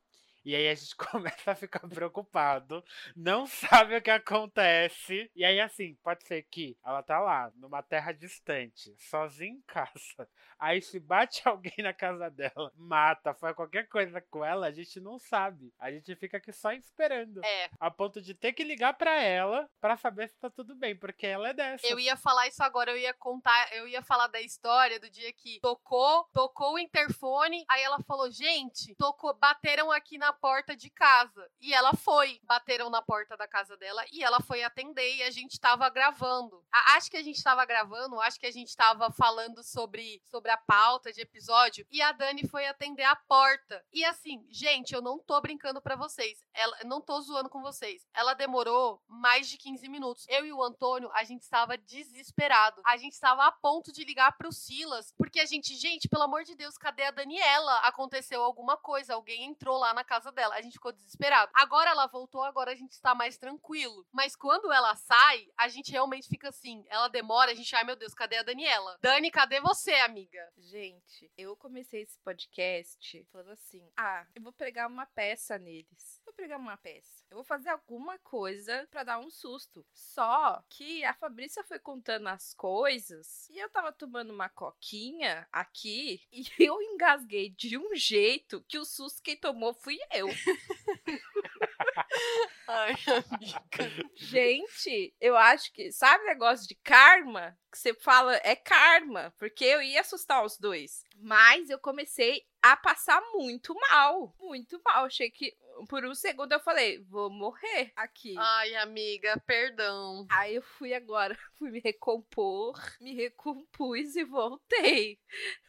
e 0.46 0.54
aí 0.54 0.68
a 0.68 0.74
gente 0.76 0.94
começa 1.42 1.50
a 1.50 1.56
ficar 1.56 1.80
preocupado, 1.88 2.84
não 3.16 3.46
sabe 3.46 3.96
o 3.96 4.00
que 4.00 4.10
acontece. 4.10 5.28
E 5.34 5.44
aí, 5.44 5.60
assim, 5.60 5.96
pode 6.04 6.24
ser 6.24 6.44
que 6.44 6.78
ela 6.84 7.02
tá 7.02 7.18
lá, 7.18 7.50
numa 7.56 7.82
terra 7.82 8.12
distante, 8.12 8.94
sozinha 8.96 9.50
em 9.50 9.60
casa. 9.62 10.28
Aí 10.56 10.80
se 10.80 11.00
bate 11.00 11.42
alguém 11.48 11.74
na 11.78 11.92
casa 11.92 12.30
dela, 12.30 12.72
mata, 12.76 13.34
faz 13.34 13.56
qualquer 13.56 13.88
coisa 13.88 14.20
com 14.20 14.44
ela, 14.44 14.68
a 14.68 14.70
gente 14.70 15.00
não 15.00 15.18
sabe. 15.18 15.74
A 15.80 15.90
gente 15.90 16.14
fica 16.14 16.36
aqui 16.36 16.52
só 16.52 16.70
esperando. 16.70 17.44
É. 17.44 17.68
A 17.80 17.90
ponto 17.90 18.22
de 18.22 18.32
ter 18.32 18.52
que 18.52 18.62
ligar 18.62 18.94
para 18.94 19.20
ela 19.20 19.68
para 19.80 19.96
saber 19.96 20.28
se 20.28 20.38
tá 20.38 20.48
tudo 20.48 20.76
bem, 20.76 20.96
porque 20.96 21.26
ela 21.26 21.48
é 21.48 21.54
dessa. 21.54 21.84
Eu 21.88 21.98
ia 21.98 22.16
falar 22.16 22.46
isso 22.46 22.62
agora, 22.62 22.92
eu 22.92 22.96
ia 22.96 23.12
contar, 23.14 23.72
eu 23.72 23.88
ia 23.88 24.02
falar 24.02 24.28
da 24.28 24.40
história 24.40 25.00
do 25.00 25.10
dia 25.10 25.32
que 25.32 25.58
tocou, 25.60 26.24
tocou 26.32 26.74
o 26.74 26.78
interfone, 26.78 27.64
aí 27.68 27.82
ela 27.82 27.98
falou: 28.06 28.30
"Gente, 28.30 28.94
tocou, 28.94 29.34
bateram 29.34 29.90
aqui 29.90 30.16
na 30.16 30.35
porta 30.36 30.76
de 30.76 30.90
casa. 30.90 31.50
E 31.60 31.74
ela 31.74 31.94
foi. 31.94 32.40
Bateram 32.44 32.90
na 32.90 33.02
porta 33.02 33.36
da 33.36 33.48
casa 33.48 33.76
dela 33.76 34.04
e 34.12 34.22
ela 34.22 34.40
foi 34.40 34.62
atender 34.62 35.16
e 35.16 35.22
a 35.22 35.30
gente 35.30 35.58
tava 35.58 35.88
gravando. 35.88 36.64
Acho 36.96 37.10
que 37.10 37.16
a 37.16 37.22
gente 37.22 37.42
tava 37.42 37.64
gravando, 37.64 38.20
acho 38.20 38.38
que 38.38 38.46
a 38.46 38.50
gente 38.50 38.76
tava 38.76 39.10
falando 39.10 39.62
sobre, 39.62 40.22
sobre 40.30 40.50
a 40.50 40.56
pauta 40.56 41.12
de 41.12 41.20
episódio. 41.20 41.86
E 41.90 42.00
a 42.02 42.12
Dani 42.12 42.46
foi 42.46 42.66
atender 42.66 43.04
a 43.04 43.16
porta. 43.16 43.84
E 43.92 44.04
assim, 44.04 44.46
gente, 44.50 44.94
eu 44.94 45.02
não 45.02 45.18
tô 45.18 45.40
brincando 45.40 45.80
pra 45.80 45.96
vocês. 45.96 46.44
Ela, 46.54 46.78
não 46.84 47.00
tô 47.00 47.20
zoando 47.20 47.48
com 47.48 47.60
vocês. 47.60 48.06
Ela 48.14 48.34
demorou 48.34 49.02
mais 49.08 49.48
de 49.48 49.56
15 49.56 49.88
minutos. 49.88 50.26
Eu 50.28 50.44
e 50.44 50.52
o 50.52 50.62
Antônio, 50.62 51.10
a 51.12 51.24
gente 51.24 51.42
estava 51.42 51.76
desesperado. 51.76 52.80
A 52.84 52.96
gente 52.96 53.12
estava 53.12 53.46
a 53.46 53.52
ponto 53.52 53.92
de 53.92 54.04
ligar 54.04 54.36
pro 54.36 54.52
Silas. 54.52 55.12
Porque 55.16 55.40
a 55.40 55.46
gente, 55.46 55.74
gente, 55.74 56.08
pelo 56.08 56.24
amor 56.24 56.44
de 56.44 56.54
Deus, 56.54 56.76
cadê 56.76 57.04
a 57.04 57.10
Daniela? 57.10 57.78
Aconteceu 57.80 58.42
alguma 58.42 58.76
coisa. 58.76 59.14
Alguém 59.14 59.44
entrou 59.44 59.78
lá 59.78 59.94
na 59.94 60.04
casa 60.04 60.25
dela. 60.32 60.54
A 60.54 60.62
gente 60.62 60.74
ficou 60.74 60.92
desesperado. 60.92 61.50
Agora 61.54 61.90
ela 61.90 62.06
voltou, 62.06 62.42
agora 62.42 62.72
a 62.72 62.74
gente 62.74 62.92
está 62.92 63.14
mais 63.14 63.38
tranquilo. 63.38 64.06
Mas 64.12 64.36
quando 64.36 64.72
ela 64.72 64.94
sai, 64.96 65.48
a 65.56 65.68
gente 65.68 65.90
realmente 65.90 66.28
fica 66.28 66.48
assim. 66.48 66.84
Ela 66.88 67.08
demora, 67.08 67.50
a 67.50 67.54
gente, 67.54 67.74
ai 67.74 67.84
meu 67.84 67.96
Deus, 67.96 68.14
cadê 68.14 68.36
a 68.36 68.42
Daniela? 68.42 68.98
Dani, 69.00 69.30
cadê 69.30 69.60
você, 69.60 69.94
amiga? 69.94 70.50
Gente, 70.56 71.30
eu 71.36 71.56
comecei 71.56 72.02
esse 72.02 72.18
podcast 72.20 73.26
falando 73.30 73.50
assim: 73.50 73.88
ah, 73.96 74.26
eu 74.34 74.42
vou 74.42 74.52
pregar 74.52 74.88
uma 74.88 75.06
peça 75.06 75.58
neles. 75.58 76.20
Vou 76.24 76.34
pregar 76.34 76.58
uma 76.58 76.76
peça. 76.76 77.24
Eu 77.30 77.36
vou 77.36 77.44
fazer 77.44 77.70
alguma 77.70 78.18
coisa 78.18 78.86
para 78.90 79.04
dar 79.04 79.18
um 79.18 79.30
susto. 79.30 79.86
Só 79.92 80.62
que 80.68 81.04
a 81.04 81.14
Fabrícia 81.14 81.64
foi 81.64 81.78
contando 81.78 82.28
as 82.28 82.54
coisas 82.54 83.48
e 83.50 83.58
eu 83.58 83.68
tava 83.70 83.92
tomando 83.92 84.32
uma 84.32 84.48
coquinha 84.48 85.46
aqui 85.52 86.20
e 86.32 86.44
eu 86.58 86.80
engasguei 86.82 87.50
de 87.50 87.78
um 87.78 87.94
jeito 87.94 88.64
que 88.68 88.78
o 88.78 88.84
susto 88.84 89.22
quem 89.22 89.36
tomou 89.36 89.74
fui 89.74 89.98
eu. 90.18 90.28
Ai, 92.68 92.94
amiga. 93.06 94.10
Gente, 94.14 95.14
eu 95.20 95.36
acho 95.36 95.72
que. 95.72 95.92
Sabe 95.92 96.24
o 96.24 96.26
negócio 96.26 96.66
de 96.66 96.74
karma? 96.76 97.56
Que 97.70 97.78
você 97.78 97.94
fala 97.94 98.34
é 98.42 98.56
karma, 98.56 99.32
porque 99.38 99.64
eu 99.64 99.82
ia 99.82 100.00
assustar 100.00 100.44
os 100.44 100.58
dois. 100.58 101.04
Mas 101.16 101.70
eu 101.70 101.78
comecei 101.78 102.42
a 102.60 102.76
passar 102.76 103.20
muito 103.32 103.74
mal. 103.74 104.34
Muito 104.38 104.80
mal. 104.84 105.04
Achei 105.04 105.30
que. 105.30 105.56
Por 105.88 106.06
um 106.06 106.14
segundo 106.14 106.52
eu 106.52 106.60
falei, 106.60 107.04
vou 107.04 107.28
morrer 107.28 107.92
aqui. 107.94 108.34
Ai, 108.38 108.74
amiga, 108.76 109.38
perdão. 109.46 110.26
Aí 110.30 110.54
eu 110.54 110.62
fui 110.62 110.94
agora, 110.94 111.36
fui 111.58 111.70
me 111.70 111.80
recompor, 111.80 112.80
me 112.98 113.14
recompus 113.14 114.16
e 114.16 114.24
voltei. 114.24 115.20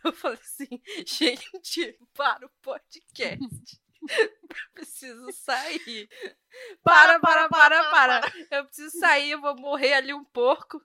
Eu 0.05 0.13
falei 0.13 0.39
assim, 0.41 0.81
gente, 1.05 1.99
para 2.13 2.45
o 2.45 2.49
podcast. 2.61 3.81
preciso 4.73 5.31
sair. 5.31 6.09
Para, 6.83 7.19
para, 7.19 7.49
para, 7.49 7.89
para. 7.89 8.33
Eu 8.51 8.65
preciso 8.65 8.97
sair, 8.99 9.31
eu 9.31 9.41
vou 9.41 9.55
morrer 9.55 9.93
ali 9.93 10.13
um 10.13 10.23
pouco. 10.23 10.81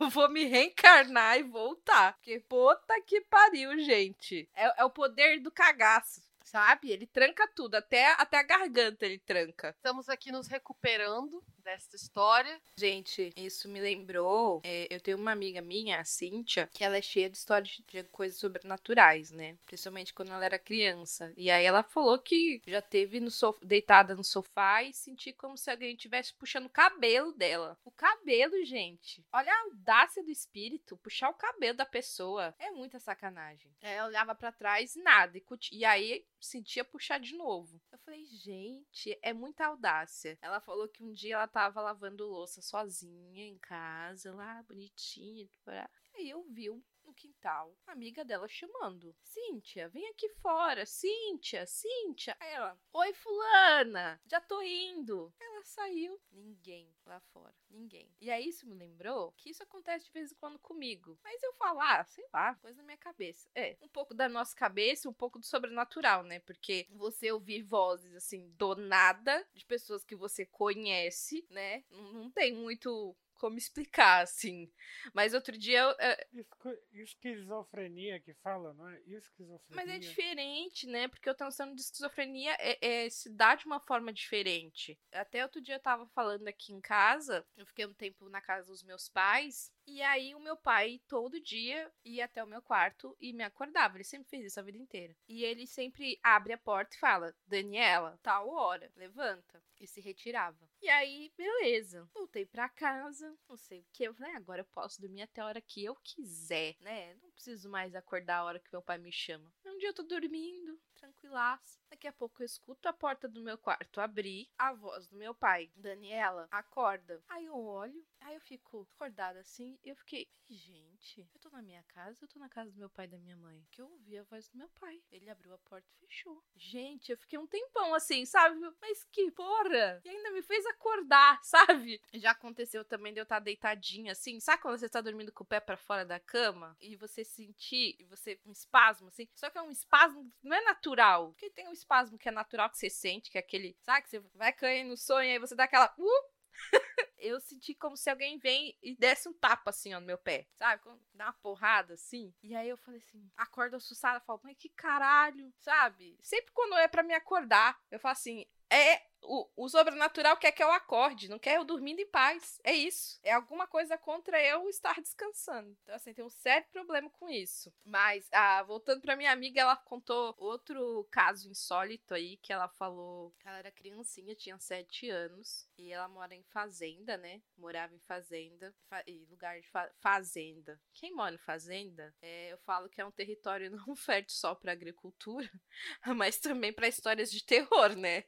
Eu 0.00 0.10
vou 0.10 0.28
me 0.28 0.44
reencarnar 0.44 1.38
e 1.38 1.42
voltar. 1.42 2.14
Porque 2.14 2.40
puta 2.40 3.00
que 3.02 3.20
pariu, 3.22 3.78
gente. 3.78 4.48
É, 4.54 4.82
é 4.82 4.84
o 4.84 4.90
poder 4.90 5.40
do 5.40 5.50
cagaço. 5.50 6.22
Sabe? 6.44 6.90
Ele 6.90 7.06
tranca 7.06 7.48
tudo, 7.54 7.76
até, 7.76 8.12
até 8.18 8.38
a 8.38 8.42
garganta 8.42 9.06
ele 9.06 9.18
tranca. 9.18 9.70
Estamos 9.70 10.08
aqui 10.08 10.30
nos 10.30 10.48
recuperando 10.48 11.42
desta 11.62 11.96
história. 11.96 12.60
Gente, 12.76 13.32
isso 13.36 13.68
me 13.68 13.80
lembrou. 13.80 14.60
é, 14.64 14.86
eu 14.90 15.00
tenho 15.00 15.16
uma 15.18 15.32
amiga 15.32 15.60
minha, 15.60 16.00
a 16.00 16.04
Cíntia, 16.04 16.68
que 16.72 16.84
ela 16.84 16.96
é 16.96 17.02
cheia 17.02 17.30
de 17.30 17.36
histórias 17.36 17.80
de 17.86 18.02
coisas 18.04 18.38
sobrenaturais, 18.38 19.30
né? 19.30 19.56
Principalmente 19.66 20.12
quando 20.14 20.32
ela 20.32 20.44
era 20.44 20.58
criança. 20.58 21.32
E 21.36 21.50
aí 21.50 21.64
ela 21.64 21.82
falou 21.82 22.18
que 22.18 22.60
já 22.66 22.82
teve 22.82 23.20
no 23.20 23.30
sof- 23.30 23.64
deitada 23.64 24.14
no 24.14 24.24
sofá 24.24 24.82
e 24.82 24.92
senti 24.92 25.32
como 25.32 25.56
se 25.56 25.70
alguém 25.70 25.94
estivesse 25.94 26.34
puxando 26.34 26.66
o 26.66 26.70
cabelo 26.70 27.32
dela. 27.32 27.78
O 27.84 27.90
cabelo, 27.90 28.64
gente. 28.64 29.24
Olha 29.32 29.52
a 29.52 29.60
audácia 29.62 30.22
do 30.22 30.30
espírito, 30.30 30.96
puxar 30.98 31.30
o 31.30 31.34
cabelo 31.34 31.76
da 31.76 31.86
pessoa. 31.86 32.54
É 32.58 32.70
muita 32.70 32.98
sacanagem. 32.98 33.72
Aí 33.82 33.92
ela 33.92 34.08
olhava 34.08 34.34
pra 34.34 34.52
trás, 34.52 34.94
nada. 34.96 35.36
E, 35.38 35.44
e 35.72 35.84
aí 35.84 36.24
sentia 36.40 36.84
puxar 36.84 37.18
de 37.20 37.34
novo. 37.36 37.80
Eu 37.92 37.98
falei, 37.98 38.24
gente, 38.26 39.16
é 39.22 39.32
muita 39.32 39.66
audácia. 39.66 40.36
Ela 40.42 40.60
falou 40.60 40.88
que 40.88 41.02
um 41.02 41.12
dia 41.12 41.34
ela 41.36 41.46
tava 41.52 41.80
lavando 41.80 42.26
louça 42.26 42.60
sozinha 42.62 43.44
em 43.46 43.58
casa, 43.58 44.34
lá, 44.34 44.62
bonitinha. 44.64 45.48
Pra... 45.64 45.88
Aí 46.16 46.30
eu 46.30 46.44
vi 46.50 46.70
um- 46.70 46.82
quintal 47.12 47.76
a 47.86 47.92
amiga 47.92 48.24
dela 48.24 48.48
chamando: 48.48 49.14
Cíntia, 49.22 49.88
vem 49.88 50.06
aqui 50.08 50.28
fora. 50.40 50.86
Cíntia, 50.86 51.66
Cíntia. 51.66 52.36
Aí 52.40 52.52
ela: 52.52 52.78
Oi, 52.92 53.12
Fulana, 53.14 54.20
já 54.26 54.40
tô 54.40 54.60
indo. 54.62 55.32
Ela 55.40 55.64
saiu. 55.64 56.20
Ninguém 56.30 56.92
lá 57.04 57.20
fora. 57.32 57.54
Ninguém. 57.70 58.10
E 58.20 58.30
aí 58.30 58.48
isso 58.48 58.66
me 58.66 58.74
lembrou 58.74 59.32
que 59.32 59.50
isso 59.50 59.62
acontece 59.62 60.06
de 60.06 60.12
vez 60.12 60.32
em 60.32 60.36
quando 60.36 60.58
comigo. 60.58 61.18
Mas 61.22 61.42
eu 61.42 61.52
falar, 61.54 62.04
sei 62.06 62.24
lá, 62.32 62.54
coisa 62.56 62.76
da 62.78 62.82
minha 62.82 62.96
cabeça. 62.96 63.48
É, 63.54 63.76
um 63.82 63.88
pouco 63.88 64.14
da 64.14 64.28
nossa 64.28 64.54
cabeça, 64.54 65.08
um 65.08 65.14
pouco 65.14 65.38
do 65.38 65.44
sobrenatural, 65.44 66.22
né? 66.22 66.40
Porque 66.40 66.86
você 66.90 67.32
ouvir 67.32 67.62
vozes 67.62 68.14
assim 68.14 68.50
do 68.58 68.74
nada 68.74 69.46
de 69.54 69.64
pessoas 69.64 70.04
que 70.04 70.14
você 70.16 70.46
conhece, 70.46 71.46
né? 71.50 71.84
Não, 71.90 72.12
não 72.12 72.30
tem 72.30 72.54
muito 72.54 73.16
como 73.42 73.58
explicar, 73.58 74.22
assim. 74.22 74.70
Mas 75.12 75.34
outro 75.34 75.58
dia 75.58 75.80
eu, 75.80 75.90
é, 75.98 76.28
Esco- 76.32 76.78
Esquizofrenia 76.92 78.20
que 78.20 78.32
fala, 78.34 78.72
não 78.74 78.88
é? 78.88 79.00
Esquizofrenia. 79.06 79.84
Mas 79.84 79.88
é 79.88 79.98
diferente, 79.98 80.86
né? 80.86 81.08
Porque 81.08 81.28
o 81.28 81.34
transtorno 81.34 81.74
de 81.74 81.80
esquizofrenia 81.80 82.56
é, 82.60 83.04
é- 83.06 83.10
se 83.10 83.28
dá 83.30 83.56
de 83.56 83.66
uma 83.66 83.80
forma 83.80 84.12
diferente. 84.12 84.96
Até 85.10 85.42
outro 85.42 85.60
dia 85.60 85.74
eu 85.74 85.80
tava 85.80 86.06
falando 86.14 86.46
aqui 86.46 86.72
em 86.72 86.80
casa, 86.80 87.44
eu 87.56 87.66
fiquei 87.66 87.84
um 87.84 87.92
tempo 87.94 88.28
na 88.28 88.40
casa 88.40 88.68
dos 88.68 88.84
meus 88.84 89.08
pais, 89.08 89.72
e 89.86 90.00
aí 90.02 90.34
o 90.34 90.40
meu 90.40 90.56
pai 90.56 91.00
todo 91.08 91.40
dia 91.40 91.90
ia 92.04 92.24
até 92.24 92.42
o 92.42 92.46
meu 92.46 92.62
quarto 92.62 93.16
e 93.20 93.32
me 93.32 93.42
acordava. 93.44 93.96
Ele 93.96 94.04
sempre 94.04 94.28
fez 94.28 94.46
isso 94.46 94.60
a 94.60 94.62
vida 94.62 94.78
inteira. 94.78 95.14
E 95.28 95.44
ele 95.44 95.66
sempre 95.66 96.18
abre 96.22 96.52
a 96.52 96.58
porta 96.58 96.94
e 96.96 96.98
fala: 96.98 97.34
Daniela, 97.46 98.18
tal 98.22 98.48
hora, 98.48 98.90
levanta. 98.96 99.62
E 99.80 99.86
se 99.86 100.00
retirava. 100.00 100.70
E 100.80 100.88
aí, 100.88 101.32
beleza. 101.36 102.08
Voltei 102.14 102.46
pra 102.46 102.68
casa, 102.68 103.36
não 103.48 103.56
sei 103.56 103.80
o 103.80 103.86
que. 103.92 104.06
"Ah, 104.06 104.36
agora 104.36 104.60
eu 104.60 104.64
posso 104.66 105.00
dormir 105.00 105.22
até 105.22 105.40
a 105.40 105.46
hora 105.46 105.60
que 105.60 105.84
eu 105.84 105.96
quiser, 105.96 106.76
né? 106.80 107.14
Não 107.22 107.30
preciso 107.32 107.68
mais 107.68 107.94
acordar 107.94 108.38
a 108.38 108.44
hora 108.44 108.60
que 108.60 108.68
meu 108.72 108.82
pai 108.82 108.98
me 108.98 109.10
chama. 109.10 109.52
Um 109.66 109.78
dia 109.78 109.88
eu 109.88 109.94
tô 109.94 110.04
dormindo, 110.04 110.80
tranquilaço. 110.94 111.78
Daqui 111.90 112.06
a 112.06 112.12
pouco 112.12 112.42
eu 112.42 112.46
escuto 112.46 112.88
a 112.88 112.92
porta 112.92 113.28
do 113.28 113.42
meu 113.42 113.58
quarto 113.58 114.00
abrir, 114.00 114.48
a 114.56 114.72
voz 114.72 115.08
do 115.08 115.16
meu 115.16 115.34
pai, 115.34 115.70
Daniela, 115.74 116.46
acorda. 116.50 117.22
Aí 117.28 117.46
eu 117.46 117.56
olho, 117.56 118.04
aí 118.24 118.34
eu 118.34 118.40
fico 118.40 118.86
acordada 118.94 119.40
assim, 119.40 119.78
e 119.84 119.88
eu 119.88 119.96
fiquei, 119.96 120.28
gente, 120.48 121.20
eu 121.20 121.40
tô 121.40 121.50
na 121.50 121.62
minha 121.62 121.82
casa, 121.84 122.24
eu 122.24 122.28
tô 122.28 122.38
na 122.38 122.48
casa 122.48 122.70
do 122.70 122.78
meu 122.78 122.90
pai 122.90 123.06
e 123.06 123.08
da 123.08 123.18
minha 123.18 123.36
mãe. 123.36 123.64
Que 123.70 123.80
eu 123.80 123.90
ouvi 123.90 124.18
a 124.18 124.22
voz 124.24 124.48
do 124.48 124.58
meu 124.58 124.68
pai. 124.80 125.02
Ele 125.10 125.30
abriu 125.30 125.54
a 125.54 125.58
porta 125.58 125.86
e 125.90 126.06
fechou. 126.06 126.42
Gente, 126.54 127.10
eu 127.10 127.18
fiquei 127.18 127.38
um 127.38 127.46
tempão 127.46 127.94
assim, 127.94 128.24
sabe? 128.26 128.58
Mas 128.80 129.04
que 129.04 129.30
porra! 129.30 130.00
E 130.04 130.08
ainda 130.08 130.30
me 130.30 130.42
fez 130.42 130.64
acordar, 130.66 131.40
sabe? 131.42 132.00
Já 132.14 132.32
aconteceu 132.32 132.84
também 132.84 133.12
de 133.12 133.20
eu 133.20 133.24
estar 133.24 133.38
deitadinha 133.38 134.12
assim, 134.12 134.40
sabe 134.40 134.62
quando 134.62 134.78
você 134.78 134.88
tá 134.88 135.00
dormindo 135.00 135.32
com 135.32 135.44
o 135.44 135.46
pé 135.46 135.60
pra 135.60 135.76
fora 135.76 136.04
da 136.04 136.20
cama 136.20 136.76
e 136.80 136.96
você 136.96 137.24
sentir, 137.24 137.96
e 137.98 138.04
você 138.04 138.38
um 138.46 138.52
espasmo 138.52 139.08
assim, 139.08 139.28
só 139.34 139.50
que 139.50 139.58
é 139.58 139.62
um 139.62 139.70
espasmo 139.70 140.30
que 140.40 140.48
não 140.48 140.56
é 140.56 140.64
natural. 140.64 141.28
Porque 141.30 141.50
tem 141.50 141.68
um 141.68 141.72
espasmo 141.72 142.18
que 142.18 142.28
é 142.28 142.32
natural 142.32 142.70
que 142.70 142.78
você 142.78 142.90
sente, 142.90 143.30
que 143.30 143.38
é 143.38 143.40
aquele, 143.40 143.76
sabe 143.82 144.02
que 144.02 144.10
você 144.10 144.18
vai 144.34 144.52
cair 144.52 144.84
no 144.84 144.96
sonho 144.96 145.28
e 145.28 145.32
aí 145.32 145.38
você 145.38 145.54
dá 145.54 145.64
aquela 145.64 145.92
uh! 145.98 146.32
eu 147.22 147.40
senti 147.40 147.74
como 147.74 147.96
se 147.96 148.10
alguém 148.10 148.36
vem 148.36 148.76
e 148.82 148.94
desse 148.96 149.28
um 149.28 149.32
tapa 149.32 149.70
assim 149.70 149.94
ó, 149.94 150.00
no 150.00 150.06
meu 150.06 150.18
pé, 150.18 150.48
sabe? 150.58 150.82
Dá 151.14 151.26
uma 151.26 151.32
porrada 151.34 151.94
assim. 151.94 152.34
E 152.42 152.54
aí 152.54 152.68
eu 152.68 152.76
falei 152.76 152.98
assim, 152.98 153.30
acordo 153.36 153.76
assustada, 153.76 154.20
falo, 154.20 154.40
mas 154.42 154.56
que 154.58 154.68
caralho, 154.68 155.52
sabe? 155.58 156.18
Sempre 156.20 156.52
quando 156.52 156.74
é 156.74 156.88
pra 156.88 157.02
me 157.02 157.14
acordar, 157.14 157.80
eu 157.90 158.00
falo 158.00 158.12
assim, 158.12 158.44
é 158.68 159.11
o, 159.22 159.48
o 159.56 159.68
sobrenatural 159.68 160.36
quer 160.36 160.52
que 160.52 160.62
eu 160.62 160.70
acorde, 160.72 161.28
não 161.28 161.38
quer 161.38 161.56
eu 161.56 161.64
dormindo 161.64 162.00
em 162.00 162.06
paz. 162.06 162.60
É 162.64 162.72
isso. 162.72 163.18
É 163.22 163.32
alguma 163.32 163.66
coisa 163.66 163.96
contra 163.96 164.42
eu 164.42 164.68
estar 164.68 165.00
descansando. 165.00 165.76
Então, 165.82 165.94
assim, 165.94 166.12
tem 166.12 166.24
um 166.24 166.30
sério 166.30 166.66
problema 166.72 167.08
com 167.10 167.28
isso. 167.28 167.72
Mas, 167.84 168.28
ah, 168.32 168.62
voltando 168.62 169.00
pra 169.00 169.16
minha 169.16 169.32
amiga, 169.32 169.60
ela 169.60 169.76
contou 169.76 170.34
outro 170.38 171.06
caso 171.10 171.48
insólito 171.48 172.14
aí, 172.14 172.36
que 172.38 172.52
ela 172.52 172.68
falou 172.68 173.32
que 173.38 173.48
ela 173.48 173.58
era 173.58 173.70
criancinha, 173.70 174.34
tinha 174.34 174.58
sete 174.58 175.08
anos, 175.08 175.68
e 175.78 175.92
ela 175.92 176.08
mora 176.08 176.34
em 176.34 176.42
fazenda, 176.44 177.16
né? 177.16 177.40
Morava 177.56 177.94
em 177.94 178.00
fazenda, 178.00 178.74
fa 178.88 179.02
e 179.06 179.24
lugar 179.30 179.60
de 179.60 179.68
fa 179.68 179.90
fazenda. 180.00 180.80
Quem 180.94 181.14
mora 181.14 181.34
em 181.34 181.38
fazenda, 181.38 182.14
é, 182.20 182.52
eu 182.52 182.58
falo 182.58 182.88
que 182.88 183.00
é 183.00 183.04
um 183.06 183.10
território 183.10 183.70
não 183.86 183.94
fértil 183.94 184.36
só 184.36 184.54
pra 184.54 184.72
agricultura, 184.72 185.48
mas 186.16 186.38
também 186.38 186.72
pra 186.72 186.88
histórias 186.88 187.30
de 187.30 187.44
terror, 187.44 187.96
né? 187.96 188.24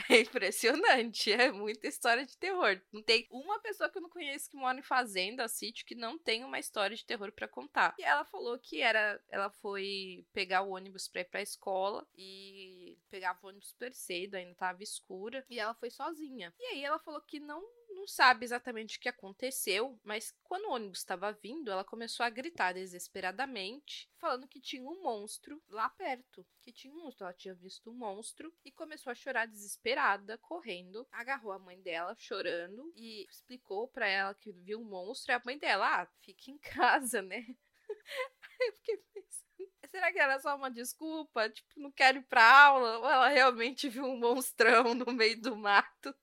É 0.08 0.20
impressionante, 0.20 1.32
é 1.32 1.50
muita 1.50 1.86
história 1.86 2.24
de 2.24 2.36
terror. 2.36 2.80
Não 2.92 3.02
tem 3.02 3.26
uma 3.30 3.58
pessoa 3.60 3.88
que 3.90 3.98
eu 3.98 4.02
não 4.02 4.08
conheço 4.10 4.48
que 4.50 4.56
mora 4.56 4.78
em 4.78 4.82
fazenda, 4.82 5.46
sítio, 5.48 5.84
que 5.84 5.94
não 5.94 6.18
tem 6.18 6.44
uma 6.44 6.58
história 6.58 6.96
de 6.96 7.04
terror 7.04 7.32
pra 7.32 7.48
contar. 7.48 7.94
E 7.98 8.02
ela 8.02 8.24
falou 8.24 8.58
que 8.58 8.80
era, 8.80 9.20
ela 9.28 9.50
foi 9.50 10.24
pegar 10.32 10.62
o 10.62 10.70
ônibus 10.70 11.08
pra 11.08 11.20
ir 11.22 11.24
pra 11.26 11.42
escola 11.42 12.06
e 12.16 12.96
pegava 13.10 13.38
o 13.42 13.48
ônibus 13.48 13.68
super 13.68 13.92
cedo, 13.94 14.34
ainda 14.36 14.54
tava 14.54 14.82
escura, 14.82 15.44
e 15.48 15.58
ela 15.58 15.74
foi 15.74 15.90
sozinha. 15.90 16.52
E 16.58 16.64
aí 16.66 16.84
ela 16.84 16.98
falou 16.98 17.20
que 17.20 17.40
não 17.40 17.62
não 18.00 18.08
sabe 18.08 18.46
exatamente 18.46 18.96
o 18.96 19.00
que 19.00 19.10
aconteceu, 19.10 20.00
mas 20.02 20.34
quando 20.42 20.64
o 20.64 20.72
ônibus 20.72 21.00
estava 21.00 21.32
vindo, 21.32 21.70
ela 21.70 21.84
começou 21.84 22.24
a 22.24 22.30
gritar 22.30 22.72
desesperadamente, 22.72 24.10
falando 24.16 24.48
que 24.48 24.58
tinha 24.58 24.82
um 24.82 25.02
monstro 25.02 25.62
lá 25.68 25.88
perto. 25.90 26.46
Que 26.62 26.72
tinha 26.72 26.92
um 26.92 27.02
monstro. 27.02 27.26
Ela 27.26 27.34
tinha 27.34 27.54
visto 27.54 27.90
um 27.90 27.94
monstro 27.94 28.52
e 28.64 28.72
começou 28.72 29.10
a 29.10 29.14
chorar 29.14 29.46
desesperada, 29.46 30.38
correndo. 30.38 31.06
Agarrou 31.12 31.52
a 31.52 31.58
mãe 31.58 31.80
dela, 31.82 32.14
chorando, 32.16 32.90
e 32.96 33.26
explicou 33.28 33.86
para 33.86 34.06
ela 34.06 34.34
que 34.34 34.50
viu 34.50 34.80
um 34.80 34.84
monstro. 34.84 35.32
E 35.32 35.34
a 35.34 35.42
mãe 35.44 35.58
dela, 35.58 36.02
ah, 36.02 36.06
fica 36.20 36.50
em 36.50 36.58
casa, 36.58 37.20
né? 37.20 37.44
eu 38.60 38.72
fiquei 38.76 38.96
pensando, 39.12 39.70
será 39.90 40.10
que 40.10 40.18
era 40.18 40.38
só 40.40 40.56
uma 40.56 40.70
desculpa? 40.70 41.50
Tipo, 41.50 41.68
não 41.76 41.92
quero 41.92 42.18
ir 42.18 42.22
pra 42.22 42.64
aula? 42.64 42.98
Ou 42.98 43.10
ela 43.10 43.28
realmente 43.28 43.90
viu 43.90 44.04
um 44.04 44.18
monstrão 44.18 44.94
no 44.94 45.12
meio 45.12 45.38
do 45.40 45.54
mato? 45.54 46.14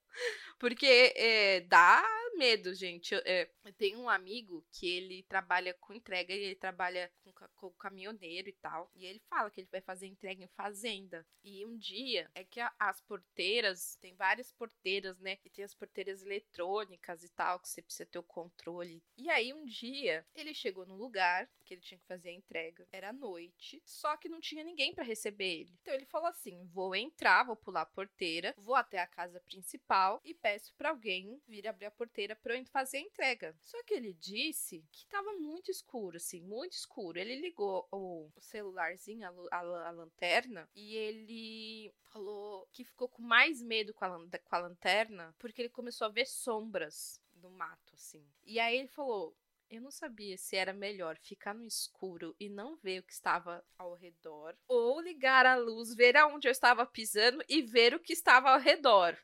Porque 0.60 1.14
é, 1.16 1.62
dá 1.62 2.04
medo, 2.36 2.74
gente. 2.74 3.16
É, 3.26 3.48
tenho 3.74 4.00
um 4.00 4.10
amigo 4.10 4.66
que 4.72 4.88
ele 4.88 5.24
trabalha 5.24 5.74
com 5.74 5.94
entrega 5.94 6.34
e 6.34 6.38
ele 6.38 6.56
trabalha 6.56 7.12
com, 7.24 7.32
com 7.56 7.70
caminhoneiro 7.72 8.50
e 8.50 8.54
tal. 8.54 8.90
E 8.96 9.06
ele 9.06 9.20
fala 9.30 9.50
que 9.50 9.62
ele 9.62 9.70
vai 9.72 9.82
fazer 9.82 10.08
entrega 10.08 10.44
em 10.44 10.48
fazenda. 10.48 11.26
E 11.44 11.66
um 11.66 11.78
dia 11.78 12.30
é 12.36 12.44
que 12.44 12.60
a, 12.60 12.72
as 12.80 13.02
porteiras, 13.02 13.98
tem 14.02 14.14
várias 14.16 14.52
porteiras, 14.52 15.20
né? 15.20 15.38
E 15.44 15.50
tem 15.50 15.64
as 15.64 15.74
porteiras 15.74 16.22
eletrônicas 16.24 17.24
e 17.24 17.30
tal, 17.30 17.60
que 17.60 17.70
você 17.70 17.82
precisa 17.82 18.06
ter 18.06 18.20
o 18.20 18.24
controle. 18.24 19.02
E 19.18 19.30
aí 19.30 19.54
um 19.54 19.66
dia 19.66 20.26
ele 20.36 20.54
chegou 20.54 20.86
no 20.86 20.96
lugar 20.96 21.50
que 21.66 21.74
ele 21.74 21.82
tinha 21.82 22.00
que 22.00 22.06
fazer 22.06 22.30
a 22.30 22.34
entrega. 22.34 22.88
Era 22.92 23.12
noite, 23.12 23.82
só 23.86 24.16
que 24.18 24.30
não 24.30 24.40
tinha 24.40 24.64
ninguém 24.64 24.94
para 24.94 25.04
receber 25.04 25.62
ele. 25.62 25.74
Então 25.82 25.94
ele 25.94 26.06
falou 26.06 26.28
assim: 26.28 26.66
vou 26.74 26.96
entrar, 26.96 27.44
vou 27.44 27.56
pular 27.56 27.82
a 27.82 27.86
porteira, 27.86 28.54
vou 28.58 28.76
até 28.76 29.00
a 29.00 29.08
casa 29.08 29.40
principal 29.42 30.22
e 30.24 30.34
peço 30.34 30.74
para 30.76 30.90
alguém 30.90 31.42
vir 31.48 31.68
abrir 31.68 31.86
a 31.86 31.92
porteira 31.92 32.36
para 32.36 32.56
eu 32.56 32.66
fazer 32.66 32.98
a 32.98 33.02
entrega. 33.02 33.57
Só 33.64 33.82
que 33.84 33.94
ele 33.94 34.14
disse 34.14 34.84
que 34.92 35.06
estava 35.06 35.34
muito 35.34 35.72
escuro, 35.72 36.18
assim, 36.18 36.42
muito 36.42 36.74
escuro. 36.74 37.20
Ele 37.20 37.36
ligou 37.36 37.88
o, 37.92 38.32
celularzinho, 38.40 39.28
a, 39.28 39.58
a, 39.58 39.88
a, 39.88 39.92
lanterna, 39.92 40.70
e 40.76 40.96
ele 40.96 41.94
falou 42.12 42.68
que 42.72 42.84
ficou 42.84 43.08
com 43.08 43.22
mais 43.22 43.62
medo 43.62 43.94
com 43.94 44.06
a, 44.06 44.10
com 44.10 44.56
a 44.56 44.60
lanterna 44.60 45.36
porque 45.38 45.62
ele 45.62 45.70
começou 45.70 46.06
a 46.06 46.12
ver 46.12 46.26
sombras 46.26 47.22
no 47.36 47.50
mato, 47.50 47.94
assim. 47.94 48.26
E 48.46 48.60
aí 48.60 48.78
ele 48.78 48.88
falou: 48.88 49.36
eu 49.70 49.82
não 49.82 49.92
sabia 49.92 50.38
se 50.38 50.56
era 50.56 50.74
melhor 50.74 51.18
ficar 51.18 51.54
no 51.54 51.68
escuro 51.68 52.36
e 52.40 52.50
não 52.50 52.78
ver 52.78 53.00
o 53.00 53.04
que 53.04 53.12
estava 53.12 53.64
ao 53.78 53.94
redor, 53.94 54.58
ou 54.68 55.02
ligar 55.02 55.46
a 55.46 55.56
luz, 55.56 55.94
ver 55.94 56.16
aonde 56.16 56.48
eu 56.48 56.52
estava 56.52 56.86
pisando 56.86 57.44
e 57.50 57.62
ver 57.62 57.94
o 57.94 58.00
que 58.00 58.14
estava 58.14 58.52
ao 58.52 58.60
redor. 58.60 59.18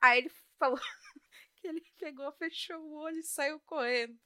Aí 0.00 0.18
ele 0.18 0.30
falou 0.58 0.80
ele 1.64 1.82
pegou, 1.98 2.30
fechou 2.32 2.78
o 2.80 2.94
olho 2.94 3.18
e 3.18 3.22
saiu 3.22 3.60
correndo. 3.60 4.18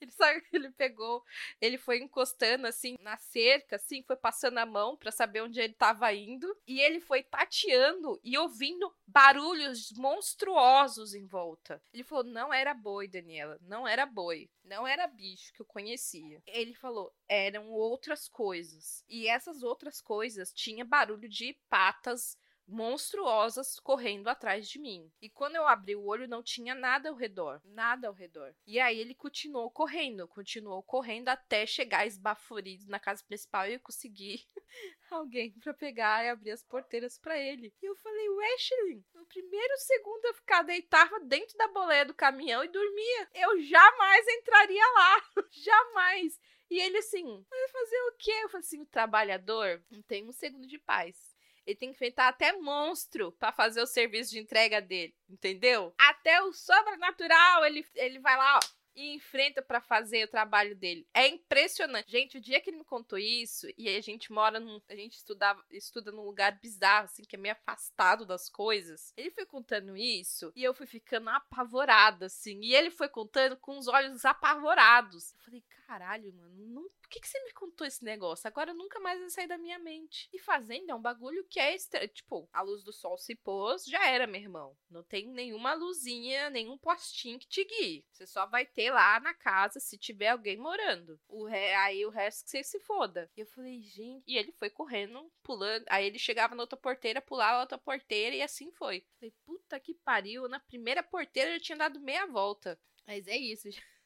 Ele 0.00 0.10
saiu, 0.10 0.40
ele 0.52 0.70
pegou, 0.72 1.24
ele 1.60 1.78
foi 1.78 1.98
encostando 1.98 2.66
assim 2.66 2.96
na 3.00 3.16
cerca, 3.16 3.76
assim, 3.76 4.02
foi 4.02 4.16
passando 4.16 4.58
a 4.58 4.66
mão 4.66 4.96
para 4.96 5.10
saber 5.10 5.42
onde 5.42 5.60
ele 5.60 5.72
estava 5.72 6.12
indo, 6.12 6.46
e 6.66 6.80
ele 6.80 7.00
foi 7.00 7.22
tateando 7.22 8.20
e 8.22 8.36
ouvindo 8.38 8.92
barulhos 9.06 9.92
monstruosos 9.92 11.14
em 11.14 11.26
volta. 11.26 11.82
Ele 11.92 12.04
falou: 12.04 12.24
"Não 12.24 12.52
era 12.52 12.74
boi, 12.74 13.08
Daniela, 13.08 13.58
não 13.62 13.86
era 13.86 14.06
boi, 14.06 14.50
não 14.64 14.86
era 14.86 15.06
bicho 15.06 15.52
que 15.52 15.62
eu 15.62 15.66
conhecia". 15.66 16.42
Ele 16.46 16.74
falou: 16.74 17.12
"Eram 17.28 17.70
outras 17.70 18.28
coisas". 18.28 19.04
E 19.08 19.28
essas 19.28 19.62
outras 19.62 20.00
coisas 20.00 20.52
tinha 20.52 20.84
barulho 20.84 21.28
de 21.28 21.54
patas 21.68 22.36
monstruosas 22.66 23.78
correndo 23.78 24.28
atrás 24.28 24.68
de 24.68 24.78
mim. 24.78 25.10
E 25.20 25.30
quando 25.30 25.56
eu 25.56 25.66
abri 25.66 25.94
o 25.94 26.04
olho, 26.04 26.28
não 26.28 26.42
tinha 26.42 26.74
nada 26.74 27.08
ao 27.08 27.14
redor. 27.14 27.60
Nada 27.64 28.08
ao 28.08 28.14
redor. 28.14 28.54
E 28.66 28.80
aí 28.80 28.98
ele 28.98 29.14
continuou 29.14 29.70
correndo, 29.70 30.26
continuou 30.26 30.82
correndo 30.82 31.28
até 31.28 31.64
chegar 31.66 32.06
esbaforido 32.06 32.86
na 32.88 32.98
casa 32.98 33.24
principal 33.24 33.68
e 33.68 33.74
eu 33.74 33.80
consegui 33.80 34.44
alguém 35.10 35.52
para 35.60 35.72
pegar 35.72 36.24
e 36.24 36.28
abrir 36.28 36.50
as 36.50 36.62
porteiras 36.62 37.18
para 37.18 37.38
ele. 37.38 37.72
E 37.80 37.86
eu 37.86 37.94
falei, 37.96 38.28
Weshley, 38.28 39.04
no 39.14 39.24
primeiro 39.26 39.76
segundo 39.78 40.24
eu 40.24 40.34
ficava 40.34 40.64
deitada 40.64 41.20
dentro 41.20 41.56
da 41.56 41.68
boleia 41.68 42.04
do 42.04 42.14
caminhão 42.14 42.64
e 42.64 42.68
dormia. 42.68 43.28
Eu 43.34 43.60
jamais 43.62 44.26
entraria 44.28 44.86
lá. 44.94 45.22
jamais. 45.52 46.40
E 46.68 46.80
ele 46.80 46.98
assim, 46.98 47.44
vai 47.48 47.68
fazer 47.68 48.00
o 48.02 48.16
quê? 48.18 48.32
Eu 48.42 48.48
falei 48.48 48.66
assim, 48.66 48.82
o 48.82 48.86
trabalhador 48.86 49.82
não 49.90 50.02
tem 50.02 50.28
um 50.28 50.32
segundo 50.32 50.66
de 50.66 50.78
paz. 50.78 51.25
Ele 51.66 51.76
tem 51.76 51.88
que 51.88 51.96
enfrentar 51.96 52.28
até 52.28 52.52
monstro 52.52 53.32
para 53.32 53.52
fazer 53.52 53.82
o 53.82 53.86
serviço 53.86 54.30
de 54.30 54.38
entrega 54.38 54.80
dele, 54.80 55.14
entendeu? 55.28 55.92
Até 55.98 56.40
o 56.42 56.52
sobrenatural, 56.52 57.64
ele, 57.64 57.84
ele 57.94 58.20
vai 58.20 58.36
lá, 58.36 58.58
ó, 58.58 58.75
e 58.96 59.14
enfrenta 59.14 59.62
para 59.62 59.80
fazer 59.80 60.24
o 60.24 60.30
trabalho 60.30 60.74
dele. 60.74 61.06
É 61.12 61.26
impressionante. 61.28 62.10
Gente, 62.10 62.38
o 62.38 62.40
dia 62.40 62.60
que 62.60 62.70
ele 62.70 62.78
me 62.78 62.84
contou 62.84 63.18
isso, 63.18 63.66
e 63.76 63.88
a 63.88 64.00
gente 64.00 64.32
mora 64.32 64.58
num. 64.58 64.80
A 64.88 64.96
gente 64.96 65.16
estudava, 65.16 65.62
estuda 65.70 66.10
num 66.10 66.24
lugar 66.24 66.58
bizarro, 66.58 67.04
assim, 67.04 67.22
que 67.22 67.36
é 67.36 67.38
meio 67.38 67.54
afastado 67.54 68.24
das 68.24 68.48
coisas. 68.48 69.12
Ele 69.16 69.30
foi 69.30 69.44
contando 69.44 69.96
isso 69.96 70.52
e 70.56 70.64
eu 70.64 70.74
fui 70.74 70.86
ficando 70.86 71.28
apavorada, 71.28 72.26
assim. 72.26 72.58
E 72.62 72.74
ele 72.74 72.90
foi 72.90 73.08
contando 73.08 73.56
com 73.56 73.78
os 73.78 73.86
olhos 73.86 74.24
apavorados. 74.24 75.34
Eu 75.34 75.40
falei, 75.40 75.64
caralho, 75.86 76.32
mano, 76.32 76.66
não 76.66 76.88
por 77.06 77.10
que, 77.10 77.20
que 77.20 77.28
você 77.28 77.40
me 77.44 77.52
contou 77.52 77.86
esse 77.86 78.02
negócio? 78.02 78.48
Agora 78.48 78.74
nunca 78.74 78.98
mais 78.98 79.20
vai 79.20 79.30
sair 79.30 79.46
da 79.46 79.56
minha 79.56 79.78
mente. 79.78 80.28
E 80.32 80.40
fazenda 80.40 80.90
é 80.90 80.94
um 80.94 81.00
bagulho 81.00 81.46
que 81.48 81.60
é 81.60 81.72
extra... 81.72 82.06
Tipo, 82.08 82.48
a 82.52 82.62
luz 82.62 82.82
do 82.82 82.92
sol 82.92 83.16
se 83.16 83.36
pôs, 83.36 83.84
já 83.84 84.04
era, 84.08 84.26
meu 84.26 84.40
irmão. 84.40 84.76
Não 84.90 85.04
tem 85.04 85.28
nenhuma 85.28 85.72
luzinha, 85.72 86.50
nenhum 86.50 86.76
postinho 86.76 87.38
que 87.38 87.46
te 87.46 87.64
guie. 87.64 88.04
Você 88.10 88.26
só 88.26 88.44
vai 88.46 88.66
ter 88.66 88.85
lá 88.90 89.20
na 89.20 89.34
casa 89.34 89.80
se 89.80 89.96
tiver 89.98 90.28
alguém 90.28 90.56
morando. 90.56 91.18
O 91.28 91.44
re... 91.44 91.74
Aí 91.74 92.04
o 92.04 92.10
resto 92.10 92.44
que 92.44 92.50
você 92.50 92.62
se 92.62 92.80
foda. 92.80 93.30
E 93.36 93.40
eu 93.40 93.46
falei, 93.46 93.80
gente. 93.80 94.24
E 94.26 94.36
ele 94.36 94.52
foi 94.52 94.70
correndo, 94.70 95.30
pulando. 95.42 95.84
Aí 95.88 96.06
ele 96.06 96.18
chegava 96.18 96.54
na 96.54 96.62
outra 96.62 96.76
porteira, 96.76 97.20
pulava 97.20 97.58
a 97.58 97.60
outra 97.60 97.78
porteira 97.78 98.34
e 98.34 98.42
assim 98.42 98.70
foi. 98.72 98.98
Eu 98.98 99.04
falei, 99.18 99.34
puta 99.44 99.80
que 99.80 99.94
pariu. 99.94 100.48
Na 100.48 100.60
primeira 100.60 101.02
porteira 101.02 101.52
eu 101.54 101.60
tinha 101.60 101.78
dado 101.78 102.00
meia 102.00 102.26
volta. 102.26 102.78
Mas 103.06 103.26
é 103.26 103.36
isso. 103.36 103.68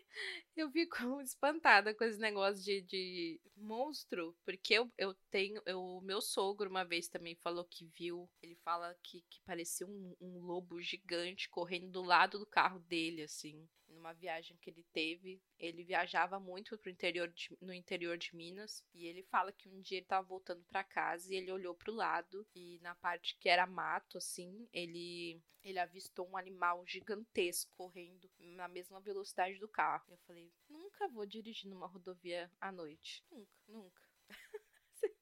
eu 0.56 0.70
fico 0.70 0.96
espantada 1.22 1.94
com 1.94 2.04
esse 2.04 2.18
negócio 2.18 2.62
de, 2.62 2.82
de 2.82 3.40
monstro, 3.56 4.36
porque 4.44 4.74
eu, 4.74 4.90
eu 4.98 5.14
tenho. 5.30 5.62
O 5.74 6.00
meu 6.00 6.20
sogro 6.20 6.70
uma 6.70 6.84
vez 6.84 7.08
também 7.08 7.34
falou 7.36 7.64
que 7.64 7.86
viu. 7.86 8.28
Ele 8.42 8.56
fala 8.56 8.96
que, 9.02 9.22
que 9.30 9.40
parecia 9.44 9.86
um, 9.86 10.16
um 10.20 10.40
lobo 10.40 10.80
gigante 10.80 11.48
correndo 11.48 11.90
do 11.90 12.02
lado 12.02 12.38
do 12.38 12.46
carro 12.46 12.78
dele, 12.80 13.22
assim 13.22 13.68
numa 13.96 14.12
viagem 14.12 14.56
que 14.58 14.70
ele 14.70 14.84
teve. 14.92 15.42
Ele 15.58 15.82
viajava 15.82 16.38
muito 16.38 16.78
pro 16.78 16.90
interior 16.90 17.28
de, 17.28 17.56
no 17.60 17.72
interior 17.72 18.16
de 18.16 18.34
Minas 18.36 18.84
e 18.94 19.06
ele 19.06 19.22
fala 19.24 19.52
que 19.52 19.68
um 19.68 19.80
dia 19.80 19.98
ele 19.98 20.06
tava 20.06 20.26
voltando 20.26 20.64
para 20.64 20.84
casa 20.84 21.32
e 21.32 21.36
ele 21.36 21.50
olhou 21.50 21.74
pro 21.74 21.92
lado 21.92 22.46
e 22.54 22.78
na 22.82 22.94
parte 22.94 23.36
que 23.38 23.48
era 23.48 23.66
mato 23.66 24.18
assim, 24.18 24.68
ele 24.72 25.40
ele 25.62 25.80
avistou 25.80 26.28
um 26.28 26.36
animal 26.36 26.86
gigantesco 26.86 27.72
correndo 27.76 28.30
na 28.38 28.68
mesma 28.68 29.00
velocidade 29.00 29.58
do 29.58 29.68
carro. 29.68 30.04
Eu 30.12 30.18
falei: 30.18 30.52
"Nunca 30.68 31.08
vou 31.08 31.26
dirigir 31.26 31.68
numa 31.68 31.88
rodovia 31.88 32.48
à 32.60 32.70
noite. 32.70 33.24
Nunca, 33.28 33.58
nunca." 33.66 34.02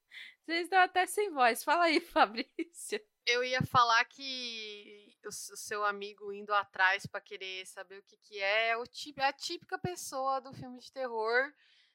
Vocês 0.45 0.65
estão 0.65 0.79
até 0.79 1.07
sem 1.07 1.31
voz. 1.31 1.65
Fala 1.65 1.85
aí, 1.85 2.01
Fabrícia. 2.01 3.03
Eu 3.27 3.43
ia 3.43 3.63
falar 3.63 4.05
que 4.05 5.04
o, 5.29 5.33
seu 5.33 5.85
amigo 5.85 6.33
indo 6.33 6.53
atrás 6.53 7.07
para 7.07 7.21
querer 7.21 7.67
saber 7.67 7.99
o 7.99 8.03
que, 8.03 8.17
que 8.17 8.41
é, 8.41 8.71
é, 8.71 8.77
o, 8.77 8.85
é 8.85 9.25
a 9.25 9.33
típica 9.33 9.79
pessoa 9.79 10.41
do 10.41 10.53
filme 10.53 10.79
de 10.81 10.93
terror. 10.93 11.53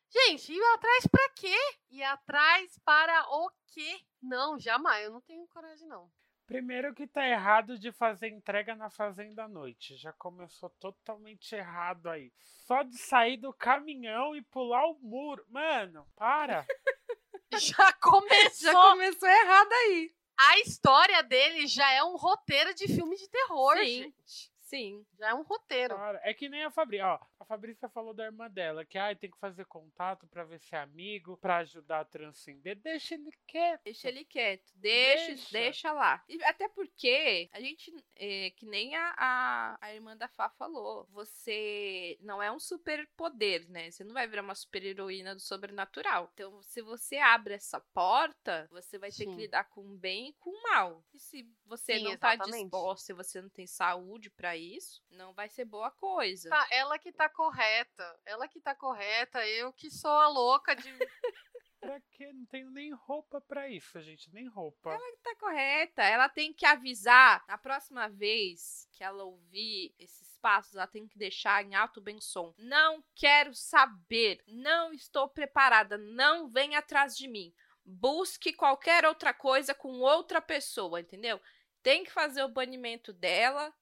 Gente, 0.10 0.54
ir 0.54 0.64
atrás 0.74 1.08
para 1.08 1.30
quê? 1.36 1.58
Ir 1.92 2.04
atrás 2.04 2.80
para 2.84 3.28
o 3.30 3.52
quê? 3.68 4.02
Não, 4.22 4.60
jamais. 4.60 5.06
Eu 5.06 5.12
não 5.12 5.22
tenho 5.22 5.48
coragem, 5.48 5.88
não. 5.88 6.12
Primeiro 6.50 6.96
que 6.96 7.06
tá 7.06 7.28
errado 7.28 7.78
de 7.78 7.92
fazer 7.92 8.30
entrega 8.30 8.76
na 8.76 8.90
fazenda 8.90 9.44
à 9.44 9.48
noite. 9.48 9.96
Já 9.98 10.12
começou 10.12 10.72
totalmente 10.80 11.54
errado 11.54 12.10
aí. 12.10 12.34
Só 12.66 12.82
de 12.82 12.98
sair 12.98 13.38
do 13.38 13.54
caminhão 13.54 14.36
e 14.36 14.42
pular 14.42 14.84
o 14.88 14.98
muro. 15.00 15.46
Mano, 15.48 16.08
para. 16.16 16.66
Já 17.54 17.94
começou. 17.94 18.72
Já 18.72 18.74
começou 18.74 19.30
errado 19.30 19.72
aí. 19.72 20.19
A 20.40 20.60
história 20.60 21.22
dele 21.22 21.68
já 21.68 21.92
é 21.92 22.02
um 22.02 22.16
roteiro 22.16 22.74
de 22.74 22.88
filme 22.88 23.18
de 23.18 23.28
terror, 23.28 23.78
Sim. 23.78 24.04
gente. 24.04 24.52
Sim. 24.70 25.04
Já 25.18 25.30
é 25.30 25.34
um 25.34 25.42
roteiro. 25.42 25.96
Cara, 25.96 26.22
é 26.24 26.32
que 26.32 26.48
nem 26.48 26.64
a 26.64 26.70
Fabrícia. 26.70 27.08
Ó, 27.08 27.20
a 27.40 27.46
Fabrícia 27.46 27.90
falou 27.90 28.14
da 28.14 28.26
irmã 28.26 28.48
dela, 28.48 28.86
que 28.86 29.00
ah, 29.00 29.16
tem 29.16 29.32
que 29.32 29.40
fazer 29.40 29.66
contato 29.66 30.28
pra 30.28 30.44
ver 30.44 30.60
se 30.60 30.76
é 30.76 30.80
amigo, 30.80 31.38
pra 31.38 31.58
ajudar 31.58 32.02
a 32.02 32.06
transcender. 32.06 32.78
Deixa 32.78 33.16
ele 33.16 33.32
quieto. 33.48 33.82
Deixa 33.84 34.08
ele 34.08 34.24
quieto. 34.24 34.72
Deixa, 34.76 35.28
Deixa. 35.28 35.52
deixa, 35.52 35.92
lá. 35.92 36.24
E 36.30 36.44
até 36.44 36.70
porque 36.70 37.50
a 37.52 37.60
gente, 37.60 37.92
é, 38.16 38.52
que 38.52 38.68
nem 38.68 38.96
a, 38.96 39.16
a, 39.18 39.78
a 39.82 39.94
irmã 39.96 40.16
da 40.16 40.28
Fá 40.28 40.50
falou, 40.50 41.08
você 41.12 42.16
não 42.22 42.42
é 42.42 42.52
um 42.52 42.60
superpoder, 42.60 43.68
né? 43.72 43.90
Você 43.90 44.04
não 44.04 44.14
vai 44.14 44.28
virar 44.28 44.44
uma 44.44 44.54
super 44.54 44.86
heroína 44.86 45.34
do 45.34 45.42
sobrenatural. 45.42 46.30
Então, 46.36 46.62
se 46.62 46.84
você 46.84 47.18
abre 47.18 47.56
essa 47.56 47.80
porta, 47.92 48.68
você 48.70 49.00
vai 49.00 49.10
ter 49.10 49.26
Sim. 49.26 49.32
que 49.32 49.42
lidar 49.42 49.64
com 49.64 49.82
o 49.82 49.98
bem 49.98 50.30
e 50.30 50.34
com 50.34 50.52
o 50.52 50.64
mal. 50.64 51.04
E 51.12 51.20
se 51.20 51.50
você 51.66 51.98
Sim, 51.98 52.04
não 52.04 52.18
tá 52.18 52.36
exatamente. 52.36 52.64
disposta, 52.66 53.06
se 53.08 53.14
você 53.14 53.42
não 53.42 53.50
tem 53.50 53.66
saúde 53.66 54.30
pra 54.30 54.59
isso, 54.60 55.02
não 55.10 55.34
vai 55.34 55.50
ser 55.50 55.66
boa 55.66 55.90
coisa. 55.92 56.50
Tá, 56.50 56.68
ela 56.72 57.00
que 57.00 57.12
tá 57.12 57.30
correta. 57.30 58.20
Ela 58.26 58.48
que 58.48 58.60
tá 58.60 58.76
correta. 58.76 59.46
Eu 59.48 59.74
que 59.74 59.90
sou 59.90 60.12
a 60.12 60.28
louca 60.28 60.76
de. 60.76 60.90
Pra 61.80 62.00
quê? 62.12 62.32
Não 62.34 62.46
tenho 62.46 62.70
nem 62.70 62.94
roupa 62.94 63.40
pra 63.40 63.70
isso, 63.70 64.00
gente. 64.02 64.30
Nem 64.34 64.48
roupa. 64.48 65.00
tá 65.24 65.36
correta. 65.40 66.04
Ela 66.04 66.28
tem 66.28 66.54
que 66.54 66.66
avisar. 66.66 67.44
Na 67.48 67.58
próxima 67.58 68.10
vez 68.10 68.88
que 68.92 69.04
ela 69.04 69.24
ouvir 69.24 69.96
esses 69.98 70.38
passos, 70.40 70.76
ela 70.76 70.88
tem 70.88 71.08
que 71.08 71.18
deixar 71.18 71.64
em 71.64 71.76
alto 71.76 72.02
bem 72.02 72.20
som. 72.20 72.54
Não 72.58 73.04
quero 73.16 73.54
saber. 73.54 74.44
Não 74.46 74.92
estou 74.92 75.30
preparada. 75.30 75.98
Não 75.98 76.50
vem 76.50 76.76
atrás 76.76 77.18
de 77.18 77.28
mim. 77.28 77.54
Busque 77.86 78.52
qualquer 78.52 79.06
outra 79.06 79.34
coisa 79.34 79.74
com 79.74 80.00
outra 80.00 80.42
pessoa, 80.42 81.00
entendeu? 81.00 81.42
Tem 81.82 82.04
que 82.04 82.12
fazer 82.12 82.44
o 82.44 82.50
banimento 82.50 83.14
dela 83.14 83.74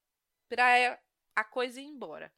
pra 0.48 1.00
a 1.36 1.44
coisa 1.44 1.80
ir 1.80 1.84
embora. 1.84 2.32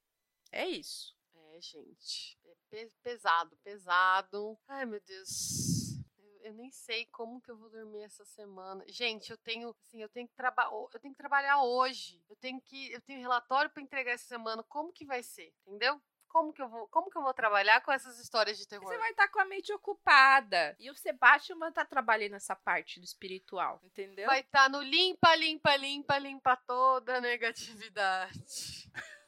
É 0.53 0.66
isso. 0.66 1.16
É, 1.35 1.61
gente. 1.61 2.39
É 2.45 2.55
pe- 2.69 2.93
pesado, 3.03 3.57
pesado. 3.59 4.59
Ai, 4.69 4.85
meu 4.87 5.01
Deus. 5.01 5.99
Eu, 6.43 6.55
nem 6.55 6.70
sei 6.70 7.07
como 7.07 7.41
que 7.41 7.51
eu 7.51 7.57
vou 7.57 7.69
dormir 7.70 8.03
essa 8.03 8.24
semana. 8.24 8.82
Gente, 8.89 9.31
eu 9.31 9.37
tenho, 9.37 9.74
assim, 9.87 10.01
eu 10.03 10.09
tenho 10.09 10.27
que 10.27 10.35
trabalhar, 10.35 10.70
eu 10.73 10.99
tenho 11.01 11.15
que 11.15 11.19
trabalhar 11.19 11.62
hoje. 11.62 12.23
Eu 12.28 12.37
tenho 12.37 12.61
que, 12.62 12.91
eu 12.93 13.01
tenho 13.03 13.20
relatório 13.20 13.70
pra 13.70 13.82
entregar 13.82 14.12
essa 14.12 14.27
semana. 14.27 14.62
Como 14.65 14.93
que 14.93 15.05
vai 15.05 15.23
ser? 15.23 15.53
Entendeu? 15.66 16.01
Como 16.31 16.52
que 16.52 16.62
eu 16.62 16.69
vou, 16.69 16.86
como 16.89 17.11
que 17.11 17.19
eu 17.19 17.23
vou 17.23 17.35
trabalhar 17.35 17.81
com 17.81 17.90
essas 17.90 18.20
histórias 18.20 18.57
de 18.57 18.66
terror? 18.66 18.86
Você 18.86 18.97
vai 18.98 19.11
estar 19.11 19.27
com 19.28 19.40
a 19.40 19.44
mente 19.44 19.73
ocupada. 19.73 20.77
E 20.78 20.89
o 20.89 20.94
Sebastian 20.94 21.59
vai 21.59 21.70
estar 21.70 21.85
trabalhando 21.85 22.36
essa 22.36 22.55
parte 22.55 23.01
do 23.01 23.05
espiritual, 23.05 23.81
entendeu? 23.82 24.27
Vai 24.27 24.40
estar 24.40 24.70
no 24.70 24.81
limpa, 24.81 25.35
limpa, 25.35 25.74
limpa, 25.74 26.19
limpa 26.19 26.57
toda 26.57 27.16
a 27.16 27.20
negatividade. 27.20 28.39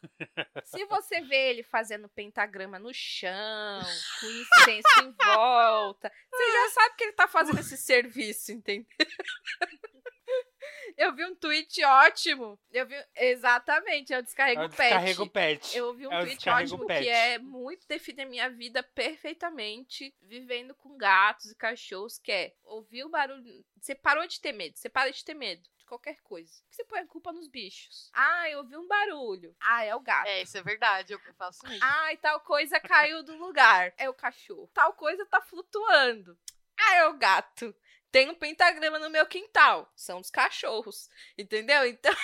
Se 0.65 0.85
você 0.87 1.21
vê 1.23 1.51
ele 1.51 1.65
fazendo 1.65 2.09
pentagrama 2.09 2.79
no 2.79 2.95
chão, 2.95 3.83
com 4.21 4.27
incenso 4.27 5.01
em 5.03 5.13
volta, 5.13 6.11
você 6.31 6.53
já 6.53 6.71
sabe 6.71 6.97
que 6.97 7.05
ele 7.05 7.13
tá 7.13 7.27
fazendo 7.27 7.59
esse 7.59 7.77
serviço, 7.77 8.53
entendeu? 8.53 8.87
Eu 10.97 11.15
vi 11.15 11.25
um 11.25 11.35
tweet 11.35 11.85
ótimo. 11.85 12.59
Eu 12.71 12.87
vi 12.87 12.95
exatamente, 13.17 14.13
eu 14.13 14.23
descarrego 14.23 14.63
Eu 14.63 14.67
o 14.67 14.71
pet. 14.71 14.79
descarrego 14.79 15.23
o 15.25 15.31
pet. 15.31 15.77
Eu 15.77 15.95
vi 15.95 16.07
um 16.07 16.13
Eu 16.13 16.21
tweet 16.25 16.49
ótimo 16.49 16.87
pet. 16.87 17.03
que 17.03 17.09
é 17.09 17.39
muito 17.39 17.87
define 17.89 18.23
a 18.23 18.27
minha 18.27 18.51
vida 18.51 18.83
perfeitamente, 18.83 20.15
vivendo 20.23 20.75
com 20.75 20.97
gatos 20.97 21.51
e 21.51 21.55
cachorros, 21.57 22.19
que 22.19 22.31
é 22.33 22.55
ouvir 22.65 23.05
o 23.05 23.09
barulho. 23.09 23.65
Você 23.81 23.95
parou 23.95 24.27
de 24.27 24.41
ter 24.41 24.53
medo, 24.53 24.77
você 24.79 24.89
para 24.89 25.11
de 25.11 25.25
ter 25.25 25.35
medo 25.35 25.63
de 25.77 25.85
qualquer 25.87 26.21
coisa. 26.23 26.51
Por 26.63 26.69
que 26.71 26.77
você 26.77 26.85
põe 26.85 27.01
a 27.01 27.07
culpa 27.07 27.33
nos 27.33 27.49
bichos? 27.49 28.11
Ah, 28.13 28.49
eu 28.51 28.59
ouvi 28.59 28.77
um 28.77 28.87
barulho. 28.87 29.55
Ah, 29.61 29.85
é 29.85 29.95
o 29.95 30.01
gato. 30.01 30.27
É, 30.29 30.43
isso 30.43 30.57
é 30.57 30.63
verdade, 30.63 31.13
eu 31.13 31.21
faço 31.37 31.67
isso. 31.67 31.81
Ai, 31.83 32.17
tal 32.19 32.41
coisa 32.41 32.79
caiu 32.81 33.23
do 33.23 33.37
lugar. 33.37 33.93
É 33.97 34.09
o 34.09 34.15
cachorro. 34.15 34.71
Tal 34.73 34.93
coisa 34.95 35.25
tá 35.27 35.41
flutuando. 35.41 36.39
Ah, 36.79 36.95
é 36.97 37.07
o 37.07 37.15
gato. 37.15 37.75
Tem 38.13 38.29
um 38.29 38.35
pentagrama 38.35 38.99
no 38.99 39.09
meu 39.09 39.27
quintal. 39.27 39.91
São 39.97 40.21
os 40.21 40.31
cachorros. 40.31 41.09
Entendeu? 41.37 41.87
Então. 41.87 42.15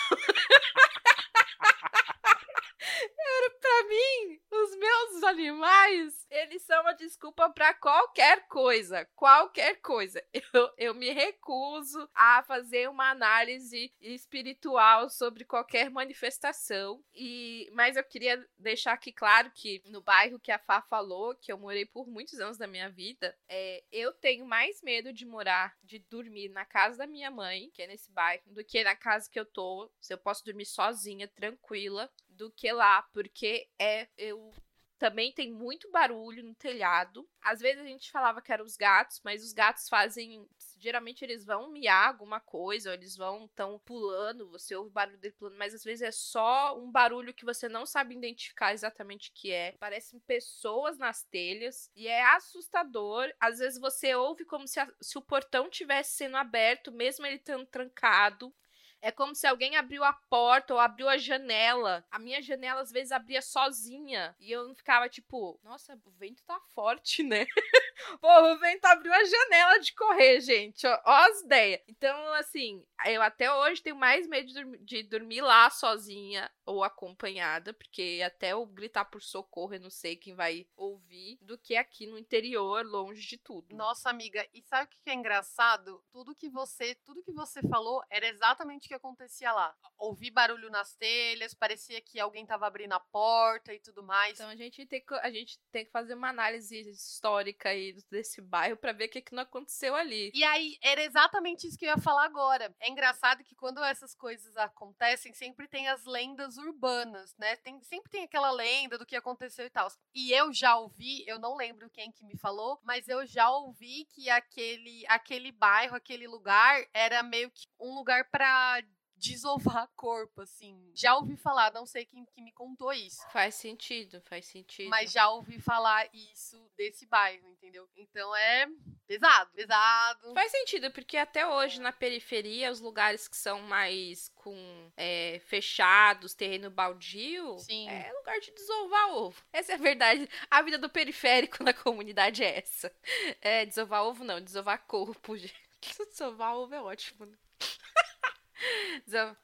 Era 3.19 3.51
pra 3.61 3.85
mim, 3.89 4.41
os 4.51 4.77
meus 4.77 5.17
animais, 5.29 6.27
eles 6.31 6.63
são 6.63 6.81
uma 6.83 6.93
desculpa 6.93 7.51
pra 7.51 7.75
qualquer 7.75 8.47
coisa. 8.49 9.05
Qualquer 9.15 9.81
coisa. 9.81 10.23
Eu, 10.55 10.71
eu 10.79 10.95
me 10.95 11.11
recuso 11.11 12.09
a 12.15 12.43
fazer 12.43 12.89
uma 12.89 13.11
análise 13.11 13.93
espiritual 14.01 15.11
sobre 15.11 15.45
qualquer 15.45 15.91
manifestação. 15.91 17.05
E 17.15 17.69
Mas 17.73 17.97
eu 17.97 18.05
queria 18.05 18.45
deixar 18.59 18.93
aqui 18.93 19.13
claro 19.13 19.51
que 19.55 19.83
no 19.85 20.01
bairro 20.01 20.41
que 20.41 20.51
a 20.51 20.59
Fá 20.59 20.81
falou, 20.81 21.35
que 21.35 21.53
eu 21.53 21.59
morei 21.59 21.85
por 21.85 22.09
muitos 22.09 22.41
anos 22.41 22.57
da 22.57 22.67
minha 22.67 22.89
vida, 22.89 23.37
é, 23.49 23.85
eu 23.93 24.13
tenho 24.13 24.47
mais 24.47 24.81
medo 24.83 25.13
de 25.13 25.27
morar, 25.27 25.77
de 25.83 25.99
dormir 25.99 26.49
na 26.49 26.65
casa 26.65 26.99
da 26.99 27.07
minha 27.07 27.31
mãe, 27.31 27.71
que 27.75 27.83
é 27.83 27.87
nesse 27.87 28.11
bairro, 28.11 28.43
do 28.47 28.65
que 28.65 28.83
na 28.83 28.97
casa 28.97 29.29
que 29.31 29.39
eu 29.39 29.45
tô. 29.45 29.91
Se 30.01 30.15
eu 30.15 30.19
posso 30.19 30.45
dormir 30.45 30.67
sozinha, 30.67 31.29
tranquila, 31.29 32.11
do 32.29 32.51
que 32.51 32.73
lá, 32.73 33.03
porque 33.13 33.69
é 33.79 34.09
eu 34.17 34.53
também 34.99 35.33
tem 35.33 35.53
muito 35.53 35.91
barulho 35.91 36.43
no 36.45 36.55
telhado. 36.55 37.29
Às 37.41 37.61
vezes 37.61 37.81
a 37.83 37.87
gente 37.87 38.11
falava 38.11 38.43
que 38.43 38.53
eram 38.53 38.65
os 38.65 38.77
gatos, 38.77 39.21
mas 39.25 39.45
os 39.45 39.53
gatos 39.53 39.89
fazem. 39.89 40.47
Geralmente 40.81 41.25
eles 41.25 41.45
vão 41.45 41.71
miar 41.71 42.09
alguma 42.09 42.41
coisa, 42.41 42.91
ou 42.91 42.95
eles 42.95 43.17
vão 43.17 43.49
tão 43.55 43.79
pulando, 43.81 44.49
você 44.49 44.77
ouve 44.77 44.91
o 44.91 44.93
barulho 44.93 45.19
dele 45.19 45.35
pulando, 45.39 45.57
mas 45.59 45.75
às 45.75 45.83
vezes 45.83 46.03
é 46.03 46.11
só 46.13 46.79
um 46.79 46.91
barulho 46.91 47.35
que 47.35 47.45
você 47.45 47.69
não 47.69 47.85
sabe 47.85 48.15
identificar 48.15 48.73
exatamente 48.73 49.31
o 49.31 49.33
que 49.35 49.51
é. 49.53 49.73
Parecem 49.79 50.21
pessoas 50.21 50.97
nas 50.99 51.25
telhas 51.25 51.91
e 51.97 52.07
é 52.07 52.23
assustador. 52.37 53.33
Às 53.41 53.59
vezes 53.59 53.79
você 53.81 54.15
ouve 54.15 54.45
como 54.45 54.67
se, 54.69 54.79
a- 54.81 54.93
se 55.01 55.19
o 55.19 55.23
portão 55.23 55.69
tivesse 55.69 56.17
sendo 56.17 56.37
aberto, 56.37 56.93
mesmo 56.93 57.27
ele 57.27 57.37
estando 57.37 57.67
trancado. 57.67 58.55
É 59.01 59.13
como 59.13 59.35
se 59.35 59.47
alguém 59.47 59.77
abriu 59.77 60.03
a 60.03 60.13
porta 60.13 60.75
ou 60.75 60.81
abriu 60.81 61.09
a 61.09 61.17
janela. 61.17 62.05
A 62.11 62.19
minha 62.19 62.43
janela 62.43 62.81
às 62.81 62.91
vezes 62.91 63.13
abria 63.13 63.41
sozinha. 63.41 64.35
E 64.41 64.51
eu 64.51 64.67
não 64.67 64.75
ficava 64.75 65.09
tipo, 65.09 65.59
nossa, 65.63 65.99
o 66.05 66.11
vento 66.13 66.43
tá 66.45 66.59
forte, 66.75 67.23
né? 67.23 67.47
Porra, 68.21 68.53
o 68.55 68.59
vento 68.59 68.85
abriu 68.85 69.13
a 69.13 69.25
janela 69.25 69.79
de 69.81 69.93
correr, 69.95 70.41
gente. 70.41 70.87
Ó, 70.87 71.01
ó 71.05 71.13
as 71.29 71.41
ideias. 71.43 71.81
Então, 71.89 72.33
assim, 72.35 72.85
eu 73.07 73.23
até 73.23 73.53
hoje 73.53 73.83
tenho 73.83 73.97
mais 73.97 74.27
medo 74.27 74.49
de, 74.49 74.55
dormi- 74.55 74.79
de 74.79 75.03
dormir 75.03 75.41
lá 75.41 75.69
sozinha 75.71 76.51
ou 76.65 76.85
acompanhada, 76.85 77.73
porque 77.73 78.21
até 78.25 78.53
eu 78.53 78.65
gritar 78.67 79.05
por 79.07 79.23
socorro, 79.23 79.75
eu 79.75 79.81
não 79.81 79.91
sei 79.91 80.17
quem 80.17 80.35
vai 80.35 80.67
ouvir, 80.77 81.39
do 81.41 81.57
que 81.59 81.77
aqui 81.77 82.07
no 82.07 82.19
interior, 82.19 82.85
longe 82.85 83.27
de 83.27 83.39
tudo. 83.39 83.75
Nossa, 83.75 84.11
amiga, 84.11 84.47
e 84.53 84.63
sabe 84.63 84.85
o 84.85 84.89
que 84.89 85.11
é 85.11 85.15
engraçado? 85.15 86.03
Tudo 86.11 86.35
que 86.35 86.49
você, 86.49 86.95
tudo 86.97 87.23
que 87.23 87.33
você 87.33 87.61
falou 87.69 88.03
era 88.11 88.27
exatamente 88.29 88.87
o 88.87 88.89
que 88.89 88.95
acontecia 88.95 89.53
lá. 89.53 89.75
Ouvi 89.97 90.31
barulho 90.31 90.71
nas 90.71 90.95
telhas, 90.95 91.55
parecia 91.55 92.01
que 92.01 92.21
alguém 92.21 92.45
tava 92.47 92.67
abrindo 92.67 92.93
a 92.93 93.01
porta 93.01 93.73
e 93.73 93.81
tudo 93.81 94.03
mais. 94.03 94.35
Então 94.35 94.49
a 94.51 94.57
gente 94.57 94.85
tem 94.87 95.01
que, 95.05 95.15
a 95.15 95.31
gente 95.31 95.59
tem 95.73 95.85
que 95.85 95.91
fazer 95.91 96.15
uma 96.15 96.29
análise 96.29 96.79
histórica 96.91 97.75
desse 98.11 98.41
bairro 98.41 98.77
pra 98.77 98.93
ver 98.93 99.07
o 99.07 99.11
que, 99.11 99.21
que 99.21 99.35
não 99.35 99.43
aconteceu 99.43 99.95
ali. 99.95 100.31
E 100.35 100.45
aí, 100.45 100.79
era 100.83 101.03
exatamente 101.03 101.67
isso 101.67 101.79
que 101.79 101.85
eu 101.85 101.91
ia 101.91 101.99
falar 101.99 102.25
agora. 102.25 102.75
É 102.81 102.89
engraçado 102.89 103.45
que 103.45 103.55
quando 103.55 103.83
essas 103.83 104.15
coisas 104.15 104.57
acontecem, 104.57 105.33
sempre 105.33 105.69
tem 105.69 105.89
as 105.89 106.05
lendas 106.05 106.57
urbanas, 106.57 107.35
né? 107.39 107.57
Tem, 107.57 107.81
sempre 107.83 108.11
tem 108.11 108.25
aquela 108.25 108.51
lenda 108.51 108.99
do 108.99 109.07
que 109.07 109.17
aconteceu 109.17 109.67
e 109.67 109.71
tal. 109.71 109.89
E 110.15 110.33
eu 110.33 110.53
já 110.53 110.77
ouvi, 110.77 111.25
eu 111.27 111.39
não 111.39 111.57
lembro 111.57 111.91
quem 111.91 112.13
que 112.13 112.25
me 112.25 112.37
falou, 112.37 112.79
mas 112.83 113.09
eu 113.09 113.27
já 113.27 113.51
ouvi 113.51 114.07
que 114.11 114.29
aquele, 114.31 115.05
aquele 115.09 115.53
bairro, 115.53 115.97
aquele 115.97 116.27
lugar, 116.27 116.85
era 116.93 117.23
meio 117.23 117.51
que 117.51 117.67
um 117.81 117.95
lugar 117.95 118.29
pra 118.31 118.83
desovar 119.19 119.89
corpo, 119.97 120.43
assim. 120.43 120.91
Já 120.95 121.17
ouvi 121.17 121.37
falar, 121.37 121.73
não 121.73 121.87
sei 121.87 122.05
quem 122.05 122.25
que 122.25 122.41
me 122.41 122.53
contou 122.53 122.93
isso. 122.93 123.23
Faz 123.31 123.55
sentido, 123.55 124.21
faz 124.23 124.47
sentido. 124.47 124.89
Mas 124.89 125.13
já 125.13 125.29
ouvi 125.29 125.61
falar 125.61 126.09
isso 126.13 126.59
desse 126.77 127.07
bairro, 127.07 127.49
entendeu? 127.49 127.89
Então 127.97 128.35
é 128.37 128.67
pesado, 129.07 129.51
pesado. 129.53 130.35
Faz 130.35 130.51
sentido, 130.51 130.91
porque 130.91 131.17
até 131.17 131.47
hoje 131.47 131.81
na 131.81 131.93
periferia, 131.93 132.71
os 132.71 132.81
lugares 132.81 133.27
que 133.27 133.37
são 133.37 133.61
mais 133.63 134.31
com 134.35 134.91
é, 134.97 135.41
fechados, 135.47 136.35
terreno 136.35 136.71
baldio, 136.71 137.59
Sim. 137.59 137.89
é 137.89 138.13
lugar 138.13 138.39
de 138.41 138.51
desovar 138.53 139.11
ovo. 139.11 139.43
Essa 139.53 139.73
é 139.73 139.75
a 139.75 139.79
verdade. 139.79 140.29
A 140.51 140.63
vida 140.63 140.79
do 140.79 140.89
periférico 140.89 141.63
na 141.65 141.73
comunidade 141.73 142.45
é 142.45 142.59
essa. 142.59 142.93
É, 143.41 143.65
desovar 143.67 144.05
ovo 144.05 144.25
não, 144.25 144.41
desovar 144.41 144.87
corpo, 144.87 145.37
gente. 145.39 145.69
Desovar 146.11 146.57
ovo 146.57 146.75
é 146.75 146.83
ótimo, 146.83 147.27
né? 147.27 147.37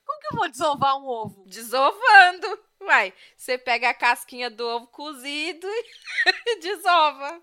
Como 0.04 0.20
que 0.20 0.26
eu 0.32 0.36
vou 0.36 0.48
desovar 0.48 0.96
um 0.96 1.06
ovo? 1.06 1.44
Desovando. 1.46 2.58
Vai, 2.80 3.14
você 3.36 3.56
pega 3.56 3.88
a 3.88 3.94
casquinha 3.94 4.50
do 4.50 4.66
ovo 4.66 4.86
cozido 4.88 5.66
e 6.46 6.60
desova. 6.60 7.42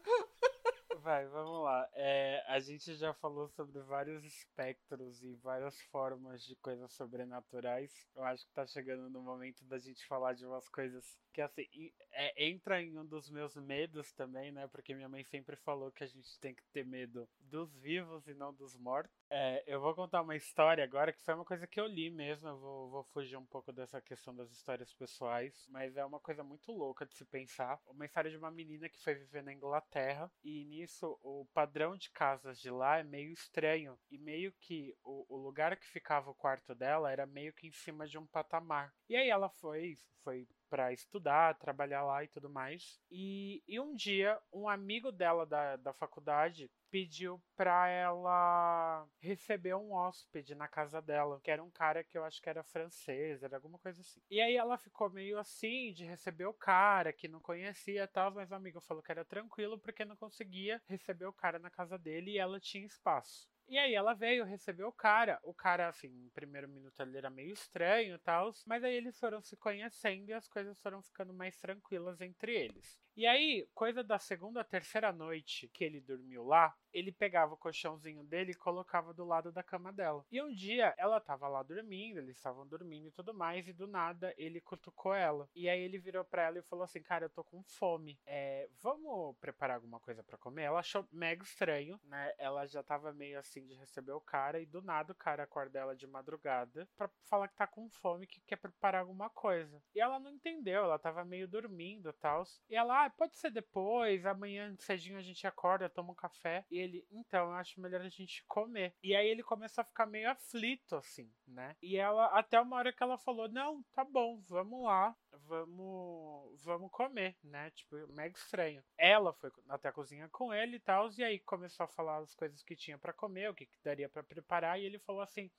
Vai, 1.00 1.26
vamos 1.28 1.64
lá. 1.64 1.90
É, 1.94 2.44
a 2.48 2.60
gente 2.60 2.94
já 2.96 3.14
falou 3.14 3.48
sobre 3.50 3.80
vários 3.82 4.24
espectros 4.26 5.24
e 5.24 5.34
várias 5.36 5.80
formas 5.84 6.44
de 6.44 6.56
coisas 6.58 6.92
sobrenaturais. 6.94 7.92
Eu 8.16 8.24
acho 8.24 8.46
que 8.46 8.54
tá 8.54 8.68
chegando 8.68 9.10
no 9.10 9.22
momento 9.22 9.64
da 9.66 9.80
gente 9.80 10.06
falar 10.06 10.34
de 10.34 10.46
umas 10.46 10.68
coisas 10.70 11.18
que, 11.34 11.42
assim, 11.42 11.66
é, 12.12 12.46
entra 12.46 12.82
em 12.82 12.98
um 13.00 13.06
dos 13.06 13.30
meus 13.30 13.56
medos 13.56 14.12
também, 14.12 14.52
né? 14.52 14.68
Porque 14.68 14.94
minha 14.94 15.08
mãe 15.08 15.24
sempre 15.24 15.56
falou 15.56 15.92
que 15.92 16.04
a 16.04 16.08
gente 16.08 16.38
tem 16.40 16.54
que 16.54 16.64
ter 16.74 16.86
medo 16.86 17.28
dos 17.40 17.74
vivos 17.78 18.28
e 18.28 18.34
não 18.34 18.54
dos 18.54 18.78
mortos. 18.78 19.16
É, 19.30 19.64
eu 19.66 19.80
vou 19.80 19.96
contar 19.96 20.22
uma 20.22 20.36
história 20.36 20.84
agora 20.84 21.14
que 21.14 21.24
foi 21.24 21.34
uma 21.34 21.46
coisa 21.46 21.66
que 21.66 21.80
eu 21.80 21.88
li 21.88 22.12
mesmo. 22.12 22.50
Eu 22.50 22.60
vou, 22.60 22.90
vou 22.90 23.04
fugir 23.06 23.38
um 23.38 23.46
pouco 23.46 23.72
dessa 23.72 24.02
questão 24.02 24.36
das 24.36 24.52
histórias 24.52 24.94
pessoais, 24.94 25.66
mas 25.70 25.96
é 25.96 26.04
uma 26.04 26.20
coisa 26.20 26.44
muito 26.44 26.72
louca 26.72 27.06
de 27.06 27.16
se 27.16 27.26
pensar. 27.26 27.80
Uma 27.88 28.06
história 28.06 28.30
de 28.30 28.38
uma 28.38 28.52
menina 28.52 28.90
que 28.90 29.02
foi 29.02 29.16
viver 29.16 29.42
na 29.42 29.54
Inglaterra 29.54 30.30
e 30.44 30.81
nisso 30.82 31.18
o 31.22 31.46
padrão 31.54 31.96
de 31.96 32.10
casas 32.10 32.60
de 32.60 32.70
lá 32.70 32.98
é 32.98 33.04
meio 33.04 33.32
estranho 33.32 33.98
e 34.10 34.18
meio 34.18 34.52
que 34.60 34.96
o, 35.04 35.26
o 35.30 35.38
lugar 35.38 35.78
que 35.78 35.86
ficava 35.86 36.32
o 36.32 36.36
quarto 36.36 36.74
dela 36.74 37.12
era 37.12 37.26
meio 37.26 37.54
que 37.54 37.68
em 37.68 37.72
cima 37.72 38.08
de 38.08 38.18
um 38.18 38.26
patamar. 38.26 38.94
E 39.08 39.16
aí 39.16 39.30
ela 39.30 39.50
foi, 39.50 39.96
foi 40.24 40.48
para 40.70 40.92
estudar, 40.92 41.58
trabalhar 41.58 42.04
lá 42.04 42.24
e 42.24 42.28
tudo 42.28 42.50
mais. 42.50 43.00
E, 43.12 43.64
e 43.68 43.80
um 43.80 43.94
dia, 43.94 44.40
um 44.52 44.68
amigo 44.68 45.12
dela 45.12 45.46
da, 45.46 45.76
da 45.76 45.94
faculdade 45.94 46.70
pediu 46.92 47.42
pra 47.56 47.88
ela 47.88 49.08
receber 49.20 49.74
um 49.74 49.94
hóspede 49.94 50.54
na 50.54 50.68
casa 50.68 51.02
dela, 51.02 51.40
que 51.42 51.50
era 51.50 51.64
um 51.64 51.72
cara 51.72 52.04
que 52.04 52.18
eu 52.18 52.26
acho 52.26 52.42
que 52.42 52.50
era 52.50 52.64
francês, 52.64 53.42
era 53.42 53.56
alguma 53.56 53.80
coisa 53.80 54.02
assim. 54.02 54.22
E 54.30 54.42
aí 54.42 54.58
ela 54.58 54.78
ficou 54.78 55.10
meio 55.10 55.40
assim 55.40 55.94
de 55.94 56.04
receber 56.04 56.46
o 56.46 56.54
cara 56.54 57.14
que 57.14 57.30
não 57.30 57.40
conhecia 57.40 58.04
e 58.04 58.08
tal, 58.08 58.32
mas 58.34 58.52
o 58.52 58.56
amigo 58.56 58.82
falou 58.82 59.02
que 59.02 59.12
era 59.12 59.24
tranquilo 59.24 59.80
porque 59.80 60.04
não 60.04 60.18
conseguia 60.18 60.82
receber 60.88 61.26
o 61.26 61.34
cara 61.34 61.58
na 61.58 61.70
casa 61.70 61.98
dele 61.98 62.32
e 62.32 62.38
ela 62.38 62.60
tinha 62.60 62.86
espaço. 62.86 63.50
E 63.72 63.78
aí 63.78 63.96
ela 63.96 64.14
veio, 64.14 64.44
recebeu 64.44 64.90
o 64.90 64.92
cara. 64.92 65.40
O 65.44 65.54
cara, 65.54 65.88
assim, 65.88 66.10
no 66.10 66.30
primeiro 66.32 66.68
minuto 66.68 67.00
ele 67.00 67.18
era 67.18 67.30
meio 67.30 67.54
estranho 67.54 68.16
e 68.16 68.20
tal. 68.20 68.52
Mas 68.66 68.84
aí 68.84 68.94
eles 68.94 69.18
foram 69.18 69.42
se 69.42 69.56
conhecendo 69.56 70.30
e 70.30 70.34
as 70.34 70.46
coisas 70.46 70.78
foram 70.82 71.02
ficando 71.02 71.34
mais 71.34 71.56
tranquilas 71.58 72.20
entre 72.20 72.54
eles. 72.54 73.00
E 73.16 73.28
aí, 73.28 73.68
coisa 73.74 74.04
da 74.04 74.18
segunda, 74.18 74.64
terceira 74.64 75.12
noite 75.12 75.70
que 75.74 75.84
ele 75.84 76.00
dormiu 76.00 76.46
lá, 76.46 76.74
ele 76.94 77.12
pegava 77.12 77.54
o 77.54 77.58
colchãozinho 77.58 78.24
dele 78.24 78.52
e 78.52 78.56
colocava 78.56 79.14
do 79.14 79.26
lado 79.26 79.52
da 79.52 79.64
cama 79.64 79.92
dela. 79.92 80.26
E 80.32 80.42
um 80.42 80.54
dia 80.54 80.94
ela 80.98 81.20
tava 81.20 81.48
lá 81.48 81.64
dormindo, 81.64 82.20
eles 82.20 82.38
estavam 82.38 82.68
dormindo 82.68 83.08
e 83.08 83.12
tudo 83.12 83.34
mais, 83.34 83.68
e 83.68 83.74
do 83.74 83.88
nada 83.88 84.34
ele 84.38 84.62
cutucou 84.62 85.14
ela. 85.14 85.50
E 85.56 85.70
aí 85.70 85.82
ele 85.82 85.98
virou 86.00 86.24
pra 86.24 86.44
ela 86.44 86.60
e 86.60 86.64
falou 86.64 86.84
assim: 86.84 87.02
Cara, 87.02 87.26
eu 87.26 87.30
tô 87.30 87.44
com 87.44 87.64
fome. 87.64 88.20
É, 88.26 88.70
vamos 88.82 89.36
preparar 89.40 89.76
alguma 89.76 90.00
coisa 90.00 90.24
para 90.24 90.38
comer? 90.38 90.64
Ela 90.64 90.80
achou 90.80 91.08
mega 91.12 91.44
estranho, 91.44 92.00
né? 92.04 92.34
Ela 92.38 92.66
já 92.66 92.84
tava 92.84 93.14
meio 93.14 93.40
assim 93.40 93.66
de 93.66 93.74
receber 93.76 94.12
o 94.14 94.22
cara, 94.22 94.60
e 94.60 94.66
do 94.66 94.82
nada 94.82 95.12
o 95.14 95.16
cara 95.16 95.44
acorda 95.44 95.80
ela 95.80 95.96
de 95.96 96.08
madrugada 96.08 96.88
pra 96.98 97.10
falar 97.24 97.48
que 97.48 97.56
tá 97.56 97.68
com 97.68 97.90
fome, 97.90 98.28
que 98.28 98.42
quer 98.42 98.58
preparar 98.58 99.02
alguma 99.02 99.30
coisa. 99.30 99.82
E 99.94 100.00
ela 100.00 100.20
não 100.20 100.32
entendeu, 100.32 100.84
ela 100.84 101.00
tava 101.00 101.24
meio 101.26 101.48
dormindo 101.48 102.10
e 102.10 102.14
tal. 102.14 102.44
E 102.70 102.76
ela, 102.76 103.01
ah, 103.06 103.10
pode 103.10 103.36
ser 103.38 103.52
depois, 103.52 104.26
amanhã 104.26 104.76
cedinho 104.80 105.18
a 105.18 105.22
gente 105.22 105.46
acorda, 105.48 105.90
toma 105.90 106.12
um 106.12 106.16
café. 106.16 106.66
E 106.70 106.78
ele, 106.78 107.06
então, 107.12 107.50
eu 107.50 107.54
acho 107.54 107.82
melhor 107.82 108.02
a 108.02 108.10
gente 108.10 108.44
comer. 108.48 108.94
E 109.04 109.16
aí 109.16 109.28
ele 109.28 109.44
começa 109.44 109.82
a 109.82 109.86
ficar 109.86 110.06
meio 110.06 110.30
aflito, 110.30 110.96
assim, 110.96 111.32
né? 111.48 111.76
E 111.82 111.98
ela, 111.98 112.26
até 112.28 112.60
uma 112.60 112.78
hora 112.78 112.94
que 112.94 113.02
ela 113.02 113.18
falou: 113.18 113.50
Não, 113.50 113.84
tá 113.94 114.04
bom, 114.04 114.40
vamos 114.48 114.84
lá, 114.84 115.16
vamos, 115.48 116.64
vamos 116.64 116.92
comer, 116.92 117.36
né? 117.44 117.72
Tipo, 117.72 117.96
mega 118.14 118.38
estranho. 118.38 118.84
Ela 118.98 119.34
foi 119.34 119.52
até 119.70 119.90
a 119.90 119.94
cozinha 119.94 120.30
com 120.30 120.54
ele 120.54 120.78
e 120.78 120.80
tal, 120.80 121.10
e 121.18 121.24
aí 121.24 121.40
começou 121.40 121.84
a 121.86 121.90
falar 121.90 122.18
as 122.18 122.36
coisas 122.36 122.64
que 122.64 122.76
tinha 122.76 122.98
para 122.98 123.14
comer, 123.14 123.50
o 123.50 123.56
que, 123.56 123.66
que 123.66 123.84
daria 123.84 124.10
para 124.10 124.24
preparar, 124.24 124.80
e 124.80 124.86
ele 124.86 125.00
falou 125.00 125.22
assim: 125.22 125.50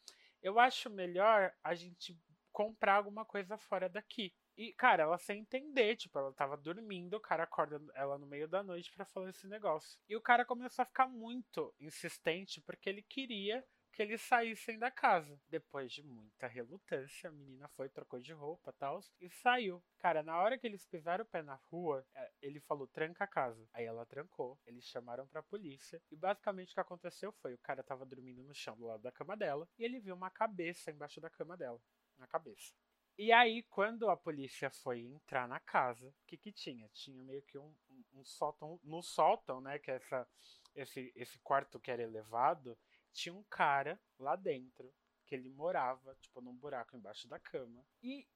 Eu 0.43 0.59
acho 0.59 0.91
melhor 0.91 1.53
a 1.63 1.75
gente 1.75 2.19
comprar 2.53 2.97
alguma 2.97 3.25
coisa 3.25 3.57
fora 3.57 3.89
daqui. 3.89 4.33
E, 4.57 4.73
cara, 4.75 5.05
ela 5.05 5.19
sem 5.19 5.41
entender, 5.41 5.97
tipo, 5.97 6.19
ela 6.19 6.33
tava 6.33 6.57
dormindo, 6.57 7.15
o 7.17 7.21
cara 7.21 7.45
acorda 7.45 7.81
ela 7.95 8.19
no 8.19 8.27
meio 8.27 8.47
da 8.49 8.63
noite 8.63 8.93
para 8.93 9.05
falar 9.05 9.31
esse 9.31 9.47
negócio. 9.47 9.99
E 10.09 10.17
o 10.17 10.21
cara 10.21 10.45
começou 10.45 10.83
a 10.83 10.87
ficar 10.87 11.09
muito 11.09 11.75
insistente 11.81 12.61
porque 12.61 12.89
ele 12.89 13.03
queria 13.03 13.65
que 13.93 14.03
eles 14.03 14.23
saíssem 14.23 14.79
da 14.79 14.91
casa. 14.91 15.39
Depois 15.49 15.93
de 15.93 16.03
muita 16.03 16.47
relutância, 16.47 17.29
a 17.29 17.33
menina 17.33 17.69
foi, 17.69 17.89
trocou 17.89 18.19
de 18.21 18.33
roupa 18.33 18.73
tal 18.73 19.01
e 19.21 19.29
saiu. 19.31 19.83
Cara, 19.99 20.23
na 20.23 20.37
hora 20.39 20.59
que 20.59 20.67
eles 20.67 20.87
pisaram 20.87 21.25
o 21.25 21.29
pé 21.29 21.43
na 21.43 21.55
rua, 21.71 22.05
é, 22.15 22.33
ele 22.41 22.61
falou: 22.61 22.89
tranca 22.89 23.25
a 23.25 23.27
casa. 23.27 23.69
Aí 23.73 23.85
ela 23.85 24.07
trancou, 24.07 24.59
eles 24.67 24.85
chamaram 24.85 25.27
pra 25.29 25.43
polícia. 25.43 26.03
E 26.11 26.17
basicamente 26.17 26.71
o 26.71 26.75
que 26.75 26.81
aconteceu 26.81 27.33
foi: 27.33 27.55
o 27.55 27.59
cara 27.59 27.83
tava 27.83 28.07
dormindo 28.07 28.43
no 28.43 28.55
chão 28.55 28.77
do 28.77 28.87
lado 28.87 29.03
da 29.03 29.13
cama 29.13 29.37
dela 29.37 29.69
e 29.79 29.85
ele 29.85 30.01
viu 30.01 30.15
uma 30.15 30.31
cabeça 30.31 30.91
embaixo 30.91 31.21
da 31.21 31.31
cama 31.31 31.57
dela. 31.57 31.81
Na 32.19 32.27
cabeça. 32.27 32.73
E 33.19 33.31
aí, 33.31 33.63
quando 33.65 34.09
a 34.09 34.17
polícia 34.17 34.71
foi 34.71 35.01
entrar 35.01 35.47
na 35.47 35.61
casa, 35.61 36.09
o 36.09 36.15
que 36.27 36.37
que 36.37 36.51
tinha? 36.51 36.89
Tinha 36.89 37.23
meio 37.23 37.43
que 37.43 37.59
um, 37.59 37.75
um, 37.91 38.21
um 38.21 38.25
sótão, 38.25 38.81
no 38.83 39.03
sótão, 39.03 39.61
né, 39.61 39.79
que 39.79 39.91
é 39.91 39.97
essa, 39.97 40.29
esse, 40.75 41.13
esse 41.15 41.39
quarto 41.41 41.79
que 41.79 41.91
era 41.91 42.03
elevado, 42.03 42.77
tinha 43.13 43.35
um 43.35 43.45
cara 43.45 44.01
lá 44.19 44.35
dentro, 44.35 44.93
que 45.27 45.35
ele 45.35 45.51
morava, 45.51 46.17
tipo, 46.17 46.41
num 46.41 46.55
buraco 46.57 46.97
embaixo 46.97 47.29
da 47.29 47.39
cama. 47.39 47.85
E, 48.03 48.27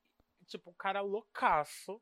tipo, 0.46 0.70
um 0.70 0.74
cara 0.74 1.00
loucaço, 1.00 2.00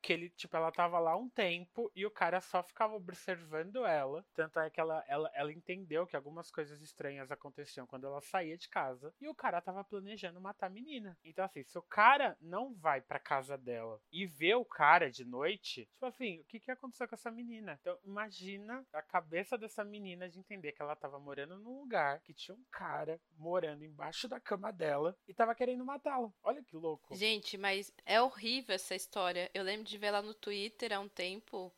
que 0.00 0.12
ele, 0.12 0.30
tipo, 0.30 0.56
ela 0.56 0.72
tava 0.72 0.98
lá 0.98 1.16
um 1.16 1.28
tempo 1.28 1.90
e 1.94 2.06
o 2.06 2.10
cara 2.10 2.40
só 2.40 2.62
ficava 2.62 2.94
observando 2.94 3.84
ela. 3.84 4.24
Tanto 4.34 4.58
é 4.58 4.70
que 4.70 4.80
ela, 4.80 5.04
ela, 5.06 5.30
ela 5.34 5.52
entendeu 5.52 6.06
que 6.06 6.16
algumas 6.16 6.50
coisas 6.50 6.80
estranhas 6.80 7.30
aconteciam 7.30 7.86
quando 7.86 8.06
ela 8.06 8.20
saía 8.20 8.56
de 8.56 8.68
casa. 8.68 9.14
E 9.20 9.28
o 9.28 9.34
cara 9.34 9.60
tava 9.60 9.84
planejando 9.84 10.40
matar 10.40 10.66
a 10.66 10.70
menina. 10.70 11.18
Então, 11.24 11.44
assim, 11.44 11.62
se 11.64 11.78
o 11.78 11.82
cara 11.82 12.36
não 12.40 12.74
vai 12.74 13.00
pra 13.00 13.18
casa 13.18 13.56
dela 13.56 14.00
e 14.10 14.26
vê 14.26 14.54
o 14.54 14.64
cara 14.64 15.10
de 15.10 15.24
noite, 15.24 15.86
tipo 15.92 16.06
assim, 16.06 16.40
o 16.40 16.44
que 16.44 16.60
que 16.60 16.70
aconteceu 16.70 17.08
com 17.08 17.14
essa 17.14 17.30
menina? 17.30 17.78
Então, 17.80 17.98
imagina 18.04 18.84
a 18.92 19.02
cabeça 19.02 19.58
dessa 19.58 19.84
menina 19.84 20.28
de 20.28 20.38
entender 20.38 20.72
que 20.72 20.82
ela 20.82 20.96
tava 20.96 21.18
morando 21.18 21.58
num 21.58 21.80
lugar 21.80 22.20
que 22.20 22.32
tinha 22.32 22.54
um 22.54 22.64
cara 22.70 23.20
morando 23.36 23.84
embaixo 23.84 24.28
da 24.28 24.40
cama 24.40 24.72
dela 24.72 25.16
e 25.26 25.34
tava 25.34 25.54
querendo 25.54 25.84
matá-la. 25.84 26.32
Olha 26.42 26.62
que 26.62 26.76
louco. 26.76 27.14
Gente, 27.14 27.58
mas 27.58 27.92
é 28.04 28.20
horrível 28.20 28.74
essa 28.74 28.94
história. 28.94 29.50
Eu 29.52 29.62
lembro 29.62 29.89
de 29.90 29.98
ver 29.98 30.12
lá 30.12 30.22
no 30.22 30.32
Twitter 30.32 30.92
há 30.92 31.00
um 31.00 31.08
tempo. 31.08 31.72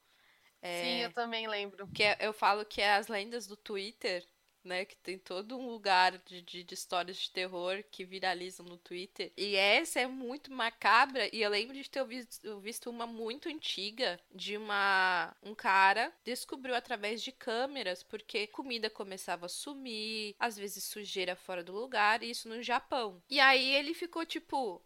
É, 0.61 0.83
Sim, 0.83 1.01
eu 1.01 1.13
também 1.13 1.49
lembro. 1.49 1.89
Que 1.89 2.05
é, 2.05 2.19
eu 2.21 2.33
falo 2.33 2.65
que 2.65 2.81
é 2.81 2.95
as 2.95 3.09
lendas 3.09 3.47
do 3.47 3.57
Twitter, 3.57 4.25
né? 4.63 4.85
Que 4.85 4.97
tem 4.97 5.19
todo 5.19 5.59
um 5.59 5.69
lugar 5.69 6.19
de, 6.19 6.41
de, 6.43 6.63
de, 6.63 6.75
histórias 6.75 7.17
de 7.17 7.31
terror 7.31 7.83
que 7.91 8.05
viralizam 8.05 8.65
no 8.65 8.77
Twitter. 8.77 9.33
E 9.37 9.57
essa 9.57 9.99
é 9.99 10.07
muito 10.07 10.53
macabra. 10.53 11.29
E 11.35 11.43
eu 11.43 11.51
lembro 11.51 11.75
de 11.75 11.91
ter 11.91 12.05
visto, 12.05 12.61
visto 12.61 12.91
uma 12.91 13.07
muito 13.07 13.49
antiga 13.49 14.21
de 14.33 14.57
uma 14.57 15.35
um 15.43 15.55
cara 15.55 16.13
descobriu 16.25 16.75
através 16.77 17.23
de 17.23 17.33
câmeras 17.33 18.05
porque 18.05 18.47
comida 18.47 18.89
começava 18.89 19.47
a 19.47 19.49
sumir, 19.49 20.37
às 20.39 20.57
vezes 20.57 20.85
sujeira 20.85 21.35
fora 21.35 21.65
do 21.65 21.73
lugar, 21.73 22.23
e 22.23 22.31
isso 22.31 22.49
no 22.49 22.63
Japão. 22.63 23.21
E 23.29 23.41
aí 23.41 23.75
ele 23.75 23.95
ficou 23.95 24.25
tipo, 24.25 24.81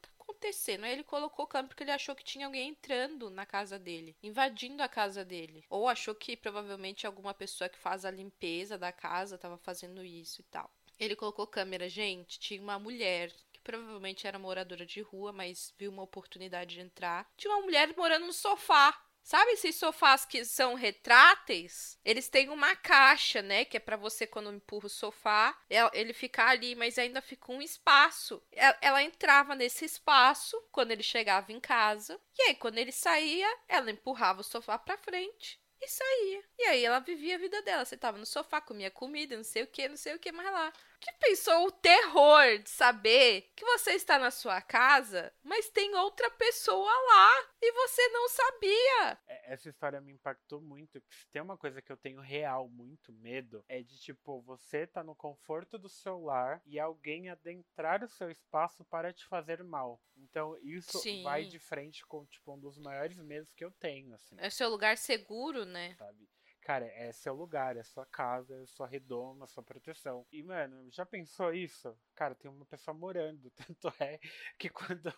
acontecendo? 0.47 0.85
Aí 0.85 0.93
ele 0.93 1.03
colocou 1.03 1.47
câmera 1.47 1.69
porque 1.69 1.83
ele 1.83 1.91
achou 1.91 2.15
que 2.15 2.25
tinha 2.25 2.47
alguém 2.47 2.71
entrando 2.71 3.31
na 3.31 3.45
casa 3.45 3.79
dele, 3.79 4.17
invadindo 4.23 4.83
a 4.83 4.89
casa 4.89 5.25
dele. 5.25 5.65
Ou 5.69 5.89
achou 5.89 6.15
que 6.15 6.37
provavelmente 6.37 7.07
alguma 7.07 7.35
pessoa 7.35 7.69
que 7.69 7.79
faz 7.79 8.05
a 8.05 8.11
limpeza 8.11 8.79
da 8.79 8.93
casa 8.93 9.35
estava 9.35 9.59
fazendo 9.59 10.05
isso 10.05 10.41
e 10.41 10.45
tal. 10.45 10.71
Ele 10.99 11.17
colocou 11.17 11.47
câmera, 11.47 11.89
gente, 11.89 12.39
tinha 12.39 12.63
uma 12.63 12.79
mulher 12.79 13.31
que 13.53 13.61
provavelmente 13.61 14.27
era 14.27 14.39
moradora 14.39 14.87
de 14.87 15.01
rua, 15.01 15.33
mas 15.33 15.75
viu 15.77 15.91
uma 15.91 16.03
oportunidade 16.03 16.77
de 16.77 16.81
entrar. 16.81 17.29
Tinha 17.37 17.53
uma 17.53 17.63
mulher 17.63 17.95
morando 17.97 18.27
no 18.27 18.33
sofá 18.33 18.99
Sabe 19.27 19.51
esses 19.55 19.75
sofás 19.75 20.25
que 20.25 20.45
são 20.45 20.75
retráteis? 20.75 21.99
Eles 22.05 22.29
têm 22.29 22.49
uma 22.49 22.77
caixa, 22.77 23.43
né? 23.43 23.65
Que 23.65 23.77
é 23.77 23.81
para 23.81 23.97
você, 23.97 24.25
quando 24.25 24.53
empurra 24.53 24.87
o 24.87 24.89
sofá, 24.89 25.61
ele 25.93 26.13
ficar 26.13 26.51
ali, 26.51 26.77
mas 26.77 26.97
ainda 26.97 27.21
fica 27.21 27.51
um 27.51 27.61
espaço. 27.61 28.41
Ela 28.81 29.03
entrava 29.03 29.57
nesse 29.57 29.85
espaço 29.85 30.57
quando 30.71 30.93
ele 30.93 31.03
chegava 31.03 31.51
em 31.51 31.59
casa. 31.59 32.21
E 32.39 32.43
aí, 32.43 32.55
quando 32.55 32.79
ele 32.79 32.93
saía, 32.93 33.49
ela 33.67 33.91
empurrava 33.91 34.43
o 34.43 34.45
sofá 34.45 34.79
pra 34.79 34.97
frente 34.97 35.61
e 35.83 35.89
saía. 35.89 36.45
E 36.57 36.63
aí 36.67 36.85
ela 36.85 37.01
vivia 37.01 37.35
a 37.35 37.39
vida 37.39 37.61
dela. 37.63 37.85
Você 37.85 37.97
tava 37.97 38.19
no 38.19 38.27
sofá, 38.27 38.61
comia 38.61 38.93
comida, 38.93 39.37
não 39.37 39.43
sei 39.43 39.65
o 39.65 39.67
que, 39.67 39.89
não 39.89 39.97
sei 39.97 40.15
o 40.15 40.21
que 40.21 40.31
mais 40.31 40.53
lá. 40.53 40.73
Que 41.01 41.13
pensou 41.21 41.67
o 41.67 41.73
terror 41.73 42.59
de 42.59 42.71
saber 42.71 43.53
que 43.55 43.65
você 43.65 43.93
está 43.93 44.19
na 44.19 44.31
sua 44.31 44.61
casa, 44.61 45.33
mas 45.43 45.69
tem 45.69 45.95
outra 45.95 46.31
pessoa 46.31 46.91
lá 46.91 47.51
e 47.61 47.73
você 47.73 48.09
não 48.09 48.29
sabia. 48.29 49.19
É, 49.27 49.53
essa 49.53 49.69
história 49.69 50.01
me 50.01 50.13
impactou 50.13 50.61
muito. 50.61 51.03
Se 51.11 51.29
tem 51.31 51.43
uma 51.43 51.57
coisa 51.57 51.81
que 51.83 51.93
eu 51.93 51.97
tenho 51.97 52.21
real 52.21 52.69
muito 52.69 53.13
medo, 53.13 53.65
é 53.69 53.83
de 53.83 53.99
tipo, 53.99 54.41
você 54.43 54.87
tá 54.87 55.03
no 55.05 55.15
conforto 55.15 55.79
do 55.79 55.89
seu 55.89 56.19
lar 56.21 56.61
e 56.65 56.79
alguém 56.79 57.29
adentrar 57.29 58.03
o 58.03 58.09
seu 58.09 58.31
espaço 58.31 58.85
para 58.85 59.13
te 59.13 59.27
fazer 59.27 59.63
mal. 59.63 60.01
Então, 60.17 60.57
isso 60.63 60.99
Sim. 60.99 61.23
vai 61.23 61.45
de 61.45 61.59
frente 61.59 62.05
com, 62.07 62.25
tipo, 62.27 62.55
um 62.55 62.59
dos 62.59 62.79
maiores 62.79 63.19
medos 63.19 63.53
que 63.53 63.65
eu 63.65 63.71
tenho, 63.73 64.15
assim. 64.15 64.35
É 64.39 64.49
o 64.49 64.51
seu 64.51 64.69
lugar 64.69 64.97
seguro, 64.97 65.65
né? 65.65 65.95
Sabe? 65.97 66.29
Cara, 66.67 66.85
é 66.97 67.13
seu 67.13 67.33
lugar, 67.33 67.77
é 67.77 67.85
sua 67.85 68.05
casa, 68.05 68.61
é 68.61 68.67
sua 68.67 68.89
redoma, 68.89 69.47
sua 69.47 69.63
proteção. 69.63 70.27
E, 70.33 70.43
mano, 70.43 70.91
já 70.91 71.07
pensou 71.07 71.55
isso? 71.55 71.97
Cara, 72.13 72.35
tem 72.35 72.51
uma 72.51 72.67
pessoa 72.67 72.93
morando. 72.93 73.53
Tanto 73.73 73.95
é 74.01 74.19
que 74.59 74.69
quando, 74.69 75.13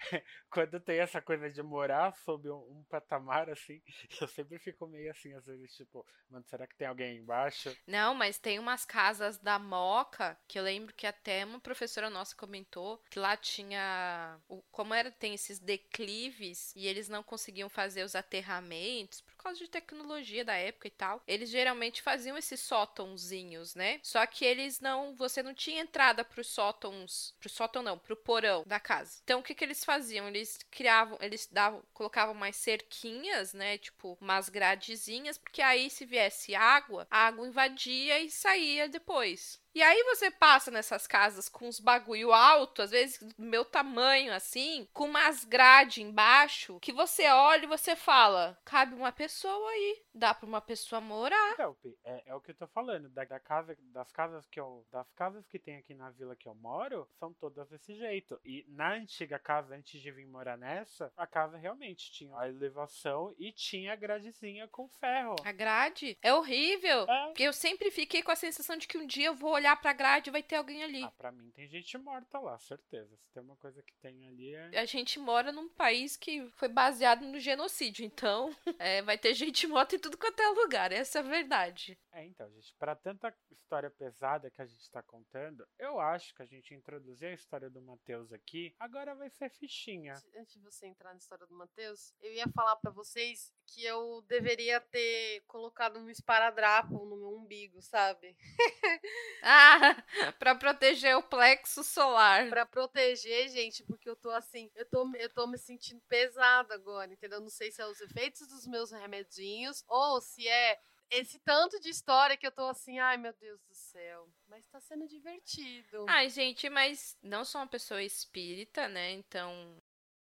quando 0.50 0.80
tem 0.80 0.98
essa 0.98 1.22
coisa 1.22 1.48
de 1.48 1.62
morar 1.62 2.16
sob 2.16 2.50
um, 2.50 2.56
um 2.56 2.84
patamar 2.90 3.48
assim, 3.48 3.80
eu 4.20 4.26
sempre 4.26 4.58
fico 4.58 4.88
meio 4.88 5.12
assim, 5.12 5.32
às 5.34 5.46
vezes, 5.46 5.72
tipo, 5.76 6.04
mano, 6.28 6.44
será 6.48 6.66
que 6.66 6.74
tem 6.74 6.88
alguém 6.88 7.18
embaixo? 7.18 7.72
Não, 7.86 8.12
mas 8.12 8.40
tem 8.40 8.58
umas 8.58 8.84
casas 8.84 9.38
da 9.38 9.56
Moca 9.56 10.36
que 10.48 10.58
eu 10.58 10.64
lembro 10.64 10.92
que 10.92 11.06
até 11.06 11.44
uma 11.44 11.60
professora 11.60 12.10
nossa 12.10 12.34
comentou 12.34 13.00
que 13.08 13.20
lá 13.20 13.36
tinha. 13.36 14.40
Como 14.72 14.92
era, 14.92 15.12
tem 15.12 15.34
esses 15.34 15.60
declives 15.60 16.74
e 16.74 16.88
eles 16.88 17.08
não 17.08 17.22
conseguiam 17.22 17.68
fazer 17.68 18.02
os 18.02 18.16
aterramentos 18.16 19.22
por 19.38 19.44
causa 19.44 19.60
de 19.60 19.70
tecnologia 19.70 20.44
da 20.44 20.54
época 20.54 20.88
e 20.88 20.90
tal. 20.90 21.22
Eles 21.26 21.48
geralmente 21.48 22.02
faziam 22.02 22.36
esses 22.36 22.60
sótãozinhos, 22.60 23.74
né? 23.76 24.00
Só 24.02 24.26
que 24.26 24.44
eles 24.44 24.80
não. 24.80 25.14
Você 25.14 25.42
não 25.42 25.54
tinha 25.54 25.80
entrada 25.80 26.24
pros 26.24 26.48
sótãos. 26.48 27.34
Pro 27.38 27.48
sótão 27.48 27.82
não, 27.82 27.96
pro 27.96 28.16
porão 28.16 28.64
da 28.66 28.80
casa. 28.80 29.20
Então 29.22 29.40
o 29.40 29.42
que, 29.42 29.54
que 29.54 29.64
eles 29.64 29.84
faziam? 29.84 30.26
Eles 30.26 30.58
criavam. 30.70 31.16
Eles 31.20 31.48
davam, 31.50 31.82
colocavam 31.94 32.34
mais 32.34 32.56
cerquinhas, 32.56 33.54
né? 33.54 33.78
Tipo, 33.78 34.18
umas 34.20 34.48
gradezinhas, 34.48 35.38
porque 35.38 35.62
aí 35.62 35.88
se 35.88 36.04
viesse 36.04 36.54
água, 36.54 37.06
a 37.08 37.26
água 37.28 37.46
invadia 37.46 38.20
e 38.20 38.30
saía 38.30 38.88
depois. 38.88 39.60
E 39.78 39.82
aí 39.82 40.02
você 40.02 40.28
passa 40.28 40.72
nessas 40.72 41.06
casas 41.06 41.48
com 41.48 41.68
uns 41.68 41.78
bagulho 41.78 42.32
alto, 42.32 42.82
às 42.82 42.90
vezes 42.90 43.20
do 43.20 43.44
meu 43.44 43.64
tamanho, 43.64 44.34
assim, 44.34 44.88
com 44.92 45.04
umas 45.04 45.44
grades 45.44 45.98
embaixo, 45.98 46.80
que 46.80 46.92
você 46.92 47.28
olha 47.30 47.62
e 47.62 47.68
você 47.68 47.94
fala, 47.94 48.58
cabe 48.64 48.92
uma 48.96 49.12
pessoa 49.12 49.70
aí, 49.70 50.02
dá 50.12 50.34
pra 50.34 50.48
uma 50.48 50.60
pessoa 50.60 51.00
morar. 51.00 51.52
Então, 51.52 51.76
é, 52.04 52.24
é 52.26 52.34
o 52.34 52.40
que 52.40 52.50
eu 52.50 52.56
tô 52.56 52.66
falando, 52.66 53.08
da, 53.10 53.24
da, 53.24 53.38
casa, 53.38 53.78
das 53.92 54.10
casas 54.10 54.48
que 54.48 54.58
eu, 54.58 54.84
das 54.90 55.08
casas 55.12 55.46
que 55.46 55.60
tem 55.60 55.76
aqui 55.76 55.94
na 55.94 56.10
vila 56.10 56.34
que 56.34 56.48
eu 56.48 56.56
moro, 56.56 57.08
são 57.16 57.32
todas 57.32 57.68
desse 57.68 57.94
jeito. 57.94 58.36
E 58.44 58.66
na 58.70 58.94
antiga 58.94 59.38
casa, 59.38 59.76
antes 59.76 60.02
de 60.02 60.10
vir 60.10 60.26
morar 60.26 60.58
nessa, 60.58 61.12
a 61.16 61.24
casa 61.24 61.56
realmente 61.56 62.10
tinha 62.10 62.36
a 62.36 62.48
elevação 62.48 63.32
e 63.38 63.52
tinha 63.52 63.92
a 63.92 63.96
gradezinha 63.96 64.66
com 64.66 64.88
ferro. 64.88 65.36
A 65.44 65.52
grade? 65.52 66.18
É 66.20 66.34
horrível, 66.34 67.08
é. 67.08 67.26
porque 67.26 67.44
eu 67.44 67.52
sempre 67.52 67.92
fiquei 67.92 68.24
com 68.24 68.32
a 68.32 68.36
sensação 68.36 68.76
de 68.76 68.88
que 68.88 68.98
um 68.98 69.06
dia 69.06 69.28
eu 69.28 69.36
vou 69.36 69.52
olhar 69.52 69.67
olhar 69.68 69.76
pra 69.76 69.92
grade 69.92 70.30
vai 70.30 70.42
ter 70.42 70.56
alguém 70.56 70.82
ali. 70.82 71.02
Ah, 71.02 71.10
pra 71.10 71.30
mim 71.30 71.50
tem 71.50 71.68
gente 71.68 71.96
morta 71.98 72.38
lá, 72.38 72.58
certeza. 72.58 73.16
Se 73.16 73.30
tem 73.32 73.42
uma 73.42 73.56
coisa 73.56 73.82
que 73.82 73.94
tem 74.00 74.26
ali 74.28 74.54
é. 74.54 74.78
A 74.78 74.84
gente 74.84 75.18
mora 75.18 75.52
num 75.52 75.68
país 75.68 76.16
que 76.16 76.48
foi 76.56 76.68
baseado 76.68 77.22
no 77.22 77.38
genocídio, 77.38 78.04
então 78.04 78.54
é, 78.78 79.02
vai 79.02 79.18
ter 79.18 79.34
gente 79.34 79.66
morta 79.66 79.96
em 79.96 79.98
tudo 79.98 80.16
quanto 80.16 80.40
é 80.40 80.48
lugar, 80.48 80.92
essa 80.92 81.18
é 81.18 81.22
a 81.22 81.24
verdade. 81.24 81.98
É, 82.18 82.24
então, 82.24 82.50
gente, 82.50 82.74
para 82.80 82.96
tanta 82.96 83.32
história 83.48 83.88
pesada 83.92 84.50
que 84.50 84.60
a 84.60 84.66
gente 84.66 84.90
tá 84.90 85.00
contando, 85.00 85.64
eu 85.78 86.00
acho 86.00 86.34
que 86.34 86.42
a 86.42 86.46
gente 86.46 86.74
introduzir 86.74 87.28
a 87.28 87.32
história 87.32 87.70
do 87.70 87.80
Matheus 87.80 88.32
aqui, 88.32 88.74
agora 88.76 89.14
vai 89.14 89.30
ser 89.30 89.48
fichinha. 89.50 90.14
Antes 90.36 90.54
de 90.54 90.60
você 90.60 90.88
entrar 90.88 91.12
na 91.12 91.18
história 91.18 91.46
do 91.46 91.54
Matheus, 91.54 92.12
eu 92.20 92.32
ia 92.32 92.48
falar 92.48 92.74
para 92.74 92.90
vocês 92.90 93.54
que 93.64 93.84
eu 93.84 94.20
deveria 94.22 94.80
ter 94.80 95.44
colocado 95.46 96.00
um 96.00 96.10
esparadrapo 96.10 97.04
no 97.04 97.16
meu 97.16 97.36
umbigo, 97.36 97.80
sabe? 97.80 98.36
ah, 99.44 100.32
para 100.40 100.56
proteger 100.56 101.16
o 101.16 101.22
plexo 101.22 101.84
solar. 101.84 102.48
Para 102.48 102.66
proteger, 102.66 103.48
gente, 103.48 103.84
porque 103.84 104.10
eu 104.10 104.16
tô 104.16 104.30
assim, 104.30 104.68
eu 104.74 104.86
tô, 104.86 105.08
eu 105.14 105.32
tô 105.32 105.46
me 105.46 105.56
sentindo 105.56 106.00
pesada 106.08 106.74
agora, 106.74 107.12
entendeu? 107.12 107.40
Não 107.40 107.48
sei 107.48 107.70
se 107.70 107.80
é 107.80 107.86
os 107.86 108.00
efeitos 108.00 108.48
dos 108.48 108.66
meus 108.66 108.90
remedinhos 108.90 109.84
ou 109.86 110.20
se 110.20 110.48
é 110.48 110.80
esse 111.10 111.38
tanto 111.40 111.80
de 111.80 111.88
história 111.88 112.36
que 112.36 112.46
eu 112.46 112.52
tô 112.52 112.64
assim, 112.64 112.98
ai 112.98 113.16
meu 113.16 113.32
Deus 113.34 113.60
do 113.62 113.74
céu. 113.74 114.28
Mas 114.46 114.66
tá 114.66 114.80
sendo 114.80 115.06
divertido. 115.06 116.06
Ai, 116.08 116.28
gente, 116.28 116.68
mas 116.68 117.16
não 117.22 117.44
sou 117.44 117.60
uma 117.60 117.66
pessoa 117.66 118.02
espírita, 118.02 118.88
né? 118.88 119.12
Então, 119.12 119.80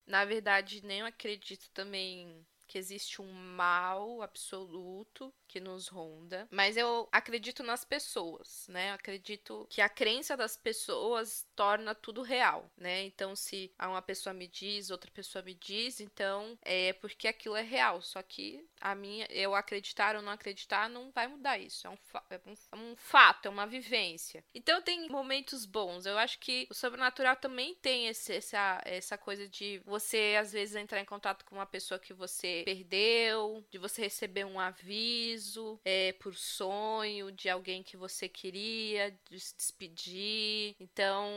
na 0.06 0.24
verdade, 0.24 0.84
nem 0.84 1.02
acredito 1.02 1.70
também 1.70 2.46
que 2.66 2.78
existe 2.78 3.20
um 3.20 3.32
mal 3.32 4.22
absoluto 4.22 5.32
que 5.52 5.60
nos 5.60 5.86
ronda, 5.86 6.48
mas 6.50 6.78
eu 6.78 7.06
acredito 7.12 7.62
nas 7.62 7.84
pessoas, 7.84 8.66
né? 8.68 8.88
Eu 8.88 8.94
acredito 8.94 9.66
que 9.68 9.82
a 9.82 9.88
crença 9.88 10.34
das 10.34 10.56
pessoas 10.56 11.46
torna 11.54 11.94
tudo 11.94 12.22
real, 12.22 12.70
né? 12.74 13.04
Então, 13.04 13.36
se 13.36 13.70
uma 13.78 14.00
pessoa 14.00 14.32
me 14.32 14.48
diz, 14.48 14.90
outra 14.90 15.10
pessoa 15.10 15.44
me 15.44 15.52
diz, 15.52 16.00
então 16.00 16.58
é 16.62 16.94
porque 16.94 17.28
aquilo 17.28 17.54
é 17.54 17.60
real. 17.60 18.00
Só 18.00 18.22
que 18.22 18.66
a 18.80 18.94
minha, 18.94 19.26
eu 19.28 19.54
acreditar 19.54 20.16
ou 20.16 20.22
não 20.22 20.32
acreditar, 20.32 20.88
não 20.88 21.10
vai 21.10 21.28
mudar 21.28 21.58
isso. 21.58 21.86
É 21.86 21.90
um, 21.90 21.98
é 22.30 22.40
um, 22.46 22.54
é 22.72 22.76
um 22.76 22.96
fato, 22.96 23.46
é 23.46 23.50
uma 23.50 23.66
vivência. 23.66 24.42
Então, 24.54 24.80
tem 24.80 25.06
momentos 25.10 25.66
bons. 25.66 26.06
Eu 26.06 26.16
acho 26.16 26.38
que 26.38 26.66
o 26.70 26.74
sobrenatural 26.74 27.36
também 27.36 27.74
tem 27.74 28.08
esse, 28.08 28.32
essa, 28.32 28.80
essa 28.86 29.18
coisa 29.18 29.46
de 29.46 29.82
você, 29.84 30.38
às 30.40 30.50
vezes, 30.50 30.76
entrar 30.76 31.00
em 31.00 31.04
contato 31.04 31.44
com 31.44 31.56
uma 31.56 31.66
pessoa 31.66 32.00
que 32.00 32.14
você 32.14 32.62
perdeu, 32.64 33.62
de 33.70 33.76
você 33.76 34.00
receber 34.00 34.46
um 34.46 34.58
aviso 34.58 35.41
aviso, 35.42 35.80
é, 35.84 36.12
por 36.12 36.34
sonho 36.34 37.32
de 37.32 37.48
alguém 37.48 37.82
que 37.82 37.96
você 37.96 38.28
queria, 38.28 39.14
de 39.28 39.40
se 39.40 39.56
despedir. 39.56 40.76
Então, 40.78 41.28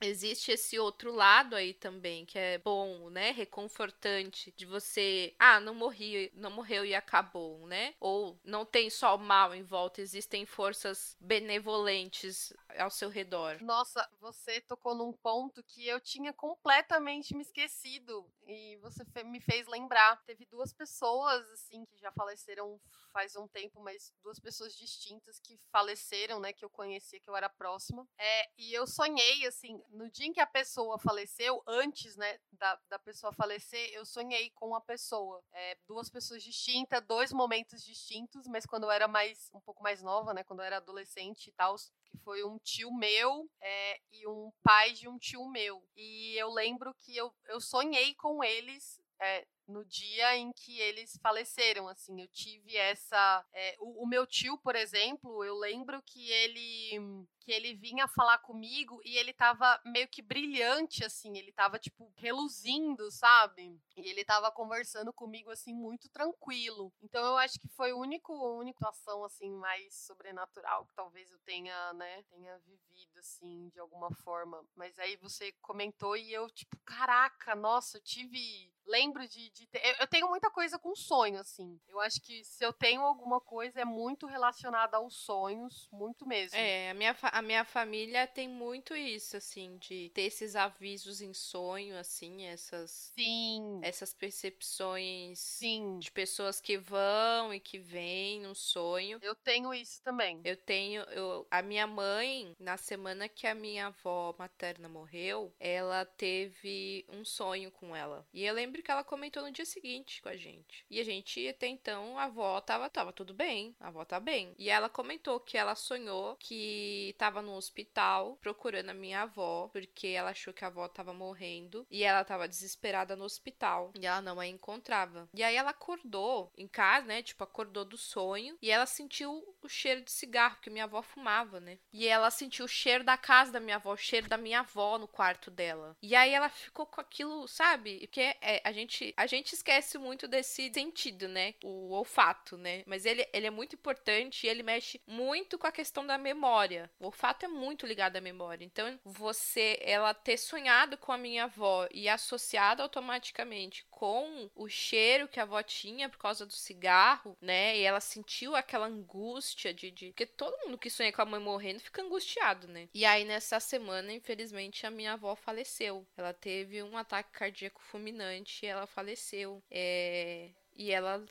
existe 0.00 0.50
esse 0.50 0.78
outro 0.78 1.14
lado 1.14 1.54
aí 1.54 1.72
também, 1.72 2.24
que 2.24 2.38
é 2.38 2.58
bom, 2.58 3.08
né? 3.10 3.30
Reconfortante 3.30 4.52
de 4.56 4.66
você, 4.66 5.34
ah, 5.38 5.60
não 5.60 5.74
morri, 5.74 6.30
não 6.34 6.50
morreu 6.50 6.84
e 6.84 6.94
acabou, 6.94 7.66
né? 7.66 7.94
Ou 8.00 8.38
não 8.44 8.64
tem 8.64 8.90
só 8.90 9.14
o 9.14 9.18
mal 9.18 9.54
em 9.54 9.62
volta, 9.62 10.00
existem 10.00 10.44
forças 10.44 11.16
benevolentes 11.20 12.52
ao 12.78 12.90
seu 12.90 13.08
redor. 13.08 13.60
Nossa, 13.62 14.08
você 14.20 14.60
tocou 14.60 14.94
num 14.94 15.12
ponto 15.12 15.62
que 15.62 15.86
eu 15.86 16.00
tinha 16.00 16.32
completamente 16.32 17.34
me 17.34 17.42
esquecido 17.42 18.30
e 18.46 18.76
você 18.76 19.04
me 19.24 19.40
fez 19.40 19.66
lembrar. 19.66 20.22
Teve 20.24 20.44
duas 20.46 20.72
pessoas 20.72 21.48
assim 21.50 21.84
que 21.84 21.98
já 21.98 22.10
faleceram 22.12 22.80
faz 23.14 23.36
um 23.36 23.46
tempo, 23.46 23.80
mas 23.80 24.12
duas 24.24 24.40
pessoas 24.40 24.74
distintas 24.74 25.38
que 25.38 25.56
faleceram, 25.70 26.40
né, 26.40 26.52
que 26.52 26.64
eu 26.64 26.68
conhecia, 26.68 27.20
que 27.20 27.30
eu 27.30 27.36
era 27.36 27.48
próxima. 27.48 28.04
É, 28.18 28.50
e 28.58 28.74
eu 28.74 28.88
sonhei, 28.88 29.46
assim, 29.46 29.80
no 29.90 30.10
dia 30.10 30.26
em 30.26 30.32
que 30.32 30.40
a 30.40 30.46
pessoa 30.46 30.98
faleceu, 30.98 31.62
antes, 31.64 32.16
né, 32.16 32.40
da, 32.50 32.76
da 32.88 32.98
pessoa 32.98 33.32
falecer, 33.32 33.88
eu 33.92 34.04
sonhei 34.04 34.50
com 34.50 34.74
a 34.74 34.80
pessoa. 34.80 35.40
É, 35.52 35.78
duas 35.86 36.10
pessoas 36.10 36.42
distintas, 36.42 37.00
dois 37.06 37.32
momentos 37.32 37.84
distintos, 37.84 38.48
mas 38.48 38.66
quando 38.66 38.82
eu 38.82 38.90
era 38.90 39.06
mais, 39.06 39.48
um 39.54 39.60
pouco 39.60 39.80
mais 39.80 40.02
nova, 40.02 40.34
né, 40.34 40.42
quando 40.42 40.58
eu 40.58 40.66
era 40.66 40.78
adolescente 40.78 41.46
e 41.46 41.52
tal, 41.52 41.76
que 42.04 42.18
foi 42.18 42.42
um 42.42 42.58
tio 42.64 42.92
meu 42.92 43.48
é, 43.60 44.00
e 44.12 44.26
um 44.26 44.50
pai 44.62 44.92
de 44.92 45.08
um 45.08 45.18
tio 45.18 45.48
meu. 45.48 45.86
E 45.96 46.34
eu 46.36 46.50
lembro 46.50 46.94
que 46.94 47.16
eu, 47.16 47.32
eu 47.46 47.60
sonhei 47.60 48.14
com 48.14 48.42
eles 48.42 49.00
é, 49.20 49.46
no 49.66 49.84
dia 49.84 50.36
em 50.36 50.52
que 50.52 50.78
eles 50.80 51.18
faleceram, 51.22 51.88
assim, 51.88 52.20
eu 52.20 52.28
tive 52.28 52.76
essa, 52.76 53.44
é, 53.52 53.76
o, 53.80 54.02
o, 54.02 54.06
meu 54.06 54.26
tio, 54.26 54.58
por 54.58 54.76
exemplo, 54.76 55.44
eu 55.44 55.56
lembro 55.56 56.02
que 56.02 56.30
ele 56.30 57.26
que 57.44 57.52
ele 57.52 57.74
vinha 57.74 58.08
falar 58.08 58.38
comigo 58.38 59.00
e 59.04 59.18
ele 59.18 59.32
tava 59.34 59.78
meio 59.84 60.08
que 60.08 60.22
brilhante, 60.22 61.04
assim, 61.04 61.36
ele 61.36 61.52
tava, 61.52 61.78
tipo, 61.78 62.10
reluzindo, 62.16 63.10
sabe? 63.10 63.78
E 63.98 64.08
ele 64.08 64.24
tava 64.24 64.50
conversando 64.50 65.12
comigo, 65.12 65.50
assim, 65.50 65.74
muito 65.74 66.08
tranquilo. 66.08 66.90
Então 67.02 67.22
eu 67.22 67.36
acho 67.36 67.60
que 67.60 67.68
foi 67.68 67.92
o 67.92 67.98
único, 67.98 68.32
única 68.58 68.88
ação, 68.88 69.22
assim, 69.24 69.50
mais 69.50 69.94
sobrenatural 69.94 70.86
que 70.86 70.94
talvez 70.94 71.30
eu 71.30 71.38
tenha, 71.40 71.92
né, 71.92 72.22
tenha 72.30 72.58
vivido, 72.60 73.18
assim, 73.18 73.68
de 73.68 73.78
alguma 73.78 74.10
forma. 74.10 74.64
Mas 74.74 74.98
aí 74.98 75.16
você 75.16 75.52
comentou 75.60 76.16
e 76.16 76.32
eu, 76.32 76.48
tipo, 76.48 76.78
caraca, 76.78 77.54
nossa, 77.54 77.98
eu 77.98 78.02
tive 78.02 78.72
lembro 78.86 79.26
de, 79.26 79.50
de 79.50 79.66
ter. 79.66 79.96
Eu 80.00 80.06
tenho 80.06 80.28
muita 80.28 80.50
coisa 80.50 80.78
com 80.78 80.94
sonho, 80.94 81.38
assim. 81.38 81.78
Eu 81.88 82.00
acho 82.00 82.20
que 82.20 82.44
se 82.44 82.64
eu 82.64 82.72
tenho 82.72 83.02
alguma 83.02 83.40
coisa 83.40 83.80
é 83.80 83.84
muito 83.84 84.26
relacionada 84.26 84.96
aos 84.96 85.16
sonhos, 85.16 85.88
muito 85.92 86.26
mesmo. 86.26 86.56
É, 86.56 86.90
a 86.90 86.94
minha, 86.94 87.16
a 87.20 87.42
minha 87.42 87.64
família 87.64 88.26
tem 88.26 88.48
muito 88.48 88.94
isso, 88.94 89.36
assim, 89.36 89.76
de 89.78 90.10
ter 90.14 90.22
esses 90.22 90.56
avisos 90.56 91.20
em 91.20 91.32
sonho, 91.32 91.96
assim, 91.98 92.44
essas. 92.46 93.12
Sim. 93.14 93.80
Essas 93.82 94.12
percepções. 94.12 95.38
Sim. 95.38 95.98
De 95.98 96.10
pessoas 96.10 96.60
que 96.60 96.78
vão 96.78 97.52
e 97.52 97.60
que 97.60 97.78
vêm 97.78 98.40
no 98.40 98.54
sonho. 98.54 99.18
Eu 99.22 99.34
tenho 99.34 99.72
isso 99.72 100.02
também. 100.02 100.40
Eu 100.44 100.56
tenho. 100.56 101.02
Eu, 101.04 101.46
a 101.50 101.62
minha 101.62 101.86
mãe, 101.86 102.54
na 102.58 102.76
semana 102.76 103.28
que 103.28 103.46
a 103.46 103.54
minha 103.54 103.86
avó 103.86 104.34
materna 104.38 104.88
morreu, 104.88 105.54
ela 105.58 106.04
teve 106.04 107.04
um 107.08 107.24
sonho 107.24 107.70
com 107.70 107.94
ela. 107.94 108.26
E 108.32 108.44
eu 108.44 108.54
lembro 108.54 108.73
que 108.82 108.90
ela 108.90 109.04
comentou 109.04 109.42
no 109.42 109.52
dia 109.52 109.64
seguinte 109.64 110.22
com 110.22 110.28
a 110.28 110.36
gente. 110.36 110.84
E 110.90 111.00
a 111.00 111.04
gente, 111.04 111.46
até 111.48 111.66
então, 111.66 112.18
a 112.18 112.24
avó 112.24 112.60
tava, 112.60 112.88
tava 112.88 113.12
tudo 113.12 113.34
bem. 113.34 113.74
A 113.80 113.88
avó 113.88 114.04
tá 114.04 114.20
bem. 114.20 114.54
E 114.58 114.70
ela 114.70 114.88
comentou 114.88 115.40
que 115.40 115.56
ela 115.56 115.74
sonhou 115.74 116.36
que 116.36 117.14
tava 117.18 117.42
no 117.42 117.54
hospital 117.54 118.36
procurando 118.40 118.90
a 118.90 118.94
minha 118.94 119.22
avó, 119.22 119.68
porque 119.72 120.08
ela 120.08 120.30
achou 120.30 120.52
que 120.52 120.64
a 120.64 120.68
avó 120.68 120.88
tava 120.88 121.12
morrendo. 121.12 121.86
E 121.90 122.02
ela 122.02 122.24
tava 122.24 122.48
desesperada 122.48 123.16
no 123.16 123.24
hospital. 123.24 123.92
E 123.98 124.06
ela 124.06 124.20
não 124.20 124.40
a 124.40 124.46
encontrava. 124.46 125.28
E 125.34 125.42
aí 125.42 125.56
ela 125.56 125.70
acordou 125.70 126.52
em 126.56 126.68
casa, 126.68 127.06
né? 127.06 127.22
Tipo, 127.22 127.44
acordou 127.44 127.84
do 127.84 127.96
sonho. 127.96 128.56
E 128.60 128.70
ela 128.70 128.86
sentiu 128.86 129.42
o 129.62 129.68
cheiro 129.68 130.02
de 130.02 130.12
cigarro, 130.12 130.56
porque 130.56 130.70
minha 130.70 130.84
avó 130.84 131.02
fumava, 131.02 131.60
né? 131.60 131.78
E 131.92 132.06
ela 132.06 132.30
sentiu 132.30 132.64
o 132.64 132.68
cheiro 132.68 133.04
da 133.04 133.16
casa 133.16 133.52
da 133.52 133.60
minha 133.60 133.76
avó, 133.76 133.92
o 133.92 133.96
cheiro 133.96 134.28
da 134.28 134.36
minha 134.36 134.60
avó 134.60 134.98
no 134.98 135.08
quarto 135.08 135.50
dela. 135.50 135.96
E 136.02 136.14
aí 136.14 136.32
ela 136.32 136.48
ficou 136.48 136.86
com 136.86 137.00
aquilo, 137.00 137.46
sabe? 137.48 138.00
Porque 138.00 138.20
é, 138.40 138.60
a, 138.64 138.72
gente, 138.72 139.12
a 139.16 139.26
gente 139.26 139.52
esquece 139.52 139.98
muito 139.98 140.26
desse 140.26 140.72
sentido, 140.72 141.28
né? 141.28 141.54
O 141.62 141.92
olfato, 141.92 142.56
né? 142.56 142.82
Mas 142.86 143.04
ele, 143.04 143.28
ele 143.32 143.46
é 143.46 143.50
muito 143.50 143.76
importante 143.76 144.46
e 144.46 144.50
ele 144.50 144.62
mexe 144.62 145.00
muito 145.06 145.58
com 145.58 145.66
a 145.66 145.72
questão 145.72 146.06
da 146.06 146.16
memória. 146.16 146.90
O 146.98 147.06
olfato 147.06 147.44
é 147.44 147.48
muito 147.48 147.86
ligado 147.86 148.16
à 148.16 148.20
memória. 148.20 148.64
Então, 148.64 148.98
você, 149.04 149.78
ela 149.82 150.14
ter 150.14 150.38
sonhado 150.38 150.96
com 150.96 151.12
a 151.12 151.18
minha 151.18 151.44
avó 151.44 151.86
e 151.92 152.08
associado 152.08 152.82
automaticamente 152.82 153.84
com 153.94 154.50
o 154.56 154.68
cheiro 154.68 155.28
que 155.28 155.38
a 155.38 155.44
avó 155.44 155.62
tinha 155.62 156.08
por 156.08 156.18
causa 156.18 156.44
do 156.44 156.52
cigarro, 156.52 157.36
né? 157.40 157.78
E 157.78 157.82
ela 157.82 158.00
sentiu 158.00 158.56
aquela 158.56 158.86
angústia 158.86 159.72
de, 159.72 159.90
de. 159.90 160.08
Porque 160.08 160.26
todo 160.26 160.58
mundo 160.64 160.76
que 160.76 160.90
sonha 160.90 161.12
com 161.12 161.22
a 161.22 161.24
mãe 161.24 161.40
morrendo 161.40 161.80
fica 161.80 162.02
angustiado, 162.02 162.66
né? 162.66 162.88
E 162.92 163.04
aí, 163.04 163.24
nessa 163.24 163.60
semana, 163.60 164.12
infelizmente, 164.12 164.84
a 164.84 164.90
minha 164.90 165.12
avó 165.12 165.36
faleceu. 165.36 166.04
Ela 166.16 166.32
teve 166.32 166.82
um 166.82 166.96
ataque 166.96 167.30
cardíaco 167.32 167.80
fulminante 167.82 168.66
e 168.66 168.68
ela 168.68 168.86
faleceu. 168.86 169.62
É... 169.70 170.50
E 170.76 170.90
ela 170.90 171.24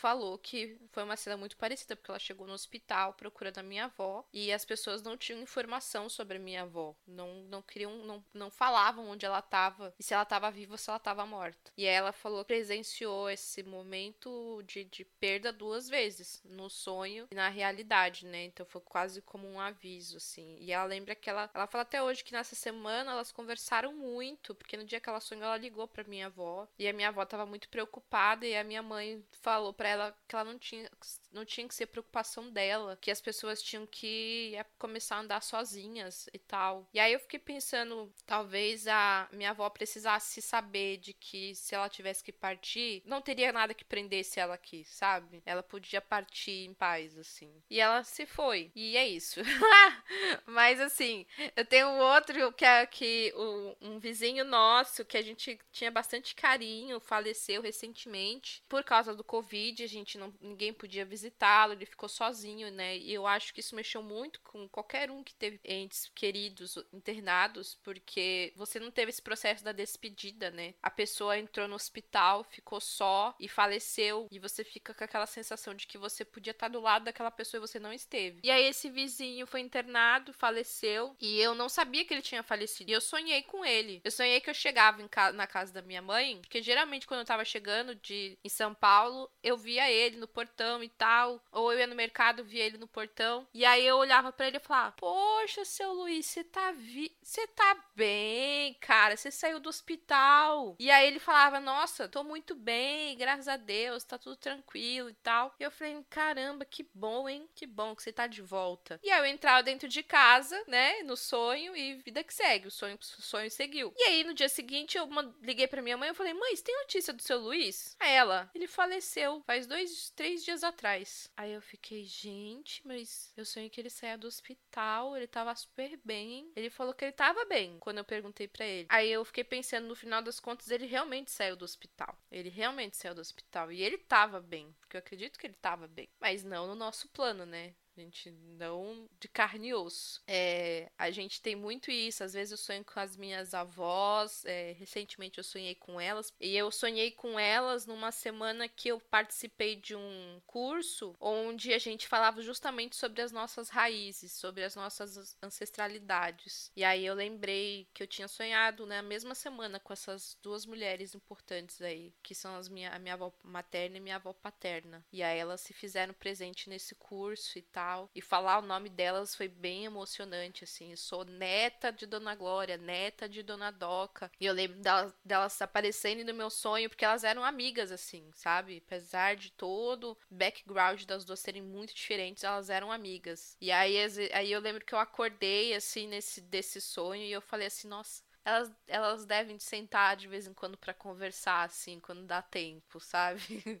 falou 0.00 0.38
que 0.38 0.78
foi 0.92 1.02
uma 1.02 1.16
cena 1.16 1.36
muito 1.36 1.56
parecida, 1.56 1.94
porque 1.94 2.10
ela 2.10 2.18
chegou 2.18 2.46
no 2.46 2.54
hospital 2.54 3.12
procurando 3.12 3.58
a 3.58 3.62
minha 3.62 3.84
avó 3.84 4.24
e 4.32 4.50
as 4.50 4.64
pessoas 4.64 5.02
não 5.02 5.16
tinham 5.16 5.42
informação 5.42 6.08
sobre 6.08 6.38
a 6.38 6.40
minha 6.40 6.62
avó. 6.62 6.94
Não, 7.06 7.42
não 7.44 7.60
queriam, 7.60 7.94
não, 7.98 8.24
não 8.32 8.50
falavam 8.50 9.08
onde 9.08 9.26
ela 9.26 9.40
estava 9.40 9.94
e 9.98 10.02
se 10.02 10.14
ela 10.14 10.22
estava 10.22 10.50
viva 10.50 10.72
ou 10.72 10.78
se 10.78 10.88
ela 10.88 10.96
estava 10.96 11.26
morta. 11.26 11.70
E 11.76 11.84
ela 11.84 12.12
falou 12.12 12.44
que 12.44 12.54
presenciou 12.54 13.28
esse 13.28 13.62
momento 13.62 14.62
de, 14.66 14.84
de 14.84 15.04
perda 15.04 15.52
duas 15.52 15.88
vezes, 15.88 16.40
no 16.44 16.70
sonho 16.70 17.28
e 17.30 17.34
na 17.34 17.48
realidade, 17.48 18.24
né? 18.24 18.44
Então 18.44 18.64
foi 18.64 18.80
quase 18.80 19.20
como 19.20 19.46
um 19.46 19.60
aviso, 19.60 20.16
assim. 20.16 20.56
E 20.60 20.72
ela 20.72 20.84
lembra 20.84 21.14
que 21.14 21.28
ela, 21.28 21.50
ela 21.52 21.66
fala 21.66 21.82
até 21.82 22.02
hoje 22.02 22.24
que 22.24 22.32
nessa 22.32 22.54
semana 22.54 23.12
elas 23.12 23.30
conversaram 23.30 23.92
muito, 23.92 24.54
porque 24.54 24.76
no 24.76 24.84
dia 24.84 25.00
que 25.00 25.08
ela 25.08 25.20
sonhou, 25.20 25.44
ela 25.44 25.58
ligou 25.58 25.86
pra 25.86 26.04
minha 26.04 26.26
avó 26.26 26.66
e 26.78 26.88
a 26.88 26.92
minha 26.92 27.08
avó 27.08 27.22
estava 27.22 27.44
muito 27.44 27.68
preocupada 27.68 28.46
e 28.46 28.56
a 28.56 28.64
minha 28.64 28.82
mãe 28.82 29.22
falou 29.42 29.74
para 29.74 29.89
ela 29.90 30.16
que 30.28 30.34
ela 30.36 30.44
não 30.44 30.58
tinha, 30.58 30.88
não 31.32 31.44
tinha 31.44 31.66
que 31.66 31.74
ser 31.74 31.86
preocupação 31.86 32.50
dela, 32.50 32.98
que 33.00 33.10
as 33.10 33.20
pessoas 33.20 33.62
tinham 33.62 33.86
que 33.86 34.56
começar 34.78 35.16
a 35.16 35.20
andar 35.20 35.42
sozinhas 35.42 36.28
e 36.32 36.38
tal. 36.38 36.88
E 36.92 37.00
aí 37.00 37.12
eu 37.12 37.20
fiquei 37.20 37.38
pensando, 37.38 38.12
talvez 38.26 38.86
a 38.86 39.28
minha 39.32 39.50
avó 39.50 39.68
precisasse 39.70 40.42
saber 40.42 40.98
de 40.98 41.12
que 41.12 41.54
se 41.54 41.74
ela 41.74 41.88
tivesse 41.88 42.22
que 42.22 42.32
partir, 42.32 43.02
não 43.04 43.20
teria 43.20 43.52
nada 43.52 43.74
que 43.74 43.84
prendesse 43.84 44.40
ela 44.40 44.54
aqui, 44.54 44.84
sabe? 44.84 45.42
Ela 45.44 45.62
podia 45.62 46.00
partir 46.00 46.66
em 46.66 46.74
paz, 46.74 47.16
assim. 47.18 47.52
E 47.68 47.80
ela 47.80 48.02
se 48.04 48.26
foi. 48.26 48.70
E 48.74 48.96
é 48.96 49.06
isso. 49.06 49.40
Mas 50.46 50.80
assim, 50.80 51.26
eu 51.56 51.64
tenho 51.64 51.88
outro 51.98 52.52
que 52.52 52.64
é 52.64 52.86
que 52.86 53.32
um 53.80 53.98
vizinho 53.98 54.44
nosso 54.44 55.04
que 55.04 55.16
a 55.16 55.22
gente 55.22 55.58
tinha 55.70 55.90
bastante 55.90 56.34
carinho, 56.34 57.00
faleceu 57.00 57.62
recentemente 57.62 58.62
por 58.68 58.82
causa 58.84 59.14
do 59.14 59.24
Covid 59.24 59.82
a 59.82 59.86
gente 59.86 60.18
não 60.18 60.32
ninguém 60.40 60.72
podia 60.72 61.04
visitá-lo, 61.20 61.72
ele 61.72 61.86
ficou 61.86 62.08
sozinho, 62.08 62.70
né? 62.70 62.96
E 62.96 63.12
eu 63.12 63.26
acho 63.26 63.52
que 63.52 63.60
isso 63.60 63.74
mexeu 63.74 64.02
muito 64.02 64.40
com 64.40 64.68
qualquer 64.68 65.10
um 65.10 65.24
que 65.24 65.34
teve 65.34 65.60
entes 65.64 66.10
queridos 66.14 66.78
internados, 66.92 67.78
porque 67.82 68.52
você 68.56 68.78
não 68.78 68.90
teve 68.90 69.10
esse 69.10 69.22
processo 69.22 69.64
da 69.64 69.72
despedida, 69.72 70.50
né? 70.50 70.74
A 70.82 70.90
pessoa 70.90 71.38
entrou 71.38 71.66
no 71.66 71.74
hospital, 71.74 72.44
ficou 72.44 72.80
só 72.80 73.34
e 73.40 73.48
faleceu, 73.48 74.28
e 74.30 74.38
você 74.38 74.62
fica 74.62 74.94
com 74.94 75.04
aquela 75.04 75.26
sensação 75.26 75.74
de 75.74 75.86
que 75.86 75.98
você 75.98 76.24
podia 76.24 76.52
estar 76.52 76.68
do 76.68 76.80
lado 76.80 77.04
daquela 77.04 77.30
pessoa 77.30 77.58
e 77.58 77.66
você 77.66 77.78
não 77.78 77.92
esteve. 77.92 78.40
E 78.42 78.50
aí 78.50 78.64
esse 78.64 78.88
vizinho 78.88 79.46
foi 79.46 79.60
internado, 79.60 80.32
faleceu, 80.32 81.16
e 81.20 81.40
eu 81.40 81.54
não 81.54 81.68
sabia 81.68 82.04
que 82.04 82.14
ele 82.14 82.22
tinha 82.22 82.42
falecido. 82.42 82.90
E 82.90 82.94
eu 82.94 83.00
sonhei 83.00 83.42
com 83.42 83.64
ele. 83.64 84.00
Eu 84.04 84.10
sonhei 84.10 84.40
que 84.40 84.50
eu 84.50 84.54
chegava 84.54 85.06
ca 85.08 85.32
na 85.32 85.46
casa 85.46 85.72
da 85.72 85.82
minha 85.82 86.02
mãe, 86.02 86.38
porque 86.40 86.62
geralmente 86.62 87.06
quando 87.06 87.20
eu 87.20 87.26
tava 87.26 87.44
chegando 87.44 87.94
de 87.94 88.38
em 88.44 88.48
São 88.48 88.74
Paulo, 88.74 89.30
eu 89.42 89.56
via 89.56 89.80
via 89.80 89.90
ele 89.90 90.16
no 90.16 90.26
portão 90.28 90.82
e 90.82 90.88
tal. 90.88 91.09
Ou 91.52 91.72
eu 91.72 91.80
ia 91.80 91.86
no 91.86 91.94
mercado, 91.94 92.44
via 92.44 92.64
ele 92.64 92.78
no 92.78 92.86
portão. 92.86 93.46
E 93.52 93.64
aí 93.64 93.84
eu 93.86 93.96
olhava 93.96 94.32
para 94.32 94.46
ele 94.46 94.58
e 94.58 94.60
falava: 94.60 94.92
Poxa, 94.92 95.64
seu 95.64 95.92
Luiz, 95.92 96.26
você 96.26 96.44
tá 96.44 96.72
vi... 96.72 97.16
Você 97.22 97.46
tá 97.48 97.76
bem, 97.94 98.74
cara. 98.80 99.16
Você 99.16 99.30
saiu 99.30 99.60
do 99.60 99.68
hospital. 99.68 100.76
E 100.78 100.90
aí 100.90 101.06
ele 101.06 101.18
falava: 101.18 101.60
Nossa, 101.60 102.08
tô 102.08 102.22
muito 102.22 102.54
bem, 102.54 103.16
graças 103.16 103.48
a 103.48 103.56
Deus, 103.56 104.04
tá 104.04 104.18
tudo 104.18 104.36
tranquilo 104.36 105.10
e 105.10 105.14
tal. 105.14 105.54
E 105.58 105.62
eu 105.62 105.70
falei: 105.70 106.04
Caramba, 106.08 106.64
que 106.64 106.86
bom, 106.94 107.28
hein? 107.28 107.48
Que 107.54 107.66
bom 107.66 107.94
que 107.94 108.02
você 108.02 108.12
tá 108.12 108.26
de 108.26 108.42
volta. 108.42 108.98
E 109.02 109.10
aí 109.10 109.20
eu 109.20 109.26
entrava 109.26 109.62
dentro 109.62 109.88
de 109.88 110.02
casa, 110.02 110.62
né? 110.66 111.02
No 111.02 111.16
sonho 111.16 111.76
e 111.76 111.94
vida 111.96 112.22
que 112.22 112.32
segue. 112.32 112.68
O 112.68 112.70
sonho, 112.70 112.96
o 112.96 113.22
sonho 113.22 113.50
seguiu. 113.50 113.92
E 113.96 114.02
aí 114.04 114.24
no 114.24 114.34
dia 114.34 114.48
seguinte 114.48 114.96
eu 114.96 115.08
liguei 115.42 115.66
pra 115.66 115.82
minha 115.82 115.96
mãe 115.96 116.10
e 116.10 116.14
falei: 116.14 116.34
Mãe, 116.34 116.54
você 116.54 116.62
tem 116.62 116.78
notícia 116.78 117.12
do 117.12 117.22
seu 117.22 117.38
Luiz? 117.38 117.96
A 117.98 118.08
ela: 118.08 118.50
Ele 118.54 118.66
faleceu 118.66 119.42
faz 119.46 119.66
dois, 119.66 120.10
três 120.10 120.44
dias 120.44 120.62
atrás. 120.62 120.99
Aí 121.36 121.52
eu 121.52 121.60
fiquei, 121.62 122.04
gente, 122.04 122.86
mas 122.86 123.32
eu 123.36 123.44
sonhei 123.44 123.70
que 123.70 123.80
ele 123.80 123.90
saia 123.90 124.18
do 124.18 124.26
hospital, 124.26 125.16
ele 125.16 125.26
tava 125.26 125.54
super 125.54 125.98
bem. 126.04 126.50
Ele 126.56 126.70
falou 126.70 126.94
que 126.94 127.04
ele 127.04 127.12
tava 127.12 127.44
bem 127.44 127.78
quando 127.78 127.98
eu 127.98 128.04
perguntei 128.04 128.48
para 128.48 128.66
ele. 128.66 128.86
Aí 128.90 129.10
eu 129.10 129.24
fiquei 129.24 129.44
pensando, 129.44 129.86
no 129.86 129.94
final 129.94 130.22
das 130.22 130.40
contas, 130.40 130.70
ele 130.70 130.86
realmente 130.86 131.30
saiu 131.30 131.56
do 131.56 131.64
hospital. 131.64 132.18
Ele 132.30 132.48
realmente 132.48 132.96
saiu 132.96 133.14
do 133.14 133.20
hospital. 133.20 133.70
E 133.72 133.82
ele 133.82 133.98
tava 133.98 134.40
bem, 134.40 134.74
porque 134.80 134.96
eu 134.96 135.00
acredito 135.00 135.38
que 135.38 135.46
ele 135.46 135.54
tava 135.54 135.86
bem. 135.86 136.08
Mas 136.20 136.44
não 136.44 136.66
no 136.66 136.74
nosso 136.74 137.08
plano, 137.08 137.44
né? 137.46 137.74
Gente 138.00 138.30
não 138.30 139.06
de 139.20 139.28
carne 139.28 139.68
e 139.68 139.74
osso. 139.74 140.22
É, 140.26 140.90
a 140.96 141.10
gente 141.10 141.42
tem 141.42 141.54
muito 141.54 141.90
isso. 141.90 142.24
Às 142.24 142.32
vezes 142.32 142.52
eu 142.52 142.56
sonho 142.56 142.82
com 142.82 142.98
as 142.98 143.14
minhas 143.14 143.52
avós. 143.52 144.42
É, 144.46 144.72
recentemente 144.72 145.36
eu 145.36 145.44
sonhei 145.44 145.74
com 145.74 146.00
elas. 146.00 146.32
E 146.40 146.56
eu 146.56 146.70
sonhei 146.70 147.10
com 147.10 147.38
elas 147.38 147.84
numa 147.84 148.10
semana 148.10 148.66
que 148.68 148.88
eu 148.88 148.98
participei 148.98 149.76
de 149.76 149.94
um 149.94 150.40
curso 150.46 151.14
onde 151.20 151.74
a 151.74 151.78
gente 151.78 152.08
falava 152.08 152.40
justamente 152.40 152.96
sobre 152.96 153.20
as 153.20 153.32
nossas 153.32 153.68
raízes, 153.68 154.32
sobre 154.32 154.64
as 154.64 154.74
nossas 154.74 155.36
ancestralidades. 155.42 156.72
E 156.74 156.82
aí 156.82 157.04
eu 157.04 157.12
lembrei 157.14 157.86
que 157.92 158.02
eu 158.02 158.06
tinha 158.06 158.28
sonhado 158.28 158.86
na 158.86 159.02
mesma 159.02 159.34
semana 159.34 159.78
com 159.78 159.92
essas 159.92 160.38
duas 160.42 160.64
mulheres 160.64 161.14
importantes 161.14 161.82
aí, 161.82 162.14
que 162.22 162.34
são 162.34 162.56
as 162.56 162.66
minha, 162.66 162.90
a 162.92 162.98
minha 162.98 163.12
avó 163.12 163.30
materna 163.44 163.98
e 163.98 164.00
minha 164.00 164.16
avó 164.16 164.32
paterna. 164.32 165.04
E 165.12 165.22
aí 165.22 165.38
elas 165.38 165.60
se 165.60 165.74
fizeram 165.74 166.14
presente 166.14 166.70
nesse 166.70 166.94
curso 166.94 167.58
e 167.58 167.62
tal 167.62 167.89
tal. 167.90 168.10
E 168.14 168.20
falar 168.20 168.58
o 168.58 168.66
nome 168.66 168.88
delas 168.88 169.34
foi 169.34 169.48
bem 169.48 169.84
emocionante, 169.84 170.64
assim. 170.64 170.94
Sou 170.94 171.24
neta 171.24 171.90
de 171.90 172.06
Dona 172.06 172.34
Glória, 172.34 172.76
neta 172.76 173.28
de 173.28 173.42
Dona 173.42 173.70
Doca. 173.70 174.30
E 174.40 174.46
eu 174.46 174.52
lembro 174.54 174.78
delas, 174.80 175.12
delas 175.24 175.60
aparecendo 175.60 176.24
no 176.24 176.34
meu 176.34 176.50
sonho, 176.50 176.88
porque 176.88 177.04
elas 177.04 177.24
eram 177.24 177.44
amigas, 177.44 177.90
assim, 177.90 178.30
sabe? 178.34 178.82
Apesar 178.86 179.36
de 179.36 179.50
todo 179.52 180.12
o 180.12 180.34
background 180.34 181.02
das 181.04 181.24
duas 181.24 181.40
serem 181.40 181.62
muito 181.62 181.94
diferentes, 181.94 182.44
elas 182.44 182.70
eram 182.70 182.92
amigas. 182.92 183.56
E 183.60 183.70
aí, 183.72 183.96
aí 184.32 184.52
eu 184.52 184.60
lembro 184.60 184.84
que 184.84 184.94
eu 184.94 184.98
acordei, 184.98 185.74
assim, 185.74 186.06
nesse 186.06 186.40
desse 186.40 186.80
sonho, 186.80 187.22
e 187.22 187.32
eu 187.32 187.40
falei 187.40 187.66
assim, 187.66 187.88
nossa, 187.88 188.22
elas, 188.44 188.72
elas 188.86 189.24
devem 189.24 189.58
sentar 189.58 190.16
de 190.16 190.26
vez 190.28 190.46
em 190.46 190.54
quando 190.54 190.76
para 190.76 190.94
conversar, 190.94 191.64
assim, 191.64 192.00
quando 192.00 192.24
dá 192.24 192.40
tempo, 192.42 192.98
sabe? 193.00 193.80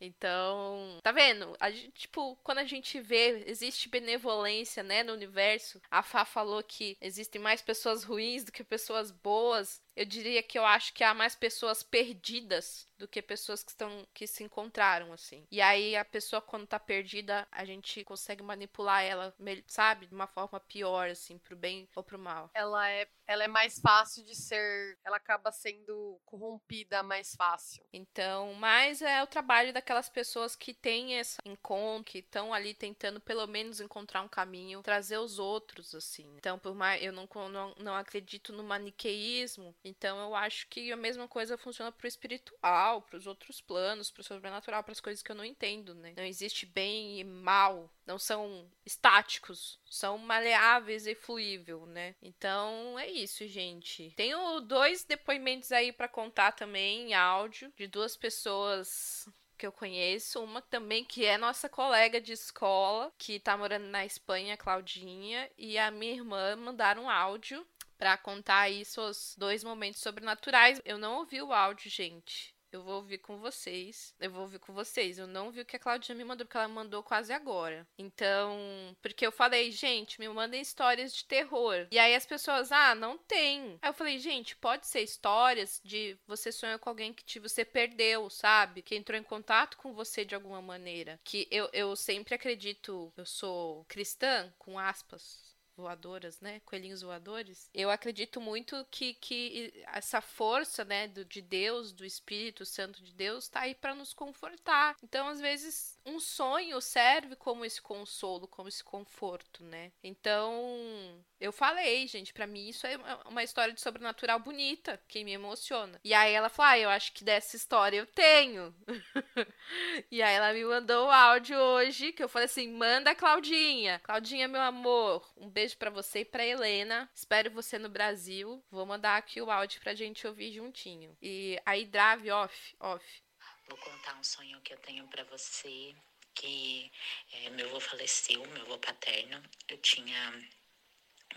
Então, 0.00 1.00
tá 1.02 1.10
vendo? 1.10 1.56
A 1.58 1.70
gente, 1.70 1.90
tipo, 1.92 2.36
quando 2.42 2.58
a 2.58 2.64
gente 2.64 3.00
vê, 3.00 3.44
existe 3.46 3.88
benevolência, 3.88 4.82
né, 4.82 5.02
no 5.02 5.12
universo. 5.14 5.80
A 5.90 6.02
Fá 6.02 6.24
falou 6.24 6.62
que 6.62 6.96
existem 7.00 7.40
mais 7.40 7.62
pessoas 7.62 8.04
ruins 8.04 8.44
do 8.44 8.52
que 8.52 8.62
pessoas 8.62 9.10
boas. 9.10 9.80
Eu 9.96 10.04
diria 10.04 10.42
que 10.42 10.58
eu 10.58 10.64
acho 10.64 10.92
que 10.92 11.02
há 11.02 11.14
mais 11.14 11.34
pessoas 11.34 11.82
perdidas 11.82 12.86
do 12.98 13.08
que 13.08 13.20
pessoas 13.22 13.62
que 13.62 13.70
estão 13.70 14.06
que 14.12 14.26
se 14.26 14.42
encontraram 14.44 15.12
assim. 15.12 15.46
E 15.50 15.60
aí 15.60 15.96
a 15.96 16.04
pessoa 16.04 16.40
quando 16.40 16.66
tá 16.66 16.78
perdida, 16.78 17.46
a 17.50 17.64
gente 17.64 18.04
consegue 18.04 18.42
manipular 18.42 19.02
ela, 19.02 19.34
sabe, 19.66 20.06
de 20.06 20.14
uma 20.14 20.26
forma 20.26 20.60
pior 20.60 21.08
assim, 21.08 21.38
pro 21.38 21.56
bem 21.56 21.88
ou 21.94 22.02
pro 22.02 22.18
mal. 22.18 22.50
Ela 22.54 22.88
é 22.90 23.08
ela 23.26 23.42
é 23.42 23.48
mais 23.48 23.80
fácil 23.80 24.24
de 24.24 24.36
ser, 24.36 24.96
ela 25.04 25.16
acaba 25.16 25.50
sendo 25.50 26.20
corrompida 26.24 27.02
mais 27.02 27.34
fácil. 27.34 27.84
Então, 27.92 28.54
mas 28.54 29.02
é 29.02 29.20
o 29.22 29.26
trabalho 29.26 29.72
daquelas 29.72 30.08
pessoas 30.08 30.54
que 30.54 30.72
têm 30.72 31.18
esse 31.18 31.36
encontro, 31.44 32.04
que 32.04 32.18
estão 32.18 32.54
ali 32.54 32.72
tentando 32.72 33.20
pelo 33.20 33.46
menos 33.48 33.80
encontrar 33.80 34.22
um 34.22 34.28
caminho, 34.28 34.82
trazer 34.82 35.18
os 35.18 35.40
outros 35.40 35.92
assim. 35.94 36.26
Então, 36.36 36.56
por 36.58 36.74
mais 36.74 37.02
eu 37.02 37.12
não 37.12 37.28
não, 37.50 37.74
não 37.78 37.94
acredito 37.96 38.52
no 38.52 38.62
maniqueísmo 38.62 39.74
Então 39.86 40.18
eu 40.20 40.34
acho 40.34 40.66
que 40.68 40.90
a 40.90 40.96
mesma 40.96 41.28
coisa 41.28 41.56
funciona 41.56 41.92
pro 41.92 42.08
espiritual, 42.08 43.02
pros 43.02 43.26
outros 43.26 43.60
planos, 43.60 44.10
pro 44.10 44.24
sobrenatural, 44.24 44.82
para 44.82 44.92
as 44.92 45.00
coisas 45.00 45.22
que 45.22 45.30
eu 45.30 45.36
não 45.36 45.44
entendo, 45.44 45.94
né? 45.94 46.14
Não 46.16 46.24
existe 46.24 46.66
bem 46.66 47.20
e 47.20 47.24
mal, 47.24 47.90
não 48.04 48.18
são 48.18 48.68
estáticos, 48.84 49.78
são 49.88 50.18
maleáveis 50.18 51.06
e 51.06 51.14
fluível, 51.14 51.86
né? 51.86 52.14
Então 52.20 52.98
é 52.98 53.08
isso, 53.08 53.46
gente. 53.46 54.12
Tenho 54.16 54.60
dois 54.60 55.04
depoimentos 55.04 55.70
aí 55.70 55.92
para 55.92 56.08
contar 56.08 56.52
também 56.52 57.10
em 57.10 57.14
áudio 57.14 57.72
de 57.76 57.86
duas 57.86 58.16
pessoas 58.16 59.28
que 59.56 59.66
eu 59.66 59.72
conheço, 59.72 60.42
uma 60.42 60.60
também 60.60 61.04
que 61.04 61.24
é 61.24 61.38
nossa 61.38 61.68
colega 61.68 62.20
de 62.20 62.32
escola, 62.32 63.12
que 63.16 63.40
tá 63.40 63.56
morando 63.56 63.86
na 63.86 64.04
Espanha, 64.04 64.56
Claudinha, 64.56 65.50
e 65.56 65.78
a 65.78 65.90
minha 65.90 66.12
irmã 66.12 66.54
mandaram 66.56 67.04
um 67.04 67.10
áudio 67.10 67.66
para 67.98 68.16
contar 68.16 68.60
aí 68.60 68.84
seus 68.84 69.34
dois 69.36 69.64
momentos 69.64 70.00
sobrenaturais. 70.00 70.80
Eu 70.84 70.98
não 70.98 71.16
ouvi 71.18 71.40
o 71.42 71.52
áudio, 71.52 71.90
gente. 71.90 72.56
Eu 72.76 72.82
vou 72.82 72.96
ouvir 72.96 73.18
com 73.18 73.38
vocês. 73.38 74.14
Eu 74.20 74.30
vou 74.30 74.42
ouvir 74.42 74.58
com 74.58 74.72
vocês. 74.72 75.18
Eu 75.18 75.26
não 75.26 75.50
vi 75.50 75.60
o 75.60 75.64
que 75.64 75.76
a 75.76 75.78
Claudinha 75.78 76.16
me 76.16 76.24
mandou, 76.24 76.44
porque 76.44 76.58
ela 76.58 76.68
mandou 76.68 77.02
quase 77.02 77.32
agora. 77.32 77.86
Então, 77.96 78.94
porque 79.00 79.26
eu 79.26 79.32
falei, 79.32 79.70
gente, 79.70 80.20
me 80.20 80.28
mandem 80.28 80.60
histórias 80.60 81.14
de 81.14 81.24
terror. 81.24 81.86
E 81.90 81.98
aí 81.98 82.14
as 82.14 82.26
pessoas, 82.26 82.70
ah, 82.72 82.94
não 82.94 83.16
tem. 83.16 83.78
Aí 83.80 83.88
eu 83.88 83.94
falei, 83.94 84.18
gente, 84.18 84.56
pode 84.56 84.86
ser 84.86 85.00
histórias 85.00 85.80
de 85.84 86.18
você 86.26 86.52
sonhou 86.52 86.78
com 86.78 86.90
alguém 86.90 87.14
que 87.14 87.40
você 87.40 87.64
perdeu, 87.64 88.28
sabe? 88.28 88.82
Que 88.82 88.96
entrou 88.96 89.18
em 89.18 89.22
contato 89.22 89.78
com 89.78 89.94
você 89.94 90.24
de 90.24 90.34
alguma 90.34 90.60
maneira. 90.60 91.18
Que 91.24 91.48
eu, 91.50 91.70
eu 91.72 91.94
sempre 91.96 92.34
acredito, 92.34 93.12
eu 93.16 93.24
sou 93.24 93.84
cristã, 93.86 94.52
com 94.58 94.78
aspas, 94.78 95.45
voadoras, 95.76 96.40
né? 96.40 96.60
Coelhinhos 96.64 97.02
voadores. 97.02 97.68
Eu 97.74 97.90
acredito 97.90 98.40
muito 98.40 98.86
que, 98.90 99.14
que 99.14 99.84
essa 99.92 100.20
força, 100.20 100.84
né, 100.84 101.08
do, 101.08 101.24
de 101.24 101.42
Deus, 101.42 101.92
do 101.92 102.04
Espírito 102.04 102.64
Santo 102.64 103.02
de 103.02 103.12
Deus, 103.12 103.48
tá 103.48 103.60
aí 103.60 103.74
para 103.74 103.94
nos 103.94 104.12
confortar. 104.12 104.96
Então, 105.02 105.28
às 105.28 105.40
vezes, 105.40 105.95
um 106.06 106.20
sonho 106.20 106.80
serve 106.80 107.34
como 107.34 107.64
esse 107.64 107.82
consolo, 107.82 108.46
como 108.46 108.68
esse 108.68 108.82
conforto, 108.82 109.64
né? 109.64 109.90
Então, 110.02 111.24
eu 111.40 111.52
falei, 111.52 112.06
gente, 112.06 112.32
para 112.32 112.46
mim 112.46 112.68
isso 112.68 112.86
é 112.86 112.96
uma 113.26 113.42
história 113.42 113.74
de 113.74 113.80
sobrenatural 113.80 114.38
bonita, 114.38 115.00
que 115.08 115.24
me 115.24 115.32
emociona. 115.32 116.00
E 116.04 116.14
aí 116.14 116.32
ela 116.32 116.48
falou: 116.48 116.70
ah, 116.70 116.78
eu 116.78 116.88
acho 116.88 117.12
que 117.12 117.24
dessa 117.24 117.56
história 117.56 117.98
eu 117.98 118.06
tenho. 118.06 118.74
e 120.10 120.22
aí 120.22 120.34
ela 120.34 120.52
me 120.52 120.64
mandou 120.64 121.08
o 121.08 121.10
áudio 121.10 121.58
hoje, 121.58 122.12
que 122.12 122.22
eu 122.22 122.28
falei 122.28 122.46
assim: 122.46 122.70
manda 122.72 123.14
Claudinha. 123.14 123.98
Claudinha, 124.04 124.46
meu 124.46 124.62
amor, 124.62 125.28
um 125.36 125.50
beijo 125.50 125.76
para 125.76 125.90
você 125.90 126.20
e 126.20 126.24
pra 126.24 126.46
Helena. 126.46 127.10
Espero 127.12 127.50
você 127.50 127.78
no 127.78 127.88
Brasil. 127.88 128.62
Vou 128.70 128.86
mandar 128.86 129.16
aqui 129.16 129.42
o 129.42 129.50
áudio 129.50 129.80
pra 129.80 129.94
gente 129.94 130.26
ouvir 130.26 130.52
juntinho. 130.52 131.16
E 131.20 131.60
aí, 131.66 131.84
Drave, 131.84 132.30
off, 132.30 132.76
off. 132.78 133.25
Vou 133.68 133.76
contar 133.78 134.14
um 134.14 134.24
sonho 134.24 134.60
que 134.60 134.72
eu 134.72 134.78
tenho 134.78 135.06
para 135.08 135.24
você. 135.24 135.94
Que 136.34 136.90
é, 137.32 137.50
meu 137.50 137.68
avô 137.68 137.80
faleceu, 137.80 138.46
meu 138.48 138.62
avô 138.62 138.78
paterno. 138.78 139.42
Eu 139.68 139.78
tinha 139.78 140.32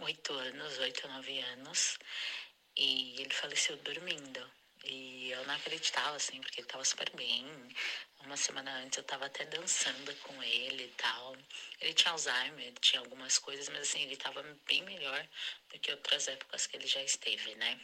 oito 0.02 0.34
anos, 0.34 0.78
oito, 0.80 1.08
nove 1.08 1.40
anos, 1.40 1.98
e 2.76 3.22
ele 3.22 3.34
faleceu 3.34 3.78
dormindo. 3.78 4.52
E 4.86 5.32
eu 5.32 5.46
não 5.46 5.56
acreditava, 5.56 6.16
assim, 6.16 6.40
porque 6.42 6.62
ele 6.62 6.68
tava 6.68 6.86
super 6.86 7.10
bem. 7.12 7.46
Uma 8.22 8.38
semana 8.38 8.72
antes 8.78 8.98
eu 8.98 9.04
tava 9.04 9.26
até 9.26 9.46
dançando 9.46 10.16
com 10.18 10.42
ele 10.44 10.86
e 10.86 10.90
tal. 10.90 11.36
Ele 11.82 11.94
tinha 11.94 12.12
Alzheimer, 12.12 12.74
tinha 12.80 13.02
algumas 13.02 13.38
coisas, 13.38 13.68
mas 13.70 13.82
assim, 13.82 14.04
ele 14.04 14.16
tava 14.16 14.42
bem 14.68 14.84
melhor 14.84 15.28
do 15.70 15.80
que 15.80 15.92
outras 15.92 16.28
épocas 16.28 16.68
que 16.68 16.78
ele 16.78 16.88
já 16.88 17.02
esteve, 17.04 17.56
né? 17.56 17.80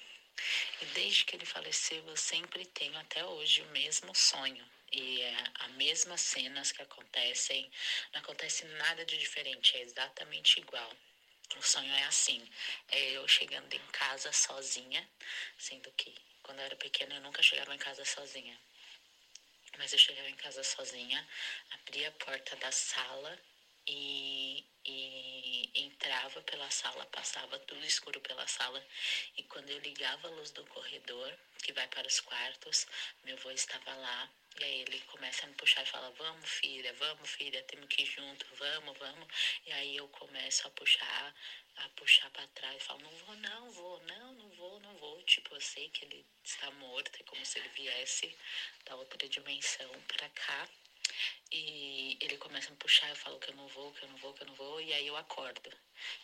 E 0.81 0.85
desde 0.87 1.25
que 1.25 1.35
ele 1.35 1.45
faleceu, 1.45 2.05
eu 2.07 2.17
sempre 2.17 2.65
tenho 2.65 2.97
até 2.97 3.23
hoje 3.25 3.61
o 3.61 3.69
mesmo 3.71 4.13
sonho. 4.13 4.65
E 4.91 5.21
é 5.21 5.43
as 5.59 5.71
mesmas 5.71 6.21
cenas 6.21 6.71
que 6.71 6.81
acontecem, 6.81 7.69
não 8.13 8.21
acontece 8.21 8.65
nada 8.65 9.05
de 9.05 9.17
diferente, 9.17 9.75
é 9.75 9.81
exatamente 9.81 10.59
igual. 10.59 10.95
O 11.57 11.61
sonho 11.61 11.93
é 11.93 12.03
assim, 12.03 12.47
é 12.89 13.11
eu 13.11 13.27
chegando 13.27 13.73
em 13.73 13.87
casa 13.87 14.31
sozinha, 14.31 15.07
sendo 15.57 15.91
que 15.93 16.15
quando 16.41 16.59
eu 16.59 16.65
era 16.65 16.75
pequena 16.75 17.15
eu 17.15 17.21
nunca 17.21 17.41
chegava 17.41 17.73
em 17.73 17.77
casa 17.77 18.03
sozinha. 18.05 18.59
Mas 19.77 19.91
eu 19.91 19.99
chegava 19.99 20.29
em 20.29 20.35
casa 20.35 20.63
sozinha, 20.63 21.27
abria 21.71 22.09
a 22.09 22.11
porta 22.11 22.55
da 22.57 22.71
sala 22.71 23.39
e, 23.87 24.65
e 24.85 25.71
entrava 25.75 26.41
pela 26.41 26.69
sala, 26.69 27.05
passava 27.07 27.59
tudo 27.59 27.85
escuro 27.85 28.19
pela 28.21 28.47
sala. 28.47 28.85
E 29.37 29.43
quando 29.43 29.69
eu 29.69 29.79
ligava 29.79 30.27
a 30.27 30.31
luz 30.31 30.51
do 30.51 30.65
corredor, 30.67 31.33
que 31.63 31.73
vai 31.73 31.87
para 31.87 32.07
os 32.07 32.19
quartos, 32.19 32.87
meu 33.23 33.35
avô 33.37 33.51
estava 33.51 33.93
lá 33.95 34.29
e 34.57 34.63
aí 34.63 34.81
ele 34.81 34.99
começa 35.07 35.45
a 35.45 35.49
me 35.49 35.55
puxar 35.55 35.83
e 35.83 35.85
fala: 35.85 36.09
Vamos, 36.11 36.49
filha, 36.49 36.93
vamos, 36.93 37.29
filha, 37.29 37.61
temos 37.63 37.87
que 37.89 38.03
ir 38.03 38.05
junto, 38.05 38.45
vamos, 38.55 38.97
vamos. 38.97 39.27
E 39.65 39.71
aí 39.73 39.97
eu 39.97 40.07
começo 40.07 40.65
a 40.65 40.71
puxar, 40.71 41.35
a 41.75 41.89
puxar 41.89 42.29
para 42.29 42.47
trás. 42.47 42.81
Falo: 42.83 43.01
Não 43.01 43.11
vou, 43.11 43.35
não, 43.35 43.71
vou, 43.71 43.99
não, 44.03 44.33
não 44.33 44.49
vou, 44.51 44.79
não 44.79 44.95
vou. 44.95 45.21
Tipo, 45.23 45.55
eu 45.55 45.61
sei 45.61 45.89
que 45.89 46.05
ele 46.05 46.25
está 46.41 46.71
morto, 46.71 47.19
é 47.19 47.23
como 47.23 47.45
se 47.45 47.59
ele 47.59 47.67
viesse 47.69 48.33
da 48.85 48.95
outra 48.95 49.27
dimensão 49.27 49.89
para 50.07 50.29
cá. 50.29 50.69
E 51.51 52.17
ele 52.21 52.37
começa 52.37 52.67
a 52.67 52.71
me 52.71 52.77
puxar, 52.77 53.09
eu 53.09 53.15
falo 53.15 53.39
que 53.39 53.49
eu 53.49 53.55
não 53.55 53.67
vou, 53.67 53.91
que 53.93 54.03
eu 54.03 54.09
não 54.09 54.17
vou, 54.17 54.33
que 54.33 54.43
eu 54.43 54.47
não 54.47 54.55
vou, 54.55 54.81
e 54.81 54.93
aí 54.93 55.07
eu 55.07 55.15
acordo. 55.15 55.71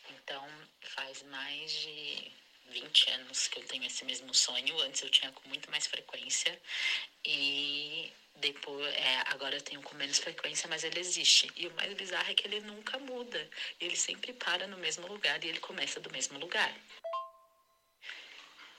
Então 0.09 0.47
faz 0.81 1.23
mais 1.23 1.71
de 1.71 2.31
20 2.71 3.09
anos 3.11 3.47
que 3.47 3.59
eu 3.59 3.65
tenho 3.65 3.85
esse 3.85 4.03
mesmo 4.05 4.33
sonho. 4.33 4.79
Antes 4.81 5.01
eu 5.01 5.09
tinha 5.09 5.31
com 5.31 5.47
muito 5.47 5.69
mais 5.69 5.87
frequência. 5.87 6.59
E 7.25 8.11
depois, 8.35 8.85
é, 8.95 9.23
agora 9.27 9.55
eu 9.55 9.61
tenho 9.61 9.81
com 9.81 9.95
menos 9.95 10.17
frequência, 10.19 10.67
mas 10.67 10.83
ele 10.83 10.99
existe. 10.99 11.51
E 11.55 11.67
o 11.67 11.75
mais 11.75 11.93
bizarro 11.93 12.31
é 12.31 12.33
que 12.33 12.47
ele 12.47 12.61
nunca 12.61 12.97
muda. 12.99 13.49
Ele 13.79 13.95
sempre 13.95 14.33
para 14.33 14.67
no 14.67 14.77
mesmo 14.77 15.07
lugar 15.07 15.43
e 15.43 15.49
ele 15.49 15.59
começa 15.59 15.99
do 15.99 16.11
mesmo 16.11 16.39
lugar. 16.39 16.73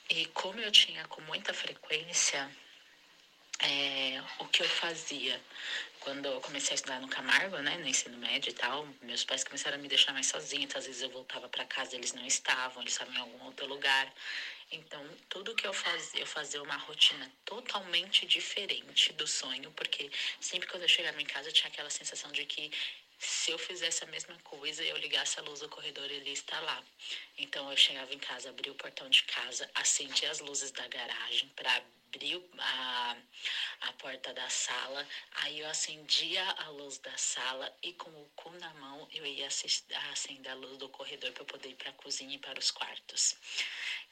E 0.09 0.27
como 0.27 0.61
eu 0.61 0.71
tinha 0.71 1.07
com 1.09 1.21
muita 1.23 1.55
frequência, 1.55 2.51
é, 3.63 4.23
o 4.39 4.47
que 4.47 4.63
eu 4.63 4.69
fazia 4.69 5.41
quando 6.01 6.27
eu 6.27 6.41
comecei 6.41 6.73
a 6.73 6.75
estudar 6.75 7.01
no 7.01 7.09
Camargo, 7.09 7.59
né, 7.59 7.77
no 7.79 7.87
ensino 7.87 8.19
médio 8.19 8.51
e 8.51 8.53
tal, 8.53 8.89
meus 9.03 9.25
pais 9.25 9.45
começaram 9.45 9.77
a 9.77 9.81
me 9.81 9.87
deixar 9.87 10.13
mais 10.13 10.27
sozinha, 10.27 10.65
então 10.65 10.79
às 10.79 10.87
vezes 10.87 11.01
eu 11.01 11.11
voltava 11.11 11.49
para 11.49 11.65
casa, 11.65 11.95
eles 11.95 12.13
não 12.13 12.27
estavam, 12.27 12.83
eles 12.83 12.93
estavam 12.93 13.15
em 13.15 13.19
algum 13.19 13.45
outro 13.45 13.67
lugar. 13.67 14.13
Então, 14.73 15.07
tudo 15.29 15.55
que 15.55 15.67
eu 15.67 15.73
fazia, 15.73 16.21
eu 16.21 16.27
fazia 16.27 16.63
uma 16.63 16.77
rotina 16.77 17.31
totalmente 17.45 18.27
diferente 18.27 19.13
do 19.13 19.27
sonho, 19.29 19.71
porque 19.73 20.11
sempre 20.41 20.69
quando 20.69 20.83
eu 20.83 20.89
chegava 20.89 21.23
em 21.23 21.27
casa 21.27 21.51
eu 21.51 21.53
tinha 21.53 21.69
aquela 21.69 21.91
sensação 21.91 22.33
de 22.33 22.45
que 22.47 22.73
se 23.19 23.53
eu 23.53 23.59
fizesse 23.59 24.03
a 24.03 24.07
mesma 24.09 24.37
coisa, 24.43 24.83
eu 24.83 24.97
ligasse 24.97 25.39
a 25.39 25.43
luz 25.43 25.61
do 25.61 25.69
corredor, 25.69 26.11
ele 26.11 26.31
estar 26.31 26.59
lá. 26.61 26.83
Então 27.39 27.71
eu 27.71 27.77
chegava 27.77 28.13
em 28.13 28.19
casa, 28.19 28.49
abria 28.49 28.73
o 28.73 28.75
portão 28.75 29.09
de 29.09 29.23
casa, 29.23 29.71
acendia 29.77 30.31
as 30.31 30.41
luzes 30.41 30.73
da 30.73 30.89
garagem 30.89 31.49
para 31.55 31.81
abrir 32.13 32.43
a, 32.59 33.17
a 33.81 33.93
porta 33.95 34.35
da 34.35 34.49
sala, 34.51 35.07
aí 35.37 35.61
eu 35.61 35.67
acendia 35.67 36.45
a 36.59 36.69
luz 36.69 36.99
da 36.99 37.17
sala 37.17 37.73
e 37.83 37.93
com 37.95 38.11
o 38.11 38.29
cu 38.37 38.51
na 38.51 38.73
mão 38.75 39.09
eu 39.11 39.25
ia 39.25 39.49
acender 40.13 40.53
a 40.53 40.55
luz 40.55 40.77
do 40.77 40.91
corredor 40.91 41.33
para 41.33 41.45
poder 41.45 41.71
ir 41.71 41.75
para 41.75 41.91
a 41.91 41.95
cozinha 41.95 42.35
e 42.35 42.39
para 42.39 42.59
os 42.59 42.71
quartos. 42.71 43.35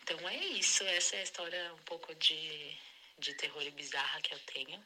Então 0.02 0.26
é 0.28 0.36
isso, 0.36 0.82
essa 0.84 1.16
é 1.16 1.20
a 1.20 1.22
história 1.22 1.74
um 1.74 1.82
pouco 1.82 2.14
de, 2.14 2.74
de 3.18 3.34
terror 3.34 3.62
e 3.62 3.70
bizarra 3.70 4.20
que 4.22 4.32
eu 4.32 4.40
tenho. 4.40 4.82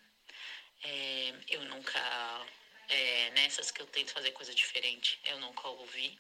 É, 0.82 1.32
eu 1.49 1.62
nunca, 1.65 2.47
é, 2.89 3.31
nessas 3.31 3.70
que 3.70 3.81
eu 3.81 3.86
tento 3.86 4.12
fazer 4.12 4.32
coisa 4.32 4.53
diferente, 4.53 5.20
eu 5.24 5.39
nunca 5.39 5.69
ouvi, 5.69 6.19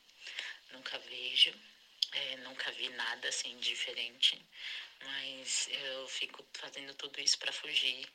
nunca 0.70 0.96
vejo, 0.98 1.52
é, 2.12 2.36
nunca 2.36 2.70
vi 2.70 2.88
nada 2.90 3.28
assim 3.28 3.58
diferente. 3.58 4.40
Mas 5.04 5.68
eu 5.68 6.08
fico 6.08 6.44
fazendo 6.52 6.94
tudo 6.94 7.20
isso 7.20 7.38
para 7.38 7.52
fugir 7.52 8.06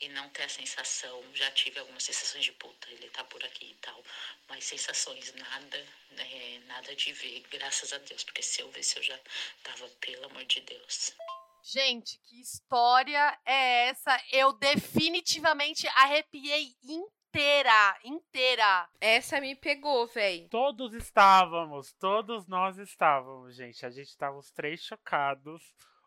e 0.00 0.08
não 0.08 0.28
ter 0.30 0.44
a 0.44 0.48
sensação. 0.48 1.22
Já 1.34 1.50
tive 1.50 1.78
algumas 1.78 2.02
sensações 2.02 2.44
de 2.44 2.52
puta, 2.52 2.90
ele 2.90 3.08
tá 3.10 3.24
por 3.24 3.42
aqui 3.44 3.70
e 3.70 3.74
tal. 3.74 4.02
Mas 4.48 4.64
sensações, 4.64 5.34
nada, 5.34 5.86
é, 6.16 6.58
nada 6.66 6.94
de 6.96 7.12
ver, 7.12 7.42
graças 7.50 7.92
a 7.92 7.98
Deus. 7.98 8.24
Porque 8.24 8.42
se 8.42 8.62
eu 8.62 8.70
visse, 8.70 8.96
eu 8.96 9.02
já 9.02 9.18
tava, 9.62 9.88
pelo 10.00 10.26
amor 10.26 10.44
de 10.44 10.60
Deus. 10.60 11.14
Gente, 11.62 12.18
que 12.20 12.40
história 12.40 13.38
é 13.44 13.88
essa? 13.88 14.18
Eu 14.32 14.52
definitivamente 14.54 15.86
arrepiei 15.88 16.74
inteira, 16.82 18.00
inteira. 18.02 18.88
Essa 18.98 19.40
me 19.40 19.54
pegou, 19.54 20.06
véi. 20.06 20.48
Todos 20.48 20.94
estávamos, 20.94 21.92
todos 21.92 22.46
nós 22.46 22.78
estávamos, 22.78 23.54
gente. 23.56 23.84
A 23.84 23.90
gente 23.90 24.16
tava 24.16 24.38
os 24.38 24.50
três 24.50 24.82
chocados 24.82 25.62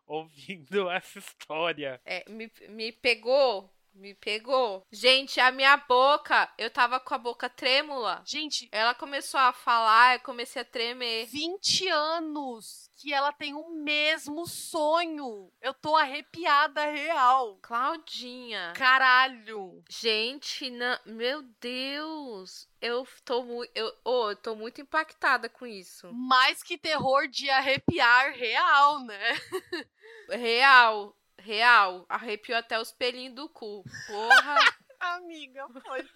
ouvindo 0.06 0.90
essa 0.90 1.18
história. 1.18 2.00
É, 2.04 2.24
me, 2.30 2.50
me 2.68 2.92
pegou 2.92 3.73
Me 3.94 4.14
pegou. 4.14 4.84
Gente, 4.90 5.38
a 5.38 5.52
minha 5.52 5.76
boca, 5.76 6.52
eu 6.58 6.68
tava 6.68 6.98
com 6.98 7.14
a 7.14 7.18
boca 7.18 7.48
trêmula. 7.48 8.22
Gente, 8.26 8.68
Ela 8.72 8.94
começou 8.94 9.38
a 9.38 9.52
falar, 9.52 10.16
eu 10.16 10.20
comecei 10.20 10.62
a 10.62 10.64
tremer. 10.64 11.26
20 11.26 11.88
anos 11.88 12.90
que 12.96 13.12
ela 13.12 13.32
tem 13.32 13.54
o 13.54 13.70
mesmo 13.70 14.46
sonho. 14.46 15.52
Eu 15.60 15.72
tô 15.74 15.96
arrepiada 15.96 16.84
real. 16.86 17.58
Claudinha. 17.62 18.72
Caralho. 18.76 19.82
Gente, 19.88 20.70
não, 20.70 20.98
meu 21.06 21.42
Deus. 21.60 22.68
Eu 22.80 23.06
tô 23.24 23.42
muito, 23.42 23.70
eu, 23.74 23.92
oh, 24.04 24.30
eu 24.30 24.36
tô 24.36 24.54
muito 24.54 24.80
impactada 24.80 25.48
com 25.48 25.66
isso. 25.66 26.12
Mais 26.12 26.62
que 26.62 26.76
terror 26.76 27.28
de 27.28 27.48
arrepiar 27.48 28.32
real, 28.32 29.00
né? 29.00 29.34
Real, 30.30 31.14
real. 31.44 32.06
Arrepiou 32.08 32.58
até 32.58 32.80
os 32.80 32.90
pelinhos 32.90 33.34
do 33.34 33.48
cu. 33.48 33.84
Porra. 34.06 34.56
Amiga, 35.00 35.66
foi. 35.86 36.08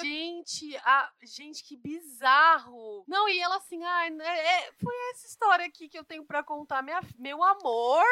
gente, 0.00 0.76
a, 0.84 1.10
gente, 1.20 1.64
que 1.64 1.76
bizarro. 1.76 3.04
Não, 3.08 3.28
e 3.28 3.40
ela 3.40 3.56
assim, 3.56 3.82
ai, 3.82 4.10
né, 4.10 4.38
é, 4.38 4.72
foi 4.80 4.94
essa 5.10 5.26
história 5.26 5.66
aqui 5.66 5.88
que 5.88 5.98
eu 5.98 6.04
tenho 6.04 6.24
pra 6.24 6.44
contar, 6.44 6.80
minha, 6.80 7.00
meu 7.18 7.42
amor. 7.42 8.04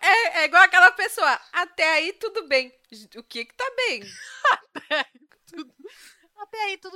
é, 0.00 0.42
é 0.42 0.44
igual 0.44 0.62
aquela 0.62 0.92
pessoa. 0.92 1.40
Até 1.52 1.94
aí 1.94 2.12
tudo 2.12 2.46
bem. 2.46 2.72
O 3.16 3.22
que 3.24 3.44
que 3.44 3.54
tá 3.54 3.68
bem? 3.76 4.02
Até 4.76 4.98
aí 5.00 5.28
tudo 5.46 5.74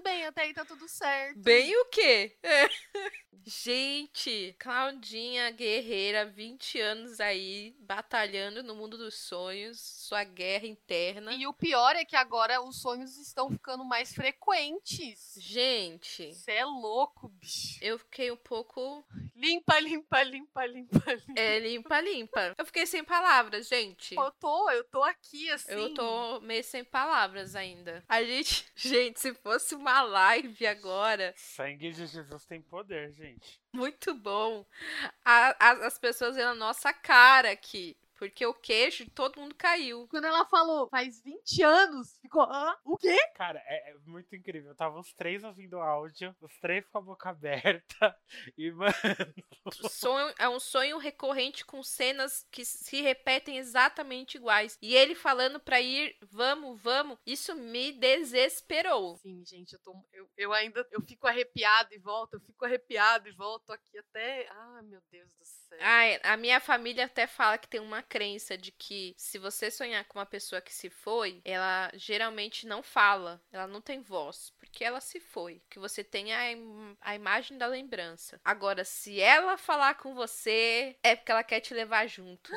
bem, 0.02 0.26
até 0.26 0.43
aí 0.43 0.55
tá 0.55 0.64
tudo 0.64 0.89
certo. 0.89 1.39
Bem 1.39 1.76
o 1.76 1.85
quê? 1.86 2.36
É. 2.43 2.68
Gente, 3.47 4.55
Claudinha 4.59 5.51
Guerreira, 5.51 6.26
20 6.26 6.80
anos 6.80 7.18
aí, 7.18 7.74
batalhando 7.80 8.62
no 8.62 8.74
mundo 8.74 8.98
dos 8.98 9.14
sonhos, 9.14 9.80
sua 9.80 10.22
guerra 10.22 10.66
interna. 10.66 11.32
E 11.32 11.47
o 11.47 11.55
pior 11.55 11.97
é 11.97 12.05
que 12.05 12.14
agora 12.16 12.60
os 12.60 12.80
sonhos 12.82 13.16
estão 13.16 13.51
ficando 13.51 13.85
mais 13.85 14.12
frequentes. 14.12 15.35
Gente, 15.39 16.35
Você 16.35 16.52
é 16.52 16.64
louco, 16.64 17.28
bicho. 17.28 17.78
eu 17.80 17.98
fiquei 17.98 18.30
um 18.30 18.36
pouco. 18.36 19.02
Limpa, 19.39 19.78
limpa, 19.78 20.23
limpa, 20.24 20.66
limpa, 20.66 21.15
limpa. 21.15 21.40
É, 21.40 21.59
limpa, 21.60 22.01
limpa. 22.01 22.55
Eu 22.59 22.66
fiquei 22.66 22.85
sem 22.86 23.05
palavras, 23.05 23.69
gente. 23.69 24.15
Eu 24.16 24.32
tô, 24.32 24.69
eu 24.70 24.82
tô 24.85 25.02
aqui 25.02 25.48
assim. 25.51 25.70
Eu 25.73 25.94
tô 25.94 26.40
meio 26.40 26.65
sem 26.65 26.82
palavras 26.85 27.55
ainda. 27.55 28.05
A 28.09 28.23
gente, 28.24 28.66
gente, 28.74 29.20
se 29.20 29.32
fosse 29.35 29.74
uma 29.77 30.02
live 30.02 30.66
agora, 30.66 31.32
Sangue 31.36 31.93
de 31.93 32.06
Jesus 32.06 32.44
tem 32.47 32.60
poder, 32.60 33.12
gente. 33.12 33.60
muito 33.73 34.12
bom. 34.12 34.66
A- 35.24 35.55
a- 35.59 35.86
as 35.86 35.98
pessoas 35.98 36.35
vendo 36.35 36.48
a 36.48 36.55
nossa 36.55 36.93
cara 36.93 37.52
aqui. 37.52 37.97
Porque 38.18 38.44
o 38.44 38.54
queixo 38.54 39.04
de 39.04 39.10
todo 39.10 39.40
mundo 39.40 39.54
caiu. 39.54 40.06
Quando 40.08 40.24
ela 40.24 40.44
falou, 40.46 40.88
faz 40.88 41.22
20 41.22 41.62
anos, 41.62 42.18
ficou, 42.20 42.42
hã? 42.42 42.76
O 42.84 42.96
quê? 42.96 43.16
Cara, 43.34 43.62
é, 43.66 43.90
é 43.90 43.94
muito 44.06 44.34
incrível. 44.34 44.74
Tava 44.74 44.98
os 44.98 45.12
três 45.14 45.44
ouvindo 45.44 45.78
áudio, 45.78 46.34
os 46.40 46.58
três 46.58 46.86
com 46.88 46.98
a 46.98 47.02
boca 47.02 47.30
aberta. 47.30 48.16
E, 48.56 48.70
mano, 48.72 48.92
Sonho, 49.88 50.34
é 50.38 50.48
um 50.48 50.58
sonho 50.58 50.98
recorrente 50.98 51.64
com 51.64 51.82
cenas 51.82 52.46
que 52.50 52.64
se 52.64 53.00
repetem 53.00 53.58
exatamente 53.58 54.36
iguais. 54.36 54.76
E 54.80 54.94
ele 54.94 55.14
falando 55.14 55.60
pra 55.60 55.80
ir, 55.80 56.16
vamos, 56.22 56.80
vamos, 56.80 57.18
isso 57.26 57.54
me 57.54 57.92
desesperou. 57.92 59.16
Sim, 59.18 59.44
gente, 59.44 59.74
eu 59.74 59.78
tô. 59.80 59.94
Eu, 60.12 60.28
eu 60.36 60.52
ainda. 60.52 60.86
Eu 60.90 61.02
fico 61.02 61.26
arrepiado 61.26 61.94
e 61.94 61.98
volto, 61.98 62.34
eu 62.34 62.40
fico 62.40 62.64
arrepiado 62.64 63.28
e 63.28 63.32
volto 63.32 63.72
aqui 63.72 63.98
até. 63.98 64.48
Ai, 64.50 64.82
meu 64.82 65.00
Deus 65.10 65.32
do 65.34 65.44
céu. 65.44 65.78
Ai, 65.80 66.20
a 66.22 66.36
minha 66.36 66.60
família 66.60 67.04
até 67.04 67.26
fala 67.26 67.58
que 67.58 67.68
tem 67.68 67.80
uma 67.80 68.02
crença 68.09 68.56
de 68.56 68.72
que 68.72 69.14
se 69.16 69.39
você 69.39 69.70
sonhar 69.70 70.05
com 70.06 70.18
uma 70.18 70.26
pessoa 70.26 70.60
que 70.60 70.72
se 70.72 70.89
foi, 70.90 71.40
ela 71.44 71.90
geralmente 71.94 72.66
não 72.66 72.82
fala, 72.82 73.40
ela 73.52 73.66
não 73.66 73.80
tem 73.80 74.01
voz, 74.01 74.52
porque 74.59 74.85
ela 74.85 75.01
se 75.01 75.20
foi. 75.20 75.62
Que 75.70 75.78
você 75.78 76.02
tem 76.02 76.32
a, 76.35 76.51
im- 76.52 76.97
a 77.01 77.14
imagem 77.14 77.59
da 77.59 77.66
lembrança. 77.66 78.40
Agora, 78.44 78.85
se 78.85 79.20
ela 79.20 79.56
falar 79.59 79.94
com 79.97 80.14
você, 80.14 80.97
é 81.02 81.14
porque 81.16 81.30
ela 81.32 81.44
quer 81.44 81.60
te 81.60 81.74
levar 81.74 82.06
junto. 82.06 82.51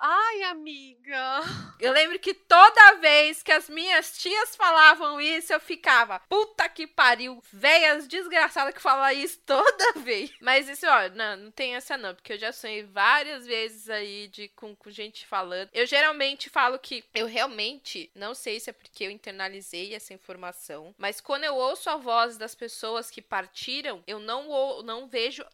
Ai, 0.00 0.42
amiga. 0.44 1.40
Eu 1.80 1.92
lembro 1.92 2.18
que 2.18 2.34
toda 2.34 2.96
vez 2.96 3.42
que 3.42 3.52
as 3.52 3.68
minhas 3.68 4.18
tias 4.18 4.54
falavam 4.56 5.20
isso, 5.20 5.52
eu 5.52 5.60
ficava, 5.60 6.18
puta 6.28 6.68
que 6.68 6.88
pariu, 6.88 7.40
véias 7.52 8.08
desgraçadas 8.08 8.74
que 8.74 8.80
falam 8.80 9.08
isso 9.12 9.38
toda 9.46 9.92
vez. 10.02 10.32
Mas 10.40 10.68
isso, 10.68 10.84
ó, 10.88 11.08
não, 11.10 11.36
não 11.36 11.50
tem 11.52 11.76
essa 11.76 11.96
não, 11.96 12.14
porque 12.16 12.32
eu 12.32 12.38
já 12.38 12.50
sonhei 12.52 12.82
várias 12.82 13.46
vezes 13.46 13.88
aí 13.88 14.26
de 14.26 14.48
com, 14.48 14.74
com 14.74 14.90
gente 14.90 15.24
falando. 15.24 15.70
Eu 15.72 15.86
geralmente 15.86 16.50
falo 16.50 16.80
que 16.80 17.04
eu 17.14 17.26
realmente, 17.26 18.10
não 18.12 18.34
sei 18.34 18.58
se 18.58 18.70
é 18.70 18.72
porque 18.72 19.04
eu 19.04 19.10
internalizei 19.12 19.94
essa 19.94 20.12
informação, 20.12 20.92
mas 20.98 21.20
quando 21.20 21.44
eu 21.44 21.54
ouço 21.54 21.88
a 21.88 21.96
voz 21.96 22.36
das 22.36 22.56
pessoas 22.56 23.08
que 23.08 23.22
partiram, 23.22 24.02
eu 24.04 24.18
não, 24.18 24.48
ou- 24.48 24.82
não 24.82 25.06
vejo 25.06 25.44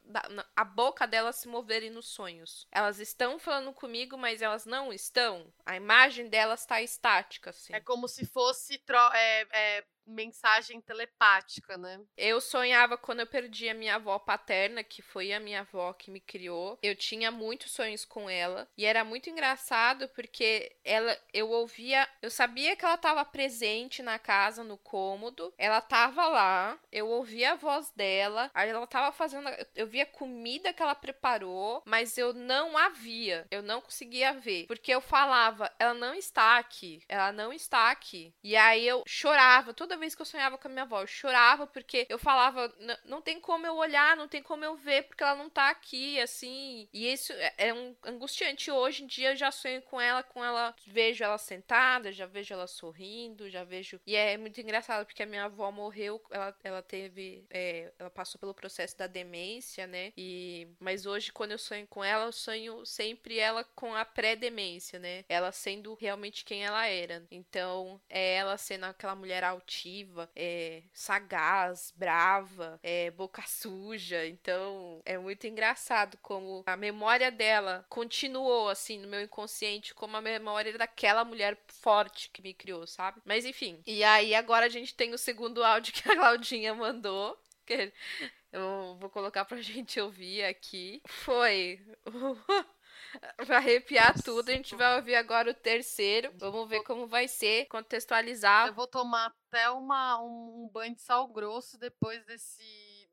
a 0.57 0.65
boca 0.65 1.07
delas 1.07 1.37
se 1.37 1.49
moverem 1.49 1.91
nos 1.91 2.07
sonhos. 2.09 2.67
Elas 2.73 2.99
estão 2.99 3.39
falando 3.39 3.71
comigo, 3.75 4.17
mas 4.17 4.34
elas 4.43 4.65
não 4.67 4.93
estão. 4.93 5.53
A 5.65 5.77
imagem 5.77 6.29
delas 6.29 6.61
está 6.61 6.81
estática, 6.83 7.51
assim. 7.51 7.75
É 7.75 7.81
como 7.81 8.09
se 8.09 8.25
fosse 8.27 8.79
tro- 8.79 9.13
é, 9.15 9.47
é, 9.53 9.85
mensagem 10.07 10.81
telepática, 10.81 11.77
né? 11.77 12.01
Eu 12.17 12.41
sonhava 12.41 12.97
quando 12.97 13.21
eu 13.21 13.27
perdi 13.27 13.69
a 13.69 13.75
minha 13.75 13.97
avó 13.97 14.19
paterna, 14.19 14.85
que 14.85 15.03
foi 15.03 15.33
a 15.33 15.41
minha 15.41 15.61
avó 15.61 15.93
que 15.93 16.11
me 16.11 16.21
criou. 16.21 16.79
Eu 16.83 16.95
tinha 16.95 17.31
muitos 17.31 17.73
sonhos 17.73 18.05
com 18.05 18.29
ela 18.29 18.69
e 18.77 18.85
era 18.85 19.05
muito 19.05 19.31
engraçado 19.31 20.09
porque 20.09 20.77
ela 20.85 21.17
eu 21.33 21.51
ouvia, 21.51 22.09
eu 22.23 22.31
sabia 22.31 22.77
que 22.77 22.85
ela 22.85 22.95
estava 22.95 23.25
presente 23.25 24.03
na 24.03 24.19
casa 24.19 24.63
no 24.63 24.77
cômodo. 24.77 25.53
Ela 25.59 25.81
tava 25.81 26.27
lá, 26.27 26.79
eu 26.93 27.09
ouvia 27.09 27.53
a 27.53 27.57
voz 27.57 27.91
dela, 27.91 28.51
ela 28.55 28.87
tava 28.87 29.13
fazendo, 29.13 29.49
eu 29.75 29.87
via 29.87 30.07
comida 30.07 30.73
que 30.73 30.83
ela 30.83 30.95
preparou, 30.95 31.83
mas 31.85 32.17
eu 32.19 32.33
não 32.33 32.77
a 32.77 32.89
via. 32.89 33.47
Eu 33.51 33.63
não 33.63 33.81
conseguia 33.81 34.33
ver, 34.33 34.67
porque 34.67 34.93
eu 34.93 35.01
falava, 35.01 35.73
ela 35.79 35.95
não 35.95 36.15
está 36.15 36.59
aqui. 36.59 37.01
Ela 37.09 37.33
não 37.33 37.53
está 37.53 37.91
aqui. 37.91 38.35
E 38.43 38.57
aí 38.57 38.87
eu 38.87 39.03
chorava 39.07 39.73
toda 39.73 39.94
vez 39.97 40.15
que 40.15 40.23
eu 40.23 40.27
sonhava 40.27 40.59
com 40.59 40.69
a 40.69 40.71
minha 40.71 40.83
avó. 40.83 41.01
Eu 41.03 41.07
chorava 41.07 41.67
porque 41.67 42.07
eu 42.09 42.19
falava, 42.19 42.73
"N- 42.79 42.99
não 43.05 43.21
tem 43.23 43.41
como 43.41 43.67
eu 43.67 43.77
olhar, 43.77 44.17
não 44.17 44.29
tem 44.29 44.43
como 44.43 44.65
eu 44.65 44.77
ver, 44.77 45.05
porque 45.05 45.23
ela 45.23 45.35
não 45.35 45.49
tá 45.51 45.71
aqui, 45.71 46.21
assim. 46.21 46.89
E 46.93 47.13
isso 47.13 47.33
é- 47.33 47.55
é 47.59 47.75
um 47.75 47.95
angustiante. 48.05 48.71
Hoje 48.71 49.05
em 49.05 49.07
dia 49.07 49.31
eu 49.33 49.37
já 49.37 49.51
sonho 49.51 49.81
com 49.83 50.01
ela, 50.01 50.23
com 50.23 50.45
ela, 50.45 50.75
vejo 50.87 51.23
ela 51.25 51.39
sentada, 51.39 52.13
já 52.13 52.27
vejo 52.27 52.53
ela 52.55 52.67
sorrindo, 52.67 53.49
já 53.51 53.65
vejo. 53.65 54.01
E 54.07 54.15
é 54.17 54.37
muito 54.37 54.61
engraçado 54.61 55.05
porque 55.07 55.23
a 55.23 55.27
minha 55.27 55.45
avó 55.45 55.71
morreu, 55.71 56.23
ela, 56.31 56.57
ela 56.63 56.83
teve. 56.83 57.45
é, 57.51 57.93
ela 57.99 58.11
passou 58.11 58.39
pelo 58.41 58.55
processo 58.55 58.97
da 58.97 59.07
demência, 59.07 59.87
né? 59.87 60.13
E. 60.17 60.69
Mas 60.81 61.07
hoje, 61.07 61.33
quando 61.33 61.53
eu 61.53 61.59
sonho 61.59 61.87
com 61.87 62.03
ela, 62.05 62.27
eu 62.27 62.33
sonho 62.33 62.85
sempre 62.87 63.39
ela 63.39 63.65
com 63.75 63.95
a 63.95 64.05
pré-demência, 64.05 64.99
né? 64.99 65.25
Ela 65.29 65.53
sendo 65.53 65.95
realmente 65.95 66.45
quem 66.45 66.65
ela 66.65 66.87
era. 66.87 67.27
Então, 67.31 68.01
é 68.09 68.35
ela 68.37 68.57
sendo 68.59 68.85
aquela 68.85 69.15
mulher 69.15 69.45
altiva, 69.45 69.84
é, 70.35 70.83
sagaz, 70.93 71.93
brava, 71.97 72.79
é, 72.83 73.11
boca 73.11 73.43
suja. 73.47 74.27
Então, 74.27 75.01
é 75.05 75.19
muito 75.19 75.47
engraçado 75.47 76.17
como 76.23 76.63
a 76.67 76.77
memória 76.77 77.31
dela 77.31 77.85
continuou, 77.89 78.69
assim, 78.69 78.99
no 78.99 79.09
meu 79.09 79.21
inconsciente, 79.21 79.95
como 79.95 80.17
a 80.17 80.21
memória 80.21 80.77
daquela 80.77 81.25
mulher 81.25 81.59
forte 81.69 82.31
que 82.31 82.43
me 82.43 82.55
criou, 82.55 82.87
sabe? 82.87 83.21
Mas 83.25 83.45
enfim. 83.45 83.83
E 83.87 84.03
aí, 84.05 84.35
agora 84.35 84.67
a 84.67 84.71
gente 84.71 84.95
tem 84.95 85.13
o 85.13 85.19
segundo 85.19 85.63
áudio 85.63 85.93
que 85.93 86.11
a 86.11 86.17
Claudinha 86.17 86.75
mandou. 86.75 87.39
Que 87.67 87.93
eu 88.53 88.97
vou 89.01 89.11
colocar 89.11 89.45
pra 89.45 89.61
gente 89.63 90.01
ouvir 90.01 90.45
aqui. 90.45 91.03
Foi. 91.07 91.81
Vai 93.47 93.57
arrepiar 93.57 94.13
Nossa, 94.13 94.23
tudo. 94.23 94.49
A 94.49 94.53
gente 94.53 94.75
vai 94.75 94.97
ouvir 94.97 95.15
agora 95.15 95.51
o 95.51 95.55
terceiro. 95.55 96.33
Vamos 96.39 96.69
ver 96.69 96.83
como 96.83 97.07
vai 97.07 97.29
ser. 97.29 97.67
Contextualizar. 97.67 98.69
Eu 98.69 98.75
vou 98.75 98.87
tomar 98.87 99.33
até 99.49 99.71
uma, 99.71 100.21
um, 100.23 100.65
um 100.65 100.71
banho 100.73 100.95
de 100.95 101.03
sal 101.03 101.27
grosso 101.29 101.79
depois 101.79 102.25
desse, 102.27 102.63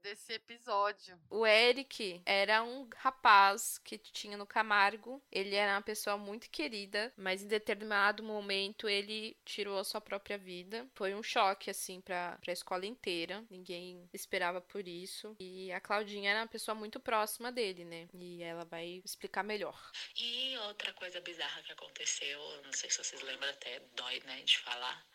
desse 0.02 0.34
episódio. 0.34 1.20
O 1.30 1.46
Eric 1.46 2.22
era 2.26 2.64
um 2.64 2.90
rapaz 2.98 3.78
que 3.78 3.98
tinha 3.98 4.38
no 4.38 4.46
Camargo. 4.46 5.22
Ele 5.32 5.56
era 5.56 5.74
uma 5.74 5.82
pessoa 5.82 6.18
muito 6.18 6.50
querida, 6.50 7.14
mas 7.16 7.44
em 7.44 7.48
determinado 7.48 8.24
momento 8.24 8.90
ele 8.90 9.38
tirou 9.46 9.78
a 9.78 9.84
sua 9.84 10.02
própria 10.02 10.38
vida. 10.38 10.88
Foi 10.94 11.14
um 11.14 11.24
choque, 11.24 11.70
assim, 11.70 12.02
pra, 12.02 12.38
pra 12.42 12.54
escola 12.54 12.86
inteira. 12.86 13.44
Ninguém 13.50 14.10
esperava 14.14 14.60
por 14.60 14.88
isso. 14.88 15.36
E 15.40 15.72
a 15.72 15.80
Claudinha 15.80 16.32
era 16.32 16.42
uma 16.42 16.48
pessoa 16.48 16.76
muito 16.76 17.00
próxima 17.00 17.52
dele, 17.52 17.86
né? 17.86 18.08
E 18.14 18.42
ela 18.44 18.66
vai 18.66 19.02
explicar 19.06 19.44
melhor. 19.44 19.80
E 20.16 20.58
outra 20.68 20.92
coisa 20.94 21.22
bizarra 21.22 21.62
que 21.64 21.72
aconteceu, 21.72 22.40
não 22.64 22.74
sei 22.74 22.90
se 22.90 23.04
vocês 23.04 23.22
lembram 23.22 23.50
até, 23.50 23.80
dói, 23.96 24.22
né, 24.26 24.42
de 24.42 24.58
falar. 24.58 25.06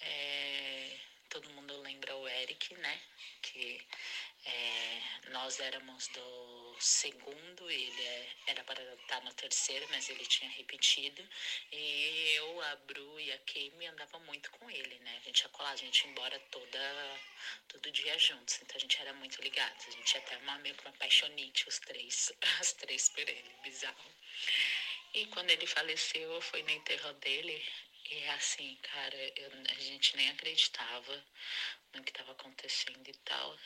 É, 0.00 0.98
todo 1.32 1.48
mundo 1.54 1.80
lembra 1.80 2.14
o 2.14 2.28
Eric, 2.28 2.74
né? 2.74 3.00
Que 3.40 3.80
é, 4.44 5.30
nós 5.30 5.58
éramos 5.60 6.08
do 6.08 6.76
segundo, 6.78 7.70
ele 7.70 8.02
é, 8.02 8.28
era 8.48 8.62
para 8.64 8.82
estar 8.94 9.22
no 9.22 9.32
terceiro, 9.32 9.86
mas 9.90 10.10
ele 10.10 10.26
tinha 10.26 10.50
repetido. 10.50 11.26
E 11.72 12.34
eu, 12.36 12.60
a 12.60 12.76
Bru 12.76 13.18
e 13.18 13.32
a 13.32 13.38
Kame 13.38 13.86
andava 13.86 14.18
muito 14.18 14.50
com 14.50 14.70
ele, 14.70 14.98
né? 14.98 15.16
A 15.16 15.24
gente 15.24 15.40
ia 15.40 15.48
colar, 15.48 15.70
a 15.70 15.76
gente 15.76 16.04
ia 16.04 16.10
embora 16.10 16.38
toda, 16.50 17.20
todo 17.68 17.90
dia 17.90 18.18
juntos. 18.18 18.60
Então 18.60 18.76
a 18.76 18.80
gente 18.80 19.00
era 19.00 19.14
muito 19.14 19.40
ligados. 19.40 19.88
A 19.88 19.90
gente 19.90 20.18
até 20.18 20.36
uma 20.36 20.58
meio 20.58 20.74
que 20.74 20.84
uma 20.84 20.92
paixonite, 20.98 21.66
os 21.66 21.78
três, 21.78 22.30
as 22.60 22.74
três 22.74 23.08
por 23.08 23.26
ele, 23.26 23.54
bizarro. 23.62 24.12
E 25.14 25.24
quando 25.26 25.50
ele 25.50 25.66
faleceu, 25.66 26.30
eu 26.30 26.42
fui 26.42 26.62
no 26.62 26.70
enterro 26.70 27.12
dele. 27.14 27.64
E 28.12 28.18
é 28.24 28.30
assim, 28.32 28.76
cara, 28.82 29.16
eu, 29.36 29.50
a 29.70 29.80
gente 29.80 30.14
nem 30.18 30.28
acreditava 30.28 31.24
no 31.94 32.04
que 32.04 32.10
estava 32.10 32.32
acontecendo 32.32 33.08
e 33.08 33.14
tal. 33.24 33.58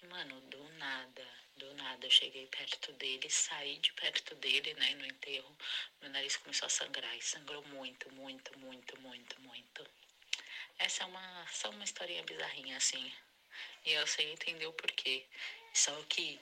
E, 0.00 0.06
mano, 0.06 0.40
do 0.42 0.62
nada, 0.74 1.28
do 1.56 1.74
nada, 1.74 2.06
eu 2.06 2.10
cheguei 2.10 2.46
perto 2.46 2.92
dele, 2.92 3.28
saí 3.28 3.78
de 3.78 3.92
perto 3.94 4.36
dele, 4.36 4.74
né, 4.74 4.94
no 4.94 5.04
enterro, 5.04 5.58
meu 6.00 6.08
nariz 6.10 6.36
começou 6.36 6.66
a 6.66 6.68
sangrar 6.68 7.16
e 7.16 7.22
sangrou 7.22 7.64
muito, 7.66 8.08
muito, 8.12 8.56
muito, 8.60 9.00
muito, 9.00 9.40
muito. 9.40 9.90
Essa 10.78 11.02
é 11.02 11.06
uma, 11.06 11.46
só 11.48 11.70
uma 11.70 11.82
historinha 11.82 12.22
bizarrinha, 12.22 12.76
assim. 12.76 13.12
E 13.84 13.92
eu 13.92 14.06
sem 14.06 14.30
entender 14.30 14.68
o 14.68 14.72
porquê. 14.72 15.26
Só 15.72 16.00
que, 16.04 16.38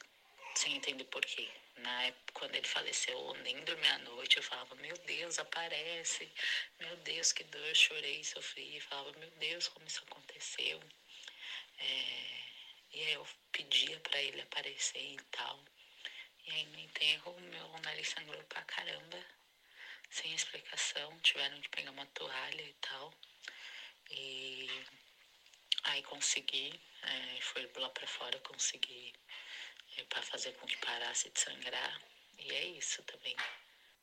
sem 0.55 0.77
entender 0.77 1.05
porquê. 1.05 1.49
Na 1.77 2.05
época, 2.05 2.33
quando 2.35 2.55
ele 2.55 2.67
faleceu, 2.67 3.19
eu 3.19 3.35
nem 3.43 3.65
dormi 3.65 3.89
à 3.89 3.99
noite. 3.99 4.37
Eu 4.37 4.43
falava, 4.43 4.75
meu 4.77 4.97
Deus, 4.99 5.39
aparece. 5.39 6.31
Meu 6.79 6.97
Deus, 6.99 7.33
que 7.33 7.45
dor, 7.45 7.75
chorei, 7.75 8.23
sofri. 8.25 8.77
Eu 8.77 8.83
falava, 8.83 9.13
meu 9.19 9.31
Deus, 9.33 9.69
como 9.69 9.87
isso 9.87 10.03
aconteceu. 10.05 10.81
É 11.79 12.43
e 12.93 13.01
aí 13.05 13.13
eu 13.15 13.27
pedia 13.51 13.99
para 14.01 14.21
ele 14.21 14.43
aparecer 14.43 15.15
e 15.15 15.17
tal. 15.31 15.65
E 16.47 16.51
aí 16.51 16.67
no 16.67 16.79
enterro 16.79 17.41
meu 17.41 17.69
nariz 17.81 18.09
sangrou 18.11 18.43
pra 18.45 18.63
caramba, 18.65 19.19
sem 20.11 20.35
explicação. 20.35 21.19
Tiveram 21.21 21.59
que 21.63 21.71
pegar 21.71 21.91
uma 21.91 22.05
toalha 22.07 22.63
e 22.63 22.75
tal. 22.75 23.15
E 24.11 24.69
aí 25.85 26.03
consegui, 26.03 26.79
é, 27.03 27.41
foi 27.41 27.71
lá 27.77 27.89
pra 27.89 28.07
fora, 28.07 28.39
consegui 28.41 29.15
é, 29.97 30.05
para 30.05 30.23
fazer 30.23 30.53
com 30.53 30.67
que 30.67 30.77
parasse 30.79 31.31
de 31.31 31.41
sangrar. 31.41 32.01
E 32.39 32.53
é 32.53 32.65
isso 32.67 33.03
também. 33.03 33.37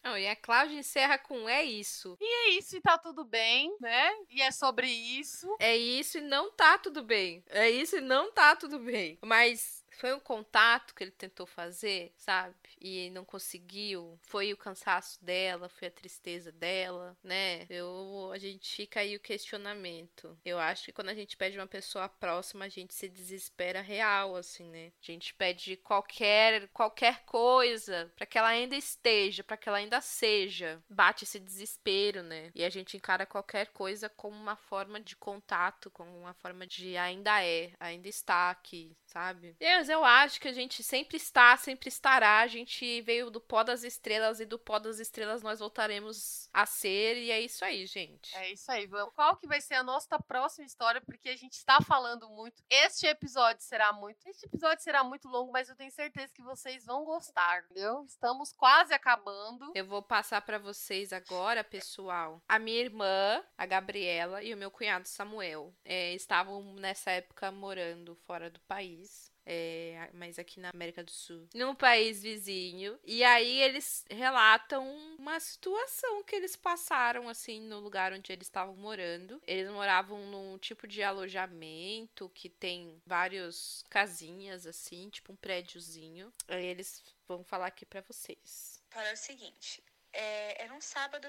Não, 0.03 0.17
e 0.17 0.27
a 0.27 0.35
Cláudia 0.35 0.79
encerra 0.79 1.17
com 1.17 1.47
é 1.49 1.63
isso. 1.63 2.17
E 2.21 2.25
é 2.25 2.49
isso 2.51 2.77
e 2.77 2.81
tá 2.81 2.97
tudo 2.97 3.25
bem, 3.25 3.75
né? 3.81 4.09
E 4.29 4.41
é 4.41 4.51
sobre 4.51 4.87
isso. 4.87 5.55
É 5.59 5.75
isso 5.75 6.19
e 6.19 6.21
não 6.21 6.51
tá 6.51 6.77
tudo 6.77 7.03
bem. 7.03 7.43
É 7.49 7.69
isso 7.69 7.97
e 7.97 8.01
não 8.01 8.31
tá 8.31 8.55
tudo 8.55 8.79
bem. 8.79 9.19
Mas 9.21 9.78
foi 9.99 10.13
um 10.13 10.19
contato 10.19 10.95
que 10.95 11.03
ele 11.03 11.11
tentou 11.11 11.45
fazer, 11.45 12.13
sabe? 12.15 12.55
E 12.79 13.09
não 13.09 13.25
conseguiu. 13.25 14.17
Foi 14.23 14.53
o 14.53 14.57
cansaço 14.57 15.23
dela, 15.23 15.67
foi 15.67 15.89
a 15.89 15.91
tristeza 15.91 16.53
dela, 16.53 17.17
né? 17.21 17.65
Eu, 17.69 18.31
a 18.33 18.37
gente 18.37 18.73
fica 18.73 19.01
aí 19.01 19.17
o 19.17 19.19
questionamento. 19.19 20.39
Eu 20.45 20.57
acho 20.57 20.85
que 20.85 20.93
quando 20.93 21.09
a 21.09 21.13
gente 21.13 21.35
pede 21.35 21.57
uma 21.57 21.67
pessoa 21.67 22.07
próxima, 22.07 22.65
a 22.65 22.69
gente 22.69 22.93
se 22.93 23.09
desespera 23.09 23.81
real, 23.81 24.37
assim, 24.37 24.69
né? 24.69 24.93
A 25.01 25.05
gente 25.05 25.33
pede 25.33 25.75
qualquer 25.75 26.69
qualquer 26.69 27.25
coisa 27.25 28.09
para 28.15 28.25
que 28.25 28.37
ela 28.37 28.47
ainda 28.47 28.77
esteja, 28.77 29.43
para 29.43 29.57
que 29.57 29.67
ela 29.67 29.79
ainda 29.79 29.99
seja. 29.99 30.81
Bate 30.89 31.25
esse 31.25 31.39
desespero, 31.39 32.23
né? 32.23 32.51
E 32.55 32.63
a 32.63 32.69
gente 32.69 32.95
encara 32.95 33.25
qualquer 33.25 33.67
coisa 33.67 34.07
como 34.07 34.37
uma 34.37 34.55
forma 34.55 34.99
de 35.01 35.17
contato, 35.17 35.91
como 35.91 36.17
uma 36.17 36.33
forma 36.33 36.65
de 36.65 36.95
ainda 36.95 37.43
é, 37.43 37.73
ainda 37.79 38.07
está 38.07 38.49
aqui, 38.49 38.95
sabe? 39.05 39.57
Deus, 39.89 39.99
eu 39.99 40.05
acho 40.05 40.39
que 40.39 40.47
a 40.47 40.53
gente 40.53 40.83
sempre 40.83 41.17
está, 41.17 41.57
sempre 41.57 41.89
estará. 41.89 42.39
A 42.39 42.47
gente 42.47 43.01
veio 43.01 43.31
do 43.31 43.41
pó 43.41 43.63
das 43.63 43.83
estrelas 43.83 44.39
e 44.39 44.45
do 44.45 44.59
pó 44.59 44.77
das 44.77 44.99
estrelas 44.99 45.41
nós 45.41 45.59
voltaremos 45.59 46.47
a 46.53 46.65
ser. 46.65 47.17
E 47.17 47.31
é 47.31 47.41
isso 47.41 47.65
aí, 47.65 47.85
gente. 47.87 48.35
É 48.37 48.51
isso 48.51 48.71
aí. 48.71 48.87
Qual 49.15 49.35
que 49.37 49.47
vai 49.47 49.59
ser 49.59 49.73
a 49.75 49.83
nossa 49.83 50.19
próxima 50.19 50.65
história? 50.65 51.01
Porque 51.01 51.29
a 51.29 51.35
gente 51.35 51.53
está 51.53 51.81
falando 51.81 52.29
muito. 52.29 52.63
Este 52.69 53.07
episódio 53.07 53.63
será 53.63 53.91
muito. 53.91 54.19
Este 54.27 54.45
episódio 54.45 54.83
será 54.83 55.03
muito 55.03 55.27
longo, 55.27 55.51
mas 55.51 55.69
eu 55.69 55.75
tenho 55.75 55.91
certeza 55.91 56.33
que 56.33 56.41
vocês 56.43 56.85
vão 56.85 57.03
gostar, 57.03 57.63
entendeu? 57.63 58.03
Estamos 58.05 58.53
quase 58.53 58.93
acabando. 58.93 59.71
Eu 59.73 59.85
vou 59.85 60.03
passar 60.03 60.41
para 60.41 60.59
vocês 60.59 61.11
agora, 61.11 61.63
pessoal. 61.63 62.41
A 62.47 62.59
minha 62.59 62.79
irmã, 62.79 63.43
a 63.57 63.65
Gabriela, 63.65 64.43
e 64.43 64.53
o 64.53 64.57
meu 64.57 64.69
cunhado 64.69 65.07
Samuel 65.07 65.73
é, 65.83 66.13
estavam 66.13 66.75
nessa 66.75 67.11
época 67.11 67.51
morando 67.51 68.15
fora 68.27 68.49
do 68.49 68.59
país 68.61 69.28
é, 69.45 70.09
mas 70.13 70.37
aqui 70.37 70.59
na 70.59 70.69
América 70.69 71.03
do 71.03 71.11
Sul, 71.11 71.47
num 71.53 71.73
país 71.73 72.21
vizinho. 72.21 72.99
E 73.03 73.23
aí 73.23 73.61
eles 73.61 74.05
relatam 74.09 74.87
uma 75.17 75.39
situação 75.39 76.23
que 76.23 76.35
eles 76.35 76.55
passaram, 76.55 77.27
assim, 77.27 77.59
no 77.61 77.79
lugar 77.79 78.13
onde 78.13 78.31
eles 78.31 78.47
estavam 78.47 78.75
morando. 78.75 79.41
Eles 79.47 79.69
moravam 79.71 80.25
num 80.27 80.57
tipo 80.57 80.87
de 80.87 81.01
alojamento 81.01 82.29
que 82.29 82.49
tem 82.49 83.01
várias 83.05 83.83
casinhas, 83.89 84.65
assim, 84.65 85.09
tipo 85.09 85.33
um 85.33 85.35
prédiozinho. 85.35 86.31
Aí 86.47 86.65
eles 86.65 87.03
vão 87.27 87.43
falar 87.43 87.67
aqui 87.67 87.85
para 87.85 88.01
vocês. 88.01 88.81
Para 88.89 89.13
o 89.13 89.17
seguinte, 89.17 89.83
é, 90.11 90.63
era 90.63 90.73
um 90.73 90.81
sábado 90.81 91.27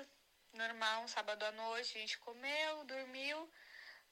normal, 0.52 1.04
um 1.04 1.08
sábado 1.08 1.42
à 1.44 1.52
noite, 1.52 1.96
a 1.96 2.00
gente 2.00 2.18
comeu, 2.18 2.84
dormiu. 2.84 3.50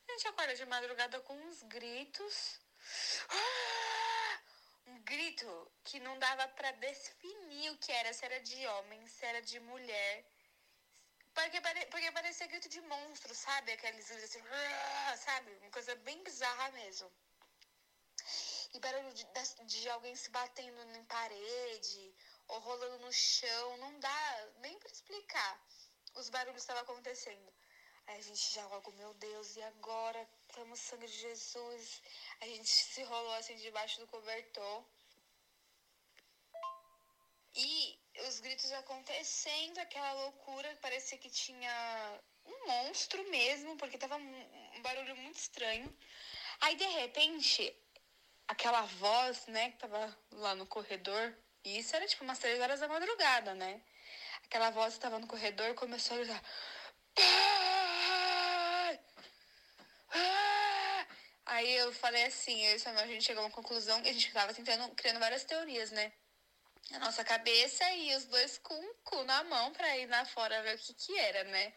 A 0.09 0.12
gente 0.12 0.29
acorda 0.29 0.55
de 0.55 0.65
madrugada 0.65 1.20
com 1.20 1.35
uns 1.35 1.62
gritos. 1.65 2.61
Um 4.87 5.03
grito 5.03 5.73
que 5.85 6.01
não 6.01 6.19
dava 6.19 6.49
para 6.49 6.71
definir 6.73 7.71
o 7.71 7.79
que 7.79 7.93
era, 7.93 8.13
se 8.13 8.25
era 8.25 8.41
de 8.41 8.67
homem, 8.67 9.07
se 9.07 9.25
era 9.25 9.43
de 9.43 9.61
mulher. 9.61 10.25
Porque, 11.35 11.61
porque 11.91 12.13
parecia 12.13 12.47
grito 12.47 12.69
de 12.69 12.81
monstro, 12.83 13.35
sabe? 13.35 13.73
Aqueles 13.73 14.09
gritos 14.09 14.25
assim, 14.25 14.43
sabe? 15.17 15.55
Uma 15.57 15.71
coisa 15.71 15.95
bem 15.97 16.23
bizarra 16.23 16.71
mesmo. 16.73 17.13
E 18.75 18.81
barulho 18.81 19.13
de, 19.15 19.27
de 19.67 19.89
alguém 19.91 20.15
se 20.17 20.31
batendo 20.31 20.81
em 20.97 21.05
parede 21.05 22.15
ou 22.49 22.59
rolando 22.61 22.99
no 22.99 23.13
chão, 23.13 23.77
não 23.79 23.99
dá 24.01 24.49
nem 24.61 24.79
para 24.79 24.91
explicar. 24.91 25.67
Os 26.15 26.29
barulhos 26.29 26.63
estavam 26.63 26.83
acontecendo. 26.83 27.53
Aí 28.07 28.19
a 28.19 28.23
gente 28.23 28.55
já 28.55 28.67
logo, 28.67 28.91
meu 28.93 29.15
Deus, 29.15 29.57
e 29.57 29.63
agora? 29.63 30.29
Estamos 30.49 30.81
sangue 30.81 31.07
de 31.07 31.19
Jesus. 31.19 32.03
A 32.41 32.47
gente 32.47 32.69
se 32.93 33.03
rolou 33.05 33.35
assim 33.35 33.57
debaixo 33.57 34.01
do 34.01 34.07
cobertor. 34.07 34.85
E 37.55 37.99
os 38.27 38.41
gritos 38.41 38.70
acontecendo, 38.73 39.79
aquela 39.79 40.12
loucura, 40.12 40.79
parecia 40.81 41.19
que 41.19 41.31
tinha 41.31 42.20
um 42.47 42.66
monstro 42.66 43.23
mesmo, 43.31 43.77
porque 43.77 43.99
tava 43.99 44.16
um 44.16 44.83
barulho 44.83 45.16
muito 45.16 45.39
estranho. 45.39 45.97
Aí 46.61 46.77
de 46.77 46.87
repente, 46.87 47.75
aquela 48.47 48.83
voz, 48.83 49.47
né, 49.47 49.70
que 49.70 49.79
tava 49.79 50.19
lá 50.33 50.55
no 50.55 50.66
corredor, 50.66 51.37
e 51.65 51.79
isso 51.79 51.95
era 51.97 52.07
tipo 52.07 52.25
umas 52.25 52.39
três 52.39 52.61
horas 52.61 52.81
da 52.81 52.89
madrugada, 52.89 53.55
né? 53.55 53.81
Aquela 54.45 54.70
voz 54.70 54.95
que 54.95 55.01
tava 55.01 55.19
no 55.19 55.27
corredor 55.27 55.75
começou 55.75 56.16
a 56.16 56.20
gritar. 56.20 56.43
Aí 61.47 61.74
eu 61.77 61.93
falei 61.93 62.24
assim, 62.24 62.65
eu 62.66 62.77
e 62.77 62.78
Samuel, 62.78 63.05
a 63.05 63.07
gente 63.07 63.24
chegou 63.24 63.43
a 63.43 63.47
uma 63.47 63.53
conclusão 63.53 63.99
a 63.99 64.05
gente 64.05 64.32
tava 64.32 64.53
tentando, 64.53 64.95
criando 64.95 65.19
várias 65.19 65.45
teorias, 65.45 65.90
né? 65.90 66.12
Na 66.90 67.01
nossa 67.01 67.24
cabeça 67.24 67.90
e 67.93 68.15
os 68.16 68.27
dois 68.27 68.59
com 68.59 68.74
o 68.74 68.95
cu 69.05 69.24
na 69.24 69.43
mão 69.45 69.73
pra 69.73 69.97
ir 69.97 70.07
lá 70.07 70.24
fora 70.24 70.62
ver 70.62 70.77
o 70.77 70.78
que 70.78 70.95
que 70.95 71.19
era, 71.19 71.45
né? 71.45 71.73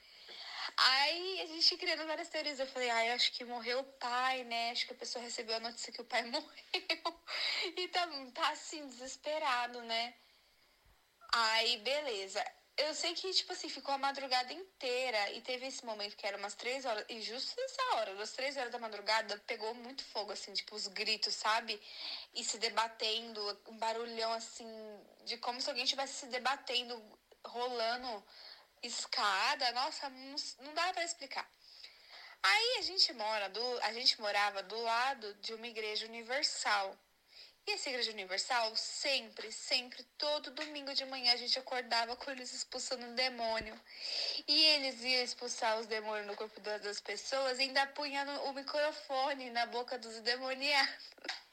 Aí 0.77 1.41
a 1.41 1.45
gente 1.47 1.77
criando 1.77 2.05
várias 2.05 2.29
teorias. 2.29 2.59
Eu 2.59 2.67
falei, 2.67 2.89
ai, 2.89 3.11
acho 3.11 3.31
que 3.31 3.43
morreu 3.43 3.79
o 3.79 3.83
pai, 3.83 4.43
né? 4.43 4.71
Acho 4.71 4.85
que 4.87 4.93
a 4.93 4.97
pessoa 4.97 5.23
recebeu 5.23 5.55
a 5.55 5.59
notícia 5.59 5.91
que 5.91 6.01
o 6.01 6.05
pai 6.05 6.23
morreu. 6.29 7.21
e 7.77 7.87
tá, 7.87 8.07
tá 8.33 8.49
assim, 8.49 8.87
desesperado, 8.87 9.81
né? 9.83 10.13
Aí, 11.33 11.77
beleza 11.77 12.43
eu 12.77 12.93
sei 12.95 13.13
que, 13.13 13.31
tipo 13.33 13.51
assim, 13.53 13.69
ficou 13.69 13.93
a 13.93 13.97
madrugada 13.97 14.51
inteira 14.53 15.31
e 15.31 15.41
teve 15.41 15.67
esse 15.67 15.85
momento 15.85 16.15
que 16.15 16.25
era 16.25 16.37
umas 16.37 16.55
três 16.55 16.85
horas, 16.85 17.05
e 17.09 17.21
justo 17.21 17.53
nessa 17.59 17.95
hora, 17.95 18.15
das 18.15 18.31
três 18.31 18.57
horas 18.57 18.71
da 18.71 18.79
madrugada, 18.79 19.37
pegou 19.45 19.73
muito 19.75 20.03
fogo, 20.05 20.31
assim, 20.31 20.53
tipo, 20.53 20.75
os 20.75 20.87
gritos, 20.87 21.35
sabe? 21.35 21.79
E 22.33 22.43
se 22.43 22.57
debatendo, 22.57 23.61
um 23.67 23.77
barulhão, 23.77 24.31
assim, 24.33 24.67
de 25.25 25.37
como 25.37 25.61
se 25.61 25.69
alguém 25.69 25.83
estivesse 25.83 26.13
se 26.21 26.25
debatendo, 26.27 27.01
rolando 27.45 28.23
escada. 28.81 29.71
Nossa, 29.73 30.09
não, 30.09 30.35
não 30.61 30.73
dá 30.73 30.93
para 30.93 31.03
explicar. 31.03 31.49
Aí 32.43 32.77
a 32.79 32.81
gente 32.81 33.13
mora, 33.13 33.49
do, 33.49 33.79
a 33.83 33.93
gente 33.93 34.19
morava 34.19 34.63
do 34.63 34.81
lado 34.81 35.33
de 35.35 35.53
uma 35.53 35.67
igreja 35.67 36.07
universal. 36.07 36.97
E 37.67 37.71
essa 37.73 37.89
igreja 37.89 38.11
universal, 38.11 38.75
sempre, 38.75 39.51
sempre, 39.51 40.03
todo 40.17 40.51
domingo 40.51 40.93
de 40.93 41.05
manhã 41.05 41.33
a 41.33 41.37
gente 41.37 41.57
acordava 41.59 42.15
com 42.15 42.31
eles 42.31 42.51
expulsando 42.53 43.05
um 43.05 43.15
demônio. 43.15 43.79
E 44.47 44.65
eles 44.65 45.01
iam 45.03 45.23
expulsar 45.23 45.79
os 45.79 45.85
demônios 45.85 46.27
no 46.27 46.35
corpo 46.35 46.59
das 46.59 46.99
pessoas 46.99 47.59
e 47.59 47.63
ainda 47.63 47.85
punhando 47.87 48.31
o 48.45 48.53
microfone 48.53 49.51
na 49.51 49.65
boca 49.67 49.97
dos 49.97 50.19
demoniados. 50.21 51.11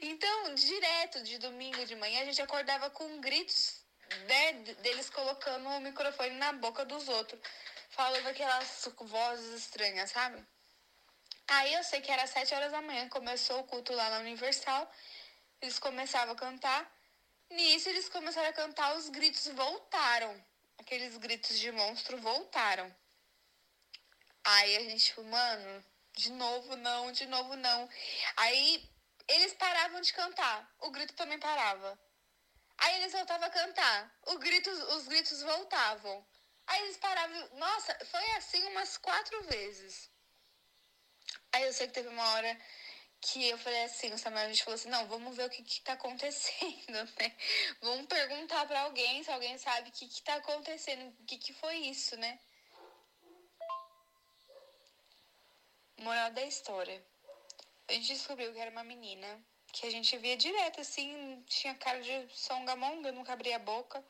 Então, 0.00 0.54
direto 0.54 1.22
de 1.24 1.38
domingo 1.38 1.84
de 1.86 1.96
manhã, 1.96 2.22
a 2.22 2.24
gente 2.24 2.40
acordava 2.40 2.88
com 2.88 3.20
gritos 3.20 3.84
né, 4.28 4.52
deles 4.82 5.10
colocando 5.10 5.68
o 5.68 5.80
microfone 5.80 6.30
na 6.36 6.52
boca 6.52 6.84
dos 6.84 7.08
outros, 7.08 7.40
falando 7.90 8.26
aquelas 8.28 8.88
vozes 9.00 9.62
estranhas, 9.62 10.10
sabe? 10.10 10.44
Aí 11.48 11.74
eu 11.74 11.84
sei 11.84 12.00
que 12.00 12.10
era 12.10 12.26
sete 12.26 12.54
horas 12.54 12.72
da 12.72 12.82
manhã, 12.82 13.08
começou 13.08 13.60
o 13.60 13.64
culto 13.64 13.92
lá 13.92 14.10
na 14.10 14.18
Universal, 14.18 14.90
eles 15.60 15.78
começavam 15.78 16.34
a 16.34 16.38
cantar. 16.38 16.90
Nisso 17.50 17.88
eles 17.88 18.08
começaram 18.08 18.48
a 18.48 18.52
cantar, 18.52 18.96
os 18.96 19.08
gritos 19.08 19.46
voltaram. 19.48 20.44
Aqueles 20.78 21.16
gritos 21.16 21.58
de 21.58 21.70
monstro 21.72 22.18
voltaram. 22.18 22.94
Aí 24.44 24.76
a 24.76 24.80
gente, 24.80 25.06
tipo, 25.06 25.24
mano, 25.24 25.84
de 26.12 26.30
novo 26.32 26.76
não, 26.76 27.12
de 27.12 27.26
novo 27.26 27.56
não. 27.56 27.88
Aí 28.36 28.88
eles 29.28 29.52
paravam 29.54 30.00
de 30.00 30.12
cantar, 30.12 30.72
o 30.80 30.90
grito 30.90 31.14
também 31.14 31.38
parava. 31.38 31.98
Aí 32.78 32.94
eles 32.96 33.12
voltavam 33.12 33.46
a 33.46 33.50
cantar, 33.50 34.14
o 34.26 34.38
grito, 34.38 34.70
os 34.70 35.08
gritos 35.08 35.42
voltavam. 35.42 36.26
Aí 36.66 36.82
eles 36.82 36.96
paravam. 36.96 37.48
Nossa, 37.54 37.96
foi 38.06 38.30
assim 38.32 38.62
umas 38.64 38.96
quatro 38.98 39.42
vezes. 39.44 40.10
Aí 41.52 41.62
eu 41.62 41.72
sei 41.72 41.86
que 41.86 41.94
teve 41.94 42.08
uma 42.08 42.28
hora 42.32 42.60
que 43.32 43.48
eu 43.48 43.58
falei 43.58 43.84
assim, 43.84 44.12
o 44.12 44.18
Samuel, 44.18 44.44
a 44.44 44.48
gente 44.48 44.62
falou 44.62 44.76
assim, 44.76 44.88
não, 44.88 45.06
vamos 45.08 45.36
ver 45.36 45.46
o 45.46 45.50
que 45.50 45.62
que 45.62 45.80
tá 45.80 45.94
acontecendo, 45.94 46.92
né? 47.18 47.36
Vamos 47.80 48.06
perguntar 48.06 48.66
para 48.66 48.82
alguém 48.82 49.22
se 49.24 49.30
alguém 49.30 49.58
sabe 49.58 49.88
o 49.88 49.92
que 49.92 50.06
que 50.06 50.22
tá 50.22 50.36
acontecendo, 50.36 51.08
o 51.08 51.24
que 51.24 51.36
que 51.36 51.52
foi 51.52 51.76
isso, 51.76 52.16
né? 52.16 52.38
Moral 55.98 56.30
da 56.30 56.42
história. 56.42 57.04
A 57.88 57.92
gente 57.94 58.08
descobriu 58.08 58.52
que 58.52 58.60
era 58.60 58.70
uma 58.70 58.84
menina 58.84 59.44
que 59.72 59.86
a 59.86 59.90
gente 59.90 60.16
via 60.18 60.36
direto, 60.36 60.80
assim, 60.80 61.42
tinha 61.46 61.74
cara 61.74 62.00
de 62.00 62.28
songamonga, 62.32 63.10
nunca 63.12 63.32
abria 63.32 63.56
a 63.56 63.58
boca. 63.58 64.02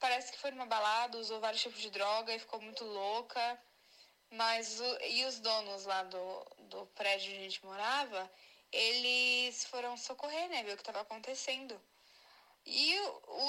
Parece 0.00 0.32
que 0.32 0.38
foi 0.38 0.50
numa 0.50 0.66
balada, 0.66 1.18
usou 1.18 1.40
vários 1.40 1.62
tipos 1.62 1.80
de 1.80 1.90
droga 1.90 2.34
e 2.34 2.38
ficou 2.38 2.60
muito 2.60 2.84
louca. 2.84 3.62
Mas 4.30 4.80
o, 4.80 4.98
e 5.04 5.24
os 5.24 5.40
donos 5.40 5.84
lá 5.84 6.04
do, 6.04 6.46
do 6.68 6.86
prédio 6.94 7.30
onde 7.30 7.40
a 7.40 7.42
gente 7.42 7.64
morava, 7.64 8.30
eles 8.70 9.64
foram 9.64 9.96
socorrer, 9.96 10.48
né? 10.48 10.62
Ver 10.62 10.72
o 10.72 10.76
que 10.76 10.82
estava 10.82 11.00
acontecendo. 11.00 11.80
E 12.64 12.96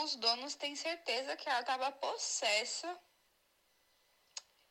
os 0.01 0.15
donos 0.15 0.55
têm 0.55 0.75
certeza 0.75 1.35
que 1.37 1.47
ela 1.47 1.59
estava 1.59 1.91
possessa, 1.91 2.99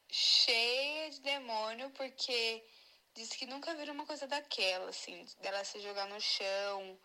cheia 0.09 1.11
de 1.11 1.21
demônio, 1.21 1.91
porque 1.91 2.65
disse 3.15 3.37
que 3.39 3.47
nunca 3.47 3.75
viram 3.75 3.95
uma 3.95 4.07
coisa 4.07 4.27
daquela, 4.27 4.91
assim, 4.91 5.25
dela 5.39 5.63
se 5.65 5.79
jogar 5.81 6.07
no 6.09 6.21
chão, 6.21 6.99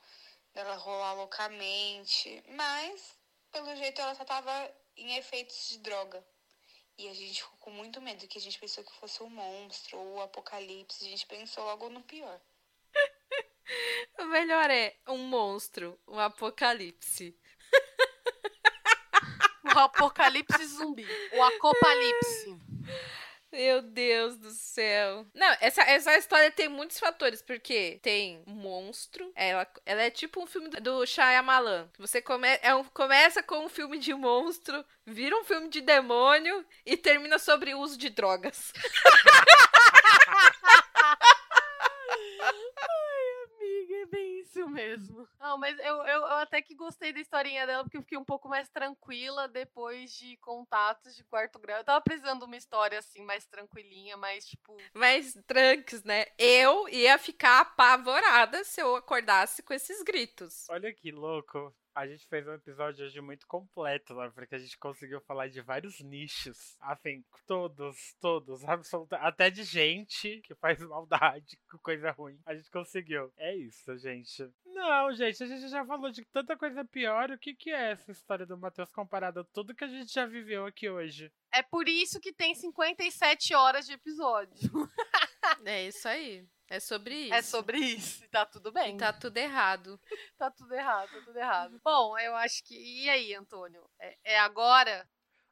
dela 0.54 0.76
rolar 0.76 1.14
loucamente. 1.14 2.44
Mas, 2.48 3.18
pelo 3.52 3.76
jeito, 3.76 4.02
ela 4.02 4.16
só 4.16 4.26
tava 4.26 4.74
em 4.98 5.16
efeitos 5.18 5.70
de 5.70 5.78
droga. 5.80 6.26
E 6.98 7.10
a 7.10 7.14
gente 7.14 7.44
ficou 7.44 7.58
com 7.60 7.72
muito 7.72 8.02
medo, 8.02 8.28
que 8.28 8.38
a 8.38 8.42
gente 8.42 8.58
pensou 8.60 8.84
que 8.84 8.96
fosse 8.96 9.22
um 9.22 9.30
monstro 9.30 9.98
ou 9.98 10.06
o 10.06 10.16
um 10.16 10.22
apocalipse. 10.22 11.06
A 11.06 11.10
gente 11.10 11.26
pensou 11.26 11.66
logo 11.66 11.90
no 11.90 12.02
pior. 12.02 12.40
o 14.20 14.26
melhor 14.26 14.70
é 14.70 14.96
um 15.08 15.18
monstro, 15.18 16.00
um 16.08 16.20
apocalipse. 16.20 17.38
o 19.64 19.80
apocalipse 19.80 20.66
zumbi. 20.68 21.06
O 21.34 21.44
acopalipse. 21.44 22.60
Meu 23.56 23.82
Deus 23.82 24.36
do 24.36 24.50
céu. 24.50 25.26
Não, 25.34 25.56
essa, 25.62 25.82
essa 25.84 26.18
história 26.18 26.52
tem 26.52 26.68
muitos 26.68 27.00
fatores, 27.00 27.42
porque 27.42 28.02
tem 28.02 28.44
monstro. 28.46 29.32
Ela, 29.34 29.66
ela 29.86 30.02
é 30.02 30.10
tipo 30.10 30.44
um 30.44 30.46
filme 30.46 30.68
do 30.70 31.06
Shyamalan. 31.06 31.90
Você 31.98 32.22
come, 32.22 32.50
é 32.62 32.76
um, 32.76 32.84
começa 32.84 33.42
com 33.42 33.64
um 33.64 33.70
filme 33.70 33.98
de 33.98 34.14
monstro, 34.14 34.84
vira 35.06 35.34
um 35.38 35.46
filme 35.46 35.70
de 35.70 35.80
demônio 35.80 36.66
e 36.86 36.98
termina 36.98 37.40
sobre 37.40 37.74
o 37.74 37.80
uso 37.80 37.98
de 37.98 38.10
drogas. 38.10 38.74
isso 44.56 44.68
mesmo. 44.98 45.28
Não, 45.40 45.58
mas 45.58 45.78
eu, 45.80 45.86
eu, 45.86 46.06
eu, 46.06 46.26
até 46.38 46.62
que 46.62 46.76
gostei 46.76 47.14
da 47.14 47.20
historinha 47.20 47.66
dela, 47.66 47.84
porque 47.84 47.98
eu 47.98 48.02
fiquei 48.02 48.18
um 48.18 48.26
pouco 48.26 48.48
mais 48.48 48.70
tranquila 48.70 49.48
depois 49.48 50.12
de 50.14 50.38
contatos 50.38 51.16
de 51.16 51.24
quarto 51.24 51.60
grau. 51.60 51.78
Eu 51.78 51.84
tava 51.84 52.02
precisando 52.02 52.40
de 52.40 52.46
uma 52.46 52.58
história 52.58 53.00
assim, 53.00 53.24
mais 53.24 53.46
tranquilinha, 53.46 54.18
mais 54.18 54.46
tipo. 54.46 54.76
Mais 54.94 55.34
tranques, 55.46 56.04
né? 56.04 56.26
Eu 56.38 56.88
ia 56.90 57.18
ficar 57.18 57.62
apavorada 57.62 58.64
se 58.64 58.82
eu 58.82 58.96
acordasse 58.96 59.62
com 59.64 59.74
esses 59.74 60.02
gritos. 60.04 60.66
Olha 60.70 60.94
que 60.94 61.12
louco 61.12 61.74
a 61.96 62.06
gente 62.06 62.28
fez 62.28 62.46
um 62.48 62.54
episódio 62.54 63.06
hoje 63.06 63.22
muito 63.22 63.48
completo, 63.48 64.14
né? 64.14 64.30
Porque 64.36 64.56
a 64.56 64.60
gente 64.60 64.78
conseguiu 64.78 65.22
falar 65.22 65.48
de 65.48 65.62
vários 65.62 66.02
nichos. 66.02 66.76
Assim, 66.82 67.24
todos, 67.48 68.16
todos, 68.20 68.64
absolutamente. 68.66 69.28
Até 69.28 69.50
de 69.50 69.64
gente 69.64 70.42
que 70.42 70.54
faz 70.56 70.78
maldade, 70.88 71.58
coisa 71.82 72.12
ruim. 72.12 72.40
A 72.46 72.54
gente 72.54 72.70
conseguiu. 72.70 73.32
É 73.38 73.56
isso, 73.56 73.98
gente. 73.98 74.48
Não, 74.66 75.14
gente, 75.14 75.42
a 75.42 75.48
gente 75.48 75.68
já 75.70 75.86
falou 75.86 76.12
de 76.12 76.24
tanta 76.26 76.58
coisa 76.58 76.84
pior. 76.84 77.32
O 77.32 77.40
que, 77.40 77.56
que 77.56 77.70
é 77.72 77.92
essa 77.92 78.12
história 78.12 78.46
do 78.46 78.58
Matheus 78.58 78.90
comparado 78.92 79.40
a 79.40 79.46
tudo 79.46 79.74
que 79.74 79.86
a 79.86 79.88
gente 79.88 80.14
já 80.14 80.26
viveu 80.26 80.66
aqui 80.66 80.90
hoje? 80.90 81.32
É 81.54 81.64
por 81.64 81.88
isso 81.88 82.20
que 82.20 82.34
tem 82.34 82.54
57 82.54 83.56
horas 83.56 83.86
de 83.86 83.94
episódio. 83.94 84.70
é 85.66 85.88
isso 85.88 86.08
aí. 86.08 86.46
É 86.68 86.80
sobre 86.80 87.14
é 87.14 87.18
isso. 87.26 87.34
É 87.34 87.42
sobre 87.42 87.78
isso. 87.78 88.24
E 88.24 88.28
tá 88.28 88.46
tudo 88.46 88.72
bem. 88.72 88.96
E 88.96 88.98
tá 88.98 89.14
tudo 89.14 89.38
errado. 89.38 90.00
tá 90.38 90.50
tudo 90.50 90.74
errado, 90.74 91.10
tá 91.12 91.22
tudo 91.26 91.38
errado. 91.38 91.82
Bom, 91.84 92.18
eu 92.18 92.36
acho 92.36 92.64
que. 92.64 92.76
E 92.76 93.10
aí, 93.10 93.34
Antônio? 93.36 93.88
É, 94.00 94.18
é 94.24 94.40
agora? 94.40 95.08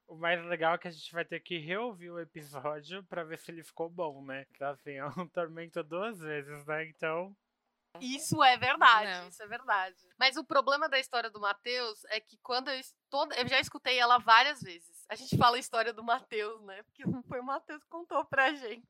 O 0.08 0.16
mais 0.16 0.44
legal 0.46 0.76
é 0.76 0.78
que 0.78 0.88
a 0.88 0.92
gente 0.92 1.12
vai 1.14 1.24
ter 1.24 1.40
que 1.40 1.58
reouvir 1.58 2.10
o 2.10 2.20
episódio 2.20 3.04
para 3.06 3.24
ver 3.24 3.40
se 3.40 3.52
ele 3.52 3.64
ficou 3.64 3.90
bom, 3.90 4.24
né? 4.26 4.46
Então, 4.52 4.70
assim, 4.70 4.92
é 4.92 5.06
um 5.06 5.28
tormento 5.28 5.84
duas 5.84 6.20
vezes, 6.20 6.66
né? 6.66 6.86
Então. 6.88 7.36
Isso 8.02 8.44
é 8.44 8.58
verdade, 8.58 9.22
Não. 9.22 9.28
isso 9.28 9.44
é 9.44 9.48
verdade. 9.48 9.96
Mas 10.18 10.36
o 10.36 10.44
problema 10.44 10.90
da 10.90 11.00
história 11.00 11.30
do 11.30 11.40
Matheus 11.40 12.04
é 12.06 12.20
que 12.20 12.38
quando 12.40 12.70
eu, 12.70 12.82
toda, 13.08 13.36
eu 13.36 13.48
já 13.48 13.60
escutei 13.60 14.00
ela 14.00 14.18
várias 14.18 14.62
vezes. 14.62 15.06
A 15.08 15.16
gente 15.16 15.38
fala 15.38 15.58
a 15.58 15.60
história 15.60 15.94
do 15.94 16.04
Matheus, 16.04 16.60
né? 16.64 16.82
Porque 16.84 17.06
não 17.06 17.22
foi 17.30 17.40
o 17.40 17.44
Matheus 17.44 17.84
que 17.84 17.90
contou 17.90 18.26
pra 18.26 18.52
gente. 18.54 18.88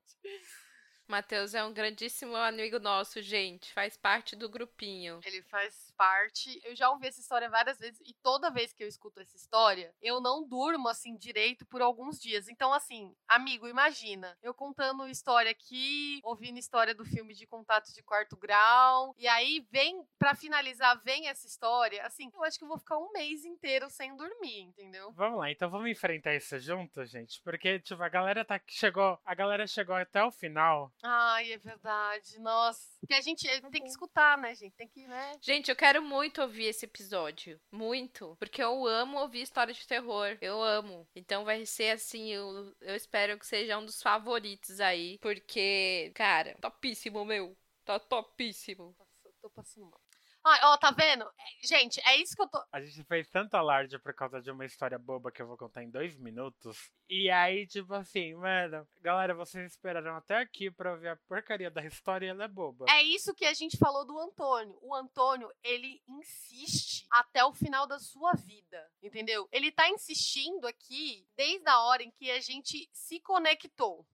Matheus 1.08 1.54
é 1.54 1.64
um 1.64 1.74
grandíssimo 1.74 2.36
amigo 2.36 2.80
nosso, 2.80 3.22
gente. 3.22 3.74
Faz 3.74 3.98
parte 3.98 4.36
do 4.36 4.50
grupinho. 4.50 5.20
Ele 5.26 5.42
faz 5.44 5.92
parte. 5.98 6.60
Eu 6.64 6.76
já 6.76 6.90
ouvi 6.90 7.08
essa 7.08 7.20
história 7.20 7.50
várias 7.50 7.78
vezes 7.78 8.00
e 8.06 8.14
toda 8.14 8.50
vez 8.50 8.74
que 8.74 8.84
eu 8.84 8.88
escuto 8.88 9.20
essa 9.20 9.36
história, 9.36 9.94
eu 10.02 10.22
não 10.22 10.48
durmo 10.48 10.88
assim 10.88 11.16
direito 11.16 11.66
por 11.66 11.82
alguns 11.82 12.20
dias. 12.20 12.48
Então, 12.48 12.74
assim, 12.74 13.14
amigo, 13.28 13.68
imagina, 13.68 14.38
eu 14.42 14.54
contando 14.54 15.08
história 15.08 15.52
aqui, 15.52 16.20
ouvindo 16.24 16.58
história 16.58 16.96
do 16.96 17.06
filme 17.06 17.34
de 17.34 17.46
contatos 17.46 17.94
de 17.94 18.02
quarto 18.02 18.38
grau, 18.38 19.14
e 19.18 19.28
aí 19.28 19.66
vem, 19.72 20.06
para 20.18 20.34
finalizar, 20.36 21.02
vem 21.04 21.28
essa 21.28 21.46
história. 21.46 22.06
Assim, 22.06 22.32
eu 22.34 22.44
acho 22.44 22.58
que 22.58 22.64
eu 22.64 22.70
vou 22.70 22.78
ficar 22.78 22.98
um 22.98 23.12
mês 23.12 23.44
inteiro 23.46 23.90
sem 23.90 24.16
dormir, 24.16 24.62
entendeu? 24.62 25.12
Vamos 25.12 25.40
lá, 25.40 25.52
então 25.52 25.70
vamos 25.70 25.90
enfrentar 25.90 26.34
isso 26.34 26.58
junto, 26.60 27.06
gente. 27.06 27.42
Porque, 27.44 27.80
tipo, 27.80 28.02
a 28.02 28.10
galera 28.10 28.46
tá 28.46 28.60
chegou. 28.68 29.20
A 29.26 29.36
galera 29.36 29.68
chegou 29.68 29.96
até 29.96 30.24
o 30.24 30.32
final 30.32 30.94
Ai, 31.06 31.52
é 31.52 31.58
verdade. 31.58 32.40
Nossa. 32.40 32.82
Porque 33.02 33.14
a 33.14 33.22
gente 33.22 33.46
tá 33.62 33.70
tem 33.70 33.82
que 33.82 33.90
escutar, 33.90 34.38
né, 34.38 34.56
gente? 34.56 34.74
Tem 34.76 34.88
que, 34.88 35.06
né? 35.06 35.34
Gente, 35.42 35.70
eu 35.70 35.76
quero 35.76 36.02
muito 36.02 36.42
ouvir 36.42 36.66
esse 36.66 36.86
episódio. 36.86 37.60
Muito. 37.70 38.38
Porque 38.40 38.64
eu 38.64 38.88
amo 38.88 39.20
ouvir 39.20 39.42
história 39.42 39.74
de 39.74 39.86
terror. 39.86 40.38
Eu 40.42 40.64
amo. 40.64 41.06
Então 41.14 41.44
vai 41.44 41.66
ser 41.66 41.92
assim, 41.92 42.30
eu, 42.30 42.74
eu 42.80 42.96
espero 42.96 43.38
que 43.38 43.46
seja 43.46 43.78
um 43.78 43.86
dos 43.86 44.02
favoritos 44.02 44.80
aí. 44.80 45.18
Porque, 45.20 46.12
cara, 46.16 46.56
topíssimo, 46.62 47.26
meu. 47.26 47.58
Tá 47.84 48.00
topíssimo. 48.00 48.96
Tô 49.42 49.50
passando 49.50 49.88
mal. 49.88 50.03
Ó, 50.46 50.78
tá 50.78 50.92
vendo? 50.92 51.24
É, 51.24 51.68
gente, 51.68 52.02
é 52.06 52.18
isso 52.18 52.36
que 52.36 52.42
eu 52.42 52.48
tô. 52.48 52.62
A 52.72 52.82
gente 52.82 53.02
fez 53.06 53.30
tanto 53.30 53.56
alarde 53.56 53.98
por 53.98 54.14
causa 54.14 54.42
de 54.42 54.52
uma 54.52 54.66
história 54.66 55.00
boba 55.00 55.32
que 55.32 55.42
eu 55.42 55.48
vou 55.48 55.58
contar 55.58 55.84
em 55.84 55.90
dois 55.90 56.18
minutos. 56.18 56.92
E 57.10 57.30
aí, 57.30 57.66
tipo 57.66 57.94
assim, 57.94 58.34
mano, 58.36 58.86
galera, 59.02 59.34
vocês 59.34 59.72
esperaram 59.72 60.16
até 60.18 60.38
aqui 60.38 60.70
pra 60.70 60.92
ouvir 60.92 61.08
a 61.08 61.16
porcaria 61.16 61.72
da 61.72 61.84
história 61.86 62.26
e 62.26 62.30
ela 62.30 62.44
é 62.44 62.48
boba. 62.48 62.86
É 62.90 63.02
isso 63.02 63.34
que 63.34 63.46
a 63.46 63.54
gente 63.54 63.78
falou 63.78 64.06
do 64.06 64.20
Antônio. 64.20 64.78
O 64.82 64.94
Antônio, 64.94 65.50
ele 65.64 66.02
insiste 66.08 67.06
até 67.10 67.44
o 67.46 67.54
final 67.54 67.88
da 67.88 68.00
sua 68.00 68.34
vida, 68.34 68.86
entendeu? 69.02 69.48
Ele 69.52 69.72
tá 69.72 69.88
insistindo 69.90 70.68
aqui 70.68 71.26
desde 71.38 71.70
a 71.70 71.80
hora 71.84 72.04
em 72.04 72.12
que 72.12 72.30
a 72.32 72.42
gente 72.42 72.90
se 72.92 73.20
conectou. 73.22 74.06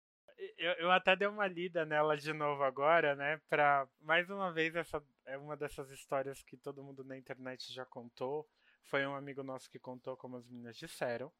Eu, 0.57 0.71
eu 0.73 0.91
até 0.91 1.15
dei 1.15 1.27
uma 1.27 1.47
lida 1.47 1.85
nela 1.85 2.15
de 2.15 2.31
novo 2.31 2.63
agora, 2.63 3.15
né? 3.15 3.41
Pra 3.49 3.87
mais 4.01 4.29
uma 4.29 4.53
vez 4.53 4.75
essa 4.75 5.03
é 5.29 5.37
uma 5.37 5.55
dessas 5.55 5.91
histórias 5.91 6.41
que 6.41 6.57
todo 6.57 6.83
mundo 6.83 7.03
na 7.03 7.15
internet 7.15 7.71
já 7.71 7.85
contou. 7.85 8.49
Foi 8.83 9.05
um 9.05 9.15
amigo 9.15 9.43
nosso 9.43 9.69
que 9.69 9.79
contou 9.79 10.17
como 10.17 10.37
as 10.37 10.47
meninas 10.47 10.75
disseram. 10.75 11.31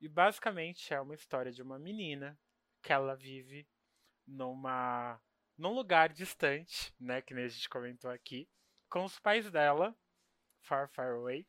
E 0.00 0.08
basicamente 0.08 0.94
é 0.94 1.00
uma 1.00 1.14
história 1.14 1.52
de 1.52 1.60
uma 1.62 1.78
menina 1.78 2.38
que 2.82 2.92
ela 2.92 3.14
vive 3.14 3.68
numa 4.26 5.20
num 5.58 5.74
lugar 5.74 6.08
distante, 6.08 6.94
né, 6.98 7.20
que 7.20 7.34
nem 7.34 7.44
a 7.44 7.48
gente 7.48 7.68
comentou 7.68 8.10
aqui, 8.10 8.48
com 8.88 9.04
os 9.04 9.18
pais 9.18 9.50
dela, 9.50 9.94
far 10.62 10.88
far 10.88 11.12
away. 11.12 11.46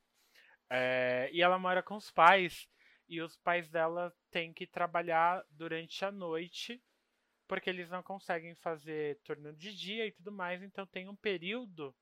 É, 0.69 1.29
e 1.31 1.41
ela 1.41 1.57
mora 1.57 1.81
com 1.81 1.95
os 1.95 2.11
pais 2.11 2.67
e 3.07 3.21
os 3.21 3.37
pais 3.37 3.69
dela 3.69 4.13
têm 4.29 4.53
que 4.53 4.67
trabalhar 4.67 5.45
durante 5.49 6.03
a 6.03 6.11
noite 6.11 6.83
porque 7.51 7.69
eles 7.69 7.89
não 7.89 8.01
conseguem 8.01 8.55
fazer 8.55 9.19
turno 9.25 9.51
de 9.51 9.75
dia 9.75 10.07
e 10.07 10.11
tudo 10.13 10.31
mais, 10.31 10.63
então 10.63 10.85
tem 10.85 11.09
um 11.09 11.15
período 11.17 11.93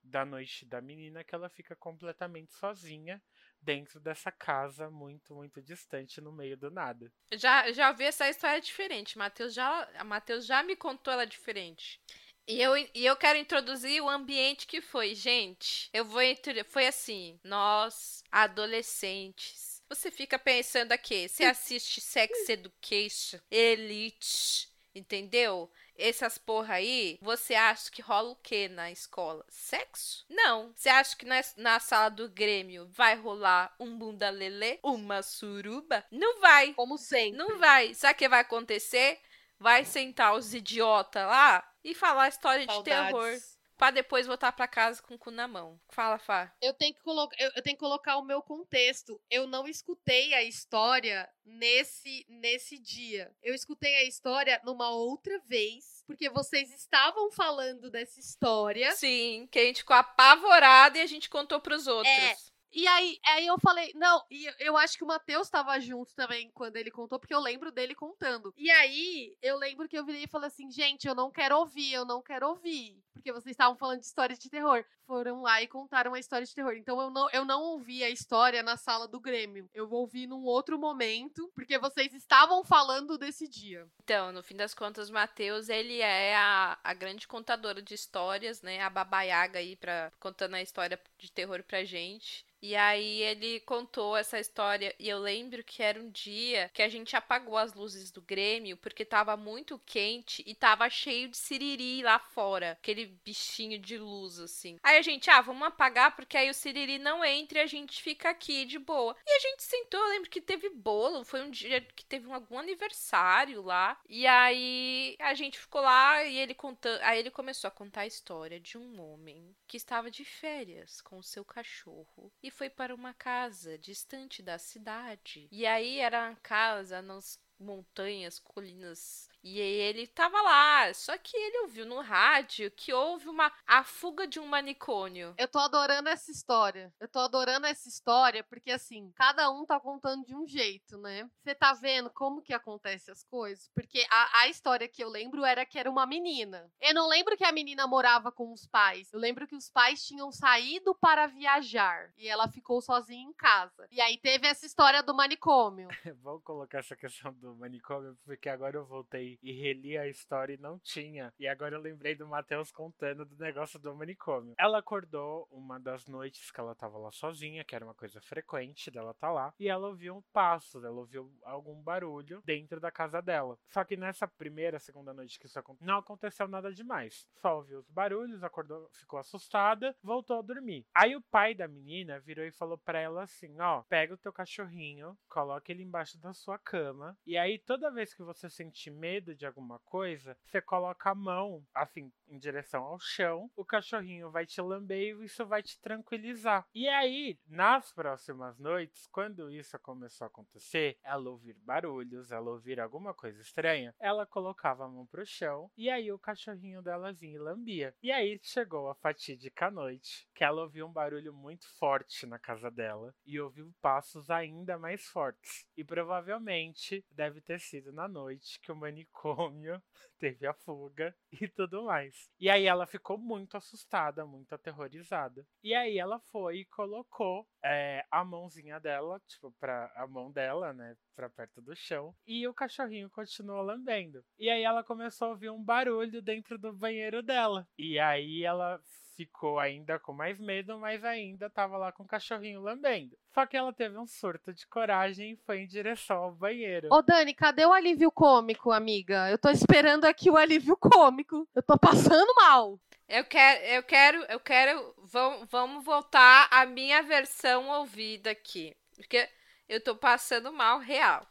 da 0.00 0.24
noite 0.24 0.64
da 0.64 0.80
menina 0.80 1.24
que 1.24 1.34
ela 1.34 1.48
fica 1.48 1.74
completamente 1.74 2.52
sozinha 2.52 3.20
dentro 3.60 3.98
dessa 3.98 4.30
casa 4.30 4.88
muito, 4.88 5.34
muito 5.34 5.60
distante 5.60 6.20
no 6.20 6.30
meio 6.30 6.56
do 6.56 6.70
nada. 6.70 7.12
Já, 7.34 7.72
já 7.72 7.90
vi 7.90 8.04
essa 8.04 8.28
história 8.28 8.60
diferente. 8.60 9.18
Matheus 9.18 9.52
já, 9.52 10.04
Matheus 10.04 10.46
já 10.46 10.62
me 10.62 10.76
contou 10.76 11.12
ela 11.12 11.26
diferente. 11.26 12.00
E 12.46 12.62
eu, 12.62 12.76
e 12.76 13.04
eu 13.04 13.16
quero 13.16 13.40
introduzir 13.40 14.00
o 14.00 14.08
ambiente 14.08 14.68
que 14.68 14.80
foi, 14.80 15.16
gente. 15.16 15.90
Eu 15.92 16.04
vou 16.04 16.22
foi 16.68 16.86
assim, 16.86 17.40
nós 17.42 18.22
adolescentes. 18.30 19.82
Você 19.88 20.12
fica 20.12 20.38
pensando 20.38 20.92
aqui, 20.92 21.28
você 21.28 21.42
assiste 21.42 22.00
Sex 22.00 22.48
Education, 22.48 23.40
Elite, 23.50 24.71
Entendeu? 24.94 25.70
Essas 25.96 26.36
porra 26.36 26.74
aí, 26.74 27.18
você 27.22 27.54
acha 27.54 27.90
que 27.90 28.02
rola 28.02 28.30
o 28.30 28.36
que 28.36 28.68
na 28.68 28.90
escola? 28.90 29.44
Sexo? 29.48 30.24
Não. 30.28 30.72
Você 30.74 30.88
acha 30.88 31.16
que 31.16 31.24
na, 31.24 31.40
na 31.56 31.80
sala 31.80 32.08
do 32.08 32.28
Grêmio 32.28 32.86
vai 32.90 33.14
rolar 33.14 33.74
um 33.78 33.96
bunda 33.96 34.28
lelê? 34.30 34.78
Uma 34.82 35.22
suruba? 35.22 36.04
Não 36.10 36.40
vai. 36.40 36.74
Como 36.74 36.98
sempre. 36.98 37.38
Não 37.38 37.58
vai. 37.58 37.94
Sabe 37.94 38.14
o 38.14 38.16
que 38.16 38.28
vai 38.28 38.40
acontecer? 38.40 39.20
Vai 39.58 39.84
sentar 39.84 40.34
os 40.34 40.54
idiota 40.54 41.24
lá 41.26 41.66
e 41.84 41.94
falar 41.94 42.28
história 42.28 42.66
Saudades. 42.66 42.84
de 42.84 43.10
terror 43.12 43.51
para 43.82 43.90
depois 43.90 44.28
voltar 44.28 44.52
para 44.52 44.68
casa 44.68 45.02
com 45.02 45.14
o 45.14 45.18
cu 45.18 45.32
na 45.32 45.48
mão. 45.48 45.76
Fala, 45.90 46.16
Fá. 46.16 46.54
Eu 46.62 46.72
tenho 46.72 46.94
que 46.94 47.00
colocar, 47.00 47.34
eu, 47.36 47.50
eu, 47.56 47.62
tenho 47.64 47.74
que 47.76 47.80
colocar 47.80 48.16
o 48.16 48.22
meu 48.22 48.40
contexto. 48.40 49.20
Eu 49.28 49.44
não 49.44 49.66
escutei 49.66 50.32
a 50.34 50.44
história 50.44 51.28
nesse 51.44 52.24
nesse 52.28 52.78
dia. 52.78 53.34
Eu 53.42 53.52
escutei 53.52 53.92
a 53.96 54.04
história 54.04 54.60
numa 54.64 54.90
outra 54.90 55.36
vez, 55.48 56.04
porque 56.06 56.30
vocês 56.30 56.72
estavam 56.72 57.32
falando 57.32 57.90
dessa 57.90 58.20
história. 58.20 58.92
Sim, 58.92 59.48
que 59.50 59.58
a 59.58 59.64
gente 59.64 59.78
ficou 59.78 59.96
apavorada 59.96 60.98
e 60.98 61.00
a 61.00 61.06
gente 61.06 61.28
contou 61.28 61.60
para 61.60 61.74
os 61.74 61.88
outros. 61.88 62.14
É. 62.14 62.36
E 62.74 62.86
aí, 62.86 63.18
aí 63.26 63.46
eu 63.46 63.58
falei, 63.58 63.92
não, 63.96 64.24
e 64.30 64.48
eu 64.58 64.78
acho 64.78 64.96
que 64.96 65.04
o 65.04 65.06
Matheus 65.06 65.48
estava 65.48 65.78
junto 65.78 66.14
também 66.14 66.50
quando 66.54 66.76
ele 66.76 66.90
contou, 66.90 67.18
porque 67.18 67.34
eu 67.34 67.40
lembro 67.40 67.70
dele 67.70 67.94
contando. 67.94 68.54
E 68.56 68.70
aí, 68.70 69.36
eu 69.42 69.58
lembro 69.58 69.86
que 69.86 69.98
eu 69.98 70.06
virei 70.06 70.24
e 70.24 70.28
falei 70.28 70.46
assim, 70.46 70.70
gente, 70.70 71.06
eu 71.06 71.14
não 71.14 71.30
quero 71.30 71.58
ouvir, 71.58 71.92
eu 71.92 72.06
não 72.06 72.22
quero 72.22 72.48
ouvir. 72.48 72.96
Porque 73.12 73.32
vocês 73.32 73.52
estavam 73.52 73.76
falando 73.76 74.00
de 74.00 74.06
história 74.06 74.36
de 74.36 74.48
terror. 74.48 74.84
Foram 75.06 75.42
lá 75.42 75.60
e 75.60 75.68
contaram 75.68 76.10
uma 76.10 76.18
história 76.18 76.46
de 76.46 76.54
terror. 76.54 76.74
Então 76.74 77.00
eu 77.00 77.10
não, 77.10 77.30
eu 77.30 77.44
não 77.44 77.62
ouvi 77.62 78.02
a 78.02 78.10
história 78.10 78.62
na 78.62 78.76
sala 78.76 79.06
do 79.06 79.20
Grêmio. 79.20 79.68
Eu 79.74 79.90
ouvi 79.90 80.26
num 80.26 80.44
outro 80.44 80.78
momento, 80.78 81.50
porque 81.54 81.78
vocês 81.78 82.12
estavam 82.14 82.64
falando 82.64 83.18
desse 83.18 83.46
dia. 83.46 83.86
Então, 84.02 84.32
no 84.32 84.42
fim 84.42 84.56
das 84.56 84.74
contas, 84.74 85.10
o 85.10 85.12
Matheus, 85.12 85.68
ele 85.68 86.00
é 86.00 86.36
a, 86.36 86.78
a 86.82 86.94
grande 86.94 87.28
contadora 87.28 87.82
de 87.82 87.94
histórias, 87.94 88.62
né? 88.62 88.80
A 88.80 88.90
babaiaga 88.90 89.58
aí 89.58 89.76
pra, 89.76 90.12
contando 90.18 90.54
a 90.54 90.62
história 90.62 90.98
de 91.18 91.30
terror 91.30 91.62
pra 91.62 91.84
gente. 91.84 92.44
E 92.62 92.76
aí 92.76 93.22
ele 93.22 93.58
contou 93.60 94.16
essa 94.16 94.38
história 94.38 94.94
e 94.96 95.08
eu 95.08 95.18
lembro 95.18 95.64
que 95.64 95.82
era 95.82 96.00
um 96.00 96.08
dia 96.08 96.70
que 96.72 96.80
a 96.80 96.88
gente 96.88 97.16
apagou 97.16 97.56
as 97.58 97.74
luzes 97.74 98.12
do 98.12 98.22
Grêmio 98.22 98.76
porque 98.76 99.04
tava 99.04 99.36
muito 99.36 99.80
quente 99.84 100.44
e 100.46 100.54
tava 100.54 100.88
cheio 100.88 101.28
de 101.28 101.36
siriri 101.36 102.04
lá 102.04 102.20
fora, 102.20 102.78
aquele 103.02 103.18
bichinho 103.24 103.78
de 103.78 103.98
luz 103.98 104.38
assim. 104.38 104.78
Aí 104.82 104.96
a 104.96 105.02
gente, 105.02 105.30
ah, 105.30 105.40
vamos 105.40 105.66
apagar 105.66 106.14
porque 106.14 106.36
aí 106.36 106.48
o 106.48 106.54
siriri 106.54 106.98
não 106.98 107.24
entra 107.24 107.58
e 107.58 107.62
a 107.62 107.66
gente 107.66 108.02
fica 108.02 108.30
aqui 108.30 108.64
de 108.64 108.78
boa. 108.78 109.16
E 109.26 109.30
a 109.30 109.40
gente 109.40 109.62
sentou, 109.62 110.00
eu 110.00 110.10
lembro 110.10 110.30
que 110.30 110.40
teve 110.40 110.70
bolo, 110.70 111.24
foi 111.24 111.42
um 111.42 111.50
dia 111.50 111.80
que 111.80 112.04
teve 112.04 112.26
um, 112.26 112.34
algum 112.34 112.58
aniversário 112.58 113.62
lá. 113.62 114.00
E 114.08 114.26
aí 114.26 115.16
a 115.18 115.34
gente 115.34 115.58
ficou 115.58 115.80
lá 115.80 116.24
e 116.24 116.38
ele 116.38 116.54
contando, 116.54 117.00
aí 117.02 117.18
ele 117.18 117.30
começou 117.30 117.68
a 117.68 117.72
contar 117.72 118.02
a 118.02 118.06
história 118.06 118.60
de 118.60 118.78
um 118.78 119.00
homem 119.00 119.54
que 119.66 119.76
estava 119.76 120.10
de 120.10 120.24
férias 120.24 121.00
com 121.00 121.18
o 121.18 121.22
seu 121.22 121.44
cachorro 121.44 122.32
e 122.42 122.50
foi 122.50 122.70
para 122.70 122.94
uma 122.94 123.14
casa 123.14 123.78
distante 123.78 124.42
da 124.42 124.58
cidade. 124.58 125.48
E 125.50 125.66
aí 125.66 125.98
era 125.98 126.28
uma 126.28 126.36
casa 126.36 127.02
nas 127.02 127.40
montanhas, 127.58 128.38
colinas 128.38 129.28
e 129.42 129.58
ele 129.58 130.06
tava 130.06 130.40
lá, 130.40 130.94
só 130.94 131.18
que 131.18 131.36
ele 131.36 131.62
ouviu 131.62 131.84
no 131.84 132.00
rádio 132.00 132.70
que 132.70 132.92
houve 132.92 133.28
uma 133.28 133.52
a 133.66 133.82
fuga 133.82 134.26
de 134.26 134.38
um 134.38 134.46
manicômio. 134.46 135.34
Eu 135.36 135.48
tô 135.48 135.58
adorando 135.58 136.08
essa 136.08 136.30
história. 136.30 136.92
Eu 137.00 137.08
tô 137.08 137.18
adorando 137.18 137.66
essa 137.66 137.88
história 137.88 138.44
porque 138.44 138.70
assim, 138.70 139.10
cada 139.16 139.50
um 139.50 139.66
tá 139.66 139.80
contando 139.80 140.24
de 140.24 140.34
um 140.34 140.46
jeito, 140.46 140.96
né? 140.98 141.28
Você 141.42 141.54
tá 141.54 141.72
vendo 141.72 142.10
como 142.10 142.42
que 142.42 142.54
acontece 142.54 143.10
as 143.10 143.24
coisas? 143.24 143.68
Porque 143.74 144.06
a, 144.10 144.42
a 144.42 144.48
história 144.48 144.88
que 144.88 145.02
eu 145.02 145.08
lembro 145.08 145.44
era 145.44 145.66
que 145.66 145.78
era 145.78 145.90
uma 145.90 146.06
menina. 146.06 146.70
Eu 146.80 146.94
não 146.94 147.08
lembro 147.08 147.36
que 147.36 147.44
a 147.44 147.52
menina 147.52 147.86
morava 147.86 148.30
com 148.30 148.52
os 148.52 148.66
pais. 148.66 149.12
Eu 149.12 149.18
lembro 149.18 149.46
que 149.46 149.56
os 149.56 149.68
pais 149.68 150.06
tinham 150.06 150.30
saído 150.30 150.94
para 150.94 151.26
viajar 151.26 152.12
e 152.16 152.28
ela 152.28 152.48
ficou 152.48 152.80
sozinha 152.80 153.22
em 153.22 153.32
casa. 153.32 153.88
E 153.90 154.00
aí 154.00 154.18
teve 154.18 154.46
essa 154.46 154.66
história 154.66 155.02
do 155.02 155.14
manicômio. 155.14 155.88
Vamos 156.22 156.44
colocar 156.44 156.78
essa 156.78 156.94
questão 156.94 157.32
do 157.34 157.56
manicômio 157.56 158.16
porque 158.24 158.48
agora 158.48 158.76
eu 158.76 158.86
voltei 158.86 159.31
e 159.42 159.52
reli 159.52 159.96
a 159.96 160.08
história 160.08 160.54
e 160.54 160.58
não 160.58 160.78
tinha. 160.78 161.32
E 161.38 161.46
agora 161.46 161.76
eu 161.76 161.80
lembrei 161.80 162.14
do 162.14 162.26
Matheus 162.26 162.70
contando 162.70 163.24
do 163.24 163.36
negócio 163.36 163.78
do 163.78 163.94
manicômio. 163.94 164.54
Ela 164.58 164.78
acordou 164.78 165.46
uma 165.50 165.78
das 165.78 166.06
noites 166.06 166.50
que 166.50 166.60
ela 166.60 166.74
tava 166.74 166.98
lá 166.98 167.10
sozinha, 167.10 167.64
que 167.64 167.74
era 167.74 167.84
uma 167.84 167.94
coisa 167.94 168.20
frequente 168.20 168.90
dela 168.90 169.14
tá 169.14 169.30
lá, 169.30 169.54
e 169.58 169.68
ela 169.68 169.88
ouviu 169.88 170.16
um 170.16 170.22
passo, 170.32 170.84
ela 170.84 170.98
ouviu 170.98 171.30
algum 171.42 171.80
barulho 171.80 172.42
dentro 172.44 172.80
da 172.80 172.90
casa 172.90 173.20
dela. 173.20 173.58
Só 173.68 173.84
que 173.84 173.96
nessa 173.96 174.26
primeira, 174.26 174.78
segunda 174.78 175.12
noite 175.12 175.38
que 175.38 175.46
isso 175.46 175.58
aconteceu, 175.58 175.86
não 175.86 175.98
aconteceu 175.98 176.48
nada 176.48 176.72
demais. 176.72 177.26
Só 177.40 177.56
ouviu 177.56 177.78
os 177.78 177.88
barulhos, 177.88 178.42
acordou, 178.42 178.88
ficou 178.92 179.18
assustada, 179.18 179.94
voltou 180.02 180.38
a 180.38 180.42
dormir. 180.42 180.86
Aí 180.94 181.14
o 181.14 181.22
pai 181.22 181.54
da 181.54 181.68
menina 181.68 182.20
virou 182.20 182.44
e 182.44 182.52
falou 182.52 182.78
para 182.78 182.98
ela 182.98 183.22
assim: 183.22 183.60
ó, 183.60 183.82
pega 183.82 184.14
o 184.14 184.18
teu 184.18 184.32
cachorrinho, 184.32 185.16
coloca 185.28 185.70
ele 185.70 185.82
embaixo 185.82 186.18
da 186.18 186.32
sua 186.32 186.58
cama, 186.58 187.16
e 187.26 187.36
aí 187.36 187.58
toda 187.58 187.90
vez 187.90 188.14
que 188.14 188.22
você 188.22 188.48
sentir 188.48 188.90
medo, 188.90 189.21
medo 189.22 189.34
de 189.34 189.46
alguma 189.46 189.78
coisa, 189.80 190.36
você 190.44 190.60
coloca 190.60 191.10
a 191.10 191.14
mão, 191.14 191.64
assim, 191.74 192.12
em 192.32 192.38
direção 192.38 192.84
ao 192.84 192.98
chão, 192.98 193.50
o 193.56 193.64
cachorrinho 193.64 194.30
vai 194.30 194.46
te 194.46 194.60
lamber 194.60 195.16
e 195.20 195.24
isso 195.24 195.44
vai 195.46 195.62
te 195.62 195.80
tranquilizar. 195.80 196.66
E 196.74 196.88
aí, 196.88 197.38
nas 197.46 197.92
próximas 197.92 198.58
noites, 198.58 199.06
quando 199.08 199.50
isso 199.50 199.78
começou 199.80 200.24
a 200.24 200.28
acontecer, 200.28 200.98
ela 201.02 201.30
ouvir 201.30 201.56
barulhos, 201.60 202.32
ela 202.32 202.50
ouvir 202.50 202.80
alguma 202.80 203.12
coisa 203.14 203.40
estranha, 203.40 203.94
ela 204.00 204.26
colocava 204.26 204.84
a 204.84 204.88
mão 204.88 205.06
pro 205.06 205.26
chão 205.26 205.70
e 205.76 205.90
aí 205.90 206.10
o 206.10 206.18
cachorrinho 206.18 206.82
dela 206.82 207.12
vinha 207.12 207.36
e 207.36 207.38
lambia. 207.38 207.94
E 208.02 208.10
aí 208.10 208.40
chegou 208.42 208.88
a 208.88 208.94
fatídica 208.94 209.70
noite, 209.70 210.28
que 210.34 210.44
ela 210.44 210.62
ouviu 210.62 210.86
um 210.86 210.92
barulho 210.92 211.32
muito 211.32 211.68
forte 211.78 212.26
na 212.26 212.38
casa 212.38 212.70
dela 212.70 213.14
e 213.26 213.40
ouviu 213.40 213.72
passos 213.80 214.30
ainda 214.30 214.78
mais 214.78 215.04
fortes. 215.06 215.66
E 215.76 215.84
provavelmente 215.84 217.04
deve 217.10 217.40
ter 217.40 217.60
sido 217.60 217.92
na 217.92 218.08
noite 218.08 218.58
que 218.60 218.72
o 218.72 218.76
manicômio 218.76 219.02
manicômio, 219.12 219.82
teve 220.22 220.46
a 220.46 220.54
fuga 220.54 221.12
e 221.32 221.48
tudo 221.48 221.82
mais. 221.82 222.30
E 222.38 222.48
aí 222.48 222.64
ela 222.64 222.86
ficou 222.86 223.18
muito 223.18 223.56
assustada, 223.56 224.24
muito 224.24 224.54
aterrorizada. 224.54 225.44
E 225.64 225.74
aí 225.74 225.98
ela 225.98 226.20
foi 226.20 226.58
e 226.58 226.64
colocou 226.66 227.44
é, 227.64 228.06
a 228.08 228.24
mãozinha 228.24 228.78
dela, 228.78 229.20
tipo, 229.26 229.50
pra 229.58 229.92
a 229.96 230.06
mão 230.06 230.30
dela, 230.30 230.72
né, 230.72 230.96
pra 231.16 231.28
perto 231.28 231.60
do 231.60 231.74
chão. 231.74 232.14
E 232.24 232.46
o 232.46 232.54
cachorrinho 232.54 233.10
continuou 233.10 233.62
lambendo. 233.62 234.24
E 234.38 234.48
aí 234.48 234.62
ela 234.62 234.84
começou 234.84 235.26
a 235.26 235.30
ouvir 235.32 235.50
um 235.50 235.62
barulho 235.62 236.22
dentro 236.22 236.56
do 236.56 236.72
banheiro 236.72 237.20
dela. 237.20 237.66
E 237.76 237.98
aí 237.98 238.44
ela 238.44 238.80
ficou 239.24 239.58
ainda 239.58 239.98
com 239.98 240.12
mais 240.12 240.38
medo, 240.38 240.78
mas 240.78 241.04
ainda 241.04 241.48
tava 241.48 241.76
lá 241.76 241.92
com 241.92 242.02
o 242.02 242.06
cachorrinho 242.06 242.60
lambendo. 242.60 243.16
Só 243.32 243.46
que 243.46 243.56
ela 243.56 243.72
teve 243.72 243.96
um 243.96 244.06
surto 244.06 244.52
de 244.52 244.66
coragem 244.66 245.32
e 245.32 245.36
foi 245.44 245.60
em 245.60 245.66
direção 245.66 246.16
ao 246.16 246.32
banheiro. 246.32 246.88
Ô 246.90 247.02
Dani, 247.02 247.34
cadê 247.34 247.64
o 247.64 247.72
alívio 247.72 248.10
cômico, 248.10 248.70
amiga? 248.72 249.30
Eu 249.30 249.38
tô 249.38 249.50
esperando 249.50 250.04
aqui 250.04 250.30
o 250.30 250.36
alívio 250.36 250.76
cômico. 250.76 251.48
Eu 251.54 251.62
tô 251.62 251.78
passando 251.78 252.32
mal. 252.34 252.78
Eu 253.08 253.24
quero, 253.24 253.64
eu 253.64 253.82
quero, 253.82 254.24
eu 254.28 254.40
quero. 254.40 254.94
Vamos, 254.98 255.48
vamos 255.50 255.84
voltar 255.84 256.48
à 256.50 256.66
minha 256.66 257.02
versão 257.02 257.68
ouvida 257.68 258.30
aqui. 258.30 258.76
Porque 258.96 259.28
eu 259.68 259.82
tô 259.82 259.96
passando 259.96 260.52
mal 260.52 260.78
real. 260.78 261.26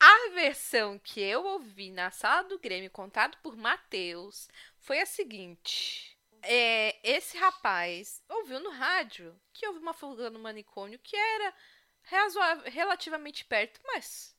A 0.00 0.30
versão 0.32 0.98
que 0.98 1.20
eu 1.20 1.44
ouvi 1.44 1.90
na 1.90 2.10
sala 2.10 2.42
do 2.42 2.58
Grêmio, 2.58 2.90
contado 2.90 3.36
por 3.42 3.56
Matheus, 3.56 4.48
foi 4.78 5.00
a 5.00 5.06
seguinte. 5.06 6.17
É, 6.42 6.98
esse 7.02 7.36
rapaz 7.36 8.22
ouviu 8.28 8.60
no 8.60 8.70
rádio 8.70 9.38
que 9.52 9.66
houve 9.66 9.80
uma 9.80 9.92
fuga 9.92 10.30
no 10.30 10.38
manicômio 10.38 10.98
que 10.98 11.16
era 11.16 11.54
relativamente 12.64 13.44
perto, 13.44 13.80
mas 13.84 14.37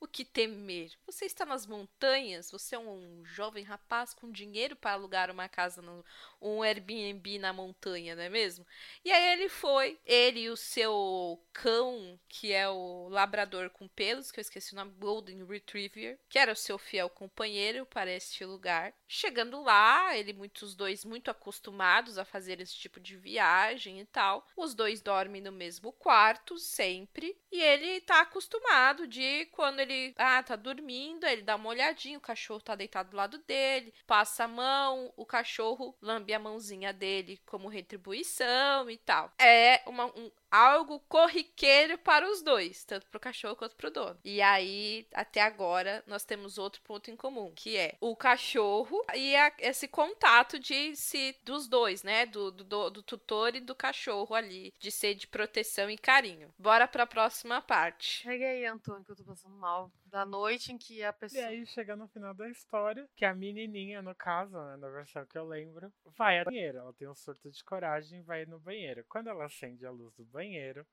o 0.00 0.06
que 0.06 0.24
temer? 0.24 0.92
Você 1.06 1.24
está 1.24 1.44
nas 1.44 1.66
montanhas, 1.66 2.50
você 2.50 2.74
é 2.74 2.78
um 2.78 3.24
jovem 3.24 3.64
rapaz 3.64 4.14
com 4.14 4.30
dinheiro 4.30 4.76
para 4.76 4.92
alugar 4.92 5.30
uma 5.30 5.48
casa, 5.48 5.82
no, 5.82 6.04
um 6.40 6.62
Airbnb 6.62 7.38
na 7.38 7.52
montanha, 7.52 8.14
não 8.14 8.22
é 8.22 8.28
mesmo? 8.28 8.66
E 9.04 9.10
aí 9.10 9.32
ele 9.32 9.48
foi, 9.48 9.98
ele 10.04 10.40
e 10.40 10.50
o 10.50 10.56
seu 10.56 11.42
cão, 11.52 12.18
que 12.28 12.52
é 12.52 12.68
o 12.68 13.08
labrador 13.08 13.70
com 13.70 13.88
pelos, 13.88 14.30
que 14.30 14.38
eu 14.38 14.42
esqueci 14.42 14.72
o 14.72 14.76
nome, 14.76 14.92
Golden 14.98 15.44
Retriever, 15.44 16.18
que 16.28 16.38
era 16.38 16.52
o 16.52 16.56
seu 16.56 16.78
fiel 16.78 17.10
companheiro 17.10 17.84
para 17.86 18.10
este 18.12 18.44
lugar. 18.44 18.94
Chegando 19.06 19.62
lá, 19.62 20.16
ele 20.16 20.32
muitos 20.32 20.74
dois 20.74 21.04
muito 21.04 21.30
acostumados 21.30 22.18
a 22.18 22.24
fazer 22.24 22.60
esse 22.60 22.76
tipo 22.76 23.00
de 23.00 23.16
viagem 23.16 24.00
e 24.00 24.04
tal. 24.04 24.46
Os 24.56 24.74
dois 24.74 25.00
dormem 25.00 25.40
no 25.40 25.52
mesmo 25.52 25.92
quarto 25.92 26.58
sempre, 26.58 27.36
e 27.50 27.60
ele 27.60 28.00
tá 28.02 28.20
acostumado 28.20 29.06
de 29.06 29.46
quando 29.46 29.80
ele 29.80 29.87
ah, 30.16 30.42
tá 30.42 30.56
dormindo, 30.56 31.24
ele 31.26 31.42
dá 31.42 31.56
uma 31.56 31.68
olhadinha, 31.68 32.18
o 32.18 32.20
cachorro 32.20 32.60
tá 32.60 32.74
deitado 32.74 33.10
do 33.10 33.16
lado 33.16 33.38
dele, 33.38 33.92
passa 34.06 34.44
a 34.44 34.48
mão, 34.48 35.12
o 35.16 35.24
cachorro 35.24 35.96
lambe 36.00 36.32
a 36.32 36.38
mãozinha 36.38 36.92
dele 36.92 37.40
como 37.46 37.68
retribuição 37.68 38.90
e 38.90 38.96
tal. 38.96 39.32
É 39.38 39.82
uma, 39.86 40.06
um, 40.06 40.30
algo 40.50 41.00
corriqueiro 41.00 41.98
para 41.98 42.28
os 42.30 42.42
dois, 42.42 42.84
tanto 42.84 43.06
pro 43.06 43.20
cachorro 43.20 43.56
quanto 43.56 43.76
pro 43.76 43.90
dono. 43.90 44.18
E 44.24 44.40
aí, 44.40 45.06
até 45.14 45.40
agora, 45.40 46.02
nós 46.06 46.24
temos 46.24 46.58
outro 46.58 46.80
ponto 46.82 47.10
em 47.10 47.16
comum, 47.16 47.52
que 47.54 47.76
é 47.76 47.96
o 48.00 48.16
cachorro 48.16 49.04
e 49.14 49.34
a- 49.36 49.52
esse 49.58 49.86
contato 49.88 50.58
de 50.58 50.94
se 50.96 51.36
dos 51.44 51.68
dois, 51.68 52.02
né? 52.02 52.26
Do, 52.26 52.50
do, 52.50 52.90
do 52.90 53.02
tutor 53.02 53.54
e 53.54 53.60
do 53.60 53.74
cachorro 53.74 54.34
ali, 54.34 54.72
de 54.78 54.90
ser 54.90 55.14
de 55.14 55.26
proteção 55.26 55.90
e 55.90 55.96
carinho. 55.98 56.52
Bora 56.58 56.86
pra 56.88 57.06
próxima 57.06 57.60
parte. 57.60 58.22
Chega 58.22 58.46
aí, 58.46 58.64
Antônio, 58.66 59.04
que 59.04 59.12
eu 59.12 59.16
tô 59.16 59.24
passando 59.24 59.54
mal. 59.56 59.90
Da 60.06 60.24
noite 60.24 60.72
em 60.72 60.78
que 60.78 61.02
a 61.04 61.10
E 61.10 61.12
pessoa. 61.12 61.44
aí 61.46 61.66
chega 61.66 61.94
no 61.94 62.08
final 62.08 62.32
da 62.32 62.48
história, 62.48 63.06
que 63.14 63.26
a 63.26 63.34
menininha, 63.34 64.00
no 64.00 64.14
caso, 64.14 64.56
né, 64.58 64.76
na 64.78 64.88
versão 64.88 65.26
que 65.26 65.36
eu 65.36 65.46
lembro, 65.46 65.92
vai 66.16 66.38
ao 66.38 66.46
banheiro. 66.46 66.78
Ela 66.78 66.92
tem 66.94 67.06
um 67.06 67.14
surto 67.14 67.50
de 67.50 67.62
coragem 67.62 68.20
e 68.20 68.22
vai 68.22 68.46
no 68.46 68.58
banheiro. 68.58 69.04
Quando 69.06 69.28
ela 69.28 69.44
acende 69.44 69.84
a 69.84 69.90
luz 69.90 70.14
do 70.14 70.24
banheiro, 70.24 70.37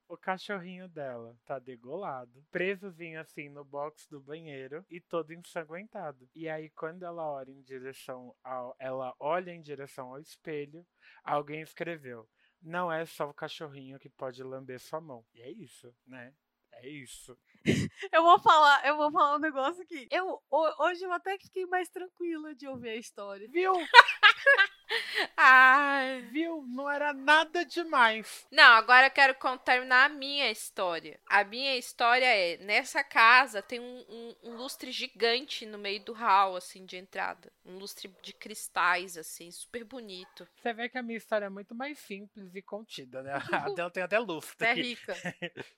o 0.07 0.17
cachorrinho 0.17 0.87
dela 0.87 1.35
tá 1.45 1.59
degolado, 1.59 2.43
presozinho 2.51 3.19
assim 3.19 3.49
no 3.49 3.63
box 3.63 4.07
do 4.09 4.19
banheiro 4.19 4.83
e 4.89 4.99
todo 4.99 5.31
ensanguentado. 5.33 6.27
E 6.33 6.49
aí 6.49 6.69
quando 6.71 7.03
ela 7.03 7.29
olha 7.31 7.51
em 7.51 7.61
direção 7.61 8.35
ao, 8.43 8.75
ela 8.79 9.13
olha 9.19 9.51
em 9.51 9.61
direção 9.61 10.09
ao 10.09 10.19
espelho, 10.19 10.85
alguém 11.23 11.61
escreveu: 11.61 12.27
"Não 12.61 12.91
é 12.91 13.05
só 13.05 13.29
o 13.29 13.33
cachorrinho 13.33 13.99
que 13.99 14.09
pode 14.09 14.41
lamber 14.43 14.79
sua 14.79 14.99
mão". 15.01 15.25
E 15.33 15.41
é 15.41 15.51
isso, 15.51 15.93
né? 16.07 16.33
É 16.73 16.87
isso. 16.89 17.37
Eu 18.11 18.23
vou 18.23 18.37
falar, 18.39 18.85
eu 18.85 18.97
vou 18.97 19.11
falar 19.11 19.35
um 19.37 19.39
negócio 19.39 19.81
aqui. 19.83 20.07
Eu, 20.11 20.41
ho- 20.51 20.83
hoje 20.85 21.03
eu 21.03 21.11
até 21.13 21.37
que 21.37 21.45
fiquei 21.47 21.65
mais 21.65 21.87
tranquila 21.89 22.53
de 22.53 22.67
ouvir 22.67 22.89
a 22.89 22.95
história. 22.95 23.47
Viu? 23.49 23.73
Ai. 25.37 26.21
Viu? 26.31 26.63
Não 26.67 26.89
era 26.89 27.13
nada 27.13 27.63
demais. 27.65 28.45
Não, 28.51 28.73
agora 28.73 29.07
eu 29.07 29.11
quero 29.11 29.35
terminar 29.63 30.05
a 30.05 30.09
minha 30.09 30.49
história. 30.51 31.19
A 31.27 31.43
minha 31.43 31.75
história 31.77 32.25
é: 32.25 32.57
nessa 32.57 33.03
casa 33.03 33.61
tem 33.61 33.79
um, 33.79 34.05
um- 34.09 34.35
um 34.43 34.55
lustre 34.55 34.91
gigante 34.91 35.65
no 35.65 35.77
meio 35.77 36.03
do 36.03 36.13
hall, 36.13 36.55
assim, 36.55 36.85
de 36.85 36.97
entrada. 36.97 37.51
Um 37.65 37.77
lustre 37.77 38.11
de 38.21 38.33
cristais, 38.33 39.17
assim, 39.17 39.49
super 39.51 39.83
bonito. 39.83 40.47
Você 40.55 40.73
vê 40.73 40.89
que 40.89 40.97
a 40.97 41.03
minha 41.03 41.17
história 41.17 41.45
é 41.45 41.49
muito 41.49 41.73
mais 41.75 41.97
simples 41.99 42.53
e 42.55 42.61
contida, 42.61 43.21
né? 43.23 43.33
A 43.65 43.69
dela 43.73 43.89
tem 43.89 44.03
até 44.03 44.19
lustre. 44.19 44.67
É 44.67 44.73
rica. 44.73 45.15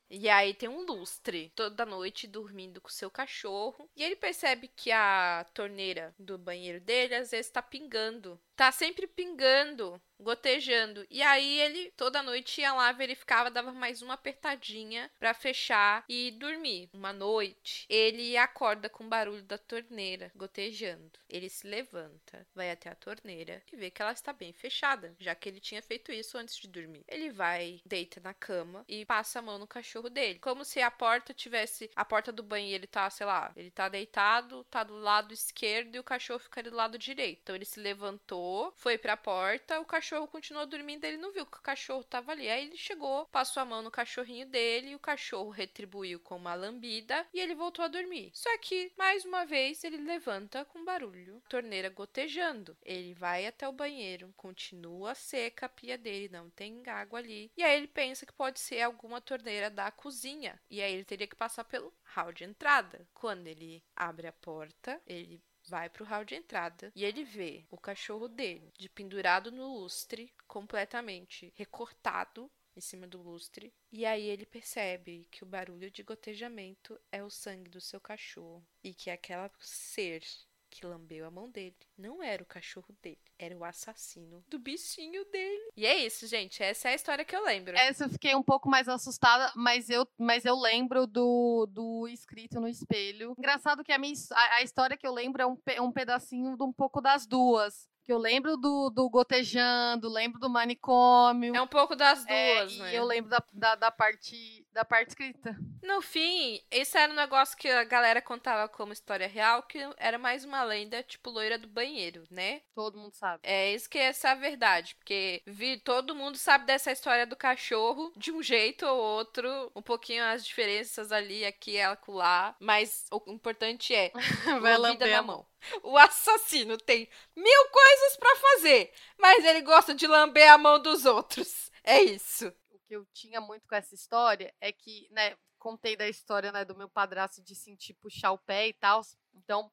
E 0.09 0.30
aí 0.30 0.53
tem 0.53 0.69
um 0.69 0.85
lustre 0.85 1.51
toda 1.55 1.85
noite 1.85 2.27
dormindo 2.27 2.81
com 2.81 2.89
seu 2.89 3.09
cachorro. 3.09 3.89
E 3.95 4.03
ele 4.03 4.15
percebe 4.15 4.68
que 4.68 4.91
a 4.91 5.45
torneira 5.53 6.14
do 6.18 6.38
banheiro 6.38 6.80
dele 6.80 7.15
às 7.15 7.31
vezes 7.31 7.51
tá 7.51 7.61
pingando. 7.61 8.39
Tá 8.58 8.72
sempre 8.72 9.06
pingando, 9.06 10.02
gotejando. 10.19 11.06
E 11.10 11.22
aí 11.22 11.60
ele 11.60 11.91
toda 11.91 12.23
noite 12.23 12.61
ia 12.61 12.73
lá, 12.73 12.91
verificava, 12.91 13.52
dava 13.52 13.72
mais 13.72 14.02
uma 14.02 14.15
apertadinha 14.15 15.10
pra 15.19 15.34
fechar 15.34 16.03
e 16.07 16.31
dormir. 16.31 16.89
Uma 16.94 17.14
noite, 17.14 17.85
ele 17.89 18.38
acorda 18.38 18.89
com 18.89 19.03
o 19.03 19.10
barulho 19.10 19.44
da 19.44 19.57
torneira 19.57 20.31
gotejando. 20.35 21.11
Ele 21.30 21.49
se 21.49 21.68
levanta, 21.68 22.48
vai 22.56 22.72
até 22.72 22.89
a 22.89 22.95
torneira 22.95 23.61
e 23.72 23.76
vê 23.76 23.89
que 23.89 24.02
ela 24.02 24.11
está 24.11 24.34
bem 24.34 24.53
fechada, 24.53 25.15
já 25.19 25.35
que 25.35 25.49
ele 25.49 25.60
tinha 25.60 25.81
feito 25.81 26.11
isso 26.11 26.38
antes 26.38 26.57
de 26.57 26.68
dormir. 26.68 27.03
Ele 27.07 27.30
vai, 27.30 27.81
deita 27.85 28.19
na 28.19 28.34
cama 28.34 28.84
e 28.88 29.06
passa 29.06 29.39
a 29.39 29.41
mão 29.41 29.57
no 29.57 29.68
cachorro 29.68 30.10
dele, 30.10 30.39
como 30.39 30.64
se 30.64 30.81
a 30.81 30.89
porta 30.89 31.34
tivesse 31.34 31.89
a 31.95 32.06
porta 32.06 32.31
do 32.31 32.44
banheiro, 32.44 32.77
ele 32.77 32.88
tá, 32.88 33.10
sei 33.10 33.26
lá, 33.26 33.52
ele 33.56 33.72
tá 33.72 33.89
deitado, 33.89 34.64
tá 34.65 34.84
do 34.84 34.95
lado 34.95 35.34
esquerdo 35.34 35.95
e 35.95 35.99
o 35.99 36.03
cachorro 36.03 36.39
ficaria 36.39 36.72
do 36.72 36.77
lado 36.77 36.98
direito. 36.98 37.39
Então 37.44 37.56
ele 37.56 37.65
se 37.65 37.80
levantou, 37.80 38.73
foi 38.77 38.98
pra 38.98 39.18
porta, 39.18 39.80
o 39.80 39.85
cachorro 39.85 40.07
continuou 40.28 40.66
dormindo, 40.66 41.04
ele 41.06 41.18
não 41.18 41.32
viu 41.32 41.46
que 41.46 41.58
o 41.58 41.62
cachorro 41.62 42.04
tava 42.04 42.32
ali. 42.32 42.50
Aí 42.50 42.66
ele 42.66 42.78
chegou, 42.78 43.26
passou 43.28 43.62
a 43.62 43.66
mão 43.66 43.82
no 43.82 43.92
cachorrinho 43.92 44.48
dele, 44.48 44.96
o 44.96 45.00
cachorro 45.00 45.50
retribuiu 45.50 46.20
com 46.20 46.36
uma 46.38 46.54
lambida 46.54 47.28
e 47.34 47.40
ele 47.40 47.56
voltou 47.56 47.84
a 47.84 47.88
dormir. 47.88 48.32
Só 48.34 48.58
que, 48.60 48.92
mais 48.98 49.26
uma 49.26 49.46
vez, 49.46 49.84
ele 49.84 49.98
levanta 49.98 50.66
com 50.66 50.86
barulho, 50.86 51.42
torneira 51.50 51.90
gotejando. 51.90 52.78
Ele 52.84 53.14
vai 53.14 53.46
até 53.46 53.68
o 53.68 53.74
banheiro, 53.74 54.34
continua 54.38 55.16
seca 55.16 55.66
a 55.66 55.70
pia 55.70 55.98
dele, 55.98 56.30
não 56.30 56.50
tem 56.50 56.82
água 56.88 57.20
ali. 57.20 57.52
E 57.58 57.64
aí 57.64 57.78
ele 57.78 57.88
pensa 57.88 58.26
que 58.26 58.34
pode 58.34 58.60
ser 58.60 58.82
alguma 58.82 59.20
torneira 59.20 59.70
da 59.70 59.92
cozinha. 59.92 60.60
E 60.70 60.82
aí 60.82 60.94
ele 60.94 61.04
teria 61.04 61.28
que 61.28 61.36
passar 61.36 61.64
pelo 61.64 61.94
hall 62.04 62.32
de 62.32 62.44
entrada. 62.44 63.08
Quando 63.14 63.48
ele 63.48 63.84
abre 63.96 64.28
a 64.28 64.34
porta, 64.34 65.02
ele 65.06 65.42
vai 65.68 65.89
pro 65.89 66.06
hall 66.06 66.23
de 66.23 66.35
entrada 66.35 66.91
e 66.95 67.03
ele 67.03 67.23
vê 67.23 67.65
o 67.69 67.77
cachorro 67.77 68.27
dele 68.27 68.72
de 68.77 68.89
pendurado 68.89 69.52
no 69.52 69.80
lustre, 69.80 70.34
completamente 70.48 71.53
recortado 71.56 72.49
em 72.76 72.81
cima 72.81 73.07
do 73.07 73.22
lustre. 73.22 73.73
E 73.91 74.06
aí 74.06 74.27
ele 74.27 74.45
percebe 74.45 75.27
que 75.31 75.44
o 75.44 75.48
barulho 75.48 75.89
de 75.89 76.03
gotejamento 76.03 76.99
é 77.11 77.23
o 77.23 77.30
sangue 77.30 77.69
do 77.69 77.81
seu 77.81 77.99
cachorro 77.99 78.65
e 78.84 78.94
que 78.94 79.10
aquela 79.10 79.52
ser 79.60 80.23
que 80.69 80.85
lambeu 80.85 81.26
a 81.26 81.31
mão 81.31 81.49
dele 81.49 81.76
não 81.98 82.22
era 82.22 82.44
o 82.44 82.45
cachorro 82.45 82.95
dele, 83.02 83.19
era 83.39 83.56
o 83.57 83.64
assassino 83.64 84.44
do 84.48 84.60
bichinho 84.60 85.23
dele. 85.26 85.72
E 85.76 85.85
é 85.85 85.98
isso, 86.06 86.27
gente. 86.27 86.61
Essa 86.61 86.89
é 86.89 86.91
a 86.91 86.95
história 86.95 87.26
que 87.26 87.35
eu 87.35 87.44
lembro. 87.44 87.76
Essa 87.77 88.06
eu 88.06 88.10
fiquei 88.10 88.35
um 88.35 88.44
pouco 88.44 88.69
mais 88.69 88.88
assustada, 88.88 89.52
mas 89.56 89.89
eu, 89.89 90.07
mas 90.18 90.45
eu 90.45 90.56
lembro 90.60 91.07
do, 91.07 91.65
do 91.72 92.07
escrito 92.07 92.60
no 92.60 92.68
espelho. 92.68 93.34
Engraçado 93.38 93.84
que 93.84 93.91
a, 93.91 93.98
minha, 93.98 94.14
a, 94.31 94.56
a 94.56 94.61
história 94.64 94.98
que 94.98 95.07
eu 95.07 95.14
lembro 95.14 95.41
é 95.41 95.45
um, 95.45 95.56
pe- 95.56 95.80
um 95.80 95.91
pedacinho 95.91 96.56
de 96.57 96.64
um 96.64 96.73
pouco 96.73 96.99
das 97.02 97.26
duas. 97.26 97.88
Que 98.03 98.14
eu 98.14 98.18
lembro 98.18 98.56
do, 98.56 98.89
do 98.89 99.10
gotejando, 99.10 100.07
lembro 100.07 100.39
do 100.39 100.49
manicômio. 100.49 101.53
É 101.56 101.61
um 101.61 101.68
pouco 101.68 101.95
das 101.95 102.26
É, 102.26 102.60
duas, 102.60 102.73
e 102.73 102.80
né? 102.80 102.98
eu 102.98 103.03
lembro 103.03 103.30
da, 103.30 103.44
da, 103.52 103.76
da 103.76 103.91
parte 103.91 104.65
da 104.78 104.86
parte 104.86 105.10
escrita. 105.10 105.58
No 105.82 106.04
fim, 106.04 106.62
esse 106.70 106.95
era 106.95 107.12
um 107.12 107.16
negócio 107.16 107.58
que 107.58 107.68
a 107.68 107.84
galera 107.84 108.22
contava 108.22 108.70
como 108.70 108.94
história 108.94 109.28
real, 109.28 109.64
que 109.64 109.80
era 109.98 110.20
mais 110.20 110.45
uma 110.45 110.64
lenda, 110.64 111.02
tipo 111.02 111.32
loira 111.32 111.58
do 111.58 111.68
banheiro, 111.68 112.24
né? 112.30 112.62
Todo 112.76 112.99
mundo 112.99 113.16
sabe. 113.16 113.40
É 113.41 113.74
isso 113.74 113.90
que 113.90 113.98
é 113.98 114.04
essa 114.04 114.30
a 114.30 114.36
verdade, 114.36 114.94
porque 114.94 115.41
vi, 115.48 115.78
todo 115.78 116.14
mundo 116.14 116.38
sabe 116.38 116.68
dessa 116.68 116.91
história 116.91 117.26
do 117.26 117.36
cachorro 117.36 118.14
de 118.16 118.32
um 118.32 118.44
jeito 118.44 118.86
ou 118.86 118.99
outro, 118.99 119.72
um 119.76 119.82
pouquinho 119.82 120.24
as 120.24 120.45
diferenças 120.45 121.12
ali, 121.12 121.44
aqui 121.44 121.72
e 121.72 121.82
acolá, 121.82 122.56
mas 122.60 123.08
o 123.12 123.32
importante 123.32 123.95
é 123.95 124.12
Vai 124.62 124.78
lamber 124.78 125.10
na 125.10 125.24
mão. 125.24 125.48
O 125.82 125.98
assassino 125.98 126.78
tem 126.78 127.10
mil 127.36 127.66
coisas 127.70 128.18
pra 128.18 128.36
fazer, 128.36 128.94
mas 129.18 129.44
ele 129.44 129.62
gosta 129.62 129.95
de 129.95 130.06
lamber 130.06 130.52
a 130.52 130.58
mão 130.58 130.80
dos 130.80 131.04
outros. 131.06 131.72
É 131.84 132.02
isso. 132.04 132.54
Que 132.88 132.95
eu 132.95 133.05
tinha 133.14 133.41
muito 133.41 133.68
com 133.68 133.76
essa 133.76 133.93
história 133.95 134.53
é 134.61 134.72
que, 134.72 135.07
né, 135.11 135.35
contei 135.59 135.95
da 135.95 136.07
história, 136.07 136.51
né, 136.51 136.64
do 136.65 136.77
meu 136.77 136.89
padrasto 136.89 137.41
de 137.43 137.55
sentir 137.55 137.93
puxar 137.95 138.31
o 138.31 138.38
pé 138.39 138.68
e 138.69 138.73
tal. 138.73 139.01
Então, 139.34 139.72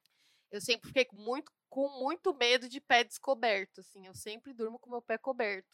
eu 0.51 0.61
sempre 0.61 0.89
fiquei 0.89 1.07
muito, 1.13 1.53
com 1.69 1.89
muito 2.01 2.35
medo 2.35 2.69
de 2.69 2.81
pé 2.81 3.05
descoberto, 3.05 3.81
assim. 3.81 4.07
Eu 4.07 4.15
sempre 4.15 4.53
durmo 4.53 4.79
com 4.79 4.91
meu 4.91 5.03
pé 5.03 5.19
coberto. 5.19 5.69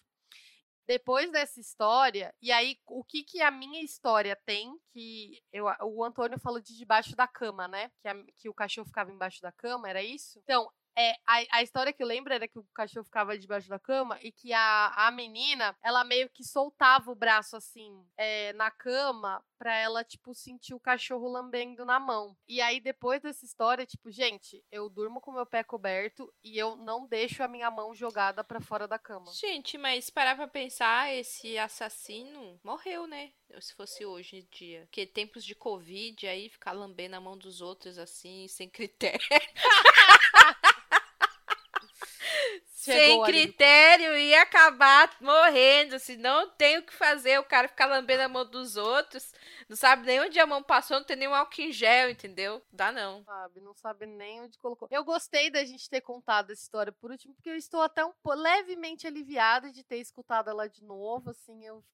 Depois 0.86 1.30
dessa 1.30 1.60
história, 1.60 2.34
e 2.42 2.50
aí 2.50 2.76
o 2.88 3.04
que 3.04 3.22
que 3.22 3.40
a 3.40 3.50
minha 3.50 3.80
história 3.82 4.34
tem, 4.44 4.76
que 4.92 5.40
eu, 5.52 5.66
o 5.82 6.02
Antônio 6.04 6.38
falou 6.40 6.60
de 6.60 6.76
debaixo 6.76 7.14
da 7.14 7.28
cama, 7.28 7.68
né? 7.68 7.90
Que, 8.02 8.08
a- 8.08 8.24
que 8.36 8.48
o 8.48 8.54
cachorro 8.54 8.86
ficava 8.88 9.12
embaixo 9.12 9.40
da 9.40 9.52
cama, 9.52 9.88
era 9.88 10.02
isso? 10.02 10.38
Então, 10.40 10.68
É, 10.96 11.12
a, 11.26 11.58
a 11.58 11.62
história 11.62 11.92
que 11.92 12.02
eu 12.02 12.06
lembro 12.06 12.32
era 12.32 12.48
que 12.48 12.58
o 12.58 12.66
cachorro 12.74 13.04
ficava 13.04 13.38
debaixo 13.38 13.68
da 13.68 13.78
cama 13.78 14.18
e 14.22 14.32
que 14.32 14.52
a, 14.52 14.92
a 14.96 15.10
menina, 15.10 15.76
ela 15.82 16.04
meio 16.04 16.28
que 16.28 16.44
soltava 16.44 17.10
o 17.10 17.14
braço 17.14 17.56
assim 17.56 18.04
é, 18.16 18.52
na 18.54 18.70
cama 18.70 19.42
pra 19.60 19.76
ela, 19.76 20.02
tipo, 20.02 20.34
sentir 20.34 20.72
o 20.72 20.80
cachorro 20.80 21.28
lambendo 21.28 21.84
na 21.84 22.00
mão. 22.00 22.34
E 22.48 22.62
aí, 22.62 22.80
depois 22.80 23.20
dessa 23.20 23.44
história, 23.44 23.84
tipo, 23.84 24.10
gente, 24.10 24.64
eu 24.72 24.88
durmo 24.88 25.20
com 25.20 25.32
meu 25.32 25.44
pé 25.44 25.62
coberto 25.62 26.32
e 26.42 26.56
eu 26.56 26.76
não 26.76 27.06
deixo 27.06 27.42
a 27.42 27.48
minha 27.48 27.70
mão 27.70 27.94
jogada 27.94 28.42
pra 28.42 28.58
fora 28.58 28.88
da 28.88 28.98
cama. 28.98 29.30
Gente, 29.32 29.76
mas 29.76 30.08
parar 30.08 30.34
pra 30.34 30.48
pensar, 30.48 31.12
esse 31.12 31.58
assassino 31.58 32.58
morreu, 32.64 33.06
né? 33.06 33.32
Se 33.60 33.74
fosse 33.74 34.06
hoje 34.06 34.36
em 34.36 34.48
dia. 34.50 34.86
Porque 34.86 35.04
tempos 35.04 35.44
de 35.44 35.54
Covid, 35.54 36.26
aí 36.26 36.48
ficar 36.48 36.72
lambendo 36.72 37.16
a 37.16 37.20
mão 37.20 37.36
dos 37.36 37.60
outros 37.60 37.98
assim, 37.98 38.48
sem 38.48 38.70
critério. 38.70 39.20
sem 42.64 42.69
Chegou 42.82 43.24
ali. 43.24 43.32
critério 43.32 44.16
ia 44.16 44.42
acabar 44.42 45.14
morrendo. 45.20 45.98
Se 45.98 46.16
não 46.16 46.48
tem 46.48 46.78
o 46.78 46.82
que 46.82 46.94
fazer, 46.94 47.38
o 47.38 47.44
cara 47.44 47.68
ficar 47.68 47.86
lambendo 47.86 48.22
a 48.22 48.28
mão 48.28 48.44
dos 48.44 48.76
outros, 48.76 49.34
não 49.68 49.76
sabe 49.76 50.06
nem 50.06 50.20
onde 50.20 50.38
a 50.40 50.46
mão 50.46 50.62
passou, 50.62 50.98
não 50.98 51.04
tem 51.04 51.16
nenhum 51.16 51.34
álcool 51.34 51.60
em 51.60 51.72
gel, 51.72 52.08
entendeu? 52.08 52.62
Dá 52.72 52.90
não. 52.90 53.22
Sabe, 53.24 53.60
não 53.60 53.74
sabe 53.74 54.06
nem 54.06 54.40
onde 54.40 54.58
colocou. 54.58 54.88
Eu 54.90 55.04
gostei 55.04 55.50
da 55.50 55.62
gente 55.64 55.90
ter 55.90 56.00
contado 56.00 56.50
essa 56.52 56.62
história 56.62 56.90
por 56.90 57.10
último, 57.10 57.34
porque 57.34 57.50
eu 57.50 57.56
estou 57.56 57.82
até 57.82 58.04
um 58.04 58.12
levemente 58.24 59.06
aliviada 59.06 59.70
de 59.70 59.84
ter 59.84 59.98
escutado 59.98 60.48
ela 60.48 60.68
de 60.68 60.82
novo. 60.82 61.30
Assim, 61.30 61.66
eu 61.66 61.84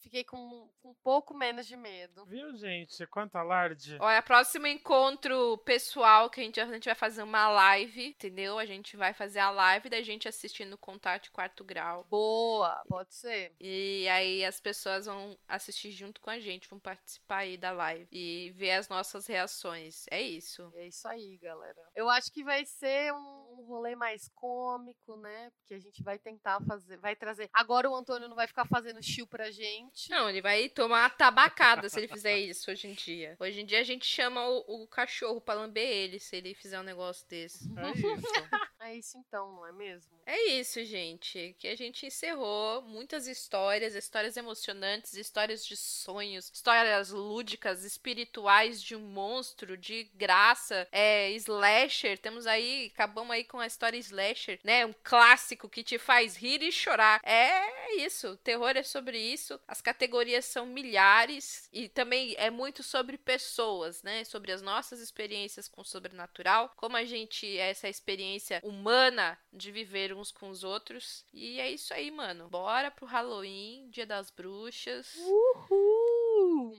fiquei 0.00 0.22
com, 0.22 0.70
com 0.80 0.90
um 0.90 0.96
pouco 1.02 1.34
menos 1.34 1.66
de 1.66 1.76
medo. 1.76 2.24
Viu, 2.26 2.56
gente? 2.56 3.06
Quanto 3.08 3.36
alarde. 3.36 3.96
Olha, 4.00 4.22
próximo 4.22 4.66
encontro 4.66 5.58
pessoal 5.64 6.30
que 6.30 6.40
a 6.40 6.44
gente, 6.44 6.60
a 6.60 6.66
gente 6.66 6.84
vai 6.84 6.94
fazer 6.94 7.22
uma 7.22 7.48
live, 7.48 8.06
entendeu? 8.06 8.58
A 8.58 8.64
gente 8.64 8.96
vai 8.96 9.12
fazer 9.12 9.40
a 9.40 9.50
live 9.50 9.88
da 9.88 10.00
gente 10.00 10.27
assistindo 10.28 10.78
Contato 10.78 11.30
Quarto 11.32 11.64
Grau. 11.64 12.04
Boa, 12.10 12.82
pode 12.88 13.14
ser. 13.14 13.54
E 13.60 14.08
aí 14.08 14.44
as 14.44 14.60
pessoas 14.60 15.06
vão 15.06 15.38
assistir 15.46 15.90
junto 15.90 16.20
com 16.20 16.30
a 16.30 16.38
gente, 16.38 16.68
vão 16.68 16.78
participar 16.78 17.38
aí 17.38 17.56
da 17.56 17.70
live 17.70 18.08
e 18.12 18.50
ver 18.52 18.72
as 18.72 18.88
nossas 18.88 19.26
reações. 19.26 20.06
É 20.10 20.20
isso. 20.20 20.72
É 20.76 20.86
isso 20.86 21.06
aí, 21.08 21.38
galera. 21.38 21.80
Eu 21.94 22.08
acho 22.08 22.32
que 22.32 22.44
vai 22.44 22.64
ser 22.64 23.12
um, 23.12 23.58
um 23.58 23.64
rolê 23.66 23.94
mais 23.94 24.28
cômico, 24.34 25.16
né? 25.16 25.50
Porque 25.58 25.74
a 25.74 25.80
gente 25.80 26.02
vai 26.02 26.18
tentar 26.18 26.60
fazer, 26.64 26.96
vai 26.98 27.16
trazer. 27.16 27.48
Agora 27.52 27.88
o 27.90 27.94
Antônio 27.94 28.28
não 28.28 28.36
vai 28.36 28.46
ficar 28.46 28.66
fazendo 28.66 29.02
chill 29.02 29.26
pra 29.26 29.50
gente. 29.50 30.10
Não, 30.10 30.28
ele 30.28 30.42
vai 30.42 30.68
tomar 30.68 31.02
uma 31.02 31.10
tabacada 31.10 31.88
se 31.88 31.98
ele 31.98 32.08
fizer 32.08 32.38
isso 32.38 32.70
hoje 32.70 32.88
em 32.88 32.94
dia. 32.94 33.36
Hoje 33.40 33.60
em 33.60 33.66
dia 33.66 33.80
a 33.80 33.84
gente 33.84 34.06
chama 34.06 34.46
o, 34.46 34.82
o 34.82 34.88
cachorro 34.88 35.40
pra 35.40 35.54
lamber 35.54 35.88
ele 35.88 36.18
se 36.18 36.36
ele 36.36 36.54
fizer 36.54 36.80
um 36.80 36.84
negócio 36.84 37.26
desse. 37.28 37.68
É 37.78 37.90
isso. 37.90 38.48
É 38.80 38.94
isso 38.94 39.18
então, 39.18 39.52
não 39.52 39.66
é 39.66 39.72
mesmo? 39.72 40.12
É 40.24 40.50
isso, 40.50 40.84
gente. 40.84 41.56
Que 41.58 41.68
a 41.68 41.76
gente 41.76 42.06
encerrou 42.06 42.80
muitas 42.82 43.26
histórias, 43.26 43.94
histórias 43.94 44.36
emocionantes, 44.36 45.14
histórias 45.14 45.66
de 45.66 45.76
sonhos, 45.76 46.50
histórias 46.54 47.10
lúdicas, 47.10 47.84
espirituais 47.84 48.80
de 48.80 48.94
um 48.94 49.00
monstro, 49.00 49.76
de 49.76 50.04
graça, 50.14 50.86
é 50.92 51.30
slasher. 51.32 52.18
Temos 52.18 52.46
aí, 52.46 52.92
acabamos 52.94 53.32
aí 53.32 53.42
com 53.42 53.58
a 53.58 53.66
história 53.66 53.98
slasher, 53.98 54.60
né? 54.62 54.86
Um 54.86 54.94
clássico 55.02 55.68
que 55.68 55.82
te 55.82 55.98
faz 55.98 56.36
rir 56.36 56.62
e 56.62 56.70
chorar. 56.70 57.20
É 57.24 57.96
isso. 57.96 58.36
Terror 58.38 58.76
é 58.76 58.84
sobre 58.84 59.18
isso. 59.18 59.58
As 59.66 59.80
categorias 59.80 60.44
são 60.44 60.66
milhares 60.66 61.68
e 61.72 61.88
também 61.88 62.34
é 62.38 62.48
muito 62.48 62.84
sobre 62.84 63.18
pessoas, 63.18 64.04
né? 64.04 64.22
Sobre 64.24 64.52
as 64.52 64.62
nossas 64.62 65.00
experiências 65.00 65.66
com 65.66 65.80
o 65.80 65.84
sobrenatural, 65.84 66.72
como 66.76 66.96
a 66.96 67.04
gente 67.04 67.58
essa 67.58 67.88
experiência 67.88 68.62
humana 68.68 69.38
de 69.52 69.72
viver 69.72 70.12
uns 70.12 70.30
com 70.30 70.50
os 70.50 70.62
outros. 70.62 71.24
E 71.32 71.58
é 71.60 71.70
isso 71.70 71.92
aí, 71.94 72.10
mano. 72.10 72.48
Bora 72.48 72.90
pro 72.90 73.06
Halloween, 73.06 73.88
Dia 73.90 74.06
das 74.06 74.30
Bruxas. 74.30 75.14
Uhul! 75.16 76.17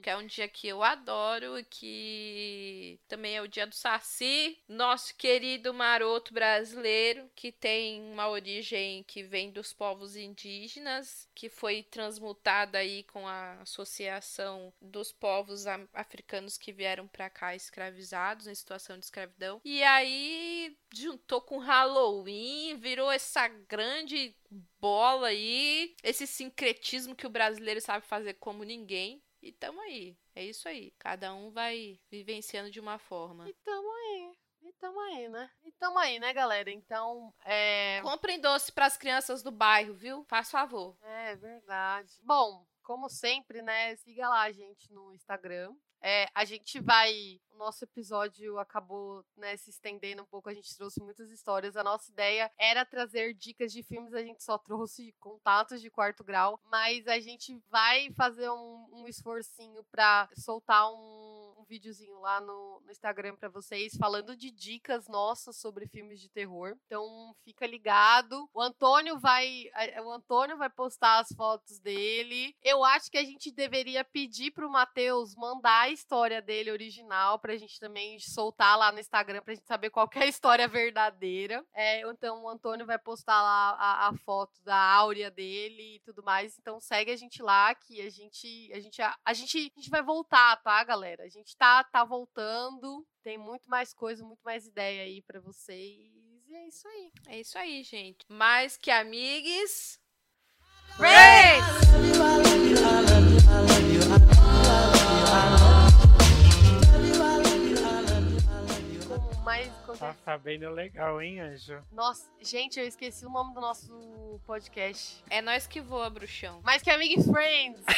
Que 0.02 0.10
é 0.10 0.18
um 0.18 0.26
dia 0.26 0.48
que 0.48 0.68
eu 0.68 0.84
adoro 0.84 1.58
e 1.58 1.64
que 1.64 3.00
também 3.08 3.36
é 3.36 3.42
o 3.42 3.48
dia 3.48 3.66
do 3.66 3.76
Saci, 3.76 4.58
nosso 4.68 5.16
querido 5.16 5.74
maroto 5.74 6.34
brasileiro, 6.34 7.30
que 7.36 7.52
tem 7.52 8.02
uma 8.12 8.30
origem 8.30 9.04
que 9.04 9.24
vem 9.24 9.52
dos 9.52 9.74
povos 9.74 10.16
indígenas, 10.16 11.28
que 11.34 11.50
foi 11.50 11.84
transmutada 11.84 12.78
aí 12.78 13.04
com 13.04 13.28
a 13.28 13.62
associação 13.62 14.74
dos 14.82 15.12
povos 15.12 15.66
africanos 15.94 16.58
que 16.58 16.72
vieram 16.72 17.08
pra 17.08 17.30
cá 17.30 17.56
escravizados, 17.56 18.48
em 18.48 18.56
situação 18.56 18.98
de 18.98 19.06
escravidão. 19.06 19.62
E 19.64 19.84
aí 19.84 20.78
juntou 20.94 21.42
com 21.42 21.58
Halloween, 21.58 22.78
virou 22.78 23.12
essa 23.12 23.48
grande 23.48 24.36
bola 24.80 25.28
aí, 25.28 25.96
esse 26.04 26.26
sincretismo 26.26 27.16
que 27.16 27.28
o 27.28 27.30
brasileiro 27.30 27.82
sabe 27.82 28.06
fazer 28.06 28.36
como 28.36 28.64
ninguém. 28.64 29.22
E 29.42 29.52
tamo 29.52 29.80
aí. 29.82 30.18
É 30.36 30.44
isso 30.44 30.68
aí. 30.68 30.92
Cada 31.00 31.34
um 31.34 31.52
vai 31.52 32.00
vivenciando 32.10 32.70
de 32.70 32.80
uma 32.80 32.98
forma. 32.98 33.50
E 33.50 33.54
tamo 33.54 33.90
aí. 33.92 34.34
E 34.62 34.74
tamo 34.74 35.00
aí, 35.00 35.30
né? 35.30 35.50
E 35.64 35.72
tamo 35.72 35.98
aí, 35.98 36.20
né, 36.20 36.34
galera? 36.34 36.70
Então, 36.70 37.34
é. 37.46 38.02
Comprem 38.02 38.40
doce 38.40 38.72
pras 38.72 38.98
crianças 38.98 39.42
do 39.42 39.52
bairro, 39.52 39.94
viu? 39.94 40.24
Faz 40.26 40.52
favor. 40.52 40.98
É 41.02 41.36
verdade. 41.36 42.14
Bom, 42.24 42.66
como 42.84 43.10
sempre, 43.10 43.62
né? 43.62 43.96
Siga 43.96 44.28
lá 44.28 44.42
a 44.42 44.52
gente 44.52 44.92
no 44.92 45.14
Instagram. 45.14 45.74
É, 46.02 46.28
a 46.34 46.44
gente 46.44 46.80
vai. 46.80 47.40
Nosso 47.60 47.84
episódio 47.84 48.58
acabou 48.58 49.22
né, 49.36 49.58
se 49.58 49.70
estendendo 49.70 50.24
um 50.24 50.26
pouco. 50.26 50.48
A 50.48 50.54
gente 50.54 50.74
trouxe 50.78 51.02
muitas 51.02 51.30
histórias. 51.30 51.76
A 51.76 51.84
nossa 51.84 52.10
ideia 52.10 52.50
era 52.58 52.86
trazer 52.86 53.34
dicas 53.34 53.74
de 53.74 53.84
filmes. 53.84 54.14
A 54.14 54.24
gente 54.24 54.42
só 54.42 54.58
trouxe 54.58 55.14
contatos 55.20 55.82
de 55.82 55.90
quarto 55.90 56.24
grau. 56.24 56.58
Mas 56.72 57.06
a 57.06 57.20
gente 57.20 57.62
vai 57.70 58.14
fazer 58.14 58.50
um, 58.50 58.88
um 58.94 59.08
esforcinho 59.10 59.84
pra 59.92 60.30
soltar 60.38 60.90
um, 60.90 61.54
um 61.58 61.66
videozinho 61.68 62.18
lá 62.22 62.40
no, 62.40 62.80
no 62.80 62.92
Instagram 62.92 63.36
pra 63.36 63.50
vocês, 63.50 63.94
falando 63.98 64.38
de 64.38 64.52
dicas 64.52 65.10
nossas 65.10 65.58
sobre 65.58 65.86
filmes 65.86 66.22
de 66.22 66.30
terror. 66.30 66.78
Então 66.86 67.36
fica 67.44 67.68
ligado. 67.68 68.50
O 68.54 68.62
Antônio 68.62 69.20
vai. 69.20 69.70
O 70.06 70.12
Antônio 70.12 70.58
vai 70.58 70.70
postar 70.70 71.20
as 71.20 71.28
fotos 71.36 71.78
dele. 71.80 72.56
Eu 72.64 72.86
acho 72.86 73.12
que 73.12 73.18
a 73.18 73.24
gente 73.26 73.52
deveria 73.52 74.06
pedir 74.06 74.52
pro 74.52 74.72
Matheus 74.72 75.36
mandar 75.36 75.82
a 75.82 75.90
história 75.90 76.42
dele 76.42 76.72
original 76.72 77.38
pra 77.50 77.58
gente 77.58 77.80
também 77.80 78.20
soltar 78.20 78.78
lá 78.78 78.92
no 78.92 79.00
Instagram 79.00 79.42
pra 79.42 79.56
gente 79.56 79.66
saber 79.66 79.90
qual 79.90 80.08
que 80.08 80.20
é 80.20 80.24
a 80.24 80.28
história 80.28 80.68
verdadeira. 80.68 81.66
É, 81.74 82.02
então 82.02 82.44
o 82.44 82.48
Antônio 82.50 82.86
vai 82.86 83.00
postar 83.00 83.42
lá 83.42 83.72
a, 83.72 84.10
a 84.10 84.14
foto 84.18 84.62
da 84.64 84.78
áurea 84.78 85.32
dele 85.32 85.96
e 85.96 86.00
tudo 86.02 86.22
mais. 86.22 86.56
Então 86.60 86.80
segue 86.80 87.10
a 87.10 87.16
gente 87.16 87.42
lá 87.42 87.74
que 87.74 88.02
a 88.02 88.10
gente 88.12 88.72
a 88.72 88.80
gente 88.80 89.02
a, 89.02 89.18
a 89.26 89.34
gente 89.34 89.58
a 89.76 89.80
gente 89.80 89.90
vai 89.90 90.04
voltar, 90.04 90.58
tá, 90.58 90.84
galera? 90.84 91.24
A 91.24 91.28
gente 91.28 91.58
tá 91.58 91.84
tá 91.84 92.04
voltando. 92.04 93.04
Tem 93.24 93.36
muito 93.40 93.68
mais 93.68 93.96
coisa, 93.96 94.24
muito 94.24 94.42
mais 94.44 94.68
ideia 94.68 95.02
aí 95.02 95.24
pra 95.24 95.40
vocês. 95.40 96.14
E 96.48 96.56
é 96.56 96.68
isso 96.68 96.88
aí. 96.88 97.12
É 97.30 97.40
isso 97.40 97.58
aí, 97.58 97.82
gente. 97.82 98.20
Mais 98.30 98.78
que 98.78 98.92
amigues. 98.92 100.00
Com 104.20 104.29
Mas 109.50 109.68
tá 109.98 110.16
sabendo 110.24 110.70
legal, 110.70 111.20
hein, 111.20 111.40
Anjo? 111.40 111.82
Nossa, 111.92 112.30
gente, 112.40 112.80
eu 112.80 112.86
esqueci 112.86 113.26
o 113.26 113.32
nome 113.32 113.52
do 113.56 113.60
nosso 113.60 114.40
podcast. 114.46 115.24
É 115.28 115.42
nós 115.42 115.66
que 115.66 115.82
voa, 115.82 116.08
bruxão. 116.08 116.62
mas 116.64 116.84
que 116.84 116.92
amiga 116.92 117.20
e 117.20 117.24
friends. 117.24 117.82
I 117.88 117.94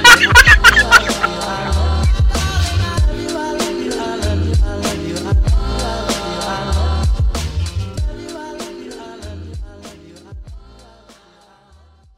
love 0.00 0.22
you, 3.82 3.92
I 3.92 4.16
love 4.16 4.48
you, 4.48 4.56
I 4.64 4.76
love 4.80 5.36
you. 5.36 5.43